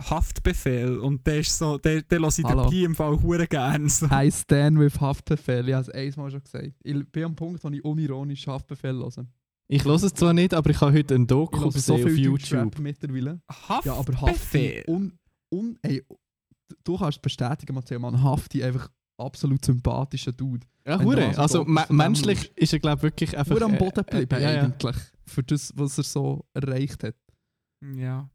Haftbefehl. 0.01 0.97
Und 0.99 1.26
der 1.28 1.39
ist 1.41 1.57
so, 1.57 1.78
der, 1.78 2.01
der 2.01 2.20
lasse 2.20 2.41
ich 2.41 2.47
den 2.47 2.57
Hallo. 2.57 2.70
Pi 2.70 2.84
im 2.86 2.95
Fall 2.95 3.22
hure 3.22 3.47
gerne. 3.47 3.89
So. 3.89 4.07
I 4.12 4.32
stand 4.32 4.80
with 4.80 4.99
Haftbefehl. 4.99 5.68
Ich 5.68 5.74
habe 5.74 5.84
es 5.84 5.89
einmal 5.89 6.32
schon 6.32 6.43
gesagt. 6.43 6.72
Ich 6.84 7.12
bin 7.12 7.24
am 7.26 7.36
Punkt, 7.36 7.64
wo 7.64 7.70
ich 7.70 7.84
unironisch 7.84 8.47
Haftbefehl 8.47 8.93
höre. 8.93 9.26
Ich 9.72 9.86
höre 9.86 9.95
es 9.95 10.13
zwar 10.15 10.34
nicht, 10.34 10.53
aber 10.55 10.72
ich 10.72 10.82
habe 10.82 10.93
heute 10.93 11.13
ein 11.13 11.22
Ich 11.22 11.28
Doku 11.28 11.59
höre 11.59 11.72
so 11.72 11.93
gesehen 11.93 12.05
auf 12.05 12.11
viel 12.11 12.26
YouTube. 12.26 12.80
Mittlerweile. 12.80 13.39
Haftbefehl? 13.47 13.91
Ja, 13.91 13.99
aber 13.99 14.22
Hafti, 14.22 14.84
un, 14.88 15.20
un, 15.53 15.78
ey, 15.84 16.03
du 16.84 16.97
kannst 16.97 17.22
bestätigen, 17.22 17.76
Matteo, 17.76 17.99
man, 17.99 18.22
Hafti 18.22 18.63
einfach 18.63 18.89
absolut 19.20 19.63
sympathischer 19.63 20.32
Dude. 20.32 20.65
Ja, 20.88 20.99
hure. 20.99 21.28
also 21.38 21.63
Also 21.63 21.65
menschlich 21.93 22.51
ist 22.55 22.74
er, 22.74 22.80
glaube 22.80 22.97
ich, 22.97 23.03
wirklich 23.03 23.38
einfach. 23.38 23.59
Nur 23.59 23.61
am 23.61 23.76
äh, 23.76 23.78
Boden 23.78 23.99
äh, 23.99 24.03
geblieben 24.03 24.41
ja, 24.41 24.51
ja. 24.53 24.63
eigentlich. 24.63 24.95
Für 25.28 25.43
das, 25.43 25.72
was 25.76 25.99
er 25.99 26.03
so 26.03 26.45
erreicht 26.53 27.03
hat. 27.03 27.15
Ja. 27.95 28.28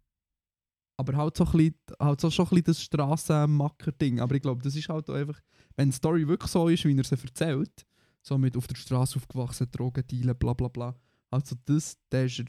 Aber 0.96 1.16
halt 1.16 1.36
so, 1.36 1.44
ein 1.46 1.50
bisschen, 1.50 1.74
halt 1.98 2.20
so 2.20 2.30
schon 2.30 2.46
ein 2.46 2.50
bisschen 2.50 2.64
das 2.66 2.82
Strassenmacker-Ding. 2.82 4.20
Aber 4.20 4.36
ich 4.36 4.42
glaube, 4.42 4.62
das 4.62 4.76
ist 4.76 4.88
halt 4.88 5.10
auch 5.10 5.14
einfach, 5.14 5.40
wenn 5.74 5.90
die 5.90 5.96
Story 5.96 6.28
wirklich 6.28 6.52
so 6.52 6.68
ist, 6.68 6.84
wie 6.84 6.96
er 6.96 7.02
sie 7.02 7.16
erzählt, 7.20 7.84
so 8.22 8.38
mit 8.38 8.56
auf 8.56 8.68
der 8.68 8.76
Straße 8.76 9.16
aufgewachsen, 9.16 9.66
Drogen 9.72 10.06
dealen, 10.06 10.36
bla 10.38 10.52
bla 10.52 10.68
bla. 10.68 10.94
Also 11.34 11.56
das, 11.64 11.98
der 12.12 12.26
ist, 12.26 12.44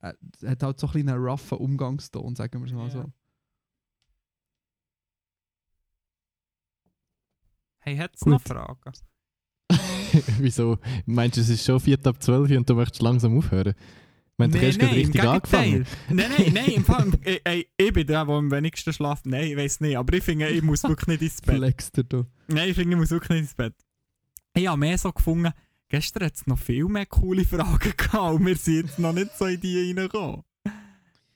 er, 0.00 0.16
er 0.40 0.50
hat 0.52 0.62
halt 0.62 0.80
so 0.80 0.86
ein 0.86 0.92
bisschen 0.94 1.08
einen 1.10 1.22
roughen 1.22 1.58
Umgangston, 1.58 2.34
sagen 2.36 2.60
wir 2.60 2.66
es 2.66 2.72
mal 2.72 2.86
Ja. 2.86 2.90
so. 2.90 3.12
Hey, 7.80 7.96
hat 7.96 8.14
es 8.14 8.20
Gut. 8.20 8.32
noch 8.32 8.42
Fragen? 8.42 8.92
Wieso? 10.38 10.78
Meinst 11.04 11.36
du, 11.36 11.42
es 11.42 11.50
ist 11.50 11.64
schon 11.66 11.80
4 11.80 11.98
ab 12.06 12.22
12 12.22 12.50
und 12.56 12.68
du 12.70 12.74
möchtest 12.74 13.02
langsam 13.02 13.36
aufhören? 13.36 13.74
Wir 14.38 14.44
haben 14.44 14.52
doch 14.52 14.62
erst 14.62 14.78
gerade 14.78 14.94
im 14.94 15.06
richtig 15.06 15.22
angefangen. 15.28 15.86
Nein, 16.08 16.30
nein, 16.38 16.52
nein, 16.54 16.70
im 16.70 16.84
Fall, 16.84 17.10
ey, 17.22 17.40
ey, 17.44 17.68
ich 17.76 17.92
bin 17.92 18.06
der, 18.06 18.24
der 18.24 18.34
am 18.34 18.50
wenigsten 18.50 18.92
schlaft. 18.92 19.26
Nein, 19.26 19.48
ich 19.48 19.56
weiß 19.56 19.80
nicht, 19.80 19.98
aber 19.98 20.14
ich 20.14 20.22
finde, 20.24 20.48
ich 20.48 20.62
muss 20.62 20.82
wirklich 20.84 21.08
nicht 21.08 21.22
ins 21.22 21.40
Bett. 21.42 21.56
Flexter 21.56 22.04
du. 22.04 22.24
Nein, 22.46 22.70
ich 22.70 22.74
finde, 22.76 22.94
ich 22.94 23.00
muss 23.00 23.10
wirklich 23.10 23.30
nicht 23.30 23.40
ins 23.40 23.54
Bett. 23.54 23.74
Ich 24.54 24.66
habe 24.66 24.78
mehr 24.78 24.96
so 24.96 25.12
gefunden, 25.12 25.52
gestern 25.88 26.24
hat 26.24 26.34
es 26.34 26.46
noch 26.46 26.58
viel 26.58 26.84
mehr 26.86 27.06
coole 27.06 27.44
Fragen 27.44 27.92
gehabt 27.96 28.34
und 28.34 28.46
wir 28.46 28.56
sind 28.56 28.86
jetzt 28.86 28.98
noch 28.98 29.12
nicht 29.12 29.36
so 29.36 29.46
in 29.46 29.60
die 29.60 29.92
reingekommen. 29.92 30.42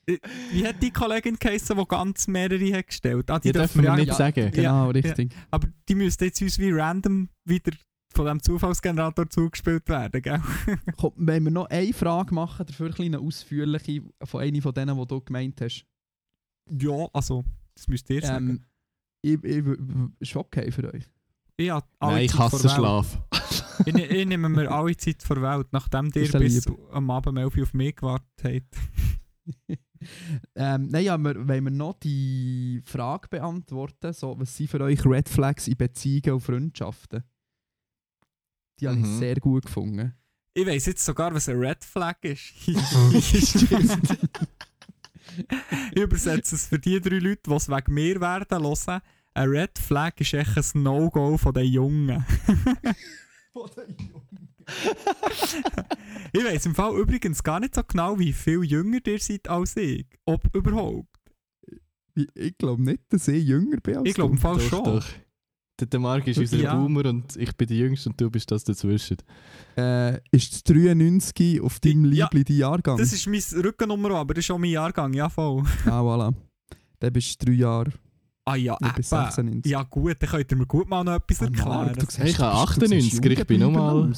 Äh, 0.05 0.17
Wie 0.51 0.67
hat 0.67 0.81
die 0.81 0.91
Kollegin 0.91 1.37
geheißen, 1.37 1.77
die 1.77 1.85
ganz 1.85 2.27
mehrere 2.27 2.73
hat 2.77 2.87
gestellt 2.87 3.29
Ah, 3.31 3.39
die 3.39 3.51
Die 3.51 3.57
dürfen 3.57 3.81
wir 3.81 3.89
ja 3.89 3.95
nicht 3.95 4.07
nicht. 4.07 4.17
sagen. 4.17 4.51
Genau, 4.51 4.89
richtig. 4.89 5.33
Aber 5.49 5.67
die 5.87 5.95
müsste 5.95 6.25
jetzt 6.25 6.41
uns 6.41 6.59
wie 6.59 6.71
random 6.71 7.29
wieder 7.45 7.71
von 8.13 8.25
diesem 8.25 8.43
Zufallsgenerator 8.43 9.29
zugespielt 9.29 9.87
werden, 9.89 10.21
gell? 10.21 10.41
Komm, 10.97 11.13
wenn 11.15 11.43
wir 11.45 11.51
noch 11.51 11.69
eine 11.69 11.93
Frage 11.93 12.33
machen, 12.33 12.65
dafür 12.65 12.89
ein 12.89 13.05
eine 13.05 13.19
ausführliche 13.19 14.03
von 14.23 14.41
einer 14.41 14.61
von 14.61 14.73
denen, 14.73 14.97
die 14.99 15.07
du 15.07 15.21
gemeint 15.21 15.61
hast. 15.61 15.85
Ja, 16.69 17.07
also, 17.13 17.43
das 17.75 17.87
müsst 17.87 18.09
ihr 18.09 18.21
sagen. 18.21 18.49
Ähm, 18.49 18.65
ich, 19.21 19.43
ich, 19.43 19.65
ist 20.19 20.35
okay 20.35 20.69
für 20.71 20.93
euch. 20.93 21.05
alle 21.99 22.13
Nein, 22.13 22.25
ich 22.25 22.37
hasse. 22.37 22.69
Schlaf. 22.69 23.17
Ich, 23.85 23.93
ne- 23.93 24.05
ich 24.05 24.27
nehme 24.27 24.49
mir 24.49 24.69
alle 24.71 24.95
Zeit 24.97 25.23
vor 25.23 25.41
Welt, 25.41 25.67
nachdem 25.71 26.11
ihr 26.15 26.31
bis 26.31 26.65
lieb. 26.65 26.77
am 26.91 27.09
Abend 27.09 27.27
um 27.27 27.37
11 27.37 27.57
Uhr 27.57 27.63
auf 27.63 27.73
mich 27.73 27.95
gewartet 27.95 28.27
habt. 28.43 28.75
ähm, 30.55 30.87
nein, 30.89 31.03
ja, 31.05 31.17
wir, 31.17 31.47
wenn 31.47 31.63
wir 31.63 31.71
noch 31.71 31.93
die 31.99 32.81
Frage 32.85 33.27
beantworten, 33.29 34.13
so, 34.13 34.37
was 34.39 34.55
sind 34.55 34.69
für 34.69 34.81
euch 34.81 35.05
Red 35.05 35.29
Flags 35.29 35.67
in 35.67 35.77
Beziehungen 35.77 36.33
und 36.35 36.41
Freundschaften? 36.41 37.23
Die 38.79 38.87
habe 38.87 38.97
ich 38.99 39.05
Mhm. 39.05 39.19
sehr 39.19 39.35
gut 39.35 39.65
gefunden. 39.65 40.13
Ich 40.55 40.67
weiss 40.67 40.85
jetzt 40.85 41.03
sogar, 41.05 41.33
was 41.33 41.49
ein 41.49 41.57
Red 41.57 41.83
Flag 41.83 42.17
ist. 42.23 42.53
ich 45.93 46.01
übersetze 46.01 46.55
es 46.55 46.67
für 46.67 46.79
die 46.79 46.99
drei 47.01 47.17
Leute, 47.19 47.41
die 47.47 47.53
es 47.53 47.69
wegen 47.69 47.93
mir 47.93 48.21
werden 48.21 48.63
hören. 48.63 49.01
Ein 49.35 49.49
Red 49.49 49.79
Flag 49.79 50.13
ist 50.19 50.33
echt 50.33 50.75
ein 50.75 50.83
No-Go 50.83 51.37
von 51.37 51.53
den 51.53 51.71
Jungen. 51.71 52.23
Ich 56.33 56.43
weiss 56.43 56.65
im 56.65 56.75
Fall 56.75 56.97
übrigens 56.97 57.43
gar 57.43 57.59
nicht 57.59 57.75
so 57.75 57.81
genau, 57.87 58.17
wie 58.19 58.33
viel 58.33 58.63
jünger 58.63 58.99
ihr 59.05 59.19
seid 59.19 59.47
als 59.49 59.75
ich. 59.77 60.05
Ob 60.25 60.43
überhaupt. 60.55 61.07
Ich, 62.15 62.27
ich 62.35 62.57
glaube 62.57 62.81
nicht, 62.81 63.01
dass 63.09 63.27
ich 63.27 63.43
jünger 63.45 63.77
bin 63.77 63.97
als 63.97 64.07
Ich 64.07 64.13
glaube 64.15 64.33
im 64.33 64.37
Fall 64.39 64.55
Doch, 64.57 64.61
schon. 64.69 64.83
doch. 64.83 65.05
Der, 65.79 65.87
der 65.87 65.99
Marc 65.99 66.27
ist 66.27 66.37
unser 66.37 66.57
Ja. 66.57 66.75
Boomer 66.75 67.05
und 67.09 67.35
ich 67.35 67.51
bin 67.57 67.67
der 67.67 67.77
Jüngste 67.77 68.09
und 68.09 68.21
du 68.21 68.29
bist 68.29 68.51
das 68.51 68.63
dazwischen. 68.63 69.17
du. 69.75 69.81
Äh, 69.81 70.21
ist 70.31 70.53
das 70.53 70.63
93 70.63 71.59
auf 71.61 71.79
deinem 71.79 72.05
Ja, 72.13 72.25
Liebling 72.25 72.45
dein 72.45 72.57
Jahrgang? 72.57 72.97
Das 72.97 73.11
ist 73.11 73.25
mein 73.27 73.41
Rückennummer, 73.63 74.11
aber 74.11 74.35
das 74.35 74.45
ist 74.45 74.51
auch 74.51 74.59
mein 74.59 74.69
Jahrgang, 74.69 75.13
ja 75.13 75.29
voll. 75.29 75.63
Ah, 75.85 76.01
voilà. 76.01 76.33
Dann 76.99 77.11
bist 77.13 77.41
du 77.41 77.45
drei 77.47 77.53
Jahre. 77.53 77.91
Ah 78.45 78.55
ja, 78.55 78.73
Ich 78.73 78.79
bin 78.79 78.89
eben. 78.89 79.03
96. 79.03 79.71
Ja 79.71 79.83
gut, 79.83 80.17
dann 80.19 80.29
könnt 80.29 80.51
ihr 80.51 80.57
mir 80.57 80.65
gut 80.65 80.89
mal 80.89 81.03
noch 81.03 81.13
etwas 81.15 81.41
Ah, 81.41 81.45
erklären. 81.45 81.67
Marc, 81.69 81.99
du 81.99 82.05
Hey, 82.17 82.29
ich 82.29 82.39
habe 82.39 82.79
du 82.79 82.87
siehst 82.87 83.23
98er, 83.23 83.31
ich 83.39 83.47
bin 83.47 83.59
noch 83.61 83.71
mal-. 83.71 84.13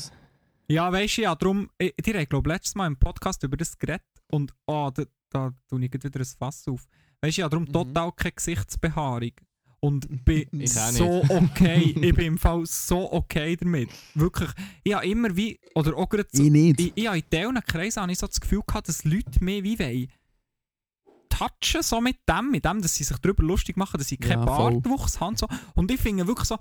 Ja, 0.68 0.92
weißt 0.92 1.18
du, 1.18 1.22
ja, 1.22 1.36
darum, 1.36 1.70
ich, 1.78 1.94
haben, 2.08 2.26
glaube 2.28 2.50
letztes 2.50 2.74
Mal 2.76 2.88
im 2.88 2.98
Podcast 2.98 3.44
über 3.44 3.56
das 3.56 3.78
geredet 3.78 4.02
und 4.32 4.52
ah, 4.66 4.90
da, 4.92 5.04
da 5.30 5.52
tue 5.70 5.86
ich 5.86 5.94
wieder 5.94 6.20
ein 6.20 6.26
Fass 6.26 6.68
auf. 6.68 6.88
Weißt 7.22 7.38
du, 7.38 7.42
ja, 7.42 7.50
darum 7.50 7.66
Mhm. 7.66 7.72
total 7.74 8.12
keine 8.14 8.32
Gesichtsbehaarung. 8.32 9.32
Und 9.80 10.08
bin 10.26 10.48
Ich 10.54 10.74
so 10.74 11.22
okay. 11.30 11.94
ich 12.02 12.16
bin 12.16 12.26
im 12.26 12.38
Fall 12.40 12.66
so 12.66 13.12
okay 13.14 13.56
damit. 13.56 13.90
Wirklich. 14.16 14.50
Ich 14.84 14.94
habe 14.96 15.06
immer 15.08 15.36
wie, 15.38 15.60
oder 15.76 15.96
auch 15.96 16.10
gerade 16.10 16.28
so, 16.32 16.42
Ich 16.42 16.50
nicht. 16.50 16.80
ich, 16.80 16.94
ich 16.96 17.06
habe 17.08 17.20
in 17.20 17.24
diesen 17.32 17.64
Kreisen 17.64 18.02
habe 18.02 18.12
ich 18.12 18.18
so 18.18 18.26
das 18.26 18.42
Gefühl 18.42 18.62
gehabt, 18.66 18.90
dass 18.90 19.04
Leute 19.04 19.44
mehr 19.44 19.64
wie 19.64 19.78
wollen 19.78 20.08
touchen 21.38 21.82
so 21.84 22.00
mit 22.02 22.18
dem, 22.30 22.52
mit 22.52 22.66
dem, 22.66 22.82
dass 22.82 22.96
sie 22.96 23.04
sich 23.04 23.18
darüber 23.18 23.44
lustig 23.44 23.78
machen, 23.78 23.98
dass 23.98 24.08
sie 24.08 24.18
keinen 24.18 24.40
Ja. 24.40 24.46
Bartwuchs 24.46 25.20
haben. 25.20 25.36
So. 25.36 25.48
Und 25.76 25.92
ich 25.92 26.00
finde 26.00 26.28
wirklich 26.28 26.48
so, 26.48 26.58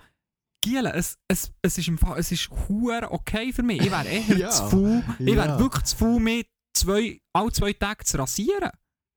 Giele, 0.62 0.93
es, 0.95 1.18
es, 1.29 1.53
es 1.62 1.77
ist 1.79 1.89
im 1.89 1.99
Fall, 1.99 2.18
es 2.18 2.33
ist 2.33 2.49
hure 2.51 3.11
okay 3.11 3.53
für 3.53 3.62
mich. 3.62 3.83
Ich 3.83 3.91
wäre 3.91 4.07
eher 4.09 4.37
Ja. 4.39 4.51
zu 4.51 4.68
faul, 4.70 5.03
ich 5.18 5.37
wäre 5.37 5.59
wirklich 5.59 5.85
zu 5.85 5.97
faul, 5.97 6.20
mich 6.20 6.47
zwei, 6.77 7.20
alle 7.35 7.53
zwei 7.53 7.72
Tage 7.75 8.05
zu 8.05 8.18
rasieren. 8.18 8.70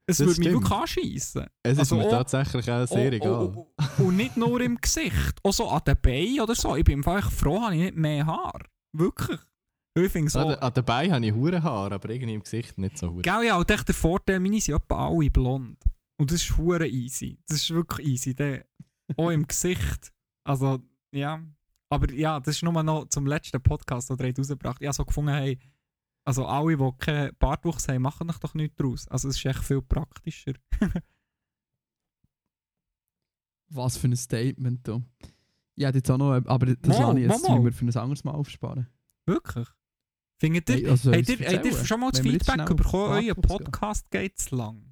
Es 0.10 0.18
Das 0.18 0.28
würde 0.28 0.40
mich 0.42 0.52
wirklich 0.52 0.72
anschiessen. 0.72 1.46
Es 1.64 1.74
ist 1.74 1.80
Also 1.80 1.96
mir 1.98 2.06
auch- 2.08 2.12
tatsächlich 2.12 2.70
auch 2.72 2.86
sehr 2.88 3.12
Oh, 3.12 3.16
egal. 3.16 3.32
oh, 3.56 3.74
oh, 4.00 4.04
Und 4.04 4.16
nicht 4.18 4.38
nur 4.38 4.60
im 4.62 4.80
Gesicht, 4.80 5.36
auch 5.44 5.52
so 5.54 5.70
an 5.70 5.82
den 5.86 5.98
Beinen 6.02 6.40
oder 6.42 6.56
so. 6.56 6.76
Ich 6.78 6.86
bin 6.86 7.04
echt 7.04 7.32
froh, 7.32 7.62
habe 7.62 7.76
ich 7.76 7.82
nicht 7.82 7.96
mehr 7.98 8.26
Haar. 8.26 8.62
Wirklich. 8.94 9.40
Ich 10.06 10.12
finde 10.12 10.30
so... 10.30 10.40
An, 10.40 10.74
den 10.74 10.86
Beinen 10.86 11.14
habe 11.14 11.26
ich 11.26 11.34
hure 11.34 11.62
Haare, 11.62 11.96
aber 11.96 12.10
irgendwie 12.10 12.34
im 12.34 12.44
Gesicht 12.44 12.78
nicht 12.78 12.98
so 12.98 13.10
hure. 13.12 13.22
Gell, 13.22 13.46
ja, 13.46 13.58
und 13.58 13.70
echt 13.70 13.88
der 13.88 13.96
Vorteil, 13.96 14.40
meine 14.40 14.62
sind 14.62 14.76
etwa 14.76 15.08
alle 15.08 15.30
blond. 15.30 15.78
Und 16.18 16.32
das 16.32 16.42
ist 16.42 16.58
hure 16.58 16.88
easy. 16.88 17.40
Das 17.48 17.58
ist 17.62 17.70
wirklich 17.72 18.08
easy. 18.08 18.36
Der, 18.36 18.66
auch 19.16 19.30
im 19.30 19.48
Gesicht. 19.48 20.12
Also, 20.44 20.80
ja. 21.12 21.42
Aber 21.90 22.12
ja, 22.14 22.40
das 22.40 22.56
ist 22.56 22.64
nur 22.64 22.84
noch 22.84 23.08
zum 23.10 23.26
letzten 23.26 23.62
Podcast, 23.62 24.10
den 24.10 24.18
ihr 24.20 24.28
habt 24.28 24.40
rausgebracht 24.40 24.82
Ich 24.82 24.88
habe 24.88 24.96
so 24.96 25.06
gefunden, 25.06 25.32
hey, 25.32 25.60
also 26.26 26.46
alle, 26.46 26.76
die 26.76 26.92
keinen 26.98 27.34
Bartwuchs 27.40 27.88
haben, 27.88 28.02
machen 28.02 28.28
doch 28.42 28.54
nichts 28.54 28.76
draus. 28.76 29.08
Also 29.08 29.30
es 29.30 29.38
ist 29.38 29.46
echt 29.46 29.64
viel 29.64 29.82
praktischer. 29.82 30.54
Was 33.70 33.98
für 33.98 34.08
ein 34.08 34.18
Statement 34.18 34.86
da. 34.88 35.02
Ich 35.76 35.86
hätte 35.86 36.00
jetzt 36.00 36.12
auch 36.12 36.18
noch, 36.18 36.34
aber 36.34 36.66
das 36.76 37.00
lasse 37.00 37.20
ich 37.20 37.28
jetzt 37.28 37.48
mal, 37.48 37.58
mal. 37.58 37.66
wir 37.66 37.72
für 37.72 37.86
ein 37.86 37.96
anderes 37.96 38.24
Mal 38.24 38.32
aufsparen. 38.34 38.88
Wirklich? 39.26 39.68
Findet 40.40 40.70
ihr, 40.70 40.76
Hey, 40.76 40.88
also, 40.90 41.12
habt 41.12 41.30
ihr, 41.30 41.40
ich 41.40 41.56
habt 41.56 41.66
ihr 41.66 41.86
schon 41.86 42.00
mal 42.00 42.12
das 42.12 42.20
Feedback 42.22 42.66
bekommen, 42.76 43.14
euer? 43.26 43.34
Podcast 43.36 44.10
geht 44.12 44.38
zu 44.40 44.56
lang? 44.56 44.84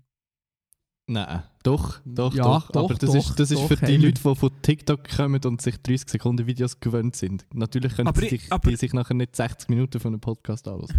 Nein, 1.08 1.44
doch, 1.62 2.00
doch, 2.04 2.34
Ja, 2.34 2.44
doch. 2.44 2.72
doch, 2.72 2.86
Aber 2.86 2.96
das 2.96 3.12
doch, 3.12 3.16
ist, 3.16 3.40
das 3.40 3.52
ist 3.52 3.60
doch, 3.60 3.68
für 3.68 3.76
die 3.76 3.82
haben 3.94 4.02
wir. 4.02 4.10
Leute, 4.10 4.22
die 4.24 4.36
von 4.36 4.62
TikTok 4.64 5.08
kommen 5.08 5.40
und 5.46 5.62
sich 5.62 5.78
30 5.80 6.10
Sekunden 6.10 6.48
Videos 6.48 6.80
gewöhnt 6.80 7.16
sind. 7.16 7.46
Natürlich 7.54 7.96
können 7.96 8.08
Aber 8.08 8.20
sie 8.22 8.26
ich- 8.28 8.42
sich, 8.44 8.52
aber- 8.52 8.70
die 8.72 8.76
sich 8.76 8.92
nachher 8.94 9.14
nicht 9.14 9.36
60 9.36 9.70
Minuten 9.70 10.00
von 10.00 10.14
einem 10.14 10.22
Podcast 10.22 10.68
anhören. 10.68 10.90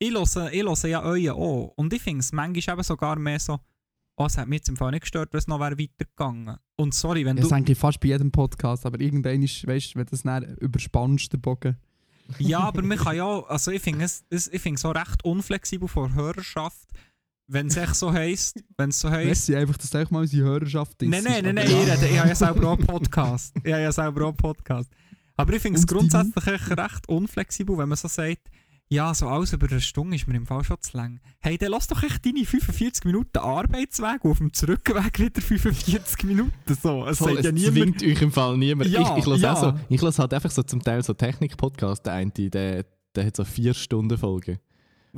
Ich 0.00 0.10
höre, 0.12 0.52
ich 0.52 0.62
höre 0.64 0.86
ja 0.88 1.02
euren 1.02 1.30
auch. 1.30 1.72
Und 1.76 1.92
ich 1.92 2.02
finde 2.02 2.20
es 2.20 2.32
manchmal 2.32 2.74
eben 2.74 2.82
sogar 2.82 3.16
mehr 3.20 3.38
so, 3.38 3.60
oh, 4.16 4.26
es 4.26 4.36
hat 4.36 4.48
mich 4.48 4.58
jetzt 4.58 4.68
im 4.68 4.76
Fall 4.76 4.90
nicht 4.90 5.02
gestört, 5.02 5.32
wenn 5.32 5.38
es 5.38 5.46
noch 5.46 5.60
wäre 5.60 5.78
weitergegangen. 5.78 6.56
Und 6.76 6.92
sorry, 6.92 7.24
wenn 7.24 7.36
Das 7.36 7.48
du... 7.48 7.54
denke 7.54 7.70
ich 7.72 7.78
fast 7.78 8.00
bei 8.00 8.08
jedem 8.08 8.32
Podcast, 8.32 8.84
aber 8.84 9.00
irgendwann 9.00 9.42
ist, 9.44 9.64
weißt 9.64 9.94
du, 9.94 9.98
wenn 10.00 10.06
das 10.06 10.22
dann 10.24 10.56
überspannst, 10.56 11.32
der 11.32 11.38
Bogen. 11.38 11.76
Ja, 12.38 12.60
aber 12.60 12.82
man 12.82 12.98
kann 12.98 13.16
ja, 13.16 13.40
also 13.44 13.70
ich 13.70 13.82
finde 13.82 14.04
es, 14.04 14.24
ich 14.28 14.60
finde 14.60 14.78
es 14.78 14.84
auch 14.84 14.94
recht 14.94 15.24
unflexibel 15.24 15.88
von 15.88 16.12
der 16.12 16.22
Hörerschaft, 16.22 16.88
wenn 17.48 17.68
es 17.68 17.76
echt 17.76 17.94
so 17.94 18.12
heisst, 18.12 18.62
wenn 18.76 18.90
es 18.90 19.00
so 19.00 19.10
heisst... 19.10 19.48
Merci 19.48 19.56
einfach, 19.56 19.76
dass 19.76 19.90
du 19.90 20.06
mal 20.10 20.20
unsere 20.20 20.44
Hörerschaft 20.44 21.00
Nein, 21.02 21.22
nein, 21.22 21.44
nein, 21.44 21.54
nein, 21.54 21.58
aber 21.58 21.68
ich, 21.68 21.90
rede, 21.90 22.06
ich 22.06 22.18
habe 22.18 22.28
ja 22.28 22.34
selber 22.34 22.68
auch 22.68 22.78
einen 22.78 22.86
Podcast. 22.86 23.54
Ich 23.62 23.72
habe 23.72 23.82
ja 23.82 23.92
selber 23.92 24.22
auch 24.22 24.28
einen 24.28 24.36
Podcast. 24.36 24.90
Aber 25.36 25.52
ich 25.52 25.62
finde 25.62 25.78
es 25.78 25.86
grundsätzlich 25.86 26.46
echt 26.46 26.70
recht 26.70 27.08
unflexibel, 27.08 27.78
wenn 27.78 27.88
man 27.88 27.96
so 27.96 28.08
sagt, 28.08 28.48
ja, 28.88 29.12
so 29.14 29.26
alles 29.28 29.52
über 29.52 29.68
eine 29.68 29.80
Stunde 29.80 30.14
ist 30.16 30.28
mir 30.28 30.36
im 30.36 30.46
Fall 30.46 30.62
schon 30.62 30.80
zu 30.80 30.96
lang. 30.96 31.20
Hey, 31.40 31.58
dann 31.58 31.70
lass 31.72 31.88
doch 31.88 32.02
echt 32.02 32.24
deine 32.24 32.44
45 32.44 33.04
Minuten 33.04 33.38
Arbeitsweg 33.38 34.24
und 34.24 34.30
auf 34.30 34.38
dem 34.38 34.52
Zurückweg 34.52 35.18
wieder 35.18 35.40
45 35.42 36.24
Minuten. 36.24 36.52
So, 36.80 37.04
es 37.06 37.18
Voll, 37.18 37.34
sagt 37.34 37.44
ja 37.44 37.50
es 37.50 37.54
niemand... 37.74 37.98
zwingt 37.98 38.02
euch 38.16 38.22
im 38.22 38.32
Fall 38.32 38.56
niemand. 38.56 38.90
Ja, 38.90 39.00
ich 39.16 39.24
ich 39.24 39.26
höre 39.26 39.36
ja. 39.38 39.52
auch 39.54 39.60
so, 39.60 39.74
ich 39.88 40.18
halt 40.18 40.34
einfach 40.34 40.50
so 40.50 40.62
zum 40.62 40.82
Teil 40.82 41.02
so 41.02 41.14
Technik-Podcast, 41.14 42.06
der 42.06 42.12
eine, 42.12 42.30
der, 42.30 42.84
der 43.14 43.26
hat 43.26 43.36
so 43.36 43.44
vier 43.44 43.74
Stunden 43.74 44.16
Folgen. 44.16 44.58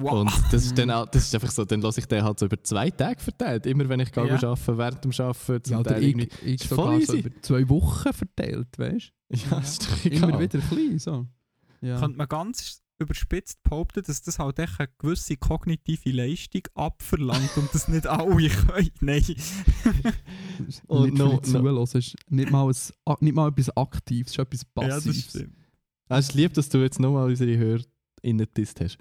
Wow. 0.01 0.13
Und 0.21 0.33
das 0.53 0.65
ist 0.65 0.79
dann 0.79 0.91
auch, 0.93 1.07
das 1.07 1.25
ist 1.25 1.35
einfach 1.35 1.51
so, 1.51 1.65
dann 1.65 1.81
lasse 1.81 1.99
ich 2.01 2.07
den 2.07 2.23
halt 2.23 2.39
so 2.39 2.47
über 2.47 2.63
zwei 2.63 2.89
Tage 2.91 3.21
verteilt. 3.21 3.67
Immer 3.67 3.89
wenn 3.89 3.99
ich 4.01 4.13
gehe 4.13 4.29
Ja. 4.29 4.35
arbeiten, 4.37 4.79
während 4.79 5.05
dem 5.05 5.13
Arbeiten, 5.19 5.65
zum 5.65 5.77
Ja, 5.77 5.83
Teil 5.83 6.03
ich, 6.05 6.09
irgendwie. 6.11 6.29
ich 6.45 6.61
Ist 6.63 6.67
voll 6.73 7.03
so 7.05 7.15
über 7.17 7.31
zwei 7.43 7.69
Wochen 7.69 8.13
verteilt, 8.13 8.69
weißt 8.79 9.13
Ja, 9.51 9.59
ist 9.59 9.83
doch 9.91 9.99
du? 9.99 10.09
Immer 10.09 10.29
egal. 10.29 10.41
wieder 10.41 10.59
klein, 10.61 10.99
so. 10.99 11.27
Ja. 11.81 11.99
könnte 11.99 12.17
man 12.17 12.29
ganz 12.29 12.81
überspitzt 12.99 13.63
behaupten, 13.63 14.03
dass 14.03 14.23
das 14.23 14.39
halt 14.39 14.59
echt 14.59 14.79
eine 14.81 14.89
gewisse 14.99 15.37
kognitive 15.37 16.11
Leistung 16.11 16.63
abverlangt 16.75 17.57
und 17.57 17.73
das 17.73 17.89
nicht 17.89 18.07
alle 18.07 18.49
können. 18.49 18.91
Nein. 19.01 19.25
Und 20.89 21.15
nicht 21.15 21.47
zuhören, 21.47 21.83
es 21.83 21.95
ist 21.95 22.17
nicht 22.29 22.51
mal, 22.51 22.69
ein, 22.69 23.15
nicht 23.21 23.35
mal 23.35 23.49
etwas 23.49 23.77
Aktives, 23.77 24.33
es 24.33 24.39
ist 24.39 24.39
etwas 24.41 24.61
Ja, 24.77 24.89
das 24.89 25.05
Passives. 25.05 25.31
stimmt. 25.31 25.57
Es 26.09 26.29
ist 26.29 26.35
lieb, 26.35 26.55
dass 26.55 26.69
du 26.69 26.79
jetzt 26.79 26.99
nochmal 26.99 27.29
unsere 27.29 27.57
Hörer 27.57 27.83
innetist 28.23 28.81
hast. 28.81 28.99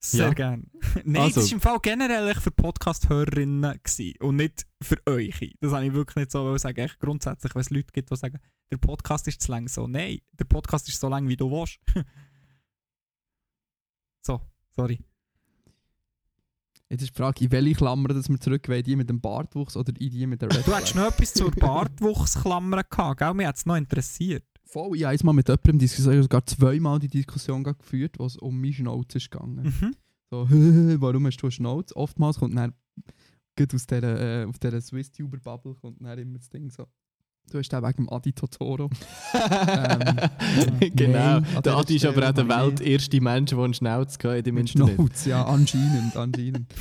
Sehr 0.00 0.26
Ja. 0.26 0.32
gern. 0.34 0.66
Nein, 1.04 1.22
Also- 1.22 1.40
das 1.40 1.50
war 1.50 1.54
im 1.54 1.60
Fall 1.60 1.78
generell 1.82 2.34
für 2.34 2.50
Podcast-Hörerinnen 2.50 3.78
und 4.20 4.36
nicht 4.36 4.66
für 4.82 4.96
euch. 5.06 5.54
Das 5.60 5.72
habe 5.72 5.86
ich 5.86 5.92
wirklich 5.92 6.16
nicht 6.16 6.32
so 6.32 6.56
sagen. 6.58 6.78
Echt 6.80 6.98
grundsätzlich, 6.98 7.54
wenn 7.54 7.60
es 7.62 7.70
Leute 7.70 7.92
gibt, 7.92 8.10
die 8.10 8.16
sagen, 8.16 8.38
der 8.70 8.76
Podcast 8.78 9.28
ist 9.28 9.40
zu 9.40 9.52
lang. 9.52 9.68
So, 9.68 9.86
nein, 9.86 10.18
der 10.32 10.44
Podcast 10.46 10.88
ist 10.88 10.98
so 11.00 11.08
lang, 11.08 11.28
wie 11.28 11.36
du 11.36 11.50
willst. 11.50 11.78
So, 14.76 14.82
sorry. 14.82 14.98
Jetzt 16.90 17.02
ist 17.02 17.10
die 17.10 17.16
Frage, 17.16 17.44
in 17.44 17.50
welche 17.50 17.74
Klammer 17.74 18.08
dass 18.08 18.28
wir 18.28 18.38
zurück 18.38 18.68
wollen, 18.68 18.82
die 18.82 18.94
mit 18.94 19.08
dem 19.08 19.20
Bartwuchs 19.20 19.76
oder 19.76 19.92
in 19.98 20.10
die 20.10 20.26
mit 20.26 20.42
der 20.42 20.50
Red 20.54 20.66
Du 20.66 20.74
hättest 20.74 20.94
noch 20.94 21.06
etwas 21.06 21.32
zur 21.32 21.50
Bartwuchsklammer 21.50 22.84
gehabt, 22.84 23.18
gell? 23.18 23.34
Mir 23.34 23.48
hat 23.48 23.56
es 23.56 23.66
noch 23.66 23.76
interessiert. 23.76 24.44
Voll, 24.64 24.96
ich 24.96 25.04
habe 25.04 25.16
einmal 25.18 25.34
mit 25.34 25.48
jemandem 25.48 25.78
Diskussion, 25.78 26.22
sogar 26.22 26.44
zweimal 26.46 26.98
die 26.98 27.08
Diskussion 27.08 27.64
geführt, 27.64 28.18
wo 28.18 28.26
es 28.26 28.36
um 28.36 28.60
meine 28.60 28.72
Schnauze 28.72 29.18
ist 29.18 29.30
gegangen. 29.30 29.64
Mhm. 29.64 29.96
So, 30.30 30.46
warum 31.00 31.26
hast 31.26 31.38
du 31.38 31.46
eine 31.46 31.52
Schnauze? 31.52 31.96
Oftmals 31.96 32.38
kommt 32.38 32.56
dann, 32.56 32.74
gerade 33.56 33.74
aus 33.74 33.86
dieser, 33.86 34.42
äh, 34.42 34.44
auf 34.44 34.58
dieser 34.58 34.80
Swiss-Tuber-Bubble, 34.80 35.74
kommt 35.76 36.00
dann 36.00 36.18
immer 36.18 36.38
das 36.38 36.50
Ding 36.50 36.70
so. 36.70 36.86
Du 37.50 37.58
hast 37.58 37.68
den 37.68 37.82
wegen 37.82 38.04
dem 38.04 38.10
Adi 38.10 38.32
Totoro. 38.32 38.90
Ähm, 39.34 40.90
genau. 40.94 41.40
nein, 41.40 41.46
der 41.64 41.76
Adi 41.76 41.96
ist 41.96 42.06
aber 42.06 42.28
auch 42.28 42.32
der 42.32 42.48
welterste 42.48 43.20
Mensch, 43.20 43.50
der 43.50 43.58
einen 43.58 43.74
Schnauz 43.74 44.14
hatte 44.14 44.50
im 44.50 44.58
Internet. 44.58 44.94
Schnauze, 44.94 45.30
ja, 45.30 45.44
anscheinend, 45.44 46.16
anscheinend. 46.16 46.74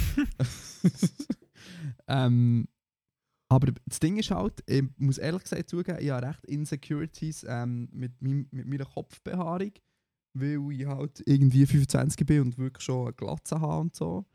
ähm, 2.08 2.68
aber 3.50 3.72
das 3.86 4.00
Ding 4.00 4.18
ist 4.18 4.32
halt, 4.32 4.64
ich 4.68 4.84
muss 4.98 5.18
ehrlich 5.18 5.44
gesagt 5.44 5.70
zugeben, 5.70 6.00
ich 6.02 6.10
habe 6.10 6.28
recht 6.28 6.46
Insecurities 6.46 7.46
ähm, 7.48 7.90
mit, 7.92 8.20
meinem, 8.22 8.48
mit 8.52 8.68
meiner 8.68 8.86
Kopfbehaarung, 8.86 9.72
weil 10.34 10.72
ich 10.72 10.86
halt 10.86 11.22
irgendwie 11.26 11.66
25 11.66 12.26
bin 12.26 12.42
und 12.42 12.58
wirklich 12.58 12.84
schon 12.84 13.08
eine 13.08 13.14
Glatze 13.14 13.60
habe 13.60 13.82
und 13.82 13.96
so. 13.96 14.26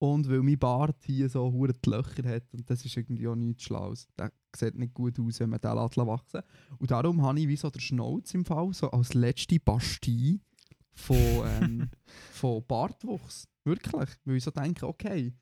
Und 0.00 0.28
weil 0.28 0.42
mein 0.42 0.58
Bart 0.58 0.96
hier 1.04 1.28
so 1.28 1.52
hure 1.52 1.72
die 1.72 1.90
Löcher 1.90 2.28
hat 2.28 2.52
und 2.52 2.68
das 2.70 2.84
ist 2.84 2.96
irgendwie 2.96 3.28
auch 3.28 3.36
nichts 3.36 3.64
Schlaues. 3.64 4.08
Der 4.18 4.32
sieht 4.56 4.76
nicht 4.76 4.94
gut 4.94 5.18
aus, 5.18 5.40
wenn 5.40 5.50
man 5.50 5.60
den 5.60 5.74
lässt 5.74 5.96
wachsen 5.96 6.42
Und 6.78 6.90
darum 6.90 7.22
habe 7.22 7.40
ich 7.40 7.48
wie 7.48 7.56
so 7.56 7.70
den 7.70 7.80
Schnauz 7.80 8.34
im 8.34 8.44
Fall, 8.44 8.72
so 8.72 8.90
als 8.90 9.14
letzte 9.14 9.58
Bastille 9.60 10.40
von, 10.92 11.16
ähm, 11.62 11.90
von 12.32 12.64
Bartwuchs. 12.66 13.46
Wirklich. 13.64 14.08
Weil 14.24 14.36
ich 14.36 14.44
so 14.44 14.50
denke, 14.50 14.86
okay, 14.86 15.32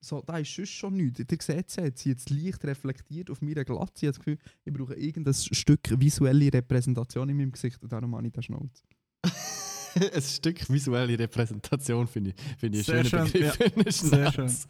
so, 0.00 0.22
da 0.24 0.38
ist 0.38 0.54
sonst 0.54 0.70
schon 0.70 0.94
nichts. 0.94 1.18
Ihr 1.18 1.26
seht 1.40 1.68
es 1.68 1.76
jetzt, 1.76 2.02
sie 2.02 2.10
jetzt 2.10 2.30
leicht 2.30 2.64
reflektiert 2.64 3.30
auf 3.30 3.42
meiner 3.42 3.64
Glatze. 3.64 3.92
Ich 3.94 4.02
habe 4.04 4.10
das 4.12 4.18
Gefühl, 4.18 4.38
ich 4.64 4.72
brauche 4.72 4.94
irgendein 4.94 5.34
Stück 5.34 6.00
visuelle 6.00 6.52
Repräsentation 6.52 7.28
in 7.28 7.36
meinem 7.36 7.52
Gesicht 7.52 7.82
und 7.82 7.92
darum 7.92 8.14
habe 8.14 8.26
ich 8.26 8.32
den 8.32 8.42
Schnauz. 8.42 8.84
ein 10.14 10.22
Stück 10.22 10.70
visuelle 10.70 11.18
Repräsentation 11.18 12.06
finde 12.06 12.30
ich, 12.30 12.58
finde 12.58 12.78
ich 12.78 12.86
Sehr 12.86 13.00
einen 13.00 13.08
schönen 13.08 13.26
schön, 13.28 13.72
einen 13.74 13.90
Sehr 13.90 14.32
Schnauz. 14.32 14.66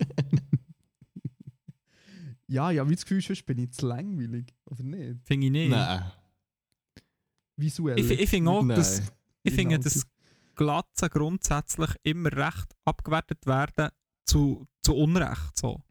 Ja, 2.49 2.71
ja, 2.71 2.89
wie 2.89 2.95
das 2.95 3.05
Gefühl, 3.05 3.21
sonst 3.21 3.45
bin 3.45 3.59
ich 3.59 3.73
zu 3.73 3.87
langweilig, 3.87 4.55
oder 4.67 4.83
nicht? 4.83 5.21
Finde 5.25 5.47
ich 5.47 5.53
nicht. 5.53 5.71
Nein. 5.71 6.13
Visuell. 7.57 7.99
Ich, 7.99 8.11
ich 8.11 8.31
finde 8.31 8.51
auch, 8.51 8.63
Nein. 8.63 8.77
dass, 8.77 9.01
ich 9.43 9.55
finde, 9.55 9.77
Inhalte. 9.77 9.85
dass 9.85 10.07
Glatzen 10.55 11.09
grundsätzlich 11.09 11.91
immer 12.03 12.33
recht 12.33 12.75
abgewertet 12.85 13.47
werden 13.47 13.91
zu, 14.25 14.67
zu 14.83 14.95
Unrecht. 14.95 15.57
So. 15.59 15.83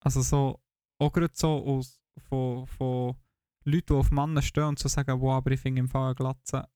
Also 0.00 0.22
so, 0.22 0.60
auch 0.98 1.12
gerade 1.12 1.32
so 1.34 1.48
aus, 1.48 2.00
von, 2.28 2.66
von 2.66 3.16
Leuten, 3.64 3.86
die 3.88 3.94
auf 3.94 4.10
Männer 4.10 4.42
stehen 4.42 4.64
und 4.64 4.78
so 4.78 4.88
sagen, 4.88 5.20
wow, 5.20 5.34
aber 5.34 5.50
ich 5.52 5.60
finde 5.60 5.80
im 5.80 5.88
Fall 5.88 6.06
eine 6.06 6.14
Glatze 6.14 6.68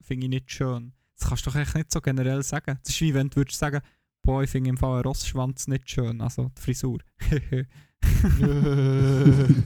finde 0.00 0.26
ich 0.26 0.30
nicht 0.30 0.50
schön. 0.50 0.92
Das 1.18 1.28
kannst 1.28 1.46
du 1.46 1.50
doch 1.50 1.56
echt 1.56 1.74
nicht 1.74 1.92
so 1.92 2.00
generell 2.00 2.42
sagen. 2.42 2.78
Das 2.82 2.92
ist 2.92 3.00
wie 3.00 3.14
wenn 3.14 3.28
du 3.28 3.36
würdest 3.36 3.58
sagen, 3.58 3.80
boah, 4.26 4.42
ich 4.42 4.50
finde 4.50 4.70
im 4.70 4.76
Fall 4.76 4.94
einen 4.94 5.04
Rossschwanz 5.04 5.68
nicht 5.68 5.88
schön, 5.88 6.20
also 6.20 6.50
die 6.58 6.60
Frisur. 6.60 6.98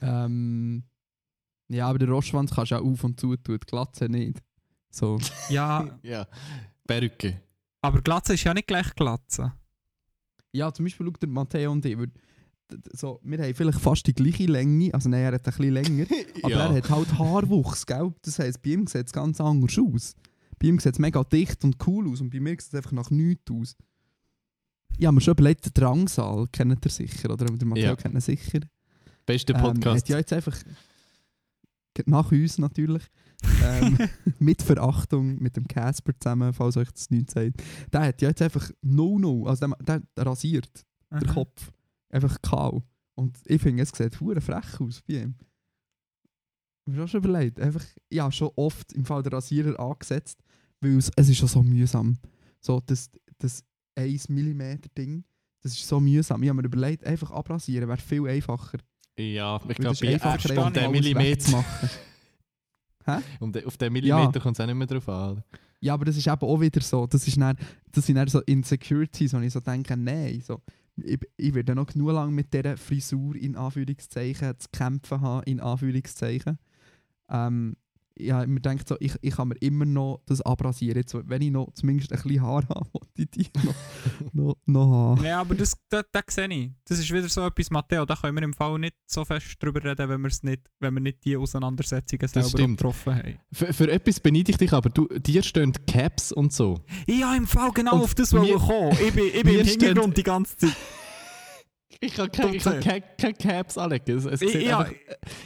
ähm, 0.00 0.84
ja, 1.68 1.88
aber 1.88 1.98
den 1.98 2.08
Rostschwanz 2.08 2.52
kannst 2.54 2.70
du 2.70 2.76
auch 2.76 2.84
auf 2.84 3.04
und 3.04 3.20
zu 3.20 3.36
tun, 3.36 3.58
die 3.60 3.66
Glatze 3.66 4.08
nicht. 4.08 4.40
So. 4.90 5.18
ja, 5.50 5.98
ja. 6.02 6.26
Perücke. 6.86 7.42
aber 7.82 8.00
Glatze 8.00 8.34
ist 8.34 8.44
ja 8.44 8.54
nicht 8.54 8.68
gleich 8.68 8.94
Glatze. 8.94 9.52
Ja, 10.52 10.72
zum 10.72 10.86
Beispiel 10.86 11.06
schaut 11.06 11.20
der 11.20 11.28
Matteo 11.28 11.72
und 11.72 11.84
ich. 11.84 11.98
So, 12.92 13.20
wir 13.22 13.38
haben 13.38 13.54
vielleicht 13.54 13.80
fast 13.80 14.06
die 14.06 14.14
gleiche 14.14 14.46
Länge, 14.46 14.92
also 14.92 15.08
nein, 15.08 15.22
er 15.22 15.32
hat 15.32 15.46
ein 15.46 15.52
bisschen 15.52 15.72
länger, 15.72 16.06
aber 16.42 16.50
ja. 16.50 16.66
er 16.66 16.74
hat 16.74 16.90
halt 16.90 17.18
Haarwuchs, 17.18 17.86
gell? 17.86 18.12
Das 18.22 18.38
heisst, 18.38 18.62
bei 18.62 18.70
ihm 18.70 18.86
sieht 18.86 19.06
es 19.06 19.12
ganz 19.12 19.40
anders 19.40 19.78
aus. 19.78 20.14
Bei 20.60 20.68
ihm 20.68 20.78
sieht 20.78 20.94
es 20.94 20.98
mega 20.98 21.22
dicht 21.24 21.62
und 21.64 21.76
cool 21.86 22.08
aus 22.10 22.20
und 22.20 22.30
bei 22.30 22.40
mir 22.40 22.50
sieht 22.50 22.60
es 22.68 22.74
einfach 22.74 22.92
nach 22.92 23.10
nichts 23.10 23.50
aus. 23.50 23.76
Ich 24.98 25.06
habe 25.06 25.14
mir 25.14 25.20
schon 25.20 25.32
überlegt, 25.32 25.64
den 25.66 25.74
Drangsal 25.74 26.46
kennt 26.50 26.84
ihr 26.84 26.90
sicher, 26.90 27.30
oder? 27.30 27.46
Der 27.46 27.66
Matteo 27.66 27.84
Ja. 27.84 27.96
kennt 27.96 28.14
ihn 28.14 28.20
sicher. 28.20 28.60
Beste 29.26 29.52
Ähm, 29.52 29.60
Podcast. 29.60 30.02
hat 30.02 30.08
ja 30.08 30.18
jetzt 30.18 30.32
einfach 30.32 30.56
nach 32.06 32.30
uns 32.32 32.58
natürlich 32.58 33.02
ähm, 33.62 33.98
mit 34.38 34.62
Verachtung 34.62 35.40
mit 35.40 35.56
dem 35.56 35.66
Casper 35.68 36.12
zusammen, 36.18 36.52
falls 36.52 36.76
euch 36.76 36.90
das 36.90 37.10
nicht 37.10 37.30
sagt. 37.30 37.62
Der 37.92 38.00
hat 38.02 38.22
ja 38.22 38.28
jetzt 38.30 38.42
einfach 38.42 38.70
no 38.82 39.18
no, 39.18 39.46
also 39.46 39.66
der, 39.80 40.02
der 40.16 40.26
rasiert 40.26 40.86
den 41.10 41.28
Aha. 41.28 41.34
Kopf 41.34 41.72
einfach 42.10 42.40
kahl. 42.42 42.82
Und 43.14 43.38
ich 43.46 43.60
finde, 43.60 43.82
es 43.82 43.90
sieht 43.90 44.20
hure 44.20 44.40
frech 44.40 44.80
aus 44.80 45.02
bei 45.02 45.14
ihm. 45.22 45.34
Ich 46.86 46.96
habe 46.96 47.08
schon 47.08 47.22
überlegt, 47.22 47.60
einfach, 47.60 47.84
ja, 48.10 48.32
schon 48.32 48.50
oft 48.56 48.92
im 48.94 49.04
Fall 49.04 49.22
der 49.22 49.32
Rasierer 49.34 49.78
angesetzt, 49.78 50.42
weil 50.80 50.96
es, 50.98 51.10
es 51.16 51.28
ist 51.28 51.38
schon 51.38 51.48
so 51.48 51.62
mühsam. 51.62 52.18
So, 52.60 52.80
das, 52.84 53.10
das 53.38 53.64
1 53.94 54.28
mm 54.28 54.62
Ding, 54.96 55.24
das 55.62 55.72
ist 55.72 55.86
so 55.86 56.00
mühsam. 56.00 56.42
Ich 56.42 56.48
habe 56.48 56.60
mir 56.60 56.66
überlegt, 56.66 57.04
einfach 57.04 57.30
abrasieren 57.30 57.88
wäre 57.88 57.98
viel 57.98 58.26
einfacher. 58.28 58.78
ja, 59.18 59.60
ich 59.68 59.76
glaube, 59.76 59.96
bei 60.00 60.06
Ärzten 60.12 60.58
um 60.58 60.72
den 60.72 60.90
Millimeter, 60.90 61.30
wegzumachen. 61.30 61.90
um 63.40 63.52
den, 63.52 63.64
auf 63.64 63.76
den 63.76 63.92
Millimeter 63.92 64.32
Ja. 64.34 64.40
kommt 64.40 64.56
es 64.56 64.60
auch 64.60 64.66
nicht 64.66 64.74
mehr 64.74 64.86
drauf 64.86 65.08
an. 65.08 65.42
Ja, 65.80 65.94
aber 65.94 66.04
das 66.04 66.16
ist 66.16 66.26
eben 66.26 66.40
auch 66.40 66.60
wieder 66.60 66.80
so. 66.80 67.06
Das, 67.06 67.26
ist 67.26 67.36
dann, 67.40 67.56
das 67.92 68.06
sind 68.06 68.16
dann 68.16 68.28
so 68.28 68.40
Insecurities, 68.40 69.32
wo 69.32 69.38
ich 69.38 69.52
so 69.52 69.60
denke, 69.60 69.96
nein, 69.96 70.40
so, 70.44 70.60
ich, 70.96 71.18
ich 71.36 71.54
werde 71.54 71.74
noch 71.74 71.86
genug 71.86 72.10
lang 72.12 72.34
mit 72.34 72.52
dieser 72.52 72.76
Frisur 72.76 73.36
in 73.36 73.54
Anführungszeichen 73.56 74.58
zu 74.58 74.68
kämpfen 74.72 75.20
haben, 75.20 75.44
in 75.44 75.60
Anführungszeichen. 75.60 76.58
Ähm, 77.30 77.76
ja, 78.18 78.46
mir 78.46 78.60
denkt 78.60 78.88
so, 78.88 78.96
ich, 79.00 79.14
ich 79.20 79.36
kann 79.36 79.48
mir 79.48 79.56
immer 79.56 79.84
noch 79.84 80.22
das 80.26 80.40
abrasieren. 80.40 80.98
Jetzt, 80.98 81.14
wenn 81.14 81.42
ich 81.42 81.50
noch 81.50 81.72
zumindest 81.74 82.12
ein 82.12 82.22
bisschen 82.22 82.42
Haar 82.42 82.62
habe, 82.68 82.86
wollte 82.92 83.08
ich 83.16 83.30
die 83.30 83.50
noch, 83.64 83.74
noch, 84.32 84.56
noch 84.66 84.90
haben. 84.90 85.24
Ja, 85.24 85.40
aber 85.40 85.54
das, 85.54 85.76
das, 85.88 86.04
das 86.12 86.22
sehe 86.28 86.48
ich. 86.48 86.70
Das 86.84 86.98
ist 86.98 87.10
wieder 87.12 87.28
so 87.28 87.46
etwas, 87.46 87.70
Matteo, 87.70 88.04
da 88.04 88.16
können 88.16 88.36
wir 88.36 88.42
im 88.42 88.52
Fall 88.52 88.78
nicht 88.78 88.94
so 89.06 89.24
fest 89.24 89.56
drüber 89.60 89.82
reden, 89.84 90.08
wenn, 90.08 90.22
wir's 90.22 90.42
nicht, 90.42 90.62
wenn 90.80 90.94
wir 90.94 91.00
nicht 91.00 91.24
die 91.24 91.36
Auseinandersetzungen 91.36 92.28
selber 92.28 92.48
stimmt. 92.48 92.78
getroffen 92.78 93.14
haben. 93.14 93.38
Für, 93.52 93.72
für 93.72 93.90
etwas 93.90 94.20
beneide 94.20 94.50
ich 94.50 94.58
dich, 94.58 94.72
aber 94.72 94.90
du, 94.90 95.06
dir 95.06 95.42
stehen 95.42 95.72
die 95.72 95.92
Caps 95.92 96.32
und 96.32 96.52
so. 96.52 96.80
Ich 97.06 97.22
habe 97.22 97.36
im 97.36 97.46
Fall 97.46 97.70
genau 97.72 97.96
Und 97.96 98.02
auf 98.02 98.14
das 98.14 98.32
wollen 98.32 98.58
kommen. 98.58 98.92
Ich 98.92 99.12
bin, 99.12 99.26
ich 99.26 99.42
bin 99.42 99.54
im 99.58 99.66
Hintergrund 99.66 100.16
die 100.16 100.22
ganze 100.22 100.56
Zeit. 100.56 100.76
Ich 102.00 102.14
kann 102.14 102.30
keine, 102.30 102.58
kann 102.58 102.80
keine, 102.80 103.02
keine 103.18 103.34
Caps 103.34 103.78
anlegen. 103.78 104.18
Es, 104.18 104.24
es 104.26 104.52
ja. 104.52 104.78
einfach, 104.78 104.92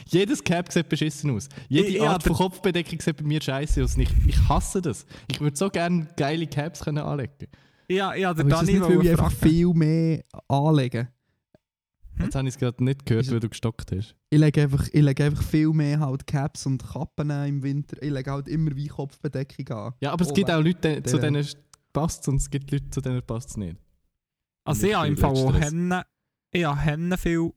jedes 0.07 0.43
Cap 0.43 0.71
sieht 0.71 0.89
beschissen 0.89 1.31
aus. 1.31 1.47
Jede 1.69 1.87
Ich- 1.87 2.01
Art 2.01 2.21
von 2.23 2.33
Kopfbedeckung 2.33 2.99
sieht 2.99 3.17
bei 3.17 3.23
mir 3.23 3.41
scheiße 3.41 3.83
aus. 3.83 3.97
Ich, 3.97 4.09
ich 4.27 4.49
hasse 4.49 4.81
das. 4.81 5.05
Ich 5.31 5.39
würde 5.39 5.55
so 5.57 5.69
gerne 5.69 6.07
geile 6.17 6.45
Caps 6.47 6.81
können 6.81 6.99
anlegen 6.99 7.47
Ja, 7.89 8.13
ja, 8.13 8.33
der 8.33 8.45
Dani 8.45 8.79
weil 8.81 9.03
ich 9.03 9.09
einfach 9.11 9.31
viel 9.31 9.67
mehr 9.73 10.21
anlege? 10.47 11.07
Hm? 12.17 12.25
Jetzt 12.25 12.35
habe 12.35 12.47
ich 12.47 12.53
es 12.53 12.59
gerade 12.59 12.83
nicht 12.83 13.05
gehört, 13.05 13.31
weil 13.31 13.39
du 13.39 13.49
gestockt 13.49 13.91
hast. 13.95 14.15
Ich 14.29 14.39
lege 14.39 14.61
einfach, 14.63 14.87
ich 14.91 15.01
lege 15.01 15.23
einfach 15.23 15.43
viel 15.43 15.69
mehr 15.69 15.99
halt 15.99 16.27
Caps 16.27 16.65
und 16.67 16.83
Kappen 16.85 17.29
im 17.31 17.63
Winter. 17.63 17.97
Ich 18.03 18.11
lege 18.11 18.31
halt 18.31 18.47
immer 18.47 18.75
wie 18.75 18.87
Kopfbedeckung 18.87 19.67
an. 19.75 19.93
Ja, 20.01 20.11
aber 20.11 20.23
es 20.23 20.29
Oh, 20.29 20.33
gibt 20.33 20.51
auch 20.51 20.61
Leute, 20.61 21.01
zu 21.03 21.17
denen 21.17 21.43
passt 21.93 22.21
es 22.21 22.27
und 22.27 22.35
es 22.35 22.49
gibt 22.49 22.69
Leute, 22.69 22.89
zu 22.91 23.01
denen 23.01 23.23
passt 23.23 23.51
es 23.51 23.57
nicht. 23.57 23.77
Also 24.65 24.85
ich 24.87 24.95
habe 24.95 25.07
im 25.07 25.17
Fall 25.17 25.31
auch. 25.35 25.53
Hennen, 25.59 26.01
ich 26.53 26.65
habe 26.65 27.17
viel 27.17 27.51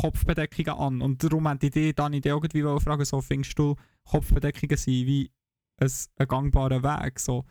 Kopfbedeckungen 0.00 0.74
an. 0.78 1.02
Und 1.02 1.22
darum 1.22 1.48
hätte 1.48 1.66
ich 1.66 1.72
dich 1.72 1.94
dann 1.94 2.12
irgendwie 2.12 2.64
wollen 2.64 2.80
fragen, 2.80 3.04
so 3.04 3.20
findest 3.20 3.58
du 3.58 3.76
Kopfbedeckungen 4.04 4.76
sind 4.76 5.06
wie 5.06 5.30
ein, 5.78 5.90
ein 6.18 6.28
gangbarer 6.28 6.82
Weg? 6.82 7.18
So. 7.18 7.44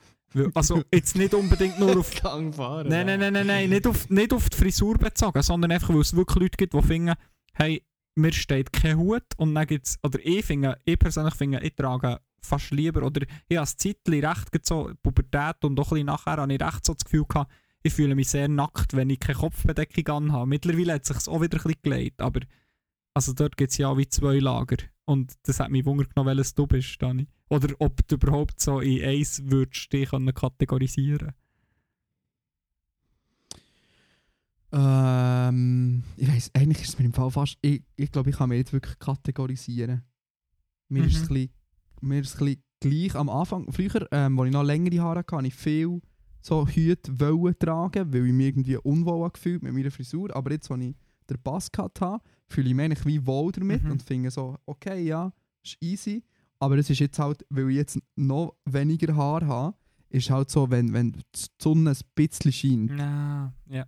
Also 0.54 0.84
jetzt 0.94 1.16
nicht 1.16 1.34
unbedingt 1.34 1.80
nur 1.80 1.98
auf 1.98 2.14
Gangfahren. 2.22 2.88
Nein, 2.88 3.06
nein, 3.06 3.20
nein, 3.20 3.34
nein, 3.34 3.48
nein. 3.48 3.70
Nicht, 3.70 3.88
auf, 3.88 4.10
nicht 4.10 4.34
auf 4.34 4.50
die 4.50 4.58
Frisur 4.58 4.98
bezogen, 4.98 5.42
sondern 5.42 5.72
einfach, 5.72 5.90
weil 5.90 6.02
es 6.02 6.16
wirklich 6.16 6.42
Leute 6.42 6.58
gibt, 6.58 6.74
die 6.74 6.82
finden, 6.82 7.16
hey, 7.54 7.84
mir 8.16 8.32
steht 8.32 8.72
kein 8.72 8.98
Hut 8.98 9.24
und 9.38 9.56
dann 9.56 9.68
gibt's, 9.68 9.98
oder 10.04 10.20
ich 10.24 10.46
finde, 10.46 10.78
ich 10.86 11.00
persönlich 11.00 11.36
finde, 11.36 11.62
ich 11.62 11.76
trage 11.76 12.20
fast 12.42 12.72
lieber, 12.72 13.04
oder 13.04 13.22
ich 13.48 13.58
habe 13.58 13.68
ein 13.68 13.78
Zeitchen 13.78 14.26
recht 14.26 14.66
so 14.66 14.92
Pubertät 15.02 15.64
und 15.64 15.80
auch 15.80 15.88
ein 15.88 15.90
bisschen 15.90 16.06
nachher 16.08 16.38
habe 16.38 16.54
ich 16.54 16.62
recht 16.62 16.86
so 16.86 16.94
das 16.94 17.04
Gefühl 17.04 17.26
gehabt, 17.28 17.52
ich 17.84 17.94
fühle 17.94 18.16
mich 18.16 18.30
sehr 18.30 18.48
nackt, 18.48 18.96
wenn 18.96 19.10
ich 19.10 19.20
keine 19.20 19.40
Kopfbedeckung 19.40 20.08
anhabe. 20.16 20.48
Mittlerweile 20.48 20.94
hat 20.94 21.10
es 21.10 21.16
sich 21.18 21.28
auch 21.28 21.42
wieder 21.42 21.58
ein 21.58 21.64
bisschen 21.64 21.82
gelegt, 21.82 22.22
aber 22.22 22.42
also 23.14 23.34
dort 23.34 23.58
gibt 23.58 23.72
es 23.72 23.78
ja 23.78 23.90
auch 23.90 23.98
wie 23.98 24.08
zwei 24.08 24.40
Lager. 24.40 24.78
Und 25.06 25.34
das 25.44 25.60
hat 25.60 25.72
mich 25.72 25.86
Wunder 25.86 26.06
genommen, 26.06 26.38
welches 26.38 26.54
du 26.54 26.68
bist, 26.68 27.02
Dani. 27.02 27.28
Oder 27.50 27.74
ob 27.80 28.08
du 28.08 28.16
überhaupt 28.16 28.62
so 28.62 28.80
in 28.80 29.04
eins 29.04 29.42
würdest 29.46 29.92
dich 29.92 30.10
kategorisieren 30.10 31.34
Ähm, 34.74 36.04
ich 36.16 36.30
weiß, 36.30 36.52
eigentlich 36.54 36.82
ist 36.84 36.90
es 36.90 37.00
mir 37.00 37.06
im 37.06 37.14
Fall 37.14 37.30
fast. 37.30 37.58
Ich, 37.62 37.84
ich 37.98 38.10
glaube, 38.12 38.30
ich 38.30 38.38
kann 38.38 38.50
mich 38.50 38.60
jetzt 38.60 38.72
wirklich 38.72 38.98
kategorisieren. 39.00 40.04
Mir 40.88 41.04
ist 41.06 41.16
es 41.16 41.22
Mhm. 41.22 41.24
ein 41.24 41.34
bisschen, 41.34 41.54
mir 42.02 42.22
ist 42.22 42.36
es 42.36 42.42
ein 42.42 42.46
bisschen 42.46 42.64
gleich 42.80 43.16
am 43.16 43.30
Anfang. 43.30 43.72
Früher, 43.72 44.08
ähm, 44.12 44.40
als 44.40 44.48
ich 44.48 44.54
noch 44.54 44.64
längere 44.64 45.02
Haare 45.02 45.20
hatte, 45.20 45.36
habe 45.36 45.48
ich 45.48 45.56
viel 45.56 46.02
so 46.42 46.68
Hüte 46.68 47.20
wollen 47.20 47.56
tragen, 47.60 48.12
weil 48.14 48.26
ich 48.28 48.34
mich 48.34 48.48
irgendwie 48.48 48.78
unwohl 48.78 49.30
gefühlt 49.30 49.64
mit 49.64 49.74
meiner 49.74 49.92
Frisur. 49.92 50.36
Aber 50.36 50.52
jetzt, 50.52 50.70
als 50.72 50.82
ich 50.84 50.96
den 51.30 51.38
Bass 51.44 51.70
habe, 51.78 52.24
fühle 52.48 52.70
ich 52.70 52.76
mich 52.76 52.86
eigentlich 52.86 53.06
wie 53.06 53.26
wohl 53.26 53.52
damit 53.52 53.84
Mhm. 53.84 53.92
und 53.92 54.04
finde 54.04 54.32
so, 54.32 54.58
okay, 54.66 55.04
ja, 55.04 55.32
ist 55.64 55.78
easy. 55.82 56.24
Aber 56.60 56.78
es 56.78 56.90
ist 56.90 57.00
jetzt 57.00 57.18
halt, 57.20 57.46
weil 57.50 57.70
ich 57.70 57.76
jetzt 57.78 58.00
noch 58.16 58.56
weniger 58.66 59.16
Haar 59.16 59.46
habe, 59.48 59.76
ist 60.10 60.30
halt 60.30 60.50
so, 60.50 60.70
wenn, 60.70 60.94
wenn 60.94 61.12
die 61.14 61.22
Sonne 61.60 61.92
ein 61.92 61.98
bisschen 62.16 62.52
scheint, 62.52 62.92
Ja, 63.00 63.54
ja. 63.70 63.86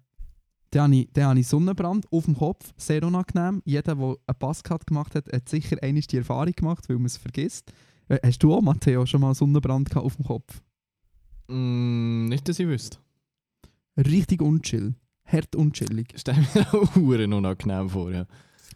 dann 0.71 0.83
habe 0.83 0.95
ich, 0.95 1.09
dann 1.13 1.25
habe 1.25 1.39
ich 1.39 1.47
Sonnenbrand 1.47 2.11
auf 2.11 2.25
dem 2.25 2.35
Kopf, 2.37 2.73
sehr 2.77 3.03
unangenehm. 3.03 3.61
Jeder, 3.65 3.95
der 3.95 4.15
einen 4.25 4.39
Passcut 4.39 4.87
gemacht 4.87 5.13
hat, 5.15 5.31
hat 5.31 5.49
sicher 5.49 5.77
einmal 5.81 6.01
die 6.01 6.17
Erfahrung 6.17 6.53
gemacht, 6.55 6.87
weil 6.87 6.95
man 6.97 7.05
es 7.07 7.17
vergisst. 7.17 7.71
Äh, 8.07 8.19
Hast 8.25 8.39
du 8.41 8.53
auch, 8.53 8.61
Matteo, 8.61 9.05
schon 9.05 9.21
mal 9.21 9.35
Sonnenbrand 9.35 9.89
gehabt 9.89 10.05
auf 10.05 10.15
dem 10.15 10.25
Kopf? 10.25 10.61
Mm, 11.47 12.25
nicht, 12.25 12.47
dass 12.47 12.59
ich 12.59 12.67
wüsste. 12.67 12.97
Richtig 13.97 14.41
unchill. 14.41 14.95
Hart 15.25 15.55
unchillig. 15.55 16.13
Stell 16.15 16.35
mir 16.55 16.73
auch 16.73 16.95
Huren 16.95 17.33
unangenehm 17.33 17.89
vor, 17.89 18.11
ja. 18.11 18.25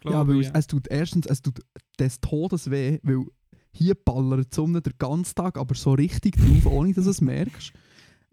Ja, 0.04 0.26
weil 0.26 0.40
ich. 0.40 0.46
es, 0.48 0.52
es 0.54 0.66
tut 0.68 0.86
erstens, 0.88 1.26
es 1.26 1.42
tut 1.42 1.60
des 1.98 2.20
Todes 2.20 2.70
weh, 2.70 2.98
weil 3.02 3.24
hier 3.72 3.94
ballert 3.94 4.52
die 4.52 4.54
Sonne 4.54 4.80
den 4.80 4.94
ganzen 4.98 5.34
Tag, 5.34 5.58
aber 5.58 5.74
so 5.74 5.92
richtig 5.92 6.36
drauf, 6.36 6.66
ohne 6.72 6.92
dass 6.92 7.04
du 7.04 7.10
es 7.10 7.20
merkst. 7.20 7.72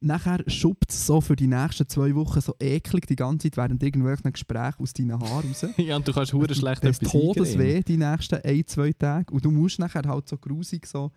Nachher 0.02 0.44
schuppt 0.48 0.92
es 0.92 1.08
so 1.08 1.22
für 1.22 1.36
die 1.36 1.48
nächsten 1.48 1.88
zwei 1.88 2.14
Wochen 2.16 2.42
so 2.42 2.54
eklig 2.60 3.08
die 3.08 3.16
ganze 3.16 3.50
Zeit 3.50 3.58
während 3.58 3.82
irgendwelchen 3.82 4.32
Gesprächen 4.32 4.84
aus 4.84 4.94
deinen 4.94 5.20
Haaren 5.20 5.50
raus. 5.50 5.66
Ja, 5.78 5.96
und 5.96 6.08
du 6.08 6.14
kannst 6.14 6.34
Huren 6.34 6.54
schlecht 6.54 6.84
des 6.84 6.98
etwas 6.98 7.12
Todes 7.12 7.52
eingremen. 7.54 7.76
weh 7.76 7.82
die 7.82 7.98
nächsten 7.98 8.42
ein, 8.44 8.68
zwei 8.68 8.92
Tage. 8.92 9.34
Und 9.34 9.44
du 9.44 9.52
musst 9.52 9.80
nachher 9.80 10.04
halt 10.06 10.28
so 10.28 10.38
grusig 10.38 10.86
so 10.86 11.12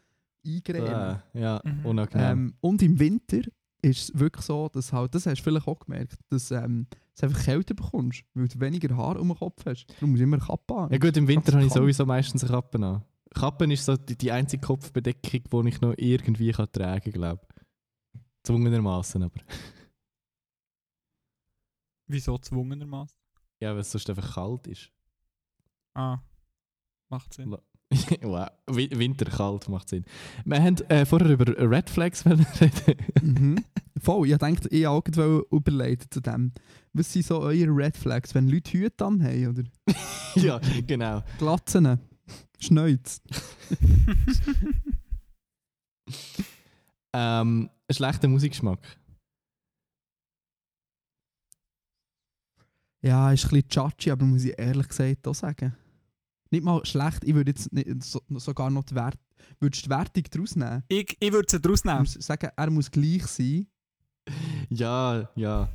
eingremen. 0.56 0.88
Ah, 0.94 1.22
ja, 1.34 1.60
Mhm. 1.64 1.84
unangenehm. 1.86 2.26
Ähm, 2.38 2.54
und 2.60 2.82
im 2.82 2.98
Winter 2.98 3.40
ist 3.82 4.10
es 4.10 4.18
wirklich 4.18 4.44
so, 4.44 4.68
dass 4.68 4.92
halt, 4.92 5.14
das 5.14 5.26
hast 5.26 5.38
du 5.38 5.42
vielleicht 5.44 5.68
auch 5.68 5.78
gemerkt, 5.78 6.18
dass 6.30 6.50
ähm, 6.50 6.86
du 7.18 7.26
einfach 7.26 7.44
kälter 7.44 7.74
bekommst, 7.74 8.24
weil 8.34 8.48
du 8.48 8.60
weniger 8.60 8.96
Haar 8.96 9.18
um 9.20 9.28
den 9.28 9.36
Kopf 9.36 9.64
hast. 9.66 9.86
Darum 9.96 10.10
musst 10.10 10.20
du 10.20 10.24
immer 10.24 10.38
Kappe 10.38 10.74
haben. 10.74 10.92
ja 10.92 10.98
gut, 10.98 11.16
im 11.16 11.28
Winter 11.28 11.52
habe 11.52 11.64
ich 11.64 11.72
sowieso 11.72 12.04
meistens 12.06 12.42
eine 12.42 12.52
Kappe 12.52 12.84
an. 12.84 13.04
Kappen 13.34 13.70
ist 13.70 13.84
so 13.84 13.96
die, 13.96 14.16
die 14.16 14.32
einzige 14.32 14.66
Kopfbedeckung, 14.66 15.62
die 15.64 15.68
ich 15.68 15.80
noch 15.80 15.94
irgendwie 15.96 16.50
kann 16.52 16.70
tragen 16.72 17.02
kann, 17.02 17.12
glaube 17.12 17.46
Zwungenermaßen 18.42 19.22
aber. 19.22 19.40
Wieso 22.06 22.38
zwungenermaßen? 22.38 23.16
Ja, 23.60 23.72
weil 23.72 23.80
es 23.80 23.90
sonst 23.92 24.08
einfach 24.08 24.34
kalt 24.34 24.66
ist. 24.66 24.90
Ah, 25.94 26.18
macht 27.10 27.34
Sinn. 27.34 27.54
wow. 28.22 28.48
Wi- 28.66 28.90
Winter 28.98 29.24
kalt 29.24 29.68
macht 29.68 29.88
Sinn. 29.88 30.04
Wir 30.44 30.62
haben 30.62 30.76
äh, 30.88 31.06
vorher 31.06 31.30
über 31.30 31.46
Red 31.70 31.88
Flags 31.88 32.24
reden. 32.26 32.44
Mhm. 33.22 33.64
Voll, 34.00 34.28
ich 34.28 34.36
dachte, 34.36 34.68
ich 34.68 34.86
auch 34.86 35.02
gerade 35.02 35.42
überleiten 35.50 36.10
zu 36.10 36.20
dem. 36.20 36.52
Was 36.92 37.12
sind 37.12 37.24
so 37.24 37.40
eure 37.40 37.68
Red 37.74 37.96
Flags, 37.96 38.34
wenn 38.34 38.48
Leute 38.48 38.72
Hüte 38.78 39.04
haben 39.04 39.20
oder 39.22 39.62
ja, 40.34 40.60
genau. 40.86 41.22
Glatzen, 41.38 41.98
Schneuz? 42.60 43.22
Ähm, 47.14 47.70
schlechter 47.90 48.28
Musikgeschmack. 48.28 48.80
Ja, 53.00 53.32
ist 53.32 53.44
ein 53.44 53.50
bisschen 53.50 53.68
judgy, 53.70 54.10
aber 54.10 54.24
muss 54.26 54.44
ich 54.44 54.58
ehrlich 54.58 54.88
gesagt 54.88 55.26
auch 55.26 55.34
sagen. 55.34 55.74
Nicht 56.50 56.64
mal 56.64 56.84
schlecht, 56.84 57.24
ich 57.24 57.34
würde 57.34 57.50
jetzt 57.50 57.72
nicht, 57.72 58.02
so, 58.02 58.20
sogar 58.36 58.70
noch 58.70 58.84
die 58.84 58.94
Wert, 58.94 59.18
würdest 59.60 59.84
du 59.84 59.88
die 59.88 59.94
Wertung 59.94 60.24
daraus 60.30 60.56
nehmen? 60.56 60.82
ich 60.88 61.16
ich 61.20 61.32
würde 61.32 61.46
sie 61.50 61.60
daraus 61.60 61.80
Ich 61.80 61.84
nehmen. 61.84 61.98
muss 62.00 62.14
sagen, 62.14 62.50
er 62.56 62.70
muss 62.70 62.90
gleich 62.90 63.26
sein. 63.26 63.66
Ja, 64.70 65.28
ja. 65.36 65.68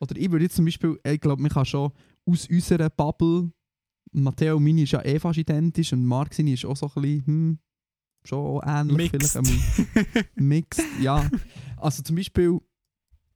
Oder 0.00 0.16
ich 0.16 0.30
würde 0.30 0.44
jetzt 0.44 0.56
zum 0.56 0.64
Beispiel, 0.64 0.98
ich 1.04 1.20
glaube, 1.20 1.40
man 1.42 1.50
kann 1.50 1.64
schon 1.64 1.92
aus 2.26 2.46
unserer 2.48 2.90
Bubble, 2.90 3.50
Matteo 4.12 4.56
und 4.56 4.64
meine 4.64 4.82
ist 4.82 4.92
ja 4.92 5.02
eh 5.04 5.18
fast 5.18 5.38
identisch 5.38 5.92
und 5.92 6.04
Marc 6.04 6.34
seine 6.34 6.52
ist 6.52 6.64
auch 6.64 6.76
so 6.76 6.86
ein 6.94 7.02
bisschen, 7.02 7.26
hm, 7.26 7.58
schon 8.24 8.60
ähnlich 8.64 9.12
Mixed. 9.12 9.32
vielleicht. 9.32 9.36
einmal. 9.36 10.24
Mixed, 10.36 10.84
ja. 11.00 11.30
Also 11.76 12.02
zum 12.02 12.16
Beispiel, 12.16 12.58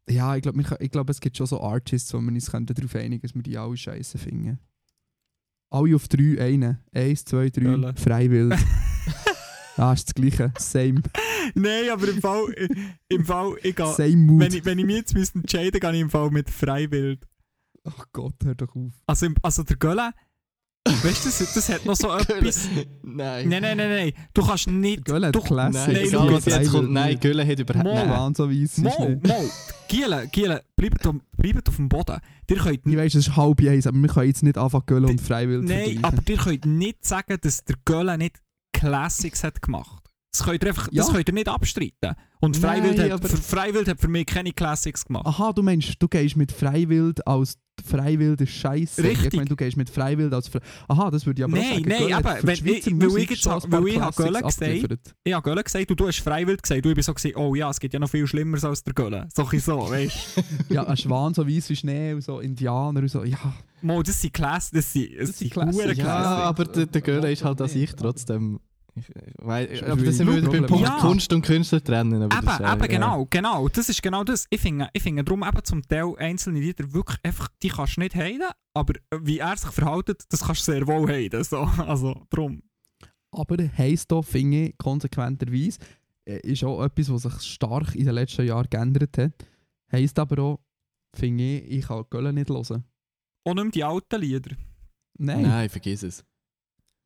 ja, 0.08 0.36
ich 0.36 0.42
glaube, 0.42 0.62
ich 0.80 0.90
glaub, 0.90 1.08
es 1.10 1.20
gibt 1.20 1.36
schon 1.36 1.46
so 1.46 1.60
Artists, 1.60 2.12
wo 2.14 2.20
wir 2.20 2.32
uns 2.32 2.46
darauf 2.46 2.94
einigen 2.94 3.20
dass 3.22 3.34
wir 3.34 3.42
die 3.42 3.58
alle 3.58 3.76
scheiße 3.76 4.18
finden. 4.18 4.58
Alle 5.70 5.96
auf 5.96 6.08
drei, 6.08 6.40
einen. 6.40 6.78
Eins, 6.94 7.24
zwei, 7.24 7.50
drei, 7.50 7.66
Hölle. 7.66 7.94
freiwillig. 7.96 8.58
ah, 9.76 9.92
ist 9.92 10.08
das 10.08 10.14
Gleiche. 10.14 10.52
Same, 10.58 11.02
Nein, 11.54 11.90
aber 11.90 12.08
im 12.08 12.20
Fall, 12.20 12.68
im 13.08 13.24
Fall 13.24 13.56
ich 13.62 13.76
gehe, 13.76 13.92
same 13.94 14.16
Mood. 14.16 14.40
wenn, 14.40 14.54
ich, 14.54 14.64
wenn 14.64 14.78
ich 14.78 14.86
mich 14.86 14.96
jetzt 14.96 15.14
müsste 15.14 15.38
entscheiden 15.38 15.80
gehe 15.80 15.92
ich 15.92 16.00
im 16.00 16.10
Fall 16.10 16.30
mit 16.30 16.50
Freiwild. 16.50 17.26
Ach 17.84 18.06
Gott, 18.12 18.34
hör 18.44 18.54
doch 18.54 18.74
auf. 18.74 18.92
Also, 19.06 19.28
also 19.42 19.62
der 19.62 19.76
Gölle, 19.76 20.12
weißt 20.90 21.24
du, 21.24 21.28
das, 21.28 21.54
das 21.54 21.68
hat 21.68 21.84
noch 21.84 21.96
so 21.96 22.12
etwas... 22.16 22.68
Nein. 23.02 23.48
Nein, 23.48 23.62
nein, 23.62 23.76
nein, 23.76 23.88
nein. 23.90 24.12
Du 24.34 24.44
kannst 24.46 24.68
nicht... 24.68 25.04
Göll 25.04 25.24
hat 25.26 25.34
du, 25.34 25.40
Classic. 25.40 25.74
Nein, 25.86 25.92
Nein, 25.94 26.04
egal 26.06 26.28
schau, 26.28 26.32
was 26.34 26.44
jetzt 26.46 26.70
kommt. 26.70 26.90
Nein, 26.92 27.08
nicht. 27.10 27.20
Gülle 27.20 27.46
hat 27.46 27.58
überhaupt... 27.58 27.84
Mo. 27.84 27.94
Nein. 27.94 28.08
Nein, 28.08 28.34
so 28.34 28.50
weiss 28.50 28.78
Mo, 28.78 29.08
nicht. 29.08 29.26
Mo, 29.26 29.50
Giele, 29.88 30.28
Giele, 30.32 30.62
bleibt, 30.76 31.06
auf- 31.06 31.14
bleibt 31.36 31.68
auf 31.68 31.76
dem 31.76 31.88
Boden. 31.88 32.18
Ihr 32.50 32.56
könnt 32.56 32.80
Ich 32.86 32.96
weiss, 32.96 33.14
es 33.14 33.28
ist 33.28 33.36
halb 33.36 33.60
eins, 33.62 33.86
aber 33.86 33.96
wir 33.98 34.08
können 34.08 34.26
jetzt 34.26 34.42
nicht 34.42 34.58
anfangen, 34.58 34.84
Göll 34.86 35.04
und 35.04 35.20
Freiwillig 35.20 35.66
zu 35.66 35.74
Nein, 35.74 35.98
aber 36.02 36.22
ihr 36.28 36.36
könnt 36.36 36.66
nicht 36.66 37.04
sagen, 37.06 37.36
dass 37.40 37.64
der 37.64 37.76
Gölle 37.84 38.18
nicht 38.18 38.36
Classics 38.72 39.42
hat 39.44 39.60
gemacht. 39.62 39.97
Das 40.38 40.46
könnt 40.46 40.62
ihr, 40.62 40.68
einfach, 40.68 40.88
das 40.92 41.06
Ja. 41.08 41.12
könnt 41.12 41.28
ihr 41.28 41.34
nicht 41.34 41.48
abstreiten. 41.48 42.14
Und 42.40 42.60
Nein, 42.62 42.82
Freiwild, 42.82 42.98
hat, 43.00 43.10
aber- 43.10 43.28
für 43.28 43.36
Freiwild 43.36 43.88
hat 43.88 44.00
für 44.00 44.08
mich 44.08 44.26
keine 44.26 44.52
Classics 44.52 45.04
gemacht. 45.04 45.26
Aha, 45.26 45.52
du 45.52 45.62
meinst, 45.62 45.94
du 45.98 46.08
gehst 46.08 46.36
mit 46.36 46.52
Freiwild 46.52 47.26
als 47.26 47.56
Freiwild 47.84 48.40
ist 48.40 48.50
scheiße. 48.54 49.04
Richtig. 49.04 49.26
Ich 49.26 49.32
meine, 49.34 49.48
du 49.48 49.54
gehst 49.54 49.76
mit 49.76 49.88
Freiwild 49.88 50.32
als 50.34 50.48
Fre 50.48 50.60
Aha, 50.88 51.10
das 51.12 51.26
würde 51.26 51.40
ich 51.40 51.44
aber 51.44 51.56
auch 51.56 51.62
Nein, 51.62 51.74
sagen. 51.84 51.88
nein, 51.88 52.14
hat 52.16 52.26
aber 52.26 52.38
wenn 52.46 52.54
ich- 52.66 52.86
weil 52.86 52.92
Musik 52.94 53.30
ich 53.30 53.44
jetzt 53.44 53.46
weil 53.70 53.86
ich 53.88 54.00
hab 54.00 54.16
Classics 54.16 54.58
Göll 54.58 54.80
gesagt. 54.82 55.14
Ich 55.22 55.32
habe 55.32 55.42
Gölle 55.44 55.62
gesagt 55.62 55.90
und 55.92 56.00
du 56.00 56.08
hast 56.08 56.18
Freiwild 56.20 56.60
gesagt. 56.62 56.84
Und 56.84 56.90
ich 56.90 56.94
bin 56.96 57.02
so 57.04 57.14
gewesen, 57.14 57.36
oh 57.36 57.54
ja, 57.54 57.70
es 57.70 57.78
gibt 57.78 57.94
ja 57.94 58.00
noch 58.00 58.10
viel 58.10 58.26
Schlimmeres 58.26 58.64
als 58.64 58.82
der 58.82 58.94
Gölle. 58.94 59.28
So 59.34 59.46
ein 59.46 59.60
so, 59.60 59.90
weißt 59.90 60.16
du. 60.36 60.42
Ja, 60.74 60.86
ein 60.88 60.96
Schwan 60.96 61.34
so 61.34 61.46
weiß 61.46 61.70
wie 61.70 61.76
Schnee 61.76 62.14
und 62.14 62.22
so 62.22 62.40
Indianer 62.40 63.00
und 63.00 63.08
so. 63.08 63.22
Ja, 63.24 63.38
Mo, 63.80 64.02
das 64.02 64.20
sind 64.20 64.34
Class, 64.34 64.70
das 64.72 64.92
sind, 64.92 65.10
das 65.16 65.28
Das 65.28 65.38
sind 65.38 65.52
Classics. 65.52 65.86
Ja, 65.86 65.94
Classics. 65.94 66.08
aber 66.46 66.64
der, 66.64 66.86
der 66.86 67.00
Gölle 67.00 67.30
ist 67.32 67.44
halt 67.44 67.60
an 67.60 67.68
sich 67.68 67.90
aber- 67.92 68.02
trotzdem... 68.02 68.58
Ich, 68.98 69.12
weil, 69.38 69.66
Ist 69.66 69.82
aber 69.82 70.02
das 70.02 70.16
sind 70.16 70.26
wir 70.34 70.50
beim. 70.50 70.66
Punkt 70.66 70.84
Ja. 70.84 70.98
Kunst 71.00 71.32
und 71.32 71.42
Künstler 71.42 71.82
trennen. 71.82 72.22
Aber 72.22 72.36
Eben, 72.36 72.64
äh, 72.64 72.72
eben, 72.72 72.80
ja. 72.80 72.86
genau, 72.86 73.26
genau. 73.30 73.68
Das 73.68 73.88
ist 73.88 74.02
genau 74.02 74.24
das. 74.24 74.46
Ich 74.50 74.60
finde, 74.60 74.88
ich 74.92 75.02
finde 75.02 75.24
darum 75.24 75.42
eben 75.42 75.64
zum 75.64 75.82
Teil 75.82 76.14
einzelne 76.18 76.60
Lieder 76.60 76.92
wirklich 76.92 77.18
einfach, 77.22 77.48
die 77.62 77.68
kannst 77.68 77.96
du 77.96 78.00
nicht 78.00 78.14
heiden, 78.14 78.48
aber 78.74 78.94
wie 79.20 79.38
er 79.38 79.56
sich 79.56 79.70
verhält, 79.70 80.08
das 80.28 80.40
kannst 80.40 80.66
du 80.66 80.72
sehr 80.72 80.86
wohl 80.86 81.08
heiden. 81.08 81.42
So. 81.44 81.68
Also, 81.78 82.26
drum. 82.30 82.62
aber 83.32 83.56
heisst 83.76 84.10
da, 84.12 84.22
finde 84.22 84.68
ich, 84.68 84.78
konsequenterweise, 84.78 85.78
äh, 86.26 86.40
ist 86.40 86.64
auch 86.64 86.82
etwas, 86.84 87.10
was 87.10 87.22
sich 87.22 87.42
stark 87.42 87.94
in 87.94 88.04
den 88.04 88.14
letzten 88.14 88.46
Jahren 88.46 88.68
geändert 88.70 89.16
hat. 89.18 89.32
Heisst 89.90 90.18
aber 90.18 90.42
auch, 90.42 90.60
finde 91.14 91.42
ich, 91.44 91.70
ich 91.70 91.86
kann 91.86 92.04
Göll 92.10 92.32
nicht 92.32 92.50
hören. 92.50 92.84
Und 93.44 93.56
nicht 93.56 93.74
die 93.74 93.84
alten 93.84 94.20
Lieder. 94.20 94.54
Nein. 95.18 95.42
Nein, 95.42 95.68
vergiss 95.68 96.02
es. 96.02 96.24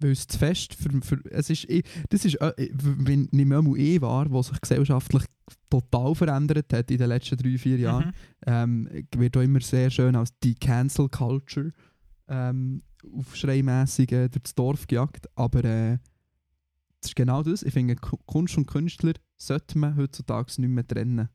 Weil 0.02 0.10
es 0.12 0.26
zu 0.26 0.38
fest 0.38 0.74
für, 0.74 0.90
für 1.02 1.20
es 1.30 1.48
ist, 1.50 1.68
eh- 1.70 1.82
das 2.10 2.24
ist, 2.24 2.34
äh, 2.40 2.52
wenn 2.72 3.28
nicht 3.30 3.46
mehr 3.46 3.62
mal 3.62 3.78
eh 3.78 4.00
war, 4.00 4.30
was 4.32 4.48
sich 4.48 4.60
gesellschaftlich 4.60 5.24
total 5.70 6.14
verändert 6.14 6.72
hat 6.72 6.90
in 6.90 6.98
den 6.98 7.08
letzten 7.08 7.36
drei, 7.36 7.56
vier 7.58 7.78
Jahren, 7.78 8.06
Mhm. 8.08 8.12
ähm, 8.46 8.88
wird 9.16 9.36
auch 9.36 9.42
immer 9.42 9.60
sehr 9.60 9.90
schön 9.90 10.16
als 10.16 10.36
die 10.42 10.54
Cancel 10.54 11.08
Culture 11.08 11.72
ähm, 12.28 12.82
aufschreimässig 13.16 14.12
äh, 14.12 14.28
durchs 14.28 14.54
Dorf 14.54 14.86
gejagt. 14.86 15.26
Aber 15.34 15.64
äh, 15.64 15.98
das 17.00 17.10
ist 17.10 17.16
genau 17.16 17.42
das. 17.42 17.62
Ich 17.62 17.72
finde, 17.72 17.96
Ku- 17.96 18.18
Kunst 18.26 18.56
und 18.56 18.66
Künstler 18.66 19.12
sollte 19.36 19.76
man 19.78 19.96
heutzutage 19.96 20.52
nicht 20.60 20.70
mehr 20.70 20.86
trennen. 20.86 21.28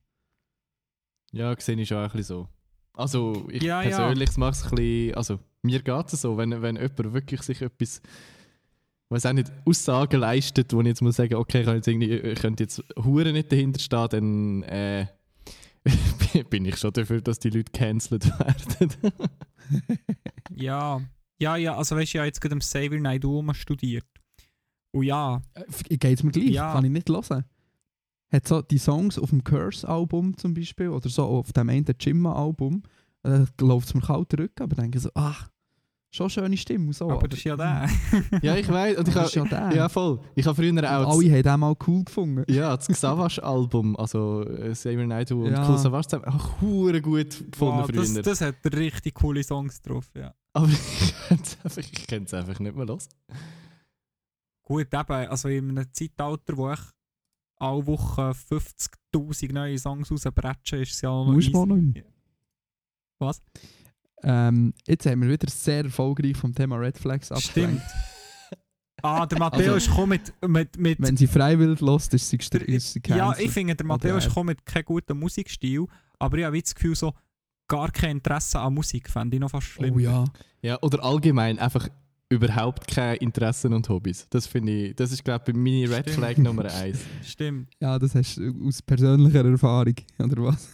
Ja, 1.33 1.55
sehe 1.59 1.75
ich 1.79 1.87
schon 1.89 1.97
ein 1.97 2.03
bisschen 2.05 2.23
so. 2.23 2.47
Also, 2.93 3.47
ich 3.51 3.61
Ja, 3.61 3.83
ja. 3.83 3.89
persönlich 3.89 4.35
mache 4.37 4.51
es 4.51 4.63
ein 4.63 4.69
bisschen... 4.71 5.15
Also, 5.15 5.39
mir 5.61 5.81
geht 5.81 6.13
es 6.13 6.21
so, 6.21 6.37
wenn, 6.37 6.61
wenn 6.61 6.77
jemand 6.77 7.13
wirklich 7.13 7.41
sich 7.43 7.61
etwas... 7.61 8.01
weiß 9.09 9.25
auch 9.27 9.33
nicht, 9.33 9.51
Aussagen 9.65 10.19
leistet, 10.19 10.73
wo 10.73 10.81
ich 10.81 10.87
jetzt 10.87 11.01
muss 11.01 11.15
sagen, 11.15 11.35
okay, 11.35 11.61
ich, 11.61 11.65
kann 11.65 11.75
jetzt 11.75 11.87
irgendwie, 11.87 12.13
ich 12.13 12.39
könnte 12.39 12.63
jetzt 12.63 12.83
Huren 12.97 13.33
nicht 13.33 13.51
dahinter 13.51 13.79
stehen, 13.79 14.07
dann 14.09 14.63
äh, 14.63 15.07
bin 16.49 16.65
ich 16.65 16.77
schon 16.77 16.91
dafür, 16.93 17.21
dass 17.21 17.39
die 17.39 17.49
Leute 17.49 17.71
cancelled 17.71 18.25
werden. 18.39 19.13
Ja. 20.55 21.01
Ja, 21.39 21.55
ja, 21.55 21.75
also 21.75 21.95
weißt 21.95 22.13
du, 22.13 22.17
ich 22.17 22.17
habe 22.17 22.25
jetzt 22.25 22.41
gerade 22.41 22.53
am 22.53 22.59
Xavier 22.59 22.99
Naidoo 22.99 23.43
studiert. 23.53 24.05
Und 24.91 25.03
ja, 25.03 25.41
Äh, 25.53 25.97
Geht 25.97 26.17
es 26.17 26.23
mir 26.23 26.31
gleich? 26.31 26.49
Ja. 26.49 26.73
Kann 26.73 26.85
ich 26.85 26.91
nicht 26.91 27.09
hören. 27.09 27.43
Hat 28.31 28.47
so 28.47 28.61
die 28.61 28.77
Songs 28.79 29.19
auf 29.19 29.29
dem 29.29 29.43
Curse-Album 29.43 30.37
zum 30.37 30.53
Beispiel 30.53 30.89
oder 30.89 31.09
so 31.09 31.23
auf 31.23 31.53
dem 31.53 31.69
einen 31.69 31.85
Jimma-Album, 31.99 32.83
äh, 33.23 33.45
läuft 33.61 33.87
es 33.87 33.93
mir 33.93 34.01
kalt 34.01 34.31
zurück, 34.31 34.59
aber 34.59 34.75
denke 34.75 34.99
so, 34.99 35.09
ach, 35.13 35.49
schon 36.09 36.29
schöne 36.29 36.57
Stimme 36.57 36.87
und 36.87 36.93
so. 36.93 37.09
aber 37.09 37.27
das 37.27 37.39
ist 37.39 37.45
ja 37.45 37.55
der. 37.55 37.89
ja, 38.41 38.55
ich 38.55 38.67
weiß. 38.67 38.97
Und 38.97 39.07
ich 39.07 39.13
Das 39.13 39.27
ist 39.27 39.35
ja 39.35 39.41
habe, 39.41 39.69
der. 39.69 39.75
ja, 39.75 39.89
voll. 39.89 40.19
Ich 40.35 40.45
habe 40.45 40.55
früher 40.55 40.73
auch... 40.83 41.17
Alle 41.17 41.31
haben 41.31 41.43
den 41.43 41.59
mal 41.59 41.75
cool 41.87 42.03
gefunden. 42.03 42.43
Ja, 42.51 42.75
das 42.75 42.87
Xavash-Album, 42.87 43.95
also 43.97 44.43
äh, 44.43 44.71
Xavier 44.71 45.05
Naidoo 45.05 45.45
und 45.45 45.51
Ja. 45.51 45.69
Cool 45.69 45.77
Savage 45.77 46.07
zusammen, 46.07 46.25
auch 46.25 46.59
gut 46.59 47.01
gefunden 47.03 47.53
Wow, 47.59 47.85
früher. 47.87 48.01
das, 48.01 48.13
das 48.13 48.41
hat 48.41 48.55
richtig 48.73 49.15
coole 49.15 49.43
Songs 49.43 49.81
drauf, 49.81 50.09
ja. 50.15 50.33
Aber 50.53 50.69
ich 51.77 52.07
könnte 52.07 52.25
es 52.25 52.33
einfach, 52.33 52.59
nicht 52.59 52.75
mehr 52.75 52.85
los. 52.85 53.09
Gut, 54.63 54.87
eben, 54.93 55.11
also 55.29 55.49
in 55.49 55.69
einem 55.69 55.85
Zeitalter, 55.93 56.57
wo 56.57 56.71
ich 56.71 56.79
alle 57.59 57.85
Woche 57.87 58.31
50'000 58.31 59.53
neue 59.53 59.77
Songs 59.77 60.11
rausbretschen, 60.11 60.81
ist 60.81 60.93
es 60.93 61.01
ja 61.01 61.11
Muss 61.11 61.51
man 61.51 61.91
nicht. 61.91 62.05
Was? 63.19 63.41
Ähm, 64.23 64.73
jetzt 64.87 65.05
haben 65.05 65.21
wir 65.21 65.29
wieder 65.29 65.49
sehr 65.49 65.83
erfolgreich 65.85 66.35
vom 66.35 66.53
Thema 66.53 66.77
Red 66.77 66.97
Flags 66.97 67.27
Stimmt. 67.27 67.47
abgelenkt. 67.47 67.83
Ah, 69.03 69.25
der 69.25 69.37
Matteo 69.37 69.59
Also- 69.73 69.75
ist 69.75 69.87
gekommen 69.89 70.09
mit, 70.09 70.33
mit, 70.49 70.77
mit 70.77 71.01
Wenn 71.01 71.17
sie 71.17 71.27
freiwillig 71.27 71.81
lässt, 71.81 72.13
ist 72.13 72.29
sie, 72.29 72.39
sie 72.79 73.01
Ja, 73.07 73.35
ich 73.37 73.51
finde, 73.51 73.75
der 73.75 73.85
Matteo 73.85 74.17
ist 74.17 74.27
gekommen 74.27 74.47
mit 74.47 74.65
keinem 74.65 74.85
guten 74.85 75.19
Musikstil, 75.19 75.85
aber 76.19 76.37
ich 76.39 76.45
habe 76.45 76.59
das 76.59 76.73
Gefühl, 76.73 76.95
so 76.95 77.13
gar 77.67 77.91
kein 77.91 78.17
Interesse 78.17 78.59
an 78.59 78.73
Musik, 78.73 79.09
fände 79.09 79.35
ich 79.35 79.41
noch 79.41 79.51
fast 79.51 79.67
schlimm. 79.67 79.95
Oh 79.95 79.99
ja. 79.99 80.25
Ja, 80.61 80.79
oder 80.81 81.03
allgemein 81.03 81.59
einfach 81.59 81.87
überhaupt 82.29 82.87
keine 82.87 83.15
Interessen 83.17 83.73
und 83.73 83.87
Hobbys. 83.89 84.27
Das 84.29 84.47
finde 84.47 84.71
ich, 84.71 84.95
das 84.95 85.11
ist 85.11 85.23
glaube 85.23 85.45
ich 85.51 85.55
meine 85.55 85.89
Red 85.89 86.09
Stimmt. 86.09 86.17
Flag 86.17 86.37
Nummer 86.37 86.65
eins. 86.65 86.99
Stimmt. 87.23 87.69
ja, 87.79 87.97
das 87.97 88.15
hast 88.15 88.37
du 88.37 88.53
aus 88.67 88.81
persönlicher 88.81 89.45
Erfahrung, 89.45 89.95
oder 90.19 90.43
was? 90.43 90.67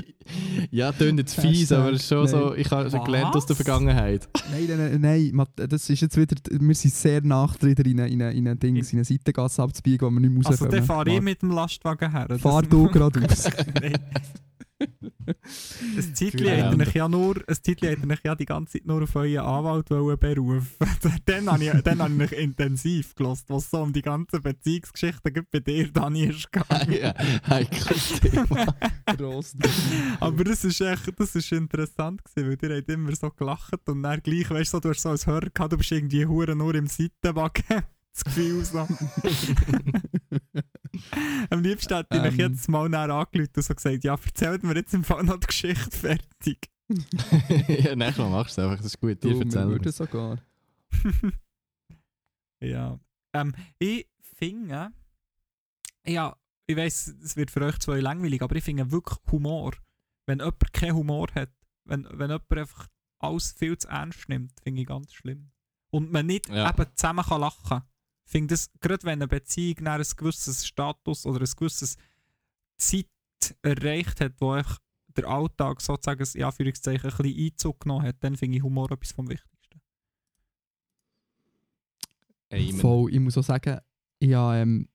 ja, 0.70 0.90
tönt 0.90 1.20
jetzt 1.20 1.38
fies, 1.40 1.70
Hashtag, 1.70 1.78
aber 1.78 1.92
es 1.92 2.02
ist 2.02 2.08
schon 2.08 2.26
so, 2.26 2.48
nein. 2.50 2.60
ich 2.60 2.70
habe 2.70 2.90
schon 2.90 3.04
gelernt 3.04 3.36
aus 3.36 3.46
der? 3.46 3.54
Vergangenheit. 3.54 4.28
Nein, 4.50 4.66
nein, 4.68 5.00
nein, 5.00 5.32
nein, 5.32 5.68
das 5.68 5.88
ist 5.88 6.00
jetzt 6.00 6.16
wieder, 6.16 6.36
wir 6.50 6.74
sind 6.74 6.92
sehr 6.92 7.22
nachdrüber 7.22 7.84
in 7.86 8.00
eine, 8.00 8.08
in 8.10 8.22
eine, 8.22 8.32
in 8.32 8.46
eine, 8.48 8.56
Dings, 8.56 8.92
in 8.92 8.98
eine 8.98 9.04
Seitengasse 9.04 9.62
abzubiegen, 9.62 10.06
wo 10.06 10.10
wir 10.10 10.20
nicht 10.20 10.30
mehr 10.30 10.38
Also, 10.38 10.50
rauskommen. 10.50 10.72
dann 10.72 10.84
fahre 10.84 11.10
ich 11.10 11.20
mit 11.20 11.40
dem 11.42 11.50
Lastwagen 11.50 12.10
her. 12.10 12.26
Fahr 12.38 12.62
du 12.62 12.88
geradeaus. 12.88 13.48
Nein. 13.80 13.94
Ein 14.80 16.14
Zeitchen 16.14 16.44
Ja. 16.44 16.72
ich 16.72 16.94
ja 16.94 17.08
nur, 17.08 17.36
ein 17.48 17.56
Zeitchen 17.62 18.18
ja 18.24 18.34
die 18.34 18.44
ganze 18.44 18.72
Zeit 18.78 18.86
nur 18.86 19.02
auf 19.02 19.14
euren 19.16 19.38
Anwalt 19.38 19.90
wollen 19.90 20.18
berufen. 20.18 20.76
dann 21.26 21.50
habe 21.50 21.64
ich, 21.64 21.82
dann 21.82 22.00
habe 22.00 22.12
ich 22.12 22.18
mich 22.18 22.32
intensiv 22.32 23.14
gelost, 23.14 23.48
was 23.48 23.70
so 23.70 23.82
um 23.82 23.92
die 23.92 24.02
ganzen 24.02 24.42
Beziehungsgeschichten 24.42 25.46
bei 25.50 25.60
dir, 25.60 25.90
Dani, 25.92 26.24
ist 26.24 26.50
gegangen. 26.50 26.92
ja, 26.92 27.14
heikles 27.48 28.20
Thema. 28.20 28.66
Prost. 29.16 29.56
Aber 30.20 30.44
das 30.44 30.64
ist 30.64 30.80
echt, 30.80 31.12
das 31.18 31.34
ist 31.34 31.52
interessant 31.52 32.22
gewesen, 32.24 32.58
weil 32.60 32.70
ihr 32.70 32.76
habt 32.76 32.90
immer 32.90 33.14
so 33.14 33.30
gelacht 33.30 33.88
und 33.88 34.02
dann 34.02 34.20
gleich, 34.22 34.50
weißt 34.50 34.72
du, 34.72 34.76
so, 34.76 34.80
du 34.80 34.88
hast 34.90 35.02
so 35.02 35.10
als 35.10 35.26
Hörer 35.26 35.50
gehabt, 35.50 35.72
du 35.72 35.76
bist 35.78 35.92
irgendwie 35.92 36.26
hure 36.26 36.54
nur 36.56 36.74
im 36.74 36.86
Seitenwagen. 36.86 37.84
Das 38.14 38.24
Gefühl 38.24 38.64
so. 38.64 38.78
Am 41.50 41.62
liebsten 41.62 41.94
hätte 41.96 42.16
ich 42.16 42.22
mich 42.22 42.32
Ähm. 42.38 42.52
jetzt 42.52 42.68
mal 42.68 42.88
näher 42.88 43.10
angerufen 43.10 43.50
und 43.56 43.64
so 43.64 43.74
gesagt, 43.74 44.04
ja, 44.04 44.14
erzählt 44.14 44.62
mir 44.62 44.74
jetzt 44.76 44.94
im 44.94 45.02
Fall 45.04 45.24
noch 45.24 45.38
die 45.40 45.46
Geschichte 45.48 45.90
fertig. 45.90 46.70
ja, 46.88 47.96
nächstes 47.96 48.18
Mal 48.18 48.30
machst 48.30 48.56
du 48.56 48.62
einfach, 48.62 48.76
das 48.76 48.86
ist 48.86 49.00
gut. 49.00 49.22
Du, 49.24 49.40
erzählen. 49.40 49.68
würden 49.68 49.90
sogar. 49.92 50.38
ja. 52.60 53.00
Ähm, 53.32 53.52
ich 53.78 54.06
finde, 54.38 54.92
ja, 56.06 56.36
ich 56.66 56.76
weiss, 56.76 57.08
es 57.08 57.36
wird 57.36 57.50
für 57.50 57.62
euch 57.62 57.78
zwei 57.80 58.00
langweilig, 58.00 58.42
aber 58.42 58.54
ich 58.56 58.64
finde 58.64 58.90
wirklich 58.92 59.18
Humor. 59.32 59.72
Wenn 60.26 60.38
jemand 60.38 60.72
keinen 60.72 60.94
Humor 60.94 61.28
hat, 61.34 61.50
wenn, 61.84 62.04
wenn 62.10 62.30
jemand 62.30 62.52
einfach 62.52 62.88
alles 63.18 63.52
viel 63.52 63.76
zu 63.76 63.88
ernst 63.88 64.28
nimmt, 64.28 64.52
finde 64.62 64.82
ich 64.82 64.86
ganz 64.86 65.12
schlimm. 65.12 65.50
Und 65.90 66.12
man 66.12 66.26
nicht 66.26 66.48
Ja. 66.48 66.70
eben 66.70 66.86
zusammen 66.94 67.24
kann 67.24 67.40
lachen 67.40 67.68
kann. 67.68 67.82
Ich 68.26 68.30
finde 68.30 68.54
das, 68.54 68.70
gerade 68.80 69.02
wenn 69.04 69.20
eine 69.20 69.28
Beziehung 69.28 69.76
nach 69.80 69.98
ein 69.98 70.06
gewisses 70.16 70.66
Status 70.66 71.26
oder 71.26 71.40
ein 71.40 71.52
gewisses 71.56 71.96
Zeit 72.76 73.06
erreicht 73.62 74.20
hat, 74.20 74.32
wo 74.40 74.52
einfach 74.52 74.80
der 75.16 75.26
Alltag 75.26 75.80
sozusagen 75.80 76.26
in 76.34 76.44
Anführungszeichen 76.44 77.10
ein 77.10 77.16
bisschen 77.16 77.44
Einzug 77.44 77.80
genommen 77.80 78.06
hat, 78.06 78.16
dann 78.20 78.36
finde 78.36 78.56
ich 78.56 78.62
Humor 78.62 78.90
etwas 78.90 79.12
vom 79.12 79.28
Wichtigsten. 79.28 79.80
Amen. 82.50 82.74
Voll, 82.74 83.12
ich 83.12 83.20
muss 83.20 83.38
auch 83.38 83.44
sagen, 83.44 83.78
ich 84.18 84.34
habe 84.34 84.58
ähm, 84.58 84.88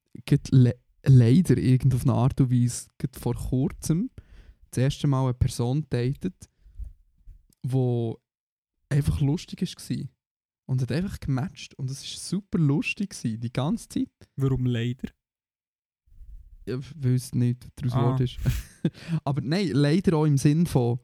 le 0.51 0.75
leider 1.03 1.57
irgend 1.57 1.95
auf 1.95 2.03
eine 2.03 2.13
Art 2.13 2.41
und 2.41 2.51
Weise 2.51 2.87
vor 3.13 3.33
kurzem 3.33 4.09
das 4.69 4.79
erste 4.79 5.07
Mal 5.07 5.23
eine 5.23 5.33
Person 5.33 5.85
datet, 5.89 6.49
die 7.63 8.13
einfach 8.89 9.21
lustig 9.21 9.61
war. 9.61 10.09
Und 10.69 10.83
hat 10.83 10.91
einfach 10.91 11.19
gematcht. 11.19 11.73
Und 11.79 11.89
es 11.89 12.01
war 12.03 12.19
super 12.19 12.59
lustig, 12.59 13.09
gewesen, 13.09 13.39
die 13.41 13.51
ganze 13.51 13.89
Zeit. 13.89 14.11
Warum 14.35 14.67
leider? 14.67 15.09
Ja, 16.67 16.77
weil 16.97 17.15
es 17.15 17.33
nicht 17.33 17.67
daraus 17.75 17.93
Ah. 18.19 18.23
ist. 18.23 18.37
Aber 19.23 19.41
nein, 19.41 19.69
leider 19.69 20.15
auch 20.17 20.25
im 20.25 20.37
Sinn 20.37 20.67
von, 20.67 20.99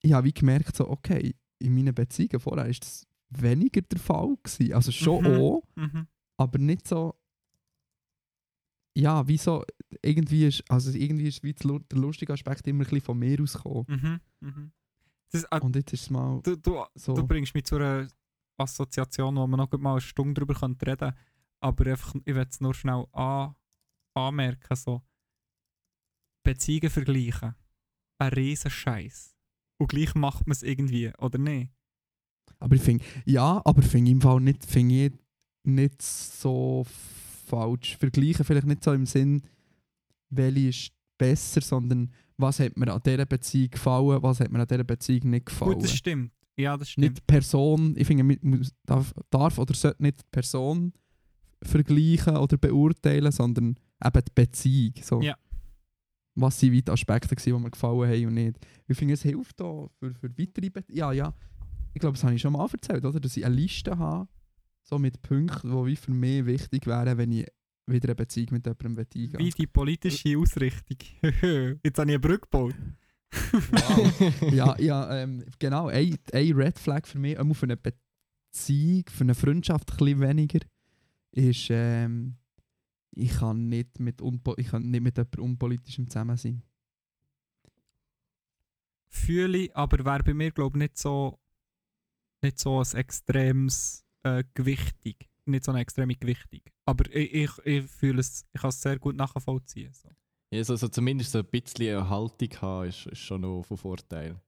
ich 0.00 0.12
habe 0.12 0.26
wie 0.28 0.32
gemerkt, 0.32 0.74
so, 0.74 0.88
okay, 0.88 1.34
in 1.58 1.74
meinen 1.74 1.94
Beziehungen 1.94 2.40
vorher 2.40 2.64
war 2.64 2.72
das 2.72 3.06
weniger 3.28 3.82
der 3.82 3.98
Fall. 3.98 4.36
Gewesen. 4.42 4.72
Also 4.72 4.90
schon 4.90 5.24
Mhm. 5.24 5.38
auch, 5.38 5.62
Mhm. 5.76 6.06
aber 6.38 6.58
nicht 6.58 6.88
so. 6.88 7.14
Ja, 8.96 9.28
wie 9.28 9.36
so, 9.36 9.64
irgendwie 10.02 10.46
ist, 10.46 10.64
also 10.70 10.90
irgendwie 10.92 11.28
ist 11.28 11.42
wie 11.42 11.52
der 11.52 11.80
lustige 11.92 12.32
Aspekt 12.32 12.66
immer 12.66 12.78
ein 12.84 12.84
bisschen 12.84 13.00
von 13.02 13.18
mir 13.18 13.40
ausgekommen. 13.40 13.84
Mhm. 13.86 14.20
Mhm. 14.48 14.72
Das, 15.30 15.44
äh, 15.44 15.60
Und 15.60 15.76
jetzt 15.76 15.92
ist 15.92 16.02
es 16.02 16.10
mal 16.10 16.40
du, 16.42 16.56
du, 16.56 16.82
so. 16.94 17.12
du 17.14 17.26
bringst 17.26 17.54
mich 17.54 17.64
zu 17.64 17.76
einer 17.76 18.08
Assoziation, 18.58 19.36
wo 19.36 19.46
wir 19.46 19.56
noch 19.56 19.72
mal 19.78 19.92
eine 19.92 20.00
Stunde 20.00 20.34
darüber 20.34 20.60
reden 20.60 20.78
können. 20.78 21.14
Aber 21.60 21.86
einfach, 21.86 22.14
ich 22.24 22.34
will 22.34 22.46
es 22.48 22.60
nur 22.60 22.74
schnell 22.74 23.06
an, 23.12 23.54
anmerken. 24.14 24.76
So. 24.76 25.02
Beziehungen 26.44 26.90
vergleichen. 26.90 27.54
Ein 28.18 28.32
riesen 28.32 28.70
Scheiß. 28.70 29.36
Und 29.80 29.88
gleich 29.88 30.14
macht 30.14 30.46
man 30.46 30.52
es 30.52 30.62
irgendwie, 30.62 31.12
oder 31.18 31.38
nicht? 31.38 31.72
Aber 32.58 32.74
ich 32.74 32.82
finde, 32.82 33.04
ja, 33.24 33.62
aber 33.64 33.82
finde 33.82 34.10
ich 34.10 34.14
im 34.14 34.20
Fall 34.20 34.40
nicht, 34.40 34.64
finde 34.64 35.06
ich 35.06 35.12
nicht 35.64 36.02
so 36.02 36.84
falsch. 37.46 37.96
Vergleichen 37.96 38.44
vielleicht 38.44 38.66
nicht 38.66 38.82
so 38.82 38.92
im 38.92 39.06
Sinn, 39.06 39.42
welche 40.30 40.68
ist 40.68 40.92
besser, 41.16 41.60
sondern 41.60 42.12
was 42.36 42.60
hat 42.60 42.76
mir 42.76 42.92
an 42.92 43.02
dieser 43.04 43.26
Beziehung 43.26 43.70
gefallen, 43.70 44.22
was 44.22 44.40
hat 44.40 44.50
mir 44.50 44.60
an 44.60 44.66
dieser 44.66 44.84
Beziehung 44.84 45.30
nicht 45.30 45.46
gefallen. 45.46 45.74
Gut, 45.74 45.84
das 45.84 45.94
stimmt. 45.94 46.32
Ja, 46.58 46.76
das 46.76 46.90
stimmt. 46.90 47.06
nicht 47.06 47.26
Person, 47.26 47.94
ich 47.96 48.06
finde, 48.06 48.24
man 48.24 48.66
darf, 48.84 49.14
darf 49.30 49.58
oder 49.58 49.74
sollte 49.74 50.02
nicht 50.02 50.20
die 50.20 50.26
Person 50.30 50.92
vergleichen 51.62 52.36
oder 52.36 52.56
beurteilen, 52.56 53.30
sondern 53.30 53.76
eben 54.04 54.24
die 54.24 54.32
Beziehung. 54.34 54.94
So. 55.02 55.22
Ja. 55.22 55.36
Was 56.34 56.58
sind 56.58 56.72
die 56.72 56.90
Aspekte, 56.90 57.34
die 57.34 57.52
mir 57.52 57.70
gefallen 57.70 58.10
haben 58.10 58.26
und 58.26 58.34
nicht. 58.34 58.58
Ich 58.86 58.96
finde, 58.96 59.14
es 59.14 59.22
hilft 59.22 59.60
auch 59.60 59.90
für, 59.98 60.14
für 60.14 60.30
weitere 60.38 60.70
Be 60.70 60.84
Ja, 60.88 61.12
ja. 61.12 61.32
Ich 61.94 62.00
glaube, 62.00 62.16
das 62.16 62.24
habe 62.24 62.34
ich 62.34 62.40
schon 62.40 62.52
mal 62.52 62.68
erzählt, 62.70 63.04
oder? 63.04 63.18
dass 63.18 63.36
ich 63.36 63.44
eine 63.44 63.54
Liste 63.54 63.96
habe, 63.96 64.28
so 64.82 64.98
mit 64.98 65.22
Punkten, 65.22 65.86
die 65.86 65.96
für 65.96 66.12
mich 66.12 66.46
wichtig 66.46 66.86
wären, 66.86 67.18
wenn 67.18 67.32
ich 67.32 67.46
wieder 67.86 68.08
eine 68.08 68.14
Beziehung 68.16 68.48
mit 68.52 68.66
jemandem 68.66 68.98
eingehen 68.98 69.38
Wie 69.38 69.50
die 69.50 69.66
politische 69.66 70.36
Ausrichtung. 70.38 70.98
Jetzt 71.22 71.98
habe 71.98 72.10
ich 72.10 72.14
eine 72.14 72.18
Brücke 72.18 72.40
gebaut. 72.50 72.74
Ja, 74.52 74.78
ja 74.78 75.22
ähm, 75.22 75.44
genau. 75.58 75.88
Ein, 75.88 76.16
ein 76.32 76.52
Red 76.52 76.78
Flag 76.78 77.06
für 77.06 77.18
mich, 77.18 77.38
auch 77.38 77.54
für 77.54 77.66
eine 77.66 77.76
Beziehung, 77.76 79.04
für 79.08 79.24
eine 79.24 79.34
Freundschaft 79.34 79.90
ein 79.92 79.96
bisschen 79.96 80.20
weniger, 80.20 80.60
ist, 81.32 81.68
ähm, 81.70 82.36
ich 83.12 83.38
kann 83.38 83.68
nicht 83.68 83.98
mit, 84.00 84.22
ich 84.56 84.68
kann 84.68 84.90
nicht 84.90 85.02
mit 85.02 85.16
jemandem 85.16 85.44
Unpolitischem 85.44 86.08
zusammen 86.08 86.36
sein. 86.36 86.62
Fühle 89.08 89.58
ich, 89.58 89.76
aber 89.76 90.04
wäre 90.04 90.22
bei 90.22 90.34
mir, 90.34 90.50
glaube 90.50 90.78
ich, 90.78 90.82
nicht 90.82 90.98
so, 90.98 91.38
nicht 92.42 92.58
so 92.58 92.80
ein 92.80 92.94
extremes 92.94 94.04
äh, 94.22 94.44
Gewichtig. 94.54 95.28
Nicht 95.46 95.64
so 95.64 95.72
eine 95.72 95.80
extreme 95.80 96.14
Gewichtung. 96.14 96.60
Aber 96.84 97.06
ich, 97.14 97.32
ich, 97.32 97.50
ich 97.64 97.90
fühle 97.90 98.20
es, 98.20 98.44
ich 98.52 98.60
kann 98.60 98.68
es 98.68 98.82
sehr 98.82 98.98
gut 98.98 99.16
nachvollziehen. 99.16 99.92
So. 99.94 100.10
Ja, 100.50 100.64
so, 100.64 100.76
so 100.76 100.88
zumindest 100.88 101.32
so 101.32 101.40
ein 101.40 101.44
bisschen 101.44 101.96
eine 101.96 102.08
Haltung 102.08 102.48
haben, 102.60 102.88
ist, 102.88 103.06
ist 103.06 103.18
schon 103.18 103.42
noch 103.42 103.62
von 103.62 103.76
Vorteil. 103.76 104.40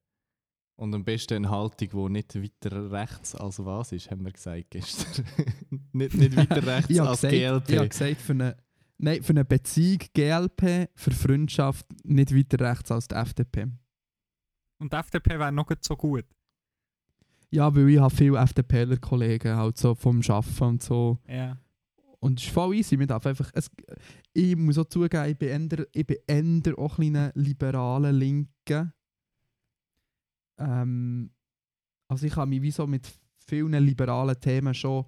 Und 0.76 0.94
am 0.94 1.04
besten 1.04 1.34
eine 1.34 1.50
Haltung, 1.50 1.88
die 1.90 2.12
nicht 2.12 2.34
weiter 2.34 2.90
rechts 2.90 3.34
als 3.34 3.62
was 3.62 3.92
ist, 3.92 4.10
haben 4.10 4.24
wir 4.24 4.32
gesagt 4.32 4.70
gestern. 4.70 5.26
nicht, 5.92 6.14
nicht 6.14 6.34
weiter 6.34 6.66
rechts 6.66 6.98
als 6.98 7.20
gesagt, 7.20 7.34
ich 7.34 7.46
habe 7.46 7.60
GLP. 7.60 7.90
gesagt 7.90 8.20
für, 8.22 8.32
eine, 8.32 8.56
nein, 8.96 9.22
für 9.22 9.34
eine 9.34 9.44
Beziehung 9.44 9.98
GLP, 10.14 10.88
für 10.94 11.10
Freundschaft 11.10 11.84
nicht 12.02 12.34
weiter 12.34 12.64
rechts 12.64 12.90
als 12.90 13.08
die 13.08 13.14
FDP. 13.14 13.66
Und 14.78 14.90
die 14.90 14.96
FDP 14.96 15.38
wäre 15.38 15.52
noch 15.52 15.68
nicht 15.68 15.84
so 15.84 15.94
gut. 15.94 16.24
Ja, 17.50 17.74
weil 17.74 17.90
ich 17.90 17.98
habe 17.98 18.14
viele 18.14 18.38
FDPler-Kollegen 18.38 19.56
halt 19.56 19.76
so 19.76 19.94
vom 19.94 20.22
Arbeiten 20.28 20.64
und 20.64 20.82
so. 20.82 21.18
Ja. 21.28 21.58
Und 22.20 22.38
es 22.38 22.46
ist 22.46 22.52
voll 22.52 22.76
easy. 22.76 22.96
Man 22.96 23.08
darf 23.08 23.26
einfach, 23.26 23.50
es, 23.54 23.70
ich 24.32 24.56
muss 24.56 24.78
auch 24.78 24.84
zugeben, 24.86 25.28
ich 25.30 25.36
bin 25.38 25.48
eher, 25.70 25.86
ich 25.92 26.06
bin 26.06 26.16
eher 26.26 26.78
auch 26.78 26.98
ein 26.98 27.30
liberaler 27.34 28.12
Linke. 28.12 28.92
Ähm, 30.58 31.30
also 32.08 32.26
ich 32.26 32.36
habe 32.36 32.48
mich 32.48 32.62
wie 32.62 32.70
so 32.70 32.86
mit 32.86 33.10
vielen 33.46 33.72
liberalen 33.84 34.38
Themen 34.40 34.74
schon 34.74 35.06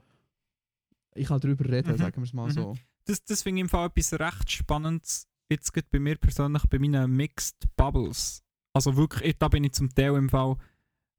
ich 1.15 1.27
kann 1.29 1.41
darüber 1.41 1.69
reden, 1.69 1.93
Mhm. 1.93 1.97
sagen 1.99 2.17
wir 2.17 2.23
es 2.25 2.33
mal 2.33 2.47
Mhm. 2.49 2.53
so. 2.53 2.77
Das, 3.05 3.23
das 3.25 3.43
finde 3.43 3.59
ich 3.59 3.63
im 3.65 3.69
Fall 3.69 3.89
etwas 3.95 4.15
recht 4.19 4.51
Spannendes. 4.51 5.29
Jetzt 5.51 5.71
geht 5.75 5.91
bei 5.91 5.99
mir 5.99 6.17
persönlich 6.17 6.63
bei 6.71 6.79
meinen 6.79 7.15
Mixed 7.15 7.67
Bubbles. 7.77 8.43
Also 8.73 8.97
wirklich, 8.97 9.31
ich- 9.33 9.39
da 9.39 9.49
bin 9.49 9.65
ich 9.65 9.73
zum 9.73 9.91
Teil 9.95 10.15
im 10.17 10.31
Fall. 10.31 10.57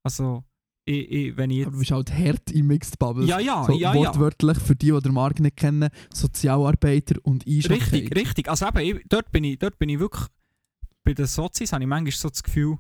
Also, 0.02 0.44
ich, 0.86 1.12
ich, 1.12 1.38
wenn 1.38 1.50
ich 1.50 1.66
Aber 1.66 1.72
du 1.72 1.78
jetzt... 1.78 1.90
bist 1.90 1.92
halt 1.92 2.14
hart 2.14 2.52
in 2.52 2.68
Mixed 2.68 3.00
Bubbles. 3.00 3.30
Ja, 3.30 3.40
ja, 3.40 3.64
so 3.64 3.74
ja, 3.74 3.94
ja. 3.94 4.00
wortwörtlich 4.00 4.58
für 4.60 4.76
die, 4.76 4.92
die 4.92 5.00
den 5.02 5.14
Markt 5.14 5.40
nicht 5.40 5.58
kennen, 5.58 5.90
Sozialarbeiter 6.14 7.16
und 7.24 7.48
Eishockey. 7.48 7.74
Richtig, 7.74 8.16
richtig. 8.16 8.50
Also 8.50 8.68
eben, 8.68 8.80
ich, 8.80 9.06
dort, 9.08 9.32
bin 9.32 9.44
ich, 9.44 9.60
dort 9.60 9.78
bin 9.80 9.90
ich 9.90 10.00
wirklich... 10.00 10.28
Bei 11.06 11.14
den 11.14 11.26
Sozis 11.26 11.74
habe 11.74 11.84
ich 11.84 11.90
manchmal 11.90 12.12
so 12.14 12.30
das 12.30 12.42
Gefühl, 12.42 12.78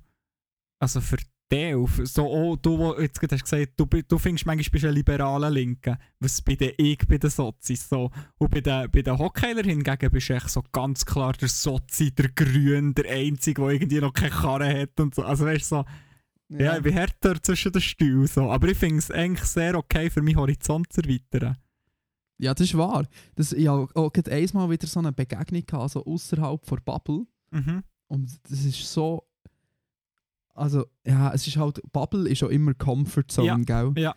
also 0.79 1.01
für 1.01 1.17
die, 1.51 1.75
auf- 1.75 1.99
so, 2.05 2.25
oh, 2.25 2.55
du, 2.55 2.77
wo 2.77 2.95
jetzt 2.97 3.19
gerade 3.19 3.35
hast 3.35 3.43
gesagt, 3.43 3.73
du, 3.75 3.85
du 3.85 4.17
findest 4.17 4.45
manchmal 4.45 4.71
bist 4.71 4.85
ein 4.85 4.93
liberaler 4.93 5.49
Linke, 5.49 5.99
was 6.21 6.41
bei 6.41 6.55
den 6.55 6.71
ich 6.77 6.99
bei 7.05 7.17
den 7.17 7.29
Sozis 7.29 7.89
so. 7.89 8.11
Und 8.37 8.49
bei 8.49 8.61
den, 8.61 8.89
bei 8.89 9.01
den 9.01 9.19
Hockeyler 9.19 9.63
hingegen 9.63 10.09
bist 10.09 10.29
du 10.29 10.35
echt 10.35 10.49
so 10.49 10.63
ganz 10.71 11.05
klar 11.05 11.33
der 11.33 11.49
Sozi, 11.49 12.15
der 12.15 12.29
Grün, 12.29 12.95
der 12.95 13.11
Einzige, 13.11 13.61
der 13.61 13.71
irgendwie 13.71 13.99
noch 13.99 14.13
keine 14.13 14.31
Karre 14.31 14.81
hat 14.81 14.97
und 15.01 15.13
so. 15.13 15.23
Also 15.23 15.43
weißt 15.45 15.71
du, 15.71 15.75
so, 15.75 15.85
ja. 16.59 16.77
ich 16.77 16.83
bin 16.83 16.93
härter 16.93 17.41
zwischen 17.41 17.71
den 17.71 17.81
Stühlen 17.81 18.27
so. 18.27 18.51
Aber 18.51 18.67
ich 18.67 18.77
finde 18.77 18.99
es 18.99 19.11
eigentlich 19.11 19.47
sehr 19.47 19.75
okay, 19.75 20.09
für 20.09 20.21
meinen 20.21 20.37
Horizont 20.37 20.91
zu 20.91 21.01
erweitern. 21.01 21.57
Ja, 22.37 22.53
das 22.53 22.67
ist 22.67 22.77
wahr. 22.77 23.05
Das, 23.35 23.53
ich 23.53 23.67
habe 23.67 23.87
auch 23.95 24.11
gerade 24.11 24.31
einmal 24.31 24.69
wieder 24.69 24.87
so 24.87 24.99
eine 24.99 25.11
Begegnung 25.11 25.65
gehabt, 25.65 25.91
so 25.91 26.03
außerhalb 26.05 26.65
der 26.65 26.77
Bubble. 26.77 27.25
Mhm. 27.51 27.83
Und 28.07 28.39
das 28.49 28.65
ist 28.65 28.91
so. 28.91 29.23
Also, 30.55 30.85
ja, 31.05 31.33
es 31.33 31.47
ist 31.47 31.57
halt. 31.57 31.81
Bubble 31.91 32.29
ist 32.29 32.43
auch 32.43 32.49
immer 32.49 32.73
Comfort 32.73 33.25
Zone, 33.27 33.47
Ja, 33.47 33.57
gell? 33.57 33.93
ja. 33.97 34.15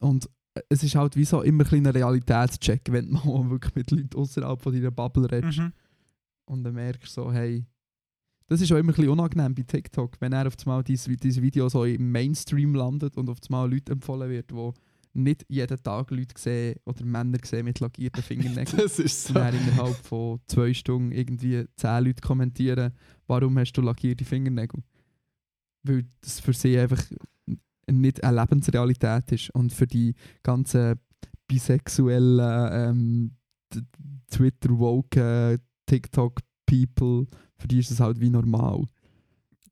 Und 0.00 0.28
es 0.68 0.82
ist 0.82 0.94
halt 0.94 1.16
wie 1.16 1.24
so 1.24 1.42
immer 1.42 1.64
ein 1.64 1.68
kleiner 1.68 1.94
Realitätscheck, 1.94 2.82
wenn 2.90 3.10
du 3.10 3.16
mal 3.16 3.50
wirklich 3.50 3.74
mit 3.74 3.90
Leuten 3.90 4.16
außerhalb 4.16 4.60
von 4.62 4.72
deiner 4.72 4.90
Bubble 4.90 5.30
redest. 5.30 5.58
Mhm. 5.58 5.72
Und 6.46 6.64
dann 6.64 6.74
merkst 6.74 7.16
du 7.16 7.22
so, 7.22 7.32
hey. 7.32 7.66
Das 8.48 8.60
ist 8.60 8.70
auch 8.70 8.76
immer 8.76 8.92
ein 8.92 8.94
bisschen 8.94 9.08
unangenehm 9.08 9.54
bei 9.54 9.62
TikTok, 9.62 10.20
wenn 10.20 10.32
er 10.32 10.46
auf 10.46 10.54
einmal 10.64 10.84
dieses, 10.84 11.16
dieses 11.16 11.42
Video 11.42 11.68
so 11.68 11.84
im 11.84 12.12
Mainstream 12.12 12.74
landet 12.74 13.16
und 13.16 13.28
auf 13.28 13.38
einmal 13.48 13.70
Leute 13.70 13.92
empfohlen 13.92 14.30
wird, 14.30 14.52
wo 14.54 14.72
nicht 15.14 15.44
jeden 15.48 15.82
Tag 15.82 16.10
Leute 16.10 16.34
sehen 16.38 16.78
oder 16.84 17.04
Männer 17.04 17.38
sehen 17.42 17.64
mit 17.64 17.80
lackierten 17.80 18.22
Fingernägeln. 18.22 18.76
Das 18.82 18.98
ist 18.98 19.28
Und 19.30 19.34
so. 19.34 19.40
dann 19.40 19.54
innerhalb 19.54 19.96
von 19.96 20.40
zwei 20.46 20.74
Stunden 20.74 21.10
irgendwie 21.10 21.64
zehn 21.76 22.04
Leute 22.04 22.20
kommentieren, 22.20 22.92
warum 23.26 23.58
hast 23.58 23.72
du 23.72 23.80
lackierte 23.80 24.24
Fingernägel? 24.24 24.82
Weil 25.82 26.04
das 26.20 26.38
für 26.40 26.52
sie 26.52 26.78
einfach 26.78 27.02
nicht 27.90 28.22
eine 28.22 28.40
Lebensrealität 28.40 29.32
ist. 29.32 29.50
Und 29.50 29.72
für 29.72 29.86
die 29.86 30.14
ganzen 30.42 31.00
bisexuellen 31.48 32.40
ähm, 32.72 33.36
Twitter-woke, 34.30 35.58
TikTok-People, 35.86 37.26
für 37.58 37.68
die 37.68 37.78
ist 37.78 37.90
es 37.90 38.00
halt 38.00 38.20
wie 38.20 38.30
normal. 38.30 38.84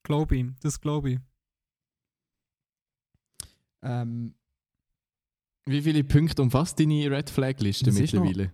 Glaube 0.02 0.36
ich, 0.36 0.46
das 0.60 0.80
glaube 0.80 1.10
ich. 1.12 1.18
Ähm, 3.82 4.34
Wie 5.66 5.82
viele 5.82 6.04
Punkte 6.04 6.42
umfasst 6.42 6.78
deine 6.80 7.10
Red 7.10 7.30
Flag 7.30 7.58
Liste 7.60 7.86
Das 7.86 7.94
ist 7.96 8.12
mittlerweile? 8.14 8.52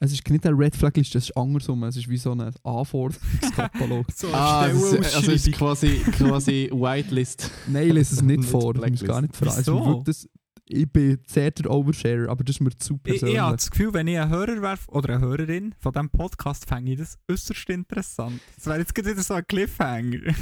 es 0.00 0.12
ist 0.12 0.28
nicht 0.30 0.46
eine 0.46 0.56
Red 0.56 0.76
Flag 0.76 0.94
List, 0.96 1.14
es 1.16 1.24
ist 1.30 1.36
andersrum. 1.36 1.82
Es 1.84 1.96
ist 1.96 2.08
wie 2.08 2.16
so 2.16 2.32
ein 2.32 2.40
Anforderungskatalog. 2.62 4.06
So, 4.14 4.28
Ah, 4.32 4.60
also 4.60 4.96
es 4.96 5.26
ist 5.28 5.52
quasi, 5.52 5.98
quasi 6.12 6.70
Whitelist. 6.72 7.50
Nein, 7.66 7.88
ich 7.88 7.94
lese 7.94 8.14
es 8.14 8.22
nicht 8.22 8.38
Nicht 8.40 8.50
vor. 8.50 8.74
Du 8.74 8.86
musst 8.86 9.04
gar 9.04 9.20
nicht 9.20 9.34
fragen. 9.36 9.50
Es 9.50 9.58
Wieso? 9.58 10.02
das, 10.06 10.28
ich 10.70 10.90
bin 10.90 11.18
sehr 11.26 11.50
der 11.50 11.70
Oversharer, 11.70 12.28
aber 12.28 12.44
das 12.44 12.56
ist 12.56 12.60
mir 12.60 12.70
zu 12.76 12.94
Ich, 12.94 13.02
persönlich. 13.02 13.34
ich 13.34 13.40
habe 13.40 13.56
das 13.56 13.70
Gefühl, 13.70 13.94
wenn 13.94 14.06
ich 14.06 14.18
ein 14.18 14.28
Hörer 14.28 14.60
wäre 14.62 14.78
oder 14.88 15.14
eine 15.14 15.24
Hörerin 15.24 15.74
von 15.78 15.92
diesem 15.92 16.10
Podcast, 16.10 16.66
fände 16.66 16.92
ich 16.92 16.98
das 16.98 17.18
äußerst 17.30 17.70
interessant. 17.70 18.40
Das 18.56 18.66
wäre 18.66 18.78
jetzt 18.78 18.96
wieder 18.96 19.22
so 19.22 19.34
ein 19.34 19.46
Cliffhanger. 19.46 20.34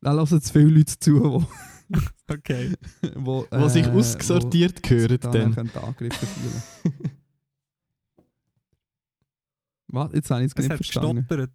Da 0.00 0.12
hören 0.12 0.26
zu 0.42 0.52
viele 0.52 0.66
Leute 0.68 0.98
zu, 0.98 1.46
okay. 2.30 2.72
die, 3.02 3.10
wo, 3.16 3.46
Wo 3.50 3.68
sich 3.68 3.86
äh, 3.86 3.90
ausgesortiert 3.90 4.80
wo 4.84 4.88
gehören 4.88 5.18
dann. 5.20 5.54
können 5.54 5.70
angegriffen 5.74 6.28
fühlen. 6.28 7.10
Was? 9.88 10.12
Jetzt 10.12 10.30
habe 10.30 10.44
ich 10.44 10.50
es 10.50 10.56
nicht 10.56 10.70
hat 10.70 10.76
verstanden. 10.76 11.26
gestottert. 11.26 11.50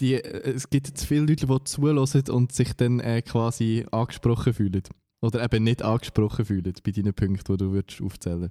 Die, 0.00 0.14
äh, 0.14 0.50
es 0.54 0.70
gibt 0.70 0.88
jetzt 0.88 1.04
viele 1.04 1.22
Leute, 1.26 1.46
die 1.46 1.64
zuhören 1.64 1.98
und 2.28 2.52
sich 2.52 2.74
dann 2.74 3.00
äh, 3.00 3.22
quasi 3.22 3.86
angesprochen 3.90 4.52
fühlen. 4.52 4.82
Oder 5.20 5.42
eben 5.44 5.64
nicht 5.64 5.82
angesprochen 5.82 6.44
fühlen 6.44 6.72
bei 6.84 6.90
deinen 6.92 7.12
Punkten, 7.14 7.52
die 7.52 7.56
du 7.64 7.72
würdest 7.72 8.00
aufzählen 8.00 8.50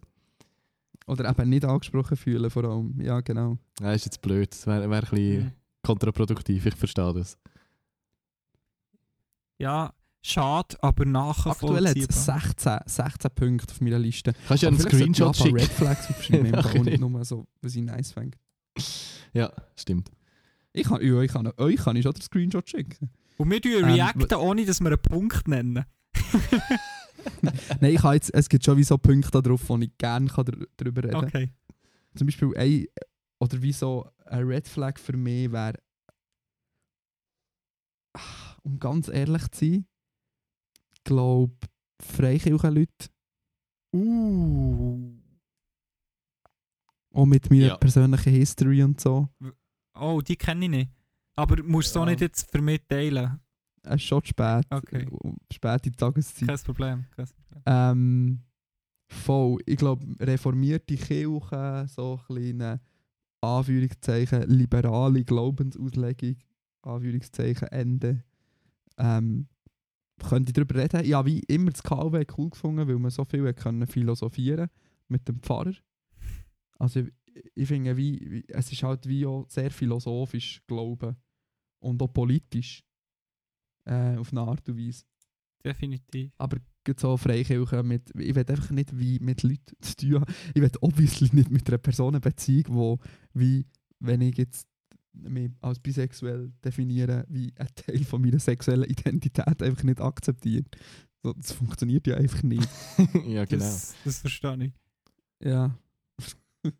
Oder 1.07 1.29
eben 1.29 1.49
nicht 1.49 1.63
angesprochen 1.65 2.17
fühlen, 2.17 2.49
vor 2.49 2.65
allem. 2.65 2.99
Ja, 3.01 3.21
genau. 3.21 3.57
Das 3.79 3.95
ist 3.95 4.05
jetzt 4.05 4.21
blöd. 4.21 4.51
Das 4.51 4.67
wäre 4.67 4.89
wär 4.89 4.97
ein 5.03 5.09
bisschen 5.09 5.43
Mhm. 5.45 5.51
kontraproduktiv, 5.83 6.65
ich 6.65 6.75
verstehe 6.75 7.13
das. 7.13 7.37
Ja, 9.59 9.93
schade, 10.21 10.75
aber 10.81 11.05
Aktuell 11.07 11.87
hat 11.87 11.97
es 11.97 12.07
nachvollziehbar. 12.07 12.41
16, 12.41 12.79
16 12.85 13.31
Punkte 13.33 13.71
auf 13.73 13.81
meiner 13.81 13.99
Liste. 13.99 14.33
Kannst 14.47 14.63
du 14.63 14.67
ja 14.67 14.71
einen 14.71 14.79
Screenshot 14.81 15.27
ein 15.27 15.33
paar 15.33 15.45
schicken? 15.45 15.57
Red 15.59 15.69
Flags 15.69 16.09
aufschreiben, 16.09 16.51
Fall, 16.53 16.65
und 16.77 16.85
nicht 16.85 16.99
Nachher. 16.99 17.09
nur 17.09 17.25
so, 17.25 17.47
was 17.61 17.75
ich 17.75 17.81
nice 17.83 18.11
finde. 18.11 18.37
Ja, 19.33 19.51
stimmt. 19.75 20.11
Ich 20.73 20.83
kann, 20.87 21.01
ja, 21.03 21.21
ich 21.21 21.31
kann, 21.31 21.51
euch 21.57 21.77
kann 21.77 21.95
ich 21.95 22.03
schon 22.03 22.13
den 22.13 22.21
Screenshot 22.21 22.69
schicken. 22.69 23.09
Und 23.37 23.49
wir 23.49 23.63
Ähm, 23.65 23.85
reacten, 23.85 24.37
ohne 24.37 24.65
dass 24.65 24.79
wir 24.79 24.87
einen 24.87 25.01
Punkt 25.01 25.47
nennen. 25.47 25.85
Nein, 27.81 27.93
ich 27.93 28.03
jetzt, 28.03 28.33
es 28.33 28.47
gibt 28.49 28.63
schon 28.63 28.77
wie 28.77 28.83
so 28.83 28.97
Punkte 28.97 29.31
da 29.31 29.41
drauf, 29.41 29.61
wo 29.67 29.77
ich 29.77 29.91
gerne 29.97 30.27
kann 30.27 30.45
dr- 30.45 30.67
darüber 30.77 31.03
reden 31.03 31.13
kann. 31.13 31.25
Okay. 31.25 31.49
Zum 32.15 32.27
Beispiel 32.27 32.55
ein, 32.57 32.85
oder 33.39 33.61
wie 33.61 33.73
so 33.73 34.09
ein 34.25 34.43
Red 34.45 34.67
Flag 34.67 34.97
für 34.99 35.15
mich 35.17 35.51
wäre, 35.51 35.79
ah, 38.15 38.55
um 38.63 38.79
ganz 38.79 39.07
ehrlich 39.09 39.47
zu 39.51 39.65
sein, 39.65 39.85
ich 40.93 41.03
glaube, 41.03 41.55
Freikirchen-Leute, 42.01 43.09
Uh. 43.95 45.13
auch 47.13 47.25
mit 47.25 47.49
meiner 47.49 47.67
Ja. 47.67 47.77
persönlichen 47.77 48.33
History 48.33 48.83
und 48.83 48.99
so, 48.99 49.29
Oh, 49.99 50.21
die 50.21 50.35
kenne 50.35 50.65
ich 50.65 50.71
nicht. 50.71 50.91
Aber 51.35 51.61
musst 51.63 51.89
du 51.89 51.93
so 51.93 51.99
Ja. 52.01 52.05
nicht 52.11 52.21
jetzt 52.21 52.51
für 52.51 52.61
mich 52.61 52.81
teilen. 52.87 53.39
Es 53.89 53.95
ist 53.95 54.03
schon 54.03 54.23
spät, 54.25 54.65
Okay. 54.69 55.07
späte 55.51 55.91
Tageszeit. 55.91 56.47
Kein 56.47 56.59
Problem. 56.59 57.05
Kein 57.15 57.25
Problem. 57.25 57.63
Ähm, 57.65 58.39
voll. 59.07 59.59
Ich 59.65 59.77
glaube, 59.77 60.05
reformierte 60.19 60.95
Kirche, 60.95 61.85
so 61.87 62.19
kleine 62.27 62.81
Anführungszeichen, 63.41 64.43
liberale 64.49 65.23
Glaubensauslegung, 65.23 66.35
Anführungszeichen, 66.81 67.67
Ende. 67.69 68.23
Ähm, 68.97 69.47
könnte 70.27 70.49
ich 70.49 70.53
darüber 70.53 70.75
reden. 70.75 71.05
Ja, 71.05 71.25
wie 71.25 71.39
immer 71.41 71.71
das 71.71 71.83
KW 71.83 72.25
cool 72.37 72.49
gefunden, 72.49 72.87
weil 72.87 72.97
man 72.97 73.11
so 73.11 73.23
viel 73.23 73.53
können 73.53 73.85
philosophieren 73.85 74.69
mit 75.07 75.27
dem 75.27 75.39
Pfarrer. 75.39 75.73
Also 76.79 77.01
ich, 77.01 77.11
ich 77.53 77.67
finde, 77.67 77.95
wie, 77.97 78.19
wie, 78.29 78.45
es 78.47 78.71
ist 78.71 78.83
halt 78.83 79.07
wie 79.07 79.25
auch 79.25 79.45
sehr 79.49 79.69
philosophisch 79.69 80.61
Glauben 80.65 81.15
und 81.79 82.01
auch 82.01 82.11
politisch 82.11 82.83
äh, 83.87 84.17
auf 84.17 84.31
eine 84.31 84.41
Art 84.41 84.67
und 84.69 84.77
Weise. 84.77 85.03
Definitiv. 85.63 86.31
Aber 86.37 86.57
so 86.97 87.17
Freikirche 87.17 87.83
mit. 87.83 88.09
Ich 88.17 88.33
will 88.35 88.45
einfach 88.47 88.69
nicht 88.69 88.97
wie 88.97 89.19
mit 89.19 89.43
Leuten 89.43 89.75
zu 89.81 89.95
tun 89.95 90.15
haben. 90.21 90.33
Ich 90.53 90.61
will 90.61 90.71
obviously 90.79 91.29
nicht 91.33 91.51
mit 91.51 91.67
einer 91.67 91.77
Person 91.77 92.15
eine 92.15 92.21
Beziehung, 92.21 92.65
wo 92.69 92.99
wie, 93.33 93.65
wenn 93.99 94.21
ich 94.21 94.37
jetzt 94.37 94.67
mich 95.13 95.51
als 95.61 95.79
bisexuell 95.79 96.53
definiere, 96.63 97.25
wie 97.27 97.51
ein 97.57 97.67
Teil 97.75 98.03
von 98.03 98.21
meiner 98.21 98.39
sexuellen 98.39 98.89
Identität 98.89 99.61
einfach 99.61 99.83
nicht 99.83 99.99
akzeptiert. 99.99 100.77
So, 101.23 101.33
das 101.33 101.51
funktioniert 101.51 102.07
ja 102.07 102.15
einfach 102.15 102.43
nicht. 102.43 102.69
ja, 103.25 103.43
genau. 103.45 103.65
Das, 103.65 103.95
das 104.05 104.19
verstehe 104.19 104.65
ich. 104.65 104.73
Ja. 105.45 105.77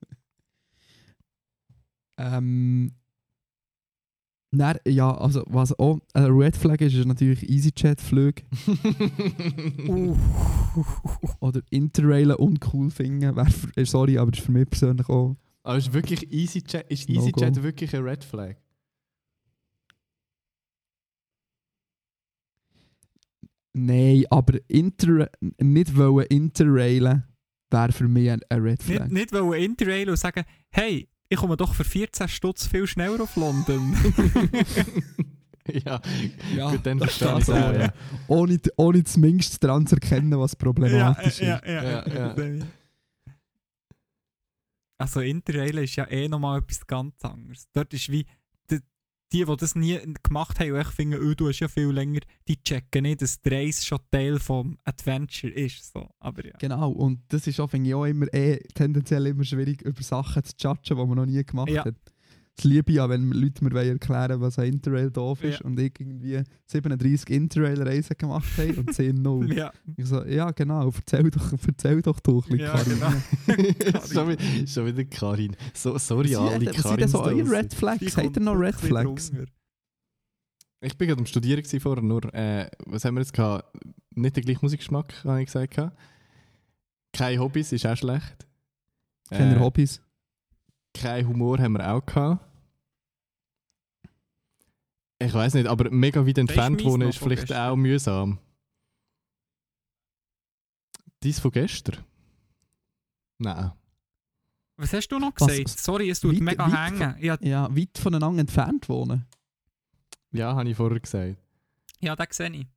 ähm. 2.17 2.93
Dann, 4.52 4.78
ja, 4.88 5.15
also 5.15 5.44
was 5.48 5.78
auch 5.78 5.99
ein 6.14 6.26
Red 6.32 6.56
Flag 6.56 6.80
ist, 6.80 6.94
ist 6.94 7.06
natürlich 7.06 7.49
EasyJet-Flüge 7.49 8.44
Uh. 9.90 10.15
oder 11.41 11.61
Interrailen 11.69 12.36
uncool 12.38 12.90
finden. 12.90 13.38
Äh, 13.76 13.86
sorry, 13.86 14.18
aber 14.18 14.32
das 14.32 14.40
ist 14.40 14.45
für 14.45 14.52
mich 14.53 14.69
persönlich 14.69 15.10
auch 15.10 15.36
Aber 15.64 15.78
ist 15.78 15.91
wirklich 15.94 16.32
EasyJet, 16.32 16.86
ist 16.90 17.10
No 17.10 17.15
EasyJet 17.19 17.56
go. 17.56 17.64
wirklich 17.64 17.94
ein 17.95 18.03
Red 18.03 18.24
Flag? 18.24 18.56
Nein, 23.74 24.24
aber 24.30 24.60
inter 24.68 25.30
nicht 25.60 25.95
wollen 25.95 26.26
interrailen 26.28 27.24
wäre 27.69 27.91
für 27.91 28.07
mich 28.07 28.30
ein, 28.32 28.41
ein 28.49 28.61
Red 28.61 28.82
Flag. 28.82 29.02
Nicht, 29.10 29.11
nicht 29.11 29.34
wollen 29.34 29.61
interrailen 29.61 30.10
und 30.10 30.18
sagen, 30.18 30.44
hey, 30.69 31.07
ich 31.30 31.38
komme 31.38 31.58
doch 31.58 31.74
für 31.74 31.84
14 31.84 32.28
Stutz 32.28 32.68
viel 32.68 32.88
schneller 32.88 33.22
auf 33.22 33.36
London. 33.36 33.95
ja, 35.86 36.02
Ja, 36.56 36.72
gut, 36.72 36.86
dann 36.86 36.99
verstehe 36.99 37.40
ich 37.40 37.49
auch, 37.49 37.74
ja. 37.74 37.94
ohne, 38.28 38.60
ohne 38.78 39.04
zumindest 39.04 39.64
daran 39.64 39.86
zu 39.86 39.95
erkennen, 39.95 40.38
was 40.40 40.56
problematisch 40.56 41.40
ja, 41.40 41.58
ist. 41.58 41.66
ja, 41.68 41.82
ja, 41.82 42.08
Ja, 42.08 42.36
ja. 42.36 42.66
Also 44.99 45.20
Interrailen 45.22 45.84
ist 45.84 45.95
ja 45.95 46.06
eh 46.10 46.28
nochmal 46.28 46.60
etwas 46.60 46.86
ganz 46.88 47.24
anderes. 47.24 47.68
Dort 47.72 47.94
ist 47.94 48.12
wie, 48.12 48.26
die, 49.34 49.44
die 49.45 49.56
das 49.58 49.76
nie 49.76 49.99
gemacht 50.24 50.60
haben 50.60 50.72
und 50.72 50.82
ich 50.82 50.88
finde, 50.88 51.20
oh, 51.22 51.34
du 51.34 51.49
hast 51.49 51.60
ja 51.60 51.68
viel 51.68 51.90
länger, 51.90 52.22
die 52.48 52.62
checken 52.64 53.04
nicht, 53.04 53.22
dass 53.22 53.41
die 53.41 53.49
Reise 53.49 53.86
schon 53.86 53.99
Teil 54.12 54.40
vom 54.40 54.78
Adventure 54.86 55.52
ist. 55.52 55.91
So. 55.94 56.10
Aber 56.20 56.45
ja. 56.45 56.54
Genau, 56.60 56.91
und 56.91 57.22
das 57.30 57.45
ist 57.48 57.60
auch, 57.60 57.70
finde 57.70 57.90
ich, 57.90 57.95
auch 57.95 58.06
immer 58.06 58.34
eh, 58.34 58.60
tendenziell 58.74 59.28
immer 59.28 59.44
schwierig, 59.44 59.82
über 59.82 60.02
Sachen 60.02 60.44
zu 60.44 60.54
judgen, 60.58 60.82
die 60.98 61.06
man 61.06 61.10
noch 61.18 61.26
nie 61.26 61.44
gemacht 61.44 61.70
Ja. 61.70 61.86
hat. 61.86 61.95
Das 62.57 62.63
liebe 62.63 62.89
ich 62.91 62.97
ja, 62.97 63.07
wenn 63.07 63.31
Leute 63.31 63.63
mir 63.63 63.71
wollen 63.71 63.88
erklären 63.91 64.41
was 64.41 64.57
ein 64.57 64.73
Interrail 64.73 65.11
doof 65.11 65.43
ist 65.43 65.59
Ja. 65.59 65.65
und 65.65 65.79
ich 65.79 65.93
irgendwie 65.99 66.41
37 66.65 67.29
Interrail-Reisen 67.29 68.17
gemacht 68.17 68.49
habe 68.57 68.73
und 68.79 68.91
10 68.93 69.15
null. 69.21 69.53
Ja, 69.55 69.71
Ich 69.95 70.07
so, 70.07 70.23
ja 70.25 70.49
genau, 70.49 70.88
erzähl 70.89 71.29
doch, 71.29 71.53
erzähl 71.67 72.01
doch 72.01 72.19
du 72.19 72.39
ein 72.39 72.57
bisschen, 72.57 72.59
Ja, 72.59 72.71
Karin. 72.71 72.99
genau. 72.99 74.01
schon, 74.11 74.29
wieder, 74.29 74.67
schon 74.67 74.85
wieder 74.88 75.05
Karin. 75.05 75.55
So, 75.75 75.97
sorry, 75.99 76.31
Was 76.31 76.38
alle 76.38 76.59
denn- 76.59 76.67
was 76.69 76.73
sind 76.75 76.84
Karin. 76.84 76.97
denn 76.99 77.07
so 77.09 77.21
eure 77.21 77.51
Red 77.51 77.73
Flags? 77.75 78.17
Habt 78.17 78.38
ihr 78.38 78.41
noch 78.41 78.55
Red 78.55 78.75
Flags? 78.75 79.31
Ich 80.81 80.97
bin 80.97 81.07
gerade 81.07 81.19
am 81.19 81.25
Studieren 81.27 81.61
gewesen 81.61 81.79
vorher, 81.79 82.03
nur, 82.03 82.23
äh, 82.34 82.69
was 82.85 83.05
haben 83.05 83.15
wir 83.15 83.21
jetzt 83.21 83.34
gehabt? 83.34 83.65
Nicht 84.15 84.35
der 84.35 84.43
gleiche 84.43 84.59
Musikgeschmack, 84.63 85.23
habe 85.23 85.41
ich 85.41 85.45
gesagt. 85.47 85.75
gehabt. 85.75 85.95
Keine 87.13 87.39
Hobbys 87.39 87.71
ist 87.71 87.85
auch 87.85 87.95
schlecht. 87.95 88.47
Keine 89.29 89.55
Äh, 89.55 89.59
Hobbys? 89.59 90.01
Kein 90.99 91.28
Humor 91.28 91.60
haben 91.60 91.74
wir 91.74 91.91
auch 91.94 92.06
gehabt. 92.06 92.44
Ich 95.19 95.34
weiß 95.34 95.56
nicht, 95.56 95.68
aber 95.68 95.90
mega 95.90 96.26
weit 96.28 96.38
entfernt 96.38 96.84
wohnen 96.84 97.10
ist 97.10 97.18
von 97.18 97.30
vielleicht 97.30 97.48
gestern. 97.48 97.69
auch 97.72 97.76
mühsam. 97.76 98.40
Dies 101.24 101.40
von 101.40 101.52
gestern? 101.52 102.03
Nein. 103.40 103.72
Was 104.78 104.94
hast 104.94 105.07
du 105.07 105.18
noch 105.18 105.34
Was- 105.40 105.48
gesagt? 105.48 105.69
Sorry, 105.80 106.10
es 106.10 106.19
tut 106.19 106.36
Weit- 106.36 106.41
mega 106.41 106.72
weit 106.72 106.91
hängen. 106.91 107.15
Ja, 107.19 107.38
Ja, 107.41 107.76
weit 107.76 107.98
voneinander 107.98 108.41
entfernt 108.41 108.88
wohnen. 108.90 109.26
Ja, 110.32 110.56
habe 110.56 110.69
ich 110.69 110.78
vorher 110.78 110.99
gesagt. 110.99 111.38
ja, 111.99 112.15
das 112.15 112.38
sehe 112.38 112.52
ich. 112.52 112.68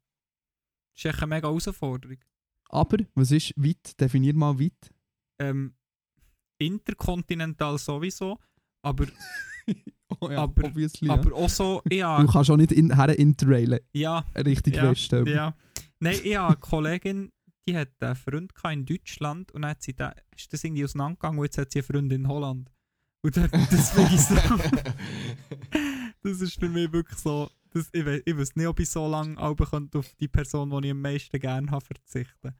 Das 0.94 0.96
ist 0.96 1.04
echt 1.06 1.18
eine 1.22 1.26
mega 1.26 1.48
Herausforderung. 1.48 2.16
Aber, 2.70 2.98
was 3.14 3.30
ist 3.32 3.52
weit? 3.56 4.00
Definier 4.00 4.34
mal 4.34 4.58
weit. 4.58 4.94
Ähm, 5.38 5.74
interkontinental 6.60 7.78
sowieso, 7.78 8.38
aber, 8.82 9.06
Oh 10.20 10.28
Aber- 10.28 10.64
obviously, 10.64 11.06
ja. 11.08 11.14
aber 11.14 11.32
auch 11.36 11.48
so, 11.48 11.82
ja, 11.90 12.20
Du 12.20 12.26
kannst 12.26 12.50
auch 12.50 12.56
nicht 12.56 12.72
in, 12.72 12.94
her 12.96 13.16
interrailen, 13.16 13.78
ja, 13.92 14.24
richtig 14.36 14.74
Ja, 14.76 14.90
Westen. 14.90 15.24
ja. 15.26 15.54
Nein, 16.00 16.16
ich 16.24 16.36
habe 16.36 16.48
eine 16.48 16.56
Kollegin, 16.56 17.30
die 17.68 17.76
hat 17.76 17.90
einen 18.00 18.16
Freund 18.16 18.52
gehabt 18.54 18.74
in 18.74 18.84
Deutschland 18.86 19.52
und 19.52 19.62
dann 19.62 19.70
hat 19.72 19.82
sie 19.82 19.94
da, 19.94 20.12
ist 20.36 20.52
das 20.52 20.64
irgendwie 20.64 20.84
auseinandergegangen 20.84 21.38
und 21.38 21.44
jetzt 21.44 21.58
hat 21.58 21.70
sie 21.70 21.78
einen 21.78 21.86
Freund 21.86 22.12
in 22.12 22.26
Holland. 22.26 22.70
Und 23.22 23.34
finde 23.34 23.68
ich 23.72 24.20
so, 24.20 24.34
das 26.22 26.40
ist 26.40 26.58
für 26.58 26.68
mich 26.68 26.92
wirklich 26.92 27.18
so, 27.18 27.48
das, 27.72 27.88
ich, 27.92 28.04
we, 28.04 28.22
ich 28.24 28.36
weiß 28.36 28.56
nicht, 28.56 28.66
ob 28.66 28.80
ich 28.80 28.90
so 28.90 29.06
lange 29.08 29.38
auf 29.38 29.56
die 30.18 30.26
Person, 30.28 30.70
die 30.70 30.86
ich 30.88 30.90
am 30.92 31.00
meisten 31.02 31.38
gerne 31.38 31.70
habe, 31.70 31.84
verzichten 31.84 32.54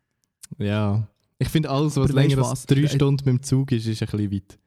Ja. 0.59 1.09
Ich 1.41 1.49
finde, 1.49 1.71
alles, 1.71 1.97
was 1.97 2.13
länger 2.13 2.37
was? 2.37 2.51
als 2.51 2.67
drei 2.67 2.83
Äh, 2.83 2.89
Stunden 2.89 3.25
mit 3.25 3.41
dem 3.41 3.43
Zug 3.43 3.73
ist, 3.73 3.87
ist 3.87 4.03
ein 4.03 4.09
bisschen 4.09 4.31
weit. 4.33 4.59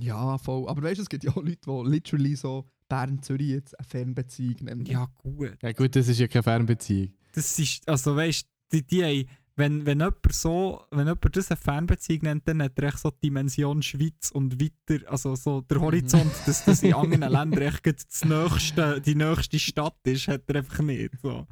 Ja, 0.00 0.38
voll. 0.38 0.68
Aber 0.68 0.82
weißt 0.82 0.98
du, 0.98 1.02
es 1.02 1.08
gibt 1.08 1.24
ja 1.24 1.30
auch 1.32 1.36
Leute, 1.42 1.58
die 1.66 1.90
literally 1.90 2.34
so 2.34 2.64
Bern-Zürich 2.88 3.48
jetzt 3.48 3.78
eine 3.78 3.86
Fernbeziehung 3.86 4.56
nennen. 4.62 4.86
Ja, 4.86 5.06
gut. 5.22 5.56
Ja 5.62 5.72
gut, 5.72 5.94
das 5.94 6.08
ist 6.08 6.18
ja 6.18 6.28
keine 6.28 6.42
Fernbeziehung. 6.42 7.12
Das 7.32 7.58
ist, 7.58 7.88
also 7.88 8.16
weißt 8.16 8.46
die, 8.72 8.86
die 8.86 9.04
haben, 9.04 9.28
wenn, 9.56 9.84
wenn 9.84 9.98
jemand 9.98 10.32
so, 10.32 10.82
wenn 10.90 11.06
jemand 11.06 11.36
das 11.36 11.50
eine 11.50 11.56
Fernbeziehung 11.58 12.22
nennt, 12.22 12.48
dann 12.48 12.62
hat 12.62 12.78
er 12.78 12.88
echt 12.88 12.98
so 12.98 13.10
die 13.10 13.26
Dimension 13.28 13.82
Schweiz 13.82 14.30
und 14.30 14.60
weiter, 14.60 15.10
also 15.10 15.34
so 15.34 15.60
der 15.60 15.80
Horizont, 15.80 16.32
dass 16.46 16.64
das 16.64 16.82
in 16.82 16.94
anderen 16.94 17.30
Ländern 17.30 17.62
echt 17.62 17.82
gerade 17.82 17.98
das 18.08 18.24
nächste, 18.24 19.00
die 19.00 19.14
nächste 19.14 19.58
Stadt 19.58 19.98
ist, 20.04 20.28
hat 20.28 20.44
er 20.48 20.56
einfach 20.56 20.78
nicht. 20.80 21.10
So. 21.20 21.46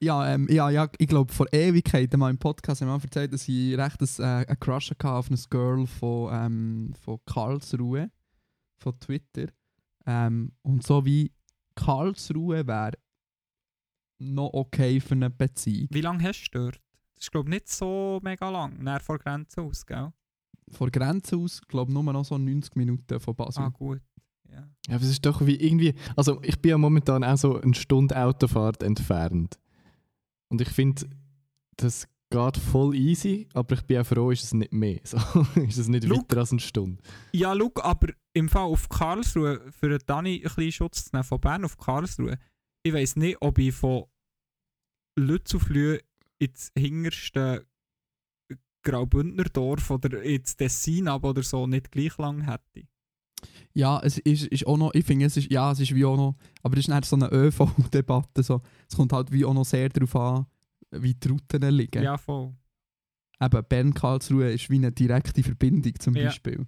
Ja, 0.00 0.34
ähm, 0.34 0.48
ja, 0.50 0.70
ja, 0.70 0.88
ich 0.98 1.06
glaube, 1.06 1.32
vor 1.32 1.46
Ewigkeiten 1.52 2.18
mal 2.20 2.30
im 2.30 2.38
Podcast 2.38 2.80
haben 2.80 2.88
wir 2.88 3.02
erzählt, 3.02 3.32
dass 3.32 3.48
ich 3.48 3.76
recht 3.76 4.00
ein, 4.00 4.08
äh, 4.18 4.46
einen 4.46 4.60
Crush 4.60 4.90
hatte 4.90 5.10
auf 5.10 5.28
eine 5.28 5.38
Girl 5.50 5.86
von, 5.86 6.30
ähm, 6.32 6.94
von 7.00 7.18
Karlsruhe, 7.26 8.10
von 8.76 8.98
Twitter. 9.00 9.46
Ähm, 10.06 10.52
und 10.62 10.82
so 10.82 11.04
wie 11.04 11.32
Karlsruhe 11.74 12.66
wäre 12.66 12.92
noch 14.18 14.50
okay 14.52 15.00
für 15.00 15.14
eine 15.14 15.30
Beziehung. 15.30 15.88
Wie 15.90 16.00
lange 16.00 16.22
hast 16.22 16.50
du 16.52 16.58
dort? 16.58 16.80
Das 17.14 17.24
ist 17.24 17.30
glaube 17.30 17.48
ich 17.48 17.54
nicht 17.54 17.68
so 17.68 18.20
mega 18.22 18.50
lang, 18.50 18.82
näher 18.82 19.00
vor 19.00 19.18
Grenze 19.18 19.62
aus, 19.62 19.84
gell? 19.86 20.12
Von 20.70 20.90
Grenze 20.90 21.36
aus, 21.36 21.60
glaube 21.62 21.90
ich, 21.90 21.94
nur 21.94 22.12
noch 22.12 22.24
so 22.24 22.38
90 22.38 22.76
Minuten 22.76 23.20
von 23.20 23.34
Basel. 23.34 23.64
Ah 23.64 23.68
gut, 23.68 24.00
ja. 24.50 24.68
Ja, 24.88 24.94
aber 24.94 25.04
es 25.04 25.10
ist 25.10 25.24
doch 25.24 25.44
wie 25.46 25.56
irgendwie. 25.56 25.94
Also, 26.16 26.40
ich 26.42 26.60
bin 26.60 26.70
ja 26.70 26.78
momentan 26.78 27.24
auch 27.24 27.36
so 27.36 27.60
eine 27.60 27.74
Stunde 27.74 28.16
Autofahrt 28.16 28.82
entfernt. 28.82 29.58
Und 30.48 30.60
ich 30.60 30.68
finde, 30.68 31.08
das 31.76 32.06
geht 32.30 32.56
voll 32.56 32.94
easy, 32.94 33.48
aber 33.54 33.74
ich 33.74 33.82
bin 33.82 33.98
auch 33.98 34.06
froh, 34.06 34.30
ist 34.30 34.42
es 34.42 34.54
nicht 34.54 34.72
mehr. 34.72 35.00
So, 35.04 35.18
ist 35.60 35.78
es 35.78 35.88
nicht 35.88 36.06
Schau. 36.06 36.16
weiter 36.16 36.38
als 36.38 36.50
eine 36.50 36.60
Stunde. 36.60 37.02
Ja, 37.32 37.54
schau, 37.56 37.72
aber 37.82 38.12
im 38.32 38.48
Fall 38.48 38.62
auf 38.62 38.88
Karlsruhe, 38.88 39.60
für 39.72 39.88
den 39.88 40.00
Dani 40.06 40.36
ein 40.36 40.42
bisschen 40.42 40.72
Schutz 40.72 41.04
zu 41.04 41.10
nehmen, 41.14 41.24
von 41.24 41.40
Bern 41.40 41.64
auf 41.64 41.76
Karlsruhe, 41.76 42.38
ich 42.82 42.92
weiss 42.92 43.16
nicht, 43.16 43.38
ob 43.40 43.58
ich 43.58 43.74
von 43.74 44.04
Lützelflüh 45.16 45.98
ins 46.38 46.70
hinterste 46.76 47.66
Graubündner 48.82 49.44
Dorf 49.44 49.90
oder 49.90 50.22
ins 50.22 50.56
Tessin 50.56 51.08
ab 51.08 51.24
oder 51.24 51.42
so 51.42 51.66
nicht 51.66 51.90
gleich 51.90 52.18
lang 52.18 52.42
hätte. 52.42 52.86
Ja, 53.72 54.00
es 54.02 54.18
ist, 54.18 54.46
ist 54.46 54.66
auch 54.66 54.76
noch, 54.76 54.94
ich 54.94 55.04
finde, 55.04 55.26
es 55.26 55.36
ist, 55.36 55.50
ja, 55.50 55.72
es 55.72 55.80
ist 55.80 55.94
wie 55.94 56.04
auch 56.04 56.16
noch, 56.16 56.36
aber 56.62 56.76
das 56.76 56.84
ist 56.84 56.88
nicht 56.94 57.04
so 57.04 57.16
eine 57.16 57.28
ÖV-Debatte. 57.32 58.42
So. 58.42 58.62
Es 58.88 58.96
kommt 58.96 59.12
halt 59.12 59.32
wie 59.32 59.44
auch 59.44 59.54
noch 59.54 59.64
sehr 59.64 59.88
darauf 59.88 60.14
an, 60.16 60.46
wie 60.92 61.14
die 61.14 61.28
Routen 61.28 61.62
liegen. 61.74 62.02
Ja, 62.02 62.16
voll. 62.16 62.54
Eben, 63.40 63.64
Bern-Karlsruhe 63.68 64.52
ist 64.52 64.70
wie 64.70 64.76
eine 64.76 64.92
direkte 64.92 65.42
Verbindung 65.42 65.92
zum 65.98 66.14
Ja. 66.16 66.26
Beispiel. 66.26 66.64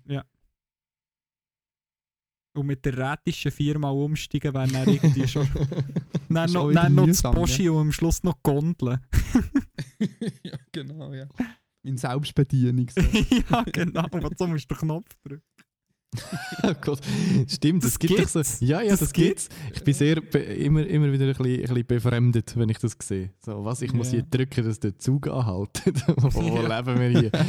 Und 2.57 2.67
mit 2.67 2.85
der 2.87 2.97
rätischen 2.97 3.51
viermal 3.53 3.93
umsteigen 3.93 4.55
wäre 4.55 4.67
dann 4.69 4.89
irgendwie 4.89 5.29
schon. 5.29 5.47
dann 6.31 6.51
noch, 6.53 6.73
dann 6.73 6.95
noch 6.95 7.03
das 7.07 7.17
mühsam, 7.23 7.35
ja. 7.35 7.39
Boschi 7.41 7.69
und 7.69 7.79
am 7.81 7.93
Schluss 7.93 8.23
noch 8.23 8.43
Gondeln. 8.43 8.99
ja, 10.43 10.57
genau, 10.73 11.13
ja. 11.13 11.29
In 11.83 11.99
Selbstbedienung. 11.99 12.89
So. 12.89 13.01
ja, 13.51 13.63
genau. 13.65 14.01
Aber 14.01 14.31
so 14.37 14.47
musst 14.47 14.71
du 14.71 14.75
den 14.75 14.81
Knopf 14.81 15.15
drücken. 15.23 15.45
oh 16.63 16.73
Gott. 16.81 17.01
Stimmt, 17.49 17.85
das, 17.85 17.93
Das 17.93 17.99
gibt 17.99 18.19
doch 18.19 18.29
so. 18.29 18.41
Ja, 18.65 18.81
ja, 18.83 18.91
das, 18.91 19.01
Das 19.01 19.13
gibt's. 19.13 19.49
Ich 19.75 19.83
bin 19.85 19.95
sehr 19.95 20.21
be- 20.21 20.39
immer, 20.39 20.87
immer 20.87 21.13
wieder 21.13 21.25
ein 21.27 21.35
bisschen, 21.35 21.47
ein 21.61 21.63
bisschen 21.63 21.87
befremdet, 21.87 22.57
wenn 22.57 22.69
ich 22.69 22.79
das 22.79 22.97
sehe. 23.03 23.31
So, 23.45 23.65
was, 23.65 23.83
ich 23.83 23.93
muss 23.93 24.09
Ja. 24.09 24.21
hier 24.21 24.23
drücken, 24.23 24.65
dass 24.65 24.81
der 24.81 24.99
Zug 24.99 25.29
anhaltet. 25.29 26.03
wo 26.17 26.57
Ja. 26.63 26.79
leben 26.83 27.01
wir 27.01 27.21
hier? 27.21 27.31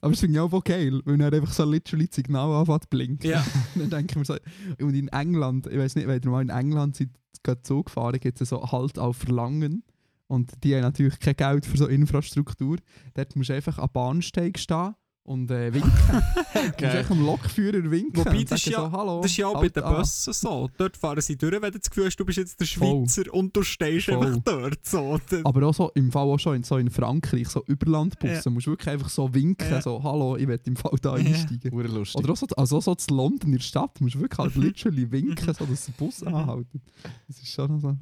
Aber 0.00 0.10
das 0.12 0.20
finde 0.20 0.34
ich 0.34 0.40
auch 0.40 0.64
geil, 0.64 1.00
weil 1.06 1.20
er 1.20 1.32
einfach 1.32 1.52
so 1.52 1.64
literally 1.64 2.06
das 2.06 2.16
Signal 2.16 2.52
anfängt 2.52 2.82
zu 2.82 2.88
blinken. 2.90 3.30
Ja. 3.30 3.44
dann 3.74 3.88
denke 3.88 4.12
ich 4.12 4.16
mir 4.16 4.24
so, 4.24 4.36
und 4.84 4.94
in 4.94 5.08
England, 5.08 5.66
ich 5.66 5.78
weiß 5.78 5.94
nicht, 5.94 6.06
wenn 6.06 6.20
ihr 6.22 6.30
mal 6.30 6.42
in 6.42 6.50
England 6.50 6.96
seid, 6.96 7.08
gerade 7.42 7.62
Zug 7.62 7.86
gefahren, 7.86 8.18
gibt 8.20 8.38
es 8.40 8.50
so 8.50 8.70
Halt 8.70 8.98
auf 8.98 9.16
Verlangen. 9.16 9.82
Und 10.26 10.52
die 10.62 10.74
haben 10.74 10.82
natürlich 10.82 11.18
kein 11.20 11.36
Geld 11.36 11.64
für 11.66 11.76
so 11.76 11.86
Infrastruktur. 11.86 12.78
Dort 13.14 13.36
musst 13.36 13.50
du 13.50 13.54
einfach 13.54 13.78
am 13.78 13.88
Bahnsteig 13.92 14.58
stehen 14.58 14.94
und 15.24 15.50
äh, 15.50 15.72
winken. 15.72 15.90
du 16.78 16.84
musst 16.86 17.10
am 17.10 17.24
Lokführer 17.26 17.90
winken. 17.90 18.16
Wobei, 18.16 18.38
und 18.38 18.50
das 18.50 18.60
ist 18.60 18.66
ja- 18.66 18.80
so, 18.90 18.92
Hallo, 18.92 19.20
Das 19.22 19.30
ist 19.30 19.36
ja 19.38 19.46
auch 19.48 19.54
bei 19.54 19.60
halt 19.62 19.76
den 19.76 19.82
an. 19.84 19.96
Bussen 19.96 20.32
so. 20.32 20.70
Dort 20.76 20.96
fahren 20.96 21.20
sie 21.20 21.36
durch, 21.36 21.52
wenn 21.60 21.72
du 21.72 21.78
das 21.78 21.88
Gefühl 21.90 22.06
hast, 22.06 22.16
du 22.16 22.24
bist 22.24 22.38
jetzt 22.38 22.60
der 22.60 22.66
Voll. 22.66 23.06
Schweizer 23.08 23.32
und 23.34 23.56
du 23.56 23.62
stehst 23.62 24.06
Voll. 24.06 24.26
einfach 24.26 24.40
dort. 24.44 24.84
So. 24.86 25.18
Aber 25.44 25.66
auch 25.66 25.74
so, 25.74 25.90
im 25.94 26.12
Fall 26.12 26.26
auch 26.28 26.38
schon 26.38 26.56
in, 26.56 26.62
so 26.62 26.76
in 26.76 26.90
Frankreich, 26.90 27.48
so 27.48 27.64
Überlandbussen, 27.66 28.52
musst 28.52 28.66
du 28.66 28.72
wirklich 28.72 28.90
einfach 28.90 29.08
so 29.08 29.32
winken, 29.34 29.70
Ja. 29.70 29.80
so 29.80 30.02
«Hallo, 30.02 30.36
ich 30.36 30.46
will 30.46 30.60
im 30.64 30.76
Fall 30.76 30.92
da 31.00 31.16
Ja. 31.16 31.24
einsteigen». 31.26 31.72
Urlustig. 31.72 32.16
Oder 32.22 32.32
auch 32.32 32.36
so, 32.36 32.46
also 32.56 32.76
auch 32.78 32.82
so 32.82 32.94
zu 32.94 33.14
London 33.14 33.46
in 33.48 33.52
der 33.58 33.60
Stadt, 33.60 34.00
musst 34.00 34.14
du 34.16 34.20
wirklich 34.20 34.38
halt 34.38 34.54
literally 34.56 35.10
winken, 35.10 35.54
so 35.54 35.64
dass 35.64 35.86
der 35.86 35.92
Bus 35.92 36.22
anhält. 36.22 36.66
Das 37.28 37.38
ist 37.38 37.48
schon 37.48 37.80
so. 37.80 37.96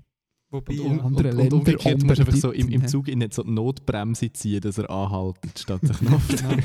Wobei, 0.52 0.78
Und, 0.80 0.84
ja. 0.86 0.90
und, 0.92 1.00
andere 1.00 1.30
und, 1.30 1.36
Länder 1.36 1.56
und 1.56 1.60
umgekehrt 1.60 2.02
musst 2.04 2.18
du 2.18 2.22
einfach 2.24 2.36
so 2.36 2.52
im, 2.52 2.68
im 2.68 2.86
Zug 2.86 3.08
in 3.08 3.18
nicht 3.18 3.34
so 3.34 3.42
die 3.42 3.50
Notbremse 3.50 4.32
ziehen, 4.32 4.60
dass 4.60 4.78
er 4.78 4.88
anhaltet, 4.90 5.58
statt 5.58 5.80
Knopf 5.80 6.28
zu 6.28 6.36
Genau. 6.36 6.56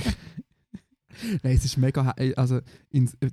Nein, 1.43 1.55
es 1.55 1.65
ist 1.65 1.77
mega. 1.77 2.13
he- 2.17 2.35
Also, 2.35 2.59
in, 2.91 3.09
äh, 3.21 3.29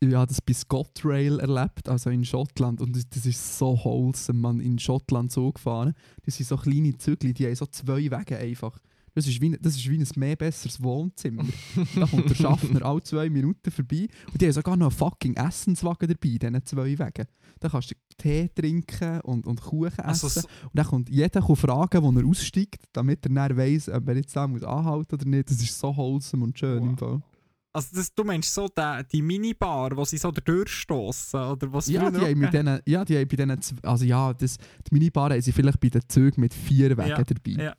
ich 0.00 0.14
habe 0.14 0.26
das 0.26 0.40
bei 0.42 0.52
ScotRail 0.52 1.40
erlebt, 1.40 1.88
also 1.88 2.10
in 2.10 2.24
Schottland. 2.24 2.80
Und 2.80 2.96
das, 2.96 3.08
das 3.08 3.24
ist 3.26 3.58
so 3.58 3.78
wholesome, 3.84 4.38
man 4.38 4.60
in 4.60 4.78
Schottland 4.78 5.30
so 5.32 5.52
gefahren. 5.52 5.94
Das 6.24 6.36
sind 6.36 6.46
so 6.46 6.56
kleine 6.56 6.96
Zügel, 6.98 7.32
die 7.32 7.46
haben 7.46 7.54
so 7.54 7.66
zwei 7.66 7.96
Wege 8.10 8.36
einfach. 8.38 8.78
Das 9.14 9.26
ist 9.28 9.40
wie, 9.40 9.50
ein- 9.50 9.58
das 9.60 9.76
ist 9.76 9.88
wie 9.88 9.96
ein 9.96 10.06
mehr 10.16 10.34
besseres 10.36 10.82
Wohnzimmer. 10.82 11.44
da 11.94 12.06
kommt 12.06 12.28
der 12.28 12.34
Schaffner 12.34 12.84
alle 12.84 13.02
zwei 13.02 13.30
Minuten 13.30 13.70
vorbei. 13.70 14.08
Und 14.32 14.40
die 14.40 14.46
haben 14.46 14.52
sogar 14.52 14.76
noch 14.76 14.86
einen 14.86 14.96
fucking 14.96 15.34
Essenswagen 15.36 16.08
dabei, 16.08 16.36
diesen 16.38 16.64
zwei 16.64 16.84
Wegen. 16.98 17.26
Da 17.60 17.68
kannst 17.68 17.92
du 17.92 17.94
Tee 18.18 18.48
trinken 18.54 19.20
und, 19.20 19.46
und 19.46 19.60
Kuchen 19.60 19.86
essen. 19.98 20.00
Also, 20.02 20.28
so- 20.28 20.40
Und 20.40 20.70
dann 20.74 20.86
kommt 20.86 21.08
jeder 21.10 21.40
kann 21.40 21.56
fragen, 21.56 22.02
wo 22.02 22.10
er 22.20 22.26
aussteigt, 22.26 22.84
damit 22.92 23.24
er 23.26 23.32
dann 23.32 23.56
weiss, 23.56 23.88
ob 23.88 24.08
er 24.08 24.16
jetzt 24.16 24.34
da 24.34 24.46
muss 24.48 24.62
anhalten 24.64 25.14
oder 25.14 25.26
nicht. 25.26 25.48
Das 25.50 25.62
ist 25.62 25.78
so 25.78 25.96
wholesome 25.96 26.44
und 26.44 26.58
schön 26.58 26.82
im 26.82 26.90
Wow. 26.92 26.98
Fall. 26.98 27.22
Also 27.72 27.88
das, 27.96 28.14
du 28.14 28.22
meinst 28.22 28.54
so 28.54 28.68
die, 28.68 29.02
die 29.12 29.22
Minibar, 29.22 29.96
wo 29.96 30.04
sie 30.04 30.16
so 30.18 30.30
durchstoßen 30.30 31.40
oder 31.40 31.72
was 31.72 31.88
Ja, 31.88 32.10
die 32.10 32.18
haben, 32.20 32.38
mit 32.38 32.52
denen, 32.52 32.80
ja, 32.86 33.04
die 33.04 33.16
haben 33.16 33.28
bei 33.28 33.36
denen, 33.36 33.58
also 33.82 34.04
ja, 34.04 34.32
das, 34.32 34.56
die 34.58 34.94
Minibar 34.94 35.30
haben 35.30 35.40
sie 35.40 35.52
vielleicht 35.52 35.80
bei 35.80 35.88
den 35.88 36.02
Zügen 36.08 36.40
mit 36.40 36.54
vier 36.54 36.90
Wegen 36.96 37.08
Ja, 37.08 37.22
dabei. 37.22 37.50
ja. 37.64 37.74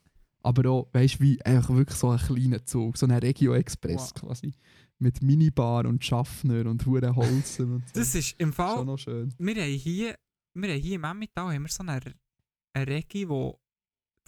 Aber 0.45 0.69
auch, 0.69 0.93
weißt 0.93 1.15
du, 1.15 1.19
wie 1.22 1.41
einfach 1.43 1.73
wirklich 1.76 1.97
so 1.97 2.09
ein 2.11 2.19
kleiner 2.19 2.63
Zug, 2.63 2.97
so 2.97 3.07
ein 3.07 3.11
Regio-Express 3.11 4.11
Wow. 4.13 4.13
quasi. 4.13 4.53
Mit 4.99 5.22
Minibar 5.23 5.85
und 5.85 6.05
Schaffner 6.05 6.67
und 6.67 6.85
Huren 6.85 7.15
Holzen 7.15 7.73
und 7.73 7.88
so. 7.88 7.99
Das 7.99 8.13
ist 8.13 8.39
im 8.39 8.53
Fall... 8.53 8.77
schon 8.77 8.85
noch 8.85 8.97
schön. 8.97 9.34
wir 9.39 9.55
haben 9.55 9.72
hier, 9.72 10.15
wir 10.53 10.69
haben 10.72 10.80
hier 10.81 10.95
im 10.95 11.03
Emmental 11.03 11.53
haben 11.53 11.63
wir 11.63 11.69
so 11.69 11.81
eine, 11.84 11.99
eine 12.73 12.88
Regi, 12.88 13.27
wo 13.27 13.59
die 13.59 13.64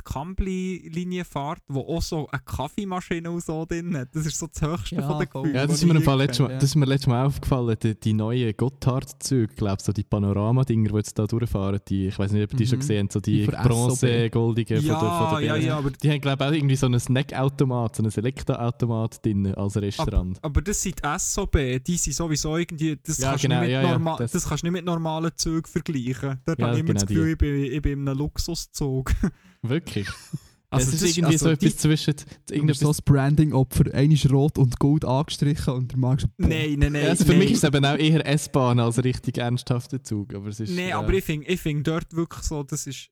Kambli-Linie 0.07 1.25
fährt, 1.25 1.59
wo 1.67 1.81
auch 1.81 2.01
so 2.01 2.27
eine 2.29 2.41
Kaffeemaschine 2.43 3.29
und 3.29 3.43
so 3.43 3.65
drin 3.65 3.95
hat. 3.97 4.09
Das 4.13 4.25
ist 4.25 4.39
so 4.39 4.47
das 4.47 4.61
Höchste 4.61 4.95
Ja, 4.95 5.07
von 5.07 5.19
den. 5.19 5.29
Gefühlen. 5.29 5.55
Ja, 5.55 5.67
das 5.67 5.79
die 5.79 5.85
ist 5.85 5.93
mir 5.93 5.99
Mal, 5.99 6.19
ja. 6.21 6.47
das 6.47 6.63
ist 6.63 6.75
mir 6.75 6.85
letztes 6.85 7.07
Mal 7.07 7.25
aufgefallen, 7.25 7.75
die, 7.81 7.99
die 7.99 8.13
neuen 8.13 8.55
Gotthard-Züge, 8.55 9.53
glaube 9.55 9.81
so 9.81 9.91
die 9.91 10.03
Panorama-Dinger, 10.03 10.89
die 10.89 10.95
jetzt 10.95 11.17
da 11.19 11.25
durchfahren, 11.27 11.79
die, 11.87 12.07
ich 12.07 12.17
weiß 12.19 12.31
nicht, 12.31 12.43
ob 12.43 12.53
ihr 12.53 12.57
die 12.57 12.67
schon 12.67 12.77
Mhm. 12.77 12.81
gesehen 12.81 13.03
habt, 13.03 13.13
so 13.13 13.19
Die 13.19 13.39
die, 13.39 13.45
von 13.45 13.55
bronze-goldigen 13.63 14.81
Ja, 14.83 14.99
von 14.99 15.07
der, 15.07 15.17
von 15.29 15.39
der 15.39 15.47
ja, 15.47 15.55
ja, 15.55 15.77
aber, 15.77 15.91
Die 15.91 16.09
haben, 16.09 16.21
glaube 16.21 16.43
ich, 16.43 16.49
auch 16.49 16.53
irgendwie 16.53 16.75
so 16.75 16.85
einen 16.85 16.99
Snackautomat, 16.99 17.95
so 17.95 18.03
einen 18.03 18.11
Elektroautomat 18.13 19.25
drin 19.25 19.53
als 19.55 19.75
Restaurant. 19.77 20.39
aber 20.41 20.61
das 20.61 20.81
sind 20.81 21.01
die 21.03 21.19
SOB, 21.19 21.83
die 21.85 21.97
sind 21.97 22.13
sowieso 22.13 22.57
irgendwie, 22.57 22.97
das, 23.03 23.17
Ja, 23.17 23.29
kannst, 23.29 23.43
genau, 23.43 23.55
du 23.55 23.61
nicht 23.61 23.67
mit 23.67 23.73
ja, 23.73 23.81
ja, 23.83 23.91
norma- 23.97 24.17
das- 24.17 24.31
das, 24.31 24.47
kannst 24.47 24.63
du 24.63 24.67
nicht 24.67 24.73
mit 24.73 24.85
normalen 24.85 25.31
Zügen 25.35 25.65
vergleichen. 25.69 26.39
Dort 26.45 26.59
Ja, 26.59 26.67
habe 26.67 26.75
ich 26.75 26.79
immer 26.81 26.87
genau 26.87 26.99
das 27.01 27.05
Gefühl, 27.07 27.31
ich 27.31 27.37
bin, 27.37 27.63
ich 27.63 27.81
bin 27.81 27.91
in 28.01 28.07
einem 28.07 28.17
Luxuszug. 28.17 29.11
Wirklich? 29.61 30.07
Also 30.69 30.91
es 30.91 31.01
ist 31.01 31.17
irgendwie 31.17 31.35
also 31.35 31.49
so 31.49 31.55
die- 31.55 31.65
etwas 31.65 31.77
zwischen... 31.77 32.13
Irgendetwas, 32.49 32.79
so 32.81 32.87
das 32.87 33.01
Branding-Opfer. 33.01 33.93
Einer 33.93 34.13
ist 34.13 34.29
rot 34.29 34.57
und 34.57 34.77
gold 34.79 35.05
angestrichen 35.05 35.73
und 35.73 35.93
der 35.93 35.97
Max 35.97 36.27
Nein, 36.37 36.75
nein, 36.77 36.91
nein. 36.91 37.03
ja, 37.03 37.09
also 37.09 37.23
für 37.23 37.31
nein. 37.31 37.39
mich 37.39 37.51
ist 37.51 37.63
es 37.63 37.67
eben 37.69 37.85
auch 37.85 37.97
eher 37.97 38.25
S-Bahn 38.27 38.77
als 38.79 39.01
richtig 39.01 39.37
ernsthafter 39.37 40.03
Zug, 40.03 40.33
aber 40.33 40.49
es 40.49 40.59
ist... 40.59 40.75
Nein, 40.75 40.89
ja. 40.89 40.99
aber 40.99 41.13
ich 41.13 41.23
finde 41.23 41.47
ich 41.47 41.61
find 41.61 41.87
dort 41.87 42.13
wirklich 42.13 42.43
so, 42.43 42.63
das 42.63 42.85
ist. 42.85 43.09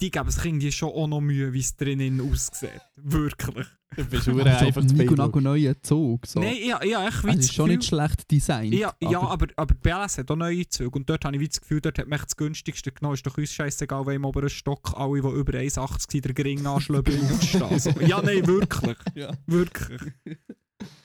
Die 0.00 0.12
geben 0.12 0.30
sich 0.30 0.44
irgendwie 0.44 0.70
schon 0.70 0.90
auch 0.90 1.08
noch 1.08 1.20
Mühe, 1.20 1.52
wie 1.52 1.58
es 1.58 1.74
drinnen 1.74 2.20
aussieht. 2.20 2.80
Wirklich. 2.94 3.66
Du 3.96 4.04
bist 4.04 4.28
Aber 4.28 4.36
verdammt 4.36 4.58
so 4.60 4.66
einfach 4.66 4.86
zu 4.86 4.94
Nico. 4.94 5.14
Nago 5.16 5.40
neuen 5.40 5.74
Zug. 5.82 6.26
So. 6.26 6.38
Nein, 6.40 6.56
ja, 6.64 6.82
ja, 6.84 7.08
ich 7.08 7.14
es 7.14 7.24
wie 7.24 7.26
das 7.28 7.36
ist 7.46 7.54
schon 7.54 7.64
Gefühl, 7.66 7.76
nicht 7.78 7.88
schlecht 7.88 8.30
designt. 8.30 8.72
ja, 8.74 8.94
ja, 9.02 9.20
aber, 9.20 9.48
aber 9.56 9.74
die 9.74 9.80
BLS 9.80 10.18
hat 10.18 10.30
auch 10.30 10.36
neue 10.36 10.68
Züge. 10.68 10.90
Und 10.96 11.10
dort 11.10 11.24
habe 11.24 11.36
ich 11.36 11.48
das 11.48 11.60
Gefühl, 11.60 11.80
dort 11.80 11.98
hat 11.98 12.06
man 12.06 12.20
das 12.20 12.36
günstigste 12.36 12.92
genommen. 12.92 13.14
Ist 13.14 13.26
doch 13.26 13.36
uns 13.36 13.52
scheißegal, 13.52 14.06
wenn 14.06 14.16
im 14.16 14.24
oberen 14.24 14.48
Stock 14.48 14.92
alle, 14.96 15.20
die 15.20 15.28
über 15.28 15.52
1,80 15.54 16.10
sind, 16.12 16.24
der 16.24 16.34
gering 16.34 16.64
anschlöbeln 16.64 17.20
aufstehen. 17.32 17.62
Also, 17.64 17.90
ja, 18.06 18.22
nein, 18.22 18.46
wirklich. 18.46 18.96
Ja. 19.14 19.32
Wirklich. 19.46 20.12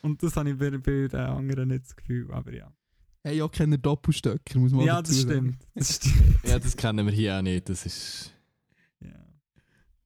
Und 0.03 0.22
das 0.22 0.36
habe 0.36 0.52
ich 0.52 0.57
bei, 0.57 0.70
bei 0.70 1.07
den 1.07 1.16
anderen 1.20 1.70
nicht 1.70 1.86
das 1.86 1.95
Gefühl. 1.95 2.32
Aber 2.32 2.53
ja. 2.53 2.72
Hey, 3.24 3.41
auch 3.41 3.52
keine 3.52 3.80
Doppelstöcker, 3.80 4.60
muss 4.60 4.72
man 4.72 4.86
Ja, 4.86 5.02
dazu 5.02 5.12
das 5.12 5.22
sagen. 5.22 5.32
stimmt. 5.32 5.68
Das 5.74 5.95
stimmt. 5.95 6.40
Ja, 6.48 6.60
das 6.60 6.78
kennen 6.78 7.03
wir 7.07 7.14
hier 7.14 7.38
auch 7.38 7.41
nicht, 7.41 7.68
das 7.68 7.88
ist... 7.88 8.32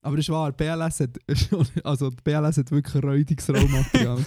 Aber 0.01 0.15
das 0.15 0.25
ist 0.25 0.29
wahr, 0.29 0.51
BLS 0.53 1.01
hat, 1.01 1.17
also 1.83 2.09
die 2.09 2.21
BLS 2.23 2.57
hat 2.57 2.71
wirklich 2.71 3.03
räudiges 3.03 3.49
Rollmaterial. 3.53 4.23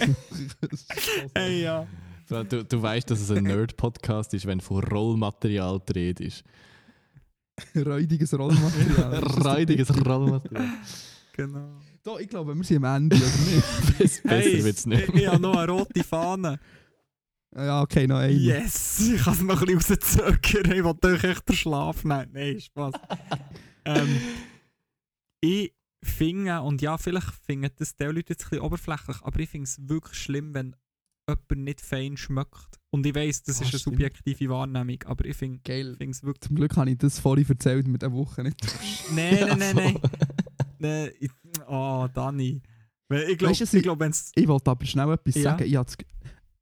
Hey, 1.33 1.63
ja. 1.63 1.87
Du, 2.29 2.63
du 2.63 2.81
weißt, 2.81 3.09
dass 3.09 3.19
es 3.21 3.31
ein 3.31 3.43
Nerd-Podcast 3.43 4.33
ist, 4.33 4.45
wenn 4.45 4.61
von 4.61 4.83
Rollmaterial 4.83 5.81
Rede 5.93 6.25
ist. 6.25 6.43
räudiges 7.75 8.37
Rollmaterial. 8.37 9.19
Räudiges 9.43 10.05
Rollmaterial. 10.05 10.69
Genau. 11.35 11.79
Da, 12.03 12.19
ich 12.19 12.27
glaube, 12.27 12.55
wir 12.55 12.63
sind 12.63 12.83
am 12.85 12.95
Ende, 12.95 13.15
oder 13.15 13.25
nicht? 13.25 13.97
Besser 13.97 14.29
Hey, 14.29 14.63
wird 14.63 14.77
es 14.77 14.85
nicht. 14.85 15.09
Ich, 15.09 15.15
ich 15.15 15.27
habe 15.27 15.41
noch 15.41 15.55
eine 15.55 15.71
rote 15.71 16.03
Fahne. 16.03 16.59
Ja, 17.55 17.81
okay, 17.81 18.07
noch 18.07 18.17
eine. 18.17 18.33
Yes! 18.33 18.99
Ich 19.15 19.23
kann 19.23 19.33
es 19.33 19.41
noch 19.41 19.61
ein 19.61 19.75
bisschen 19.77 19.97
rauszögern. 19.97 20.71
Ich 20.71 20.83
will 20.83 21.13
euch 21.13 21.23
echt 21.23 21.49
den 21.49 21.55
Schlaf 21.55 22.03
nehmen. 22.03 22.29
Nein, 22.33 22.59
Spaß. 22.59 22.93
ähm, 23.85 24.17
ich 25.43 25.73
finde, 26.03 26.61
und 26.61 26.81
ja, 26.81 26.97
vielleicht 26.97 27.31
finden 27.45 27.69
das 27.77 27.95
die 27.95 28.03
Leute 28.05 28.33
jetzt 28.33 28.45
ein 28.45 28.49
bisschen 28.51 28.59
oberflächlich, 28.65 29.17
aber 29.21 29.39
ich 29.39 29.49
finde 29.49 29.65
es 29.65 29.87
wirklich 29.89 30.17
schlimm, 30.19 30.53
wenn 30.53 30.75
jemand 31.27 31.63
nicht 31.63 31.81
fein 31.81 32.17
schmeckt. 32.17 32.79
Und 32.91 33.05
ich 33.05 33.15
weiss, 33.15 33.43
das 33.43 33.59
Ah, 33.59 33.63
ist 33.63 33.71
eine 33.73 33.79
stimmt. 33.79 33.95
subjektive 33.95 34.49
Wahrnehmung, 34.49 35.01
aber 35.05 35.25
ich 35.25 35.35
finde 35.37 35.59
es 35.71 36.23
wirklich. 36.23 36.41
Zum 36.41 36.55
Glück 36.55 36.75
habe 36.77 36.91
ich 36.91 36.97
das 36.97 37.19
vorhin 37.19 37.47
erzählt 37.47 37.87
mit 37.87 38.01
der 38.01 38.11
Woche 38.11 38.43
nicht. 38.43 38.59
Nein, 39.13 39.37
nein, 39.39 39.57
nein, 39.59 39.75
nein. 39.75 39.99
nein 40.79 41.11
ich, 41.19 41.31
oh, 41.67 42.07
Danny. 42.13 42.61
Weil 43.09 43.29
Ich 43.31 43.37
glaube, 43.37 43.53
ich 43.53 43.83
glaub. 43.83 44.01
Ich 44.35 44.47
wollte 44.47 44.71
aber 44.71 44.85
schnell 44.85 45.11
etwas 45.11 45.35
Ja. 45.35 45.41
sagen. 45.43 45.63
Ich 45.65 45.77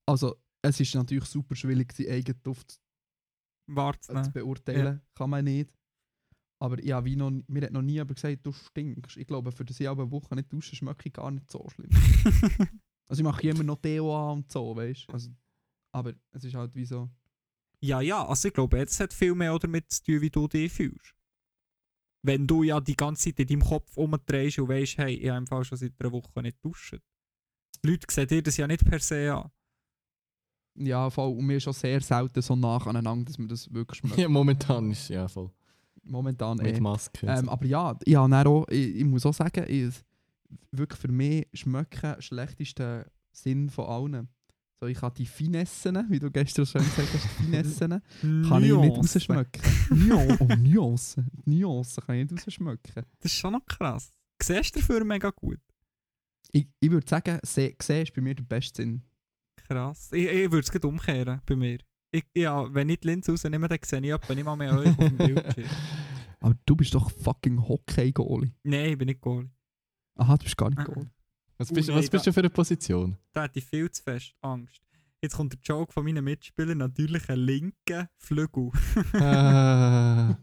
also, 0.05 0.35
es 0.61 0.79
ist 0.79 0.93
natürlich 0.95 1.25
super 1.25 1.55
schwierig, 1.55 1.93
seinen 1.93 2.11
eigenen 2.11 2.41
Duft 2.43 2.71
zu 2.71 4.31
beurteilen. 4.33 5.01
Kann 5.15 5.29
man 5.29 5.45
nicht. 5.45 5.69
Aber 6.61 6.81
ja, 6.83 7.03
wie 7.03 7.15
noch, 7.15 7.31
mir 7.47 7.63
hat 7.63 7.71
noch 7.71 7.81
nie 7.81 7.93
jemand 7.93 8.15
gesagt, 8.15 8.45
du 8.45 8.51
stinkst. 8.51 9.17
Ich 9.17 9.25
glaube, 9.25 9.51
für 9.51 9.65
das 9.65 9.79
ich 9.79 9.89
eine 9.89 10.11
Woche 10.11 10.35
nicht 10.35 10.53
dusche, 10.53 10.75
schmecke 10.75 11.07
ich 11.07 11.13
gar 11.13 11.31
nicht 11.31 11.49
so 11.49 11.67
schlimm. 11.69 11.89
also 13.09 13.21
ich 13.21 13.23
mache 13.23 13.47
immer 13.47 13.63
noch 13.63 13.81
Deo 13.81 14.15
an 14.15 14.38
und 14.38 14.51
so, 14.51 14.75
weißt 14.75 15.07
du. 15.07 15.13
Also, 15.13 15.31
aber 15.91 16.13
es 16.31 16.43
ist 16.43 16.53
halt 16.53 16.75
wie 16.75 16.85
so... 16.85 17.09
Ja, 17.83 17.99
ja, 18.01 18.23
also 18.23 18.47
ich 18.47 18.53
glaube, 18.53 18.77
es 18.77 18.99
hat 18.99 19.11
viel 19.11 19.33
mehr 19.33 19.57
damit 19.57 19.91
zu 19.91 20.03
tun, 20.03 20.21
wie 20.21 20.29
du 20.29 20.47
dich 20.47 20.71
fühlst. 20.71 21.15
Wenn 22.23 22.45
du 22.45 22.61
ja 22.61 22.79
die 22.79 22.95
ganze 22.95 23.33
Zeit 23.33 23.39
in 23.39 23.47
deinem 23.47 23.67
Kopf 23.67 23.97
umdrehst 23.97 24.59
und 24.59 24.69
weißt, 24.69 24.99
hey, 24.99 25.15
ich 25.15 25.29
habe 25.29 25.39
im 25.39 25.47
Fall 25.47 25.63
schon 25.63 25.79
seit 25.79 25.99
einer 25.99 26.11
Woche 26.11 26.43
nicht 26.43 26.63
duschen. 26.63 26.99
Die 27.83 27.89
Leute 27.89 28.05
sehen 28.07 28.27
dir 28.27 28.43
das 28.43 28.57
ja 28.57 28.67
nicht 28.67 28.85
per 28.85 28.99
se 28.99 29.33
an. 29.33 29.49
Ja, 30.75 31.09
voll. 31.09 31.35
Und 31.35 31.47
mir 31.47 31.57
ist 31.57 31.63
schon 31.63 31.73
sehr 31.73 32.01
selten 32.01 32.43
so 32.43 32.55
nach 32.55 32.85
aneinander, 32.85 33.25
dass 33.25 33.39
man 33.39 33.47
das 33.47 33.73
wirklich 33.73 33.97
schmeckt. 34.01 34.19
Ja, 34.19 34.29
momentan 34.29 34.91
ist 34.91 35.09
ja 35.09 35.27
voll. 35.27 35.49
Momentan 36.03 36.57
Mit. 36.57 36.79
Maske. 36.79 37.27
Ähm, 37.27 37.47
aber 37.49 37.65
ja, 37.65 37.93
dann 38.27 38.47
auch, 38.47 38.67
ich, 38.69 38.95
ich 38.97 39.05
muss 39.05 39.25
auch 39.25 39.33
sagen, 39.33 39.65
ich, 39.67 39.93
wirklich 40.71 40.99
für 40.99 41.11
mich 41.11 41.47
schmecken 41.53 42.19
schlechteste 42.21 43.11
Sinn 43.31 43.69
von 43.69 43.85
allen. 43.85 44.27
So, 44.79 44.87
ich 44.87 44.99
habe 45.01 45.13
die 45.15 45.27
Finessen, 45.27 46.05
wie 46.09 46.17
du 46.17 46.31
gestern 46.31 46.65
schon 46.65 46.81
gesagt 46.83 47.07
hast, 47.13 47.23
die 47.23 47.43
Finessen, 47.43 48.01
kann 48.49 48.63
ich 48.63 48.71
nicht 48.71 48.71
Nuancen. 48.71 48.95
rausschmecken. 48.95 49.61
Nuan 50.07 50.37
oh, 50.39 50.47
Nuancen. 50.57 51.29
Nuancen 51.45 52.03
kann 52.03 52.15
ich 52.15 52.31
nicht 52.31 52.47
rausschmecken. 52.47 53.03
Das 53.19 53.31
ist 53.31 53.37
schon 53.37 53.53
noch 53.53 53.65
krass. 53.65 54.11
Siehst 54.41 54.75
du 54.75 54.79
dafür 54.79 55.03
mega 55.03 55.29
gut. 55.29 55.59
Ich, 56.51 56.67
ich 56.79 56.89
würde 56.89 57.07
sagen, 57.07 57.37
se- 57.43 57.75
sehen 57.79 58.01
ist 58.03 58.13
bei 58.15 58.21
mir 58.21 58.33
der 58.33 58.43
beste 58.43 58.81
Sinn. 58.81 59.03
Krass. 59.55 60.09
Ich, 60.11 60.25
ich 60.25 60.51
würde 60.51 60.67
es 60.67 60.83
umkehren 60.83 61.41
bei 61.45 61.55
mir. 61.55 61.77
Ich, 62.11 62.25
ja, 62.35 62.73
wenn 62.73 62.89
ich 62.89 62.99
die 62.99 63.07
Linse 63.07 63.31
rausnehme, 63.31 63.67
dann 63.67 63.79
sehe 63.83 63.99
ich 64.01 64.09
etwa 64.11 64.35
nicht 64.35 64.43
mal 64.43 64.55
mehr 64.55 64.77
euch 64.77 64.89
auf 64.89 64.97
dem 64.97 65.17
Bildschirm. 65.17 65.69
Aber 66.41 66.55
du 66.65 66.75
bist 66.75 66.93
doch 66.93 67.09
fucking 67.11 67.67
Hockey-Goalie. 67.67 68.51
Nein, 68.63 68.91
ich 68.91 68.97
bin 68.97 69.05
nicht 69.07 69.21
Goalie. 69.21 69.49
Aha, 70.15 70.35
du 70.38 70.43
bist 70.43 70.57
gar 70.57 70.69
nicht. 70.69 70.83
Goalie. 70.83 71.09
was 71.57 71.71
bist, 71.71 71.89
Oh, 71.89 71.93
was 71.93 72.01
nein, 72.05 72.09
bist 72.11 72.27
du 72.27 72.33
für 72.33 72.39
eine 72.41 72.49
Position? 72.49 73.17
Da 73.31 73.43
hätte 73.43 73.59
ich 73.59 73.65
viel 73.65 73.89
zu 73.91 74.03
fest 74.03 74.33
Angst. 74.41 74.81
Jetzt 75.23 75.35
kommt 75.38 75.53
der 75.53 75.60
Joke 75.61 75.93
von 75.93 76.03
meinen 76.03 76.23
Mitspielern, 76.23 76.80
natürlich 76.80 77.30
ein 77.30 77.38
linker 77.38 78.10
Flügel. 78.18 78.72
Äh, 79.14 80.34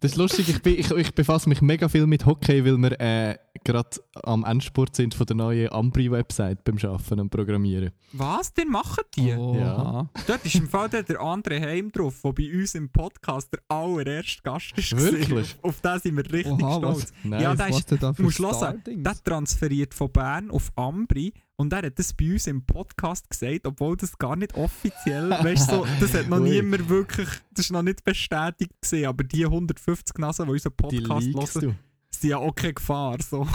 das 0.00 0.12
ist 0.12 0.16
lustig, 0.16 0.50
ich, 0.50 0.60
bin, 0.60 0.74
ich, 0.78 0.90
ich 0.90 1.14
befasse 1.14 1.48
mich 1.48 1.62
mega 1.62 1.88
viel 1.88 2.06
mit 2.06 2.26
Hockey, 2.26 2.62
weil 2.66 2.76
wir 2.76 3.00
äh, 3.00 3.38
gerade 3.64 3.88
am 4.22 4.44
Endspurt 4.44 4.94
sind 4.94 5.14
von 5.14 5.24
der 5.26 5.36
neuen 5.36 5.72
Ambri-Website 5.72 6.64
beim 6.64 6.76
Arbeiten 6.82 7.20
und 7.20 7.30
Programmieren. 7.30 7.92
Was? 8.12 8.52
Den 8.52 8.68
machen 8.68 9.04
die? 9.16 9.32
Oha. 9.32 10.10
Dort 10.26 10.44
ist 10.44 10.54
im 10.56 10.68
Fall 10.68 10.90
der, 10.90 11.02
der 11.02 11.18
andere 11.20 11.58
Heim 11.58 11.90
drauf, 11.90 12.20
der 12.22 12.32
bei 12.34 12.52
uns 12.54 12.74
im 12.74 12.90
Podcast 12.90 13.50
der 13.54 13.60
allererste 13.68 14.42
Gast 14.42 14.72
ist. 14.76 14.94
Wirklich? 14.98 15.28
gewesen. 15.30 15.54
Auf, 15.62 15.70
auf 15.76 15.80
den 15.80 15.98
sind 15.98 16.16
wir 16.18 16.30
richtig 16.30 16.62
Oha, 16.62 16.76
stolz. 16.76 17.12
Nice. 17.24 17.42
Ja, 17.42 17.54
da 17.54 17.66
ist- 17.68 17.90
Was 17.90 17.98
da 17.98 18.14
musst 18.22 18.38
hören? 18.38 18.82
Der 18.86 19.14
transferiert 19.24 19.94
von 19.94 20.12
Bern 20.12 20.50
auf 20.50 20.70
Ambri 20.76 21.32
und 21.60 21.74
er 21.74 21.82
hat 21.82 21.98
das 21.98 22.14
bei 22.14 22.32
uns 22.32 22.46
im 22.46 22.64
Podcast 22.64 23.28
gesagt, 23.28 23.66
obwohl 23.66 23.94
das 23.94 24.16
gar 24.16 24.34
nicht 24.34 24.54
offiziell, 24.54 25.28
weißt 25.28 25.70
du, 25.70 25.76
so, 25.76 25.86
das 26.00 26.14
hat 26.14 26.26
noch 26.26 26.38
niemand 26.40 26.88
wirklich, 26.88 27.28
das 27.52 27.66
ist 27.66 27.70
noch 27.70 27.82
nicht 27.82 28.02
bestätigt 28.02 28.72
gesehen, 28.80 29.04
aber 29.04 29.24
die 29.24 29.44
150 29.44 30.16
Nasen, 30.16 30.46
die 30.46 30.52
unseren 30.52 30.74
Podcast 30.74 31.26
hören, 31.54 31.78
sind 32.10 32.30
ja 32.30 32.38
auch 32.38 32.54
keine 32.54 32.72
Gefahr, 32.72 33.18
so. 33.20 33.46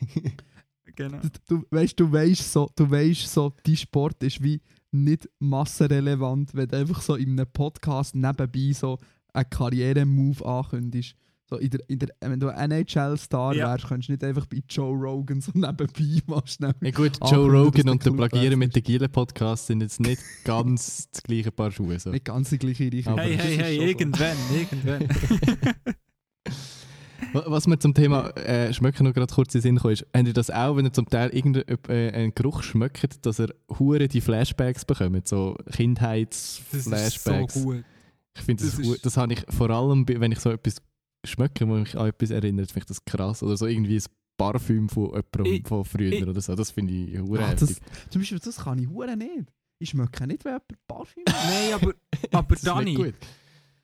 genau. 0.96 1.18
du, 1.18 1.58
du 1.58 1.66
weißt, 1.70 2.00
du 2.00 2.10
weißt 2.10 2.52
so, 2.52 2.70
du 2.74 2.90
weißt 2.90 3.34
so, 3.34 3.52
dein 3.64 3.76
Sport 3.76 4.22
ist 4.22 4.42
wie 4.42 4.62
nicht 4.90 5.28
massenrelevant, 5.40 6.54
wenn 6.54 6.68
du 6.68 6.78
einfach 6.78 7.02
so 7.02 7.16
in 7.16 7.38
einem 7.38 7.52
Podcast 7.52 8.14
nebenbei 8.14 8.72
so 8.72 8.98
einen 9.34 9.50
Karrieremove 9.50 10.42
ankündigst. 10.42 11.14
So 11.50 11.56
in 11.56 11.70
der, 11.70 11.80
in 11.88 11.98
der, 11.98 12.08
wenn 12.20 12.38
du 12.40 12.48
ein 12.54 12.70
NHL-Star 12.70 13.54
Ja. 13.54 13.68
wärst, 13.70 13.86
könntest 13.88 14.08
du 14.08 14.12
nicht 14.12 14.24
einfach 14.24 14.44
bei 14.46 14.60
Joe 14.68 14.94
Rogan 14.94 15.40
so 15.40 15.50
nebenbei 15.54 16.22
mal 16.26 16.42
schnell. 16.44 16.74
Ja 16.82 16.90
gut, 16.90 17.12
Ah, 17.20 17.30
Joe 17.32 17.50
Rogan 17.50 17.88
und 17.88 18.04
der 18.04 18.10
Plagieren 18.10 18.42
wechselt. 18.44 18.58
mit 18.58 18.76
den 18.76 18.82
Gielen 18.82 19.10
Podcast 19.10 19.66
sind 19.66 19.80
jetzt 19.80 19.98
nicht 20.00 20.20
ganz 20.44 21.08
das 21.10 21.22
gleiche 21.22 21.50
Paar 21.50 21.70
Schuhe. 21.70 21.98
So. 21.98 22.10
Nicht 22.10 22.26
ganz 22.26 22.50
die 22.50 22.58
gleiche 22.58 22.92
Richtung. 22.92 23.16
Hey, 23.18 23.36
hey, 23.38 23.56
hey, 23.56 23.76
irgendwann, 23.78 24.36
irgendwann. 24.54 25.08
Wa- 27.32 27.44
Was 27.46 27.66
mir 27.66 27.78
zum 27.78 27.94
Thema 27.94 28.28
äh, 28.36 28.72
Schmecken 28.72 29.04
noch 29.06 29.12
gerade 29.12 29.32
kurz 29.34 29.54
in 29.54 29.60
den 29.60 29.62
Sinn 29.62 29.78
kam, 29.78 29.90
ist, 29.90 30.06
habt 30.14 30.26
ihr 30.26 30.32
das 30.34 30.50
auch, 30.50 30.76
wenn 30.76 30.84
ihr 30.86 30.92
zum 30.92 31.08
Teil 31.08 31.30
irgendeinen 31.30 31.78
äh, 31.88 32.10
einen 32.12 32.34
Geruch 32.34 32.62
schmeckt, 32.62 33.24
dass 33.26 33.40
ihr 33.40 33.54
hure 33.78 34.06
die 34.08 34.20
Flashbacks 34.20 34.84
bekommt, 34.84 35.26
so 35.28 35.54
Das 35.58 35.66
ist 35.68 35.76
Kindheits-Flashbacks? 35.76 37.54
so 37.54 37.62
gut. 37.64 37.84
Ich 38.36 38.42
finde 38.44 38.64
das, 38.64 38.76
Das 38.76 38.86
ist- 38.86 39.06
das 39.06 39.16
habe 39.16 39.32
ich 39.32 39.44
vor 39.48 39.68
allem, 39.70 40.06
wenn 40.08 40.30
ich 40.32 40.38
so 40.40 40.50
etwas 40.50 40.76
schmecke, 41.24 41.68
wo 41.68 41.74
mich 41.74 41.96
an 41.98 42.08
etwas 42.08 42.30
erinnert, 42.30 42.70
finde 42.70 42.84
ich 42.84 42.86
das 42.86 43.04
krass. 43.04 43.42
Oder 43.42 43.56
so 43.56 43.66
irgendwie 43.66 43.96
ein 43.96 44.04
Parfüm 44.36 44.88
von 44.88 45.06
jemandem 45.06 45.46
Ich- 45.46 45.66
von 45.68 45.84
früher 45.84 46.12
ich- 46.12 46.22
oder 46.22 46.40
so. 46.40 46.54
Das 46.54 46.70
finde 46.70 46.92
ich 46.92 47.18
hure 47.18 47.44
Ah, 47.44 47.56
zum 47.56 47.68
Beispiel, 48.20 48.38
das 48.38 48.56
kann 48.56 48.78
ich 48.78 48.88
hure 48.88 49.16
nicht. 49.16 49.52
Ich 49.80 49.90
schmecke 49.90 50.26
nicht, 50.26 50.44
wenn 50.44 50.52
jemand 50.52 50.86
Parfüm 50.86 51.22
Nein, 51.26 51.72
aber, 51.74 51.94
aber 52.32 52.56
Dani, 52.56 52.94
gut. 52.94 53.14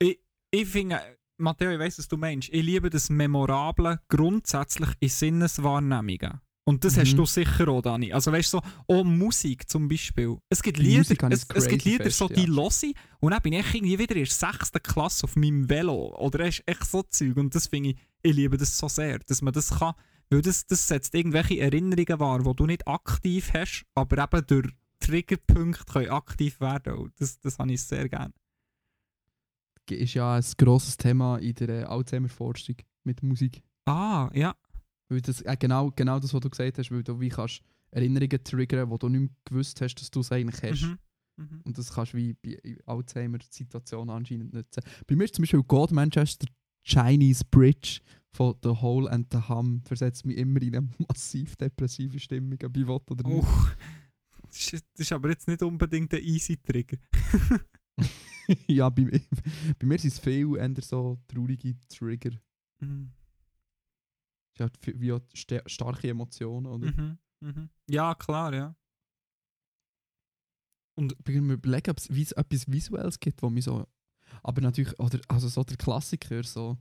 ich 0.00 0.66
finde, 0.66 1.00
Matteo, 1.38 1.70
ich 1.72 1.78
weiss, 1.78 1.98
was 1.98 2.06
du 2.08 2.16
meinst. 2.16 2.48
Ich 2.52 2.62
liebe 2.64 2.90
das 2.90 3.10
Memorable 3.10 4.00
grundsätzlich 4.08 4.90
in 5.00 5.08
Sinneswahrnehmungen. 5.08 6.40
Und 6.66 6.82
das 6.82 6.96
Mhm. 6.96 7.00
hast 7.00 7.14
du 7.16 7.26
sicher 7.26 7.68
auch, 7.68 7.82
Dani. 7.82 8.12
Also 8.12 8.32
weißt 8.32 8.54
du, 8.54 8.58
so, 8.58 8.94
auch 8.94 9.04
Musik 9.04 9.68
zum 9.68 9.86
Beispiel. 9.86 10.38
Es 10.48 10.62
gibt 10.62 10.78
Lieder, 10.78 11.02
es, 11.30 11.46
es 11.54 11.68
gibt 11.68 11.84
Lieder 11.84 12.04
fest, 12.04 12.18
so, 12.18 12.28
ja. 12.28 12.34
die 12.36 12.46
höre 12.48 12.68
ich 12.82 12.94
und 13.20 13.32
dann 13.32 13.42
bin 13.42 13.52
ich 13.52 13.74
irgendwie 13.74 13.98
wieder 13.98 14.16
in 14.16 14.24
der 14.24 14.32
sechsten 14.32 14.82
Klasse 14.82 15.24
auf 15.24 15.36
meinem 15.36 15.68
Velo. 15.68 16.16
Oder 16.18 16.46
ist 16.48 16.62
echt 16.66 16.84
so 16.86 17.02
Zeug. 17.02 17.36
Und 17.36 17.54
das 17.54 17.66
finde 17.66 17.90
ich, 17.90 17.96
ich 18.22 18.34
liebe 18.34 18.56
das 18.56 18.78
so 18.78 18.88
sehr, 18.88 19.18
dass 19.18 19.42
man 19.42 19.52
das 19.52 19.78
kann. 19.78 19.94
Weil 20.30 20.40
das, 20.40 20.66
das 20.66 20.88
setzt 20.88 21.14
irgendwelche 21.14 21.60
Erinnerungen 21.60 22.18
wahr, 22.18 22.42
die 22.42 22.56
du 22.56 22.64
nicht 22.66 22.88
aktiv 22.88 23.52
hast, 23.52 23.84
aber 23.94 24.24
eben 24.24 24.46
durch 24.46 24.68
Triggerpunkte 25.00 25.84
können 25.92 26.08
aktiv 26.10 26.60
werden. 26.60 26.94
Und 26.94 27.12
das, 27.20 27.38
das 27.40 27.58
habe 27.58 27.72
ich 27.72 27.82
sehr 27.82 28.08
gerne. 28.08 28.32
ist 29.90 30.14
ja 30.14 30.36
ein 30.36 30.44
grosses 30.56 30.96
Thema 30.96 31.36
in 31.36 31.54
der 31.54 31.90
Alzheimer-Forschung 31.90 32.76
mit 33.04 33.22
Musik. 33.22 33.62
Ah, 33.84 34.30
ja. 34.32 34.54
Weil 35.14 35.20
das, 35.22 35.40
äh, 35.42 35.56
genau, 35.58 35.90
genau 35.94 36.18
das, 36.18 36.34
was 36.34 36.40
du 36.40 36.50
gesagt 36.50 36.78
hast, 36.78 36.90
weil 36.90 37.02
du 37.02 37.18
wie 37.20 37.28
kannst 37.28 37.62
Erinnerungen 37.90 38.42
triggern, 38.44 38.90
die 38.90 38.98
du 38.98 39.08
nicht 39.08 39.20
mehr 39.20 39.30
gewusst 39.44 39.80
hast, 39.80 39.94
dass 39.96 40.10
du 40.10 40.20
es 40.20 40.32
eigentlich 40.32 40.62
hast. 40.62 40.82
Mhm. 40.82 40.98
Mhm. 41.36 41.60
Und 41.64 41.78
das 41.78 41.92
kannst 41.92 42.12
du 42.12 42.16
wie 42.18 42.34
bei 42.34 42.58
Alzheimer-Situationen 42.86 44.10
anscheinend 44.14 44.52
nutzen. 44.52 44.82
Bei 45.06 45.16
mir 45.16 45.24
ist 45.24 45.34
zum 45.34 45.42
Beispiel 45.42 45.62
God 45.62 45.92
Manchester 45.92 46.46
Chinese 46.86 47.42
Bridge 47.50 48.00
von 48.32 48.54
The 48.62 48.70
Hole 48.70 49.10
and 49.10 49.26
the 49.32 49.38
Hum 49.48 49.82
versetzt 49.84 50.26
mich 50.26 50.36
immer 50.36 50.60
in 50.60 50.76
eine 50.76 50.88
massiv 51.08 51.56
depressive 51.56 52.18
Stimmung, 52.18 52.58
ob 52.64 52.76
ich 52.76 52.86
will 52.86 53.00
oder 53.10 53.28
nicht. 53.28 53.44
Oh, 53.44 53.68
das, 54.48 54.72
ist, 54.72 54.84
das 54.92 55.00
ist 55.06 55.12
aber 55.12 55.30
jetzt 55.30 55.48
nicht 55.48 55.62
unbedingt 55.62 56.12
ein 56.14 56.22
easy 56.22 56.56
Trigger. 56.56 56.98
ja, 58.66 58.88
bei, 58.90 59.02
mir- 59.02 59.20
bei 59.78 59.86
mir 59.86 59.98
sind 59.98 60.12
es 60.12 60.18
viel 60.18 60.56
eher 60.56 60.70
so 60.82 61.18
traurige 61.28 61.74
Trigger. 61.88 62.30
Mhm. 62.80 63.10
Es 64.56 64.60
ist 64.60 64.86
halt 64.86 65.00
wie 65.00 65.12
auch 65.12 65.20
starke 65.66 66.08
Emotionen. 66.08 66.66
Oder? 66.66 66.86
Mhm. 66.92 67.18
Mhm. 67.40 67.70
Ja, 67.90 68.14
klar, 68.14 68.54
ja. 68.54 68.76
Und 70.96 71.12
ich 71.12 71.18
bin 71.24 71.46
mir 71.46 71.54
überlegen, 71.54 71.90
ob 71.90 71.98
es 71.98 72.08
etwas 72.32 72.70
Visuelles 72.70 73.18
gibt, 73.18 73.42
wo 73.42 73.50
mich 73.50 73.64
so. 73.64 73.86
Aber 74.42 74.60
natürlich, 74.60 74.98
oder 75.00 75.18
also 75.28 75.48
so 75.48 75.64
der 75.64 75.76
Klassiker, 75.76 76.42
so 76.44 76.78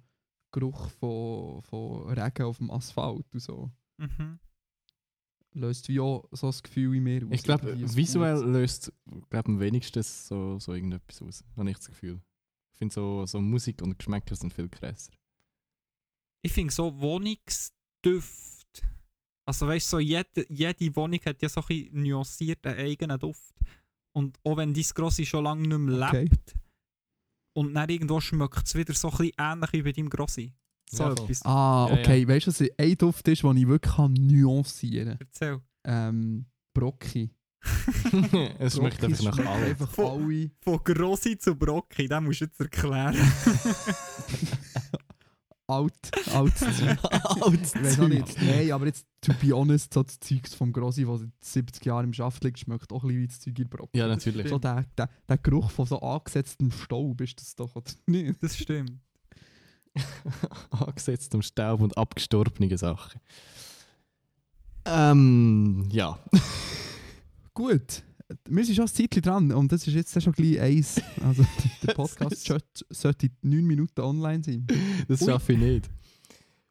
Geruch 0.51 0.89
von, 0.91 1.63
von 1.63 2.09
Regen 2.09 2.43
auf 2.45 2.57
dem 2.57 2.69
Asphalt 2.71 3.25
und 3.33 3.39
so, 3.39 3.71
Mhm. 3.97 4.39
löst 5.53 5.87
wie 5.87 5.99
auch 5.99 6.27
so 6.31 6.47
das 6.47 6.61
Gefühl 6.63 6.95
in 6.95 7.03
mir 7.03 7.23
aus. 7.25 7.31
Ich 7.31 7.43
glaube, 7.43 7.75
visuell 7.95 8.35
gutes- 8.35 8.51
löst 8.53 8.93
glaub, 9.29 9.47
am 9.47 9.59
wenigsten 9.59 10.03
so, 10.03 10.59
so 10.59 10.73
irgendetwas 10.73 11.21
aus. 11.21 11.43
Habe 11.55 11.69
ich 11.71 11.77
das 11.77 11.87
Gefühl. 11.87 12.21
Ich 12.71 12.77
finde 12.77 12.93
so, 12.93 13.25
so 13.25 13.39
Musik 13.41 13.81
und 13.81 13.97
Geschmäcker 13.97 14.35
sind 14.35 14.53
viel 14.53 14.67
krasser. 14.69 15.11
Ich 16.45 16.51
finde 16.51 16.73
so 16.73 16.99
Wohnungsdüfte. 16.99 18.81
Also 19.45 19.67
weißt 19.67 19.87
du, 19.87 19.89
so 19.97 19.99
jede, 19.99 20.45
jede 20.49 20.95
Wohnung 20.95 21.19
hat 21.25 21.41
ja 21.41 21.49
so 21.49 21.61
ein 21.61 21.67
bisschen 21.67 22.03
nuancierten 22.03 22.73
eigenen 22.77 23.19
Duft. 23.19 23.53
Und 24.15 24.37
auch 24.43 24.57
wenn 24.57 24.73
dein 24.73 24.83
Grossi 24.93 25.25
schon 25.25 25.43
lange 25.45 25.67
nicht 25.67 25.77
mehr 25.77 26.07
Okay. 26.09 26.23
lebt 26.23 26.55
und 27.55 27.73
dann 27.73 27.89
irgendwo 27.89 28.19
schmeckt 28.21 28.65
es 28.67 28.75
wieder 28.75 28.93
so 28.93 29.09
ein 29.09 29.17
bisschen 29.17 29.33
ähnlich 29.39 29.73
wie 29.73 29.81
bei 29.81 29.91
deinem 29.91 30.09
Grossi. 30.09 30.53
So 30.89 31.03
Ja, 31.03 31.11
etwas. 31.13 31.41
Ah, 31.45 31.87
Ja, 31.89 31.99
okay. 31.99 32.27
Weißt 32.27 32.47
du, 32.47 32.51
was 32.51 32.61
ein 32.77 32.97
Duft 32.97 33.27
ist, 33.27 33.43
den 33.43 33.57
ich 33.57 33.67
wirklich 33.67 33.95
kann 33.95 34.13
nuancieren 34.13 35.17
kann? 35.17 35.27
Erzähl. 35.27 35.61
Ähm, 35.85 36.45
Brocki. 36.75 37.29
es 38.59 38.75
schmeckt 38.75 39.03
einfach 39.03 39.37
nach 39.37 39.45
allem. 39.45 39.63
einfach 39.69 39.89
Von- 39.91 40.23
alle. 40.23 40.51
Von 40.61 40.83
Grossi 40.83 41.37
zu 41.37 41.55
Brocki, 41.55 42.07
das 42.07 42.21
musst 42.21 42.41
du 42.41 42.45
jetzt 42.45 42.59
erklären. 42.59 43.15
alt, 45.67 45.93
alt 46.33 46.57
Zeug. 46.57 46.99
Zeug. 47.65 48.09
nicht. 48.09 48.41
Nein, 48.41 48.71
aber 48.71 48.85
jetzt, 48.87 49.05
to 49.21 49.33
be 49.41 49.55
honest, 49.55 49.93
so 49.93 50.03
das 50.03 50.19
Zeug 50.19 50.47
vom 50.49 50.73
Grossi, 50.73 51.05
das 51.05 51.21
seit 51.21 51.31
70 51.41 51.85
Jahren 51.85 52.05
im 52.05 52.13
Schaft 52.13 52.43
liegt, 52.43 52.59
schmeckt 52.59 52.91
auch 52.91 53.03
ein 53.03 53.07
bisschen 53.07 53.21
wie 53.21 53.27
das 53.27 53.39
Zeug 53.39 53.59
in 53.59 53.69
Brocki. 53.69 53.97
Ja, 53.97 54.07
natürlich. 54.07 54.49
So 54.49 54.59
der, 54.59 54.85
der, 54.97 55.09
der 55.27 55.37
Geruch 55.37 55.71
von 55.71 55.85
so 55.85 55.99
angesetztem 55.99 56.71
Staub 56.71 57.21
ist 57.21 57.39
das 57.39 57.55
doch, 57.55 57.75
oder 57.75 57.91
nicht? 58.07 58.41
Das 58.41 58.57
stimmt. 58.57 58.99
Angesetztem 60.71 61.41
Staub 61.41 61.81
und 61.81 61.97
abgestorbenen 61.97 62.77
Sachen. 62.77 63.21
Ähm, 64.85 65.87
ja. 65.91 66.19
Gut. 67.53 68.03
Wir 68.49 68.65
sind 68.65 68.75
schon 68.75 68.85
ein 68.85 68.87
Zeitchen 68.87 69.21
dran 69.21 69.51
und 69.51 69.71
das 69.71 69.85
ist 69.87 69.93
jetzt 69.93 70.21
schon 70.21 70.33
gleich 70.33 70.59
eins. 70.59 71.01
Also 71.23 71.45
der 71.83 71.93
Podcast 71.93 72.53
sollte, 72.89 73.29
9 73.41 73.63
Minuten 73.65 74.01
online 74.01 74.43
sein. 74.43 74.65
Das 75.07 75.23
schaffe 75.25 75.53
ich 75.53 75.59
nicht. 75.59 75.89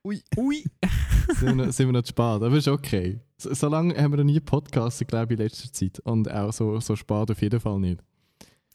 Ui, 0.05 0.21
ui. 0.37 0.65
sind, 1.39 1.43
wir 1.43 1.55
noch, 1.67 1.73
sind 1.73 1.87
wir 1.89 1.93
noch 1.93 2.03
zu 2.03 2.09
spät, 2.09 2.19
aber 2.43 2.57
ist 2.57 2.67
okay. 2.67 3.21
So, 3.39 3.55
so 3.55 3.69
lange 3.69 3.95
haben 3.97 4.13
wir 4.13 4.17
noch 4.19 4.25
nie 4.25 4.41
Podcasts, 4.41 5.05
glaube 5.07 5.35
ich, 5.35 5.39
in 5.39 5.45
letzter 5.47 5.73
Zeit. 5.73 6.01
Und 6.01 6.29
auch 6.31 6.53
so, 6.53 6.81
so 6.81 6.97
spät 6.97 7.31
auf 7.31 7.41
jeden 7.41 7.61
Fall 7.61 7.79
nicht. 7.79 8.03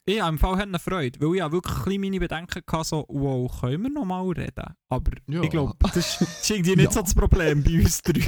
Ich 0.06 0.22
habe 0.22 0.30
im 0.30 0.38
Fall 0.38 0.58
eine 0.62 0.78
Freude, 0.78 1.20
weil 1.20 1.34
ich 1.36 1.42
habe 1.42 1.52
wirklich 1.60 1.98
meine 1.98 2.18
Bedenken 2.18 2.62
hatte, 2.72 2.84
so, 2.88 3.04
wow, 3.10 3.60
können 3.60 3.82
wir 3.82 3.90
noch 3.90 4.06
mal 4.06 4.26
reden? 4.26 4.74
Aber 4.88 5.12
Ja. 5.28 5.42
ich 5.42 5.50
glaube, 5.50 5.74
das 5.92 6.22
ist 6.22 6.50
irgendwie 6.50 6.76
nicht 6.76 6.84
Ja. 6.86 6.90
so 6.92 7.00
das 7.02 7.14
Problem 7.14 7.62
bei 7.62 7.78
uns 7.78 8.00
drei. 8.00 8.22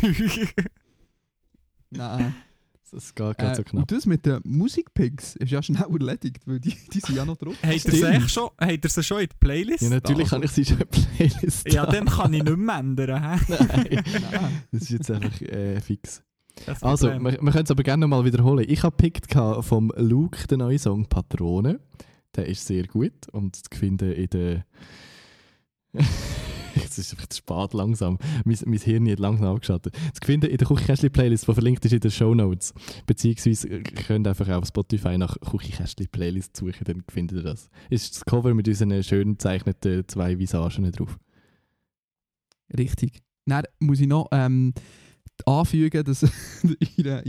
Nein. 1.88 2.34
Das 2.92 3.14
geht 3.14 3.38
gerade 3.38 3.54
so 3.56 3.62
Äh, 3.62 3.64
knapp. 3.64 3.80
und 3.82 3.92
das 3.92 4.06
mit 4.06 4.26
den 4.26 4.40
Musikpicks 4.44 5.36
ist 5.36 5.50
ja 5.50 5.62
schnell 5.62 5.84
erledigt, 5.90 6.42
weil 6.46 6.58
die, 6.60 6.74
die 6.92 7.00
sind 7.00 7.14
ja 7.16 7.24
noch 7.24 7.36
drauf. 7.36 7.54
Habt 7.62 7.72
ihr 7.72 7.80
sie 7.80 8.28
schon, 8.28 8.50
habt 8.60 8.84
ihr 8.84 8.90
sie 8.90 9.02
schon 9.02 9.20
in 9.20 9.28
die 9.28 9.36
Playlist? 9.38 9.82
Ja, 9.82 9.90
natürlich 9.90 10.28
da? 10.28 10.36
kann 10.36 10.42
ich 10.42 10.50
sie 10.50 10.64
schon 10.64 10.78
in 10.80 10.86
die 10.92 11.00
Playlist 11.16 11.72
Ja, 11.72 11.86
dann 11.86 12.06
kann 12.06 12.32
ich 12.34 12.42
nicht 12.42 12.56
mehr 12.56 12.76
ändern. 12.78 13.20
Nein, 13.20 13.40
Nein. 14.32 14.62
das 14.72 14.82
ist 14.82 14.90
jetzt 14.90 15.10
einfach 15.10 15.40
äh, 15.42 15.80
fix. 15.80 16.22
Also, 16.80 17.08
wir, 17.08 17.20
wir 17.22 17.38
können 17.52 17.64
es 17.64 17.70
aber 17.70 17.82
gerne 17.82 18.02
nochmal 18.02 18.24
wiederholen. 18.24 18.66
Ich 18.68 18.82
habe 18.82 18.94
gepickt 18.96 19.32
vom 19.60 19.92
Luke 19.96 20.46
den 20.48 20.58
neuen 20.58 20.78
Song 20.78 21.06
Patrone. 21.06 21.80
Der 22.36 22.46
ist 22.46 22.66
sehr 22.66 22.86
gut 22.86 23.28
und 23.32 23.56
zu 23.56 23.62
finden 23.78 24.12
in 24.12 24.28
der. 24.30 24.64
Jetzt 26.82 26.98
ist 26.98 27.12
es 27.12 27.18
einfach 27.18 27.28
spät 27.32 27.74
langsam. 27.74 28.18
Mein, 28.44 28.58
mein 28.66 28.78
Hirn 28.78 29.10
hat 29.10 29.18
langsam 29.18 29.46
abgeschaltet. 29.48 29.94
Zu 29.94 30.26
finden 30.26 30.50
in 30.50 30.56
der 30.56 30.66
Küchenkästchen-Playlist, 30.66 31.46
die 31.48 31.52
verlinkt 31.52 31.84
ist 31.84 31.92
in 31.92 32.00
den 32.00 32.10
Show 32.10 32.34
Notes. 32.34 32.74
Beziehungsweise 33.06 33.68
ihr 33.68 33.82
könnt 33.82 34.26
einfach 34.26 34.48
auf 34.48 34.66
Spotify 34.66 35.18
nach 35.18 35.36
Küchenkästchen-Playlist 35.40 36.56
suchen, 36.56 36.84
dann 36.84 37.04
findet 37.10 37.38
ihr 37.38 37.44
das. 37.44 37.68
Ist 37.88 38.16
das 38.16 38.24
Cover 38.24 38.54
mit 38.54 38.68
unseren 38.68 39.02
schön 39.02 39.32
gezeichneten 39.32 40.04
zwei 40.08 40.38
Visagen 40.38 40.90
drauf. 40.92 41.18
Richtig. 42.76 43.20
Dann 43.46 43.64
muss 43.80 44.00
ich 44.00 44.06
noch 44.06 44.28
ähm, 44.32 44.74
anfügen, 45.46 46.04
dass 46.04 46.22
in 46.62 47.06
einer 47.06 47.22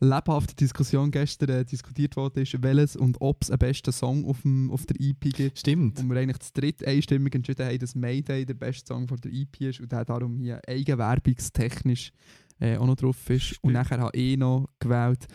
lebhaften 0.00 0.56
Diskussion 0.56 1.10
gestern 1.10 1.50
äh, 1.50 1.64
diskutiert 1.64 2.16
wurde, 2.16 2.42
ist, 2.42 2.62
welches 2.62 2.96
und 2.96 3.20
ob 3.20 3.42
es 3.42 3.50
einen 3.50 3.58
besten 3.58 3.92
Song 3.92 4.24
auf, 4.26 4.42
dem, 4.42 4.70
auf 4.70 4.86
der 4.86 4.96
EP 5.00 5.20
gibt. 5.20 5.58
Stimmt. 5.58 6.00
Und 6.00 6.10
wir 6.10 6.20
eigentlich 6.20 6.40
zu 6.40 6.52
dritt 6.52 6.86
einstimmig 6.86 7.34
entschieden 7.34 7.66
haben, 7.66 7.78
dass 7.78 7.94
Mayday 7.94 8.44
der 8.44 8.54
beste 8.54 8.86
Song 8.86 9.08
von 9.08 9.18
der 9.18 9.32
EP 9.32 9.60
ist 9.60 9.80
und 9.80 9.92
der 9.92 10.04
darum 10.04 10.38
hier 10.38 10.60
eigenwerbungstechnisch 10.66 12.12
äh, 12.60 12.76
auch 12.76 12.86
noch 12.86 12.96
drauf 12.96 13.30
ist. 13.30 13.52
Und 13.62 13.70
Stimmt. 13.70 13.72
nachher 13.74 14.00
habe 14.00 14.16
ich 14.16 14.36
noch 14.36 14.68
gewählt, 14.78 15.26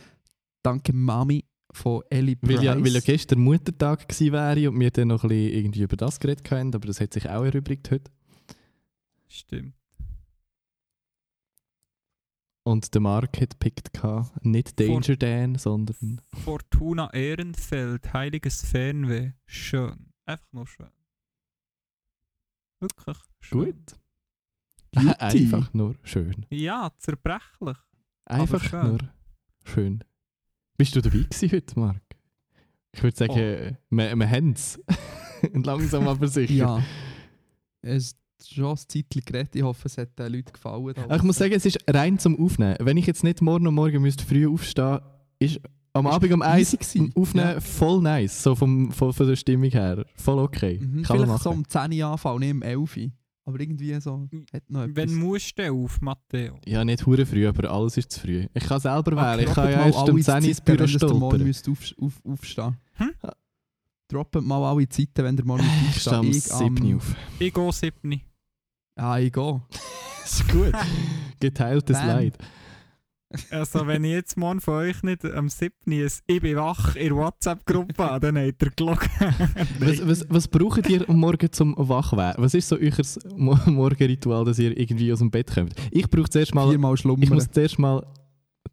Danke 0.62 0.92
Mami 0.94 1.46
von 1.72 2.02
Ellie 2.10 2.36
Price. 2.36 2.58
Weil 2.58 2.64
ja, 2.64 2.84
weil 2.84 2.94
ja 2.94 3.00
gestern 3.00 3.40
Muttertag 3.40 4.08
gewesen 4.08 4.34
wäre 4.34 4.70
und 4.70 4.80
wir 4.80 4.92
dann 4.92 5.10
noch 5.10 5.24
ein 5.24 5.30
bisschen 5.30 5.54
irgendwie 5.54 5.82
über 5.84 5.96
das 5.96 6.20
geredet 6.20 6.50
haben, 6.52 6.74
aber 6.74 6.88
das 6.88 7.00
hat 7.00 7.14
sich 7.14 7.30
auch 7.30 7.44
erübrigt 7.44 7.92
heute. 7.92 8.12
Stimmt. 9.28 9.79
Und 12.64 12.94
der 12.94 13.02
Mark 13.02 13.40
hat 13.42 13.52
gepickt, 13.52 13.94
gehabt, 13.94 14.46
nicht 14.46 14.80
Danger 14.80 15.16
Dan, 15.16 15.56
sondern 15.56 16.22
Fortuna 16.44 17.12
Ehrenfeld, 17.14 18.14
heiliges 18.14 18.64
Fernweh. 18.64 19.32
Schön. 19.46 20.12
Einfach 20.26 20.52
nur 20.52 20.68
schön. 20.68 20.90
Wirklich 22.82 23.18
schön. 23.40 23.60
gut. 23.66 23.96
Einfach 25.20 25.74
nur 25.74 25.96
schön. 26.04 26.46
Ja, 26.50 26.92
zerbrechlich. 26.98 27.78
Einfach 28.26 28.64
schön. 28.64 28.88
nur 28.88 29.00
schön. 29.66 30.04
Bist 30.78 30.96
du 30.96 31.02
dabei 31.02 31.20
gewesen 31.20 31.52
heute, 31.52 31.80
Mark? 31.80 32.04
Ich 32.92 33.04
würde 33.04 33.18
sagen, 33.18 33.34
Oh. 33.34 33.96
wir, 33.96 34.16
wir 34.16 34.30
haben 34.30 34.52
es. 34.52 34.80
Langsam 35.54 36.08
aber 36.08 36.28
sicher. 36.28 36.54
Ja. 36.54 36.84
Es 37.82 38.18
schon 38.48 38.72
ein 38.72 38.78
Zeitchen 38.78 39.22
geredet. 39.26 39.56
Ich 39.56 39.64
hoffe, 39.64 39.88
es 39.88 39.98
hat 39.98 40.18
den 40.18 40.32
Leuten 40.34 40.52
gefallen. 40.54 40.96
ich 41.16 41.24
muss 41.24 41.38
sagen, 41.38 41.54
es 41.54 41.66
ist 41.66 41.80
rein 41.88 42.18
zum 42.20 42.40
Aufnehmen. 42.44 42.78
Wenn 42.80 42.98
ich 42.98 43.06
jetzt 43.06 43.24
nicht 43.24 43.42
morgen 43.42 43.68
und 43.68 43.76
morgen 43.76 44.02
müsste 44.02 44.24
früh 44.26 44.48
aufstehen 44.48 45.00
ist 45.40 45.60
am 45.94 46.06
Ist 46.06 46.14
Abend 46.14 46.34
um 46.34 46.42
easy 46.42 46.78
1 46.78 46.94
gewesen. 46.94 47.12
aufnehmen 47.16 47.50
Ja. 47.54 47.60
voll 47.62 48.02
nice. 48.02 48.44
So 48.44 48.56
vom, 48.56 48.92
von, 48.92 49.12
von 49.12 49.28
der 49.28 49.36
Stimmung 49.36 49.72
her. 49.72 50.06
Voll 50.16 50.40
okay. 50.40 50.80
Mhm, 50.82 51.02
Kann 51.04 51.18
vielleicht 51.20 51.44
so 51.44 51.50
um 51.50 51.68
10 51.68 51.94
Uhr 51.94 52.06
anfangen, 52.08 52.40
nicht 52.40 52.52
um 52.52 52.62
11 52.62 52.98
Uhr. 52.98 53.12
Aber 53.46 53.60
irgendwie 53.60 54.00
so, 54.00 54.28
hat 54.54 54.70
noch 54.70 54.84
etwas. 54.84 54.96
Wenn 54.96 55.16
musst 55.16 55.58
du 55.58 55.74
auf, 55.74 56.00
Matteo? 56.02 56.60
Ja, 56.68 56.86
nicht 56.86 57.04
hure 57.06 57.26
früh, 57.26 57.48
aber 57.48 57.72
alles 57.72 57.98
ist 57.98 58.12
zu 58.12 58.20
früh. 58.20 58.46
Ich 58.54 58.64
kann 58.64 58.80
selber 58.80 59.16
wählen. 59.16 59.48
Ich 59.48 59.54
kann 59.54 59.72
ja 59.72 59.88
erst 59.88 60.08
um 60.08 60.22
10 60.22 60.34
Uhr 60.44 60.50
ins 60.50 60.62
Büro 60.62 60.80
wenn 60.80 60.88
stolpern. 60.88 61.44
müsst 61.44 61.68
auf, 61.68 61.80
auf, 62.00 62.22
aufstehen. 62.24 62.78
Hm? 62.94 63.12
Droppt 64.08 64.42
mal 64.42 64.64
alle 64.64 64.88
Zeiten, 64.90 65.24
wenn 65.24 65.38
ihr 65.38 65.46
morgen 65.46 65.66
Ich 65.90 66.02
stehe 66.02 66.18
aufstehen. 66.20 66.76
7 66.78 66.96
auf. 66.96 67.16
Ich 67.40 67.54
gehe 67.54 67.72
7. 67.72 68.22
Ah, 69.00 69.20
ich 69.20 69.32
gehe. 69.32 69.62
ist 70.26 70.48
gut. 70.52 70.74
Geteiltes 71.40 71.98
Bam. 71.98 72.08
Leid. 72.08 72.38
Also, 73.52 73.86
wenn 73.86 74.04
ich 74.06 74.12
jetzt 74.14 74.38
morgen 74.38 74.60
von 74.60 74.74
euch 74.76 75.04
nicht 75.04 75.24
am 75.24 75.50
7. 75.50 75.72
ein 75.88 76.10
«Ich 76.26 76.42
bin 76.42 76.56
wach» 76.58 76.96
in 76.96 77.10
der 77.10 77.16
WhatsApp-Gruppe 77.16 78.04
habe, 78.04 78.20
dann 78.34 78.38
habt 78.44 78.64
ihr 78.64 78.72
gelogen. 78.72 79.08
Was, 79.80 80.08
was, 80.08 80.26
was 80.30 80.48
braucht 80.48 80.90
ihr 80.90 81.06
Morgen 81.12 81.52
zum 81.52 81.76
Wachwerden? 81.78 82.44
Was 82.44 82.56
ist 82.56 82.68
so 82.70 82.76
euer 82.76 82.92
Mo- 83.36 83.60
Morgenritual, 83.68 84.46
dass 84.46 84.58
ihr 84.58 84.76
irgendwie 84.76 85.14
aus 85.14 85.20
dem 85.20 85.30
Bett 85.30 85.54
kommt? 85.54 85.76
Ich 85.92 86.10
brauche 86.10 86.28
zuerst 86.30 86.56
mal, 86.56 86.68
Viermal 86.70 86.96
ich 86.96 87.02
schlummern. 87.02 87.30
muss 87.30 87.52
zuerst 87.52 87.78
mal 87.78 88.04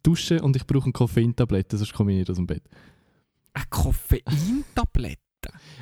duschen 0.01 0.39
und 0.39 0.55
ich 0.55 0.65
brauche 0.65 0.85
eine 0.85 0.93
Koffeintablette, 0.93 1.77
sonst 1.77 1.93
komme 1.93 2.13
ich 2.13 2.17
nicht 2.19 2.29
aus 2.31 2.37
dem 2.37 2.47
Bett. 2.47 2.63
Eine 3.53 3.65
Koffeintablette? 3.69 5.21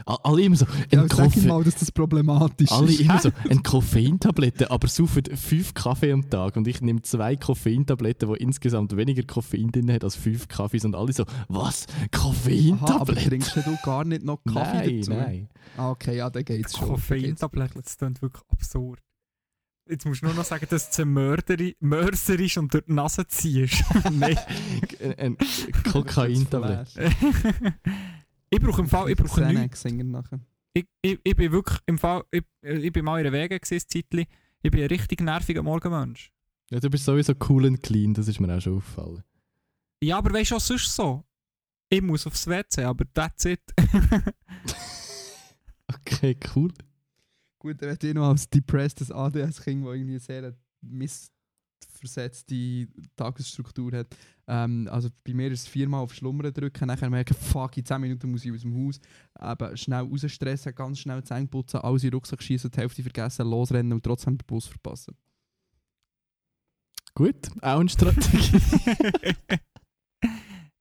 Alle 0.05 0.41
immer 0.43 0.55
so, 0.55 0.65
ja, 0.91 1.01
ein 1.03 1.09
sag 1.09 1.35
ihm 1.37 1.47
mal, 1.47 1.63
dass 1.63 1.75
das 1.75 1.91
problematisch 1.91 2.71
alle 2.71 2.87
ist. 2.91 2.99
immer 3.01 3.19
so, 3.19 3.31
eine 3.49 3.61
Koffeintablette, 3.61 4.69
aber 4.71 4.87
saufen 4.87 5.23
fünf 5.35 5.73
Kaffee 5.73 6.11
am 6.11 6.29
Tag 6.29 6.55
und 6.57 6.67
ich 6.67 6.81
nehme 6.81 7.01
zwei 7.01 7.35
Koffeintabletten, 7.35 8.31
die 8.33 8.43
insgesamt 8.43 8.95
weniger 8.95 9.23
Koffein 9.23 9.71
drin 9.71 9.89
haben 9.91 10.01
als 10.03 10.15
fünf 10.15 10.47
Kaffees 10.47 10.85
und 10.85 10.95
alle 10.95 11.13
so, 11.13 11.25
was? 11.47 11.85
Aha, 12.13 12.99
aber 12.99 13.15
trinkst 13.15 13.55
du 13.55 13.77
gar 13.83 14.03
nicht 14.05 14.23
noch 14.23 14.43
Kaffee 14.43 14.87
nein, 14.87 14.99
dazu? 14.99 15.11
nein. 15.11 15.49
Ah, 15.77 15.91
okay, 15.91 16.17
ja, 16.17 16.29
dann 16.29 16.43
geht's 16.45 16.77
schon. 16.77 16.87
Koffeintablette, 16.89 17.81
das 17.81 17.97
klingt 17.97 18.21
wirklich 18.21 18.43
absurd. 18.51 18.99
Jetzt 19.87 20.03
musst 20.07 20.23
du 20.23 20.25
nur 20.25 20.33
noch 20.35 20.45
sagen, 20.45 20.65
dass 20.67 20.89
es 20.89 20.99
ein 20.99 21.09
Mörder, 21.13 21.57
Mörser 21.79 22.39
ist 22.39 22.57
und 22.57 22.73
durch 22.73 22.85
die 22.85 22.93
Nase 22.93 23.27
ziehst. 23.27 23.83
Nein. 24.11 24.35
Ein- 24.99 25.19
Ein 25.19 25.37
Kokaintablette. 25.91 27.11
Ich 28.55 28.61
brauche 28.61 28.81
im 28.81 28.87
Fall, 28.87 29.09
ich 29.09 29.17
brauche 29.17 29.45
nichts. 29.53 29.85
Ich, 30.73 30.85
ich, 31.01 31.19
ich 31.23 31.35
bin 31.35 31.51
wirklich 31.51 31.79
im 31.85 31.97
Fall, 31.97 32.23
ich, 32.31 32.43
ich 32.61 32.91
bin 32.91 33.05
mal 33.05 33.17
in 33.17 33.31
der 33.31 33.33
Wege 33.33 33.59
gewesen, 33.59 33.87
Zeitchen. 33.87 34.25
Ich 34.61 34.71
bin 34.71 34.81
ein 34.81 34.87
richtig 34.87 35.21
nerviger 35.21 35.63
Morgenmensch. 35.63 36.31
Ja, 36.71 36.79
du 36.79 36.89
bist 36.89 37.05
sowieso 37.05 37.33
cool 37.49 37.65
und 37.65 37.81
clean, 37.81 38.13
das 38.13 38.27
ist 38.27 38.39
mir 38.39 38.55
auch 38.55 38.59
schon 38.59 38.77
aufgefallen. 38.77 39.23
Ja, 40.01 40.17
aber 40.17 40.33
weißt 40.33 40.51
du, 40.51 40.55
was 40.55 40.67
sonst 40.67 40.95
so? 40.95 41.23
Ich 41.89 42.01
muss 42.01 42.25
aufs 42.25 42.47
WC, 42.47 42.83
aber 42.83 43.05
that's 43.13 43.45
it. 43.45 43.61
Okay, 45.87 46.37
cool. 46.55 46.71
Gut, 47.59 47.81
dann 47.81 47.89
werde 47.89 48.07
ich 48.07 48.13
noch 48.13 48.29
als 48.29 48.49
depressedes 48.49 49.11
ADS-Kind, 49.11 49.85
das 49.85 49.93
irgendwie 49.95 50.19
sehr 50.19 50.39
eine 50.39 50.55
missversetzte 52.05 52.87
Tagesstruktur 53.15 53.91
hat. 53.93 54.15
Ähm, 54.47 54.87
also 54.91 55.09
bei 55.23 55.33
mir 55.33 55.51
ist 55.51 55.61
es 55.61 55.67
viermal 55.67 56.01
auf 56.01 56.13
Schlummern 56.13 56.53
drücken, 56.53 56.87
nachher 56.87 57.09
merken, 57.09 57.35
fuck, 57.35 57.77
in 57.77 57.85
10 57.85 58.01
Minuten 58.01 58.31
muss 58.31 58.45
ich 58.45 58.51
aus 58.51 58.61
dem 58.61 58.75
Haus. 58.75 58.99
Eben 59.41 59.77
schnell 59.77 60.03
rausstressen, 60.03 60.75
ganz 60.75 60.99
schnell 60.99 61.21
die 61.21 61.27
Zähne 61.27 61.47
putzen, 61.47 61.77
alles 61.77 62.03
in 62.03 62.09
den 62.09 62.15
Rucksack 62.15 62.41
schießen, 62.41 62.71
die 62.71 62.77
Hälfte 62.77 63.01
vergessen, 63.01 63.49
losrennen 63.49 63.93
und 63.93 64.03
trotzdem 64.03 64.37
den 64.37 64.45
Bus 64.45 64.67
verpassen. 64.67 65.15
Gut, 67.13 67.49
auch 67.61 67.79
eine 67.79 67.89
Strategie. 67.89 68.59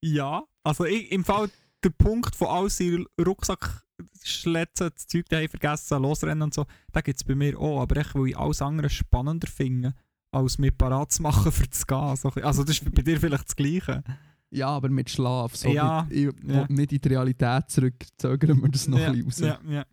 ja, 0.02 0.44
also 0.64 0.84
ich, 0.84 1.10
im 1.12 1.24
Fall 1.24 1.48
der 1.82 1.90
Punkt 1.90 2.34
von 2.34 2.48
alles 2.48 2.80
in 2.80 3.06
den 3.16 3.24
Rucksack 3.24 3.84
schletzen, 4.22 4.90
das 4.92 5.06
Zeug 5.06 5.28
daheim 5.28 5.48
vergessen, 5.48 6.02
losrennen 6.02 6.42
und 6.42 6.54
so, 6.54 6.66
da 6.92 7.00
gibt 7.02 7.18
es 7.20 7.24
bei 7.24 7.34
mir 7.34 7.58
auch, 7.58 7.82
aber 7.82 8.00
ich 8.00 8.14
will 8.14 8.28
ich 8.28 8.36
alles 8.36 8.62
andere 8.62 8.90
spannender 8.90 9.46
finden, 9.46 9.94
als 10.34 10.58
mich 10.58 10.76
parat 10.76 11.12
zu 11.12 11.22
machen 11.22 11.52
für 11.52 11.66
das 11.66 11.86
Gehen. 11.86 12.16
So, 12.16 12.28
also 12.42 12.64
das 12.64 12.80
ist 12.80 12.94
bei 12.94 13.02
dir 13.02 13.18
vielleicht 13.18 13.48
das 13.48 13.56
Gleiche. 13.56 14.02
Ja, 14.50 14.68
aber 14.68 14.88
mit 14.88 15.10
Schlaf. 15.10 15.56
So 15.56 15.68
Ja, 15.68 16.06
mit, 16.08 16.16
ich 16.16 16.30
ja. 16.46 16.66
nicht 16.68 16.92
in 16.92 17.00
die 17.00 17.08
Realität 17.08 17.70
zurück, 17.70 18.04
zögern 18.18 18.62
wir 18.62 18.68
das 18.68 18.86
noch 18.86 18.98
ja, 18.98 19.10
ein 19.10 19.24
bisschen 19.24 19.50
raus. 19.50 19.58
ja, 19.66 19.72
ja. 19.72 19.84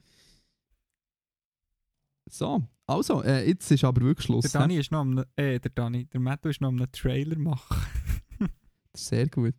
So, 2.30 2.64
also, 2.88 3.24
äh, 3.24 3.48
jetzt 3.48 3.72
ist 3.72 3.84
aber 3.84 4.02
wirklich 4.02 4.26
Schluss. 4.26 4.52
Der 4.52 4.62
Dani 4.62 4.78
ist 4.78 4.92
noch 4.92 5.00
am, 5.00 5.24
äh, 5.36 5.60
der 5.60 5.72
Dani, 5.74 6.06
der 6.06 6.20
Matto 6.20 6.50
ist 6.50 6.62
noch 6.62 6.70
am 6.70 6.78
einen 6.78 6.92
Trailer 6.92 7.38
machen. 7.38 7.78
Sehr 8.94 9.28
gut. 9.28 9.56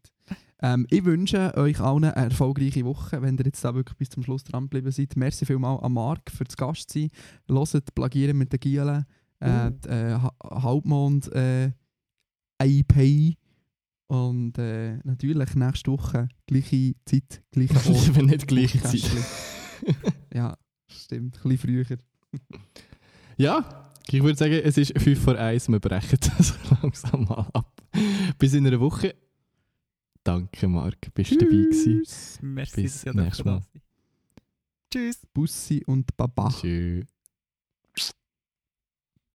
Ähm, 0.60 0.86
ich 0.90 1.04
wünsche 1.04 1.56
euch 1.56 1.80
allen 1.80 2.04
eine 2.04 2.14
erfolgreiche 2.14 2.84
Woche, 2.84 3.20
wenn 3.22 3.36
ihr 3.38 3.46
jetzt 3.46 3.64
da 3.64 3.74
wirklich 3.74 3.96
bis 3.96 4.10
zum 4.10 4.22
Schluss 4.22 4.44
dran 4.44 4.64
geblieben 4.64 4.92
seid. 4.92 5.16
Merci 5.16 5.44
vielmals 5.44 5.82
an 5.82 5.92
Marc 5.92 6.30
für 6.30 6.44
das 6.44 6.56
Gast 6.56 6.92
sein. 6.92 7.08
Hört 7.48 7.94
Plagieren 7.94 8.38
mit 8.38 8.52
den 8.52 8.60
Gielen, 8.60 9.06
äh, 9.42 9.72
die, 9.72 9.88
äh, 9.88 10.12
Ha- 10.14 10.34
Halbmond, 10.42 11.30
äh, 11.32 11.72
IP 12.62 13.36
und 14.08 14.56
äh, 14.58 14.98
natürlich 15.04 15.54
nächste 15.54 15.90
Woche 15.92 16.28
gleiche 16.46 16.94
Zeit, 17.04 17.42
gleicher 17.50 17.74
Ort. 17.90 18.14
Wenn 18.16 18.26
nicht 18.26 18.46
gleiche 18.46 18.80
Zeit. 18.82 19.10
Ja, 20.32 20.56
stimmt. 20.86 21.38
Ein 21.44 21.50
bisschen 21.56 21.84
früher. 21.84 21.98
Ja, 23.36 23.90
ich 24.08 24.22
würde 24.22 24.38
sagen, 24.38 24.54
es 24.64 24.78
ist 24.78 24.98
5 24.98 25.18
vor 25.20 25.36
1, 25.36 25.68
wir 25.68 25.80
brechen 25.80 26.18
das 26.36 26.54
langsam 26.82 27.24
mal 27.24 27.48
ab. 27.52 27.82
Bis 28.38 28.54
in 28.54 28.66
einer 28.66 28.78
Woche. 28.80 29.14
Danke, 30.24 30.68
Marc, 30.68 31.12
bist 31.14 31.32
du 31.32 31.38
dabei 31.38 31.50
gewesen. 31.50 32.02
Tschüss. 32.04 32.38
Merci, 32.42 32.82
Bis 32.82 33.04
nächstes 33.06 33.44
Mal. 33.44 33.62
Tschüss. 34.92 35.22
Bussi 35.34 35.82
und 35.86 36.16
Baba. 36.16 36.48
Tschüss. 36.48 37.04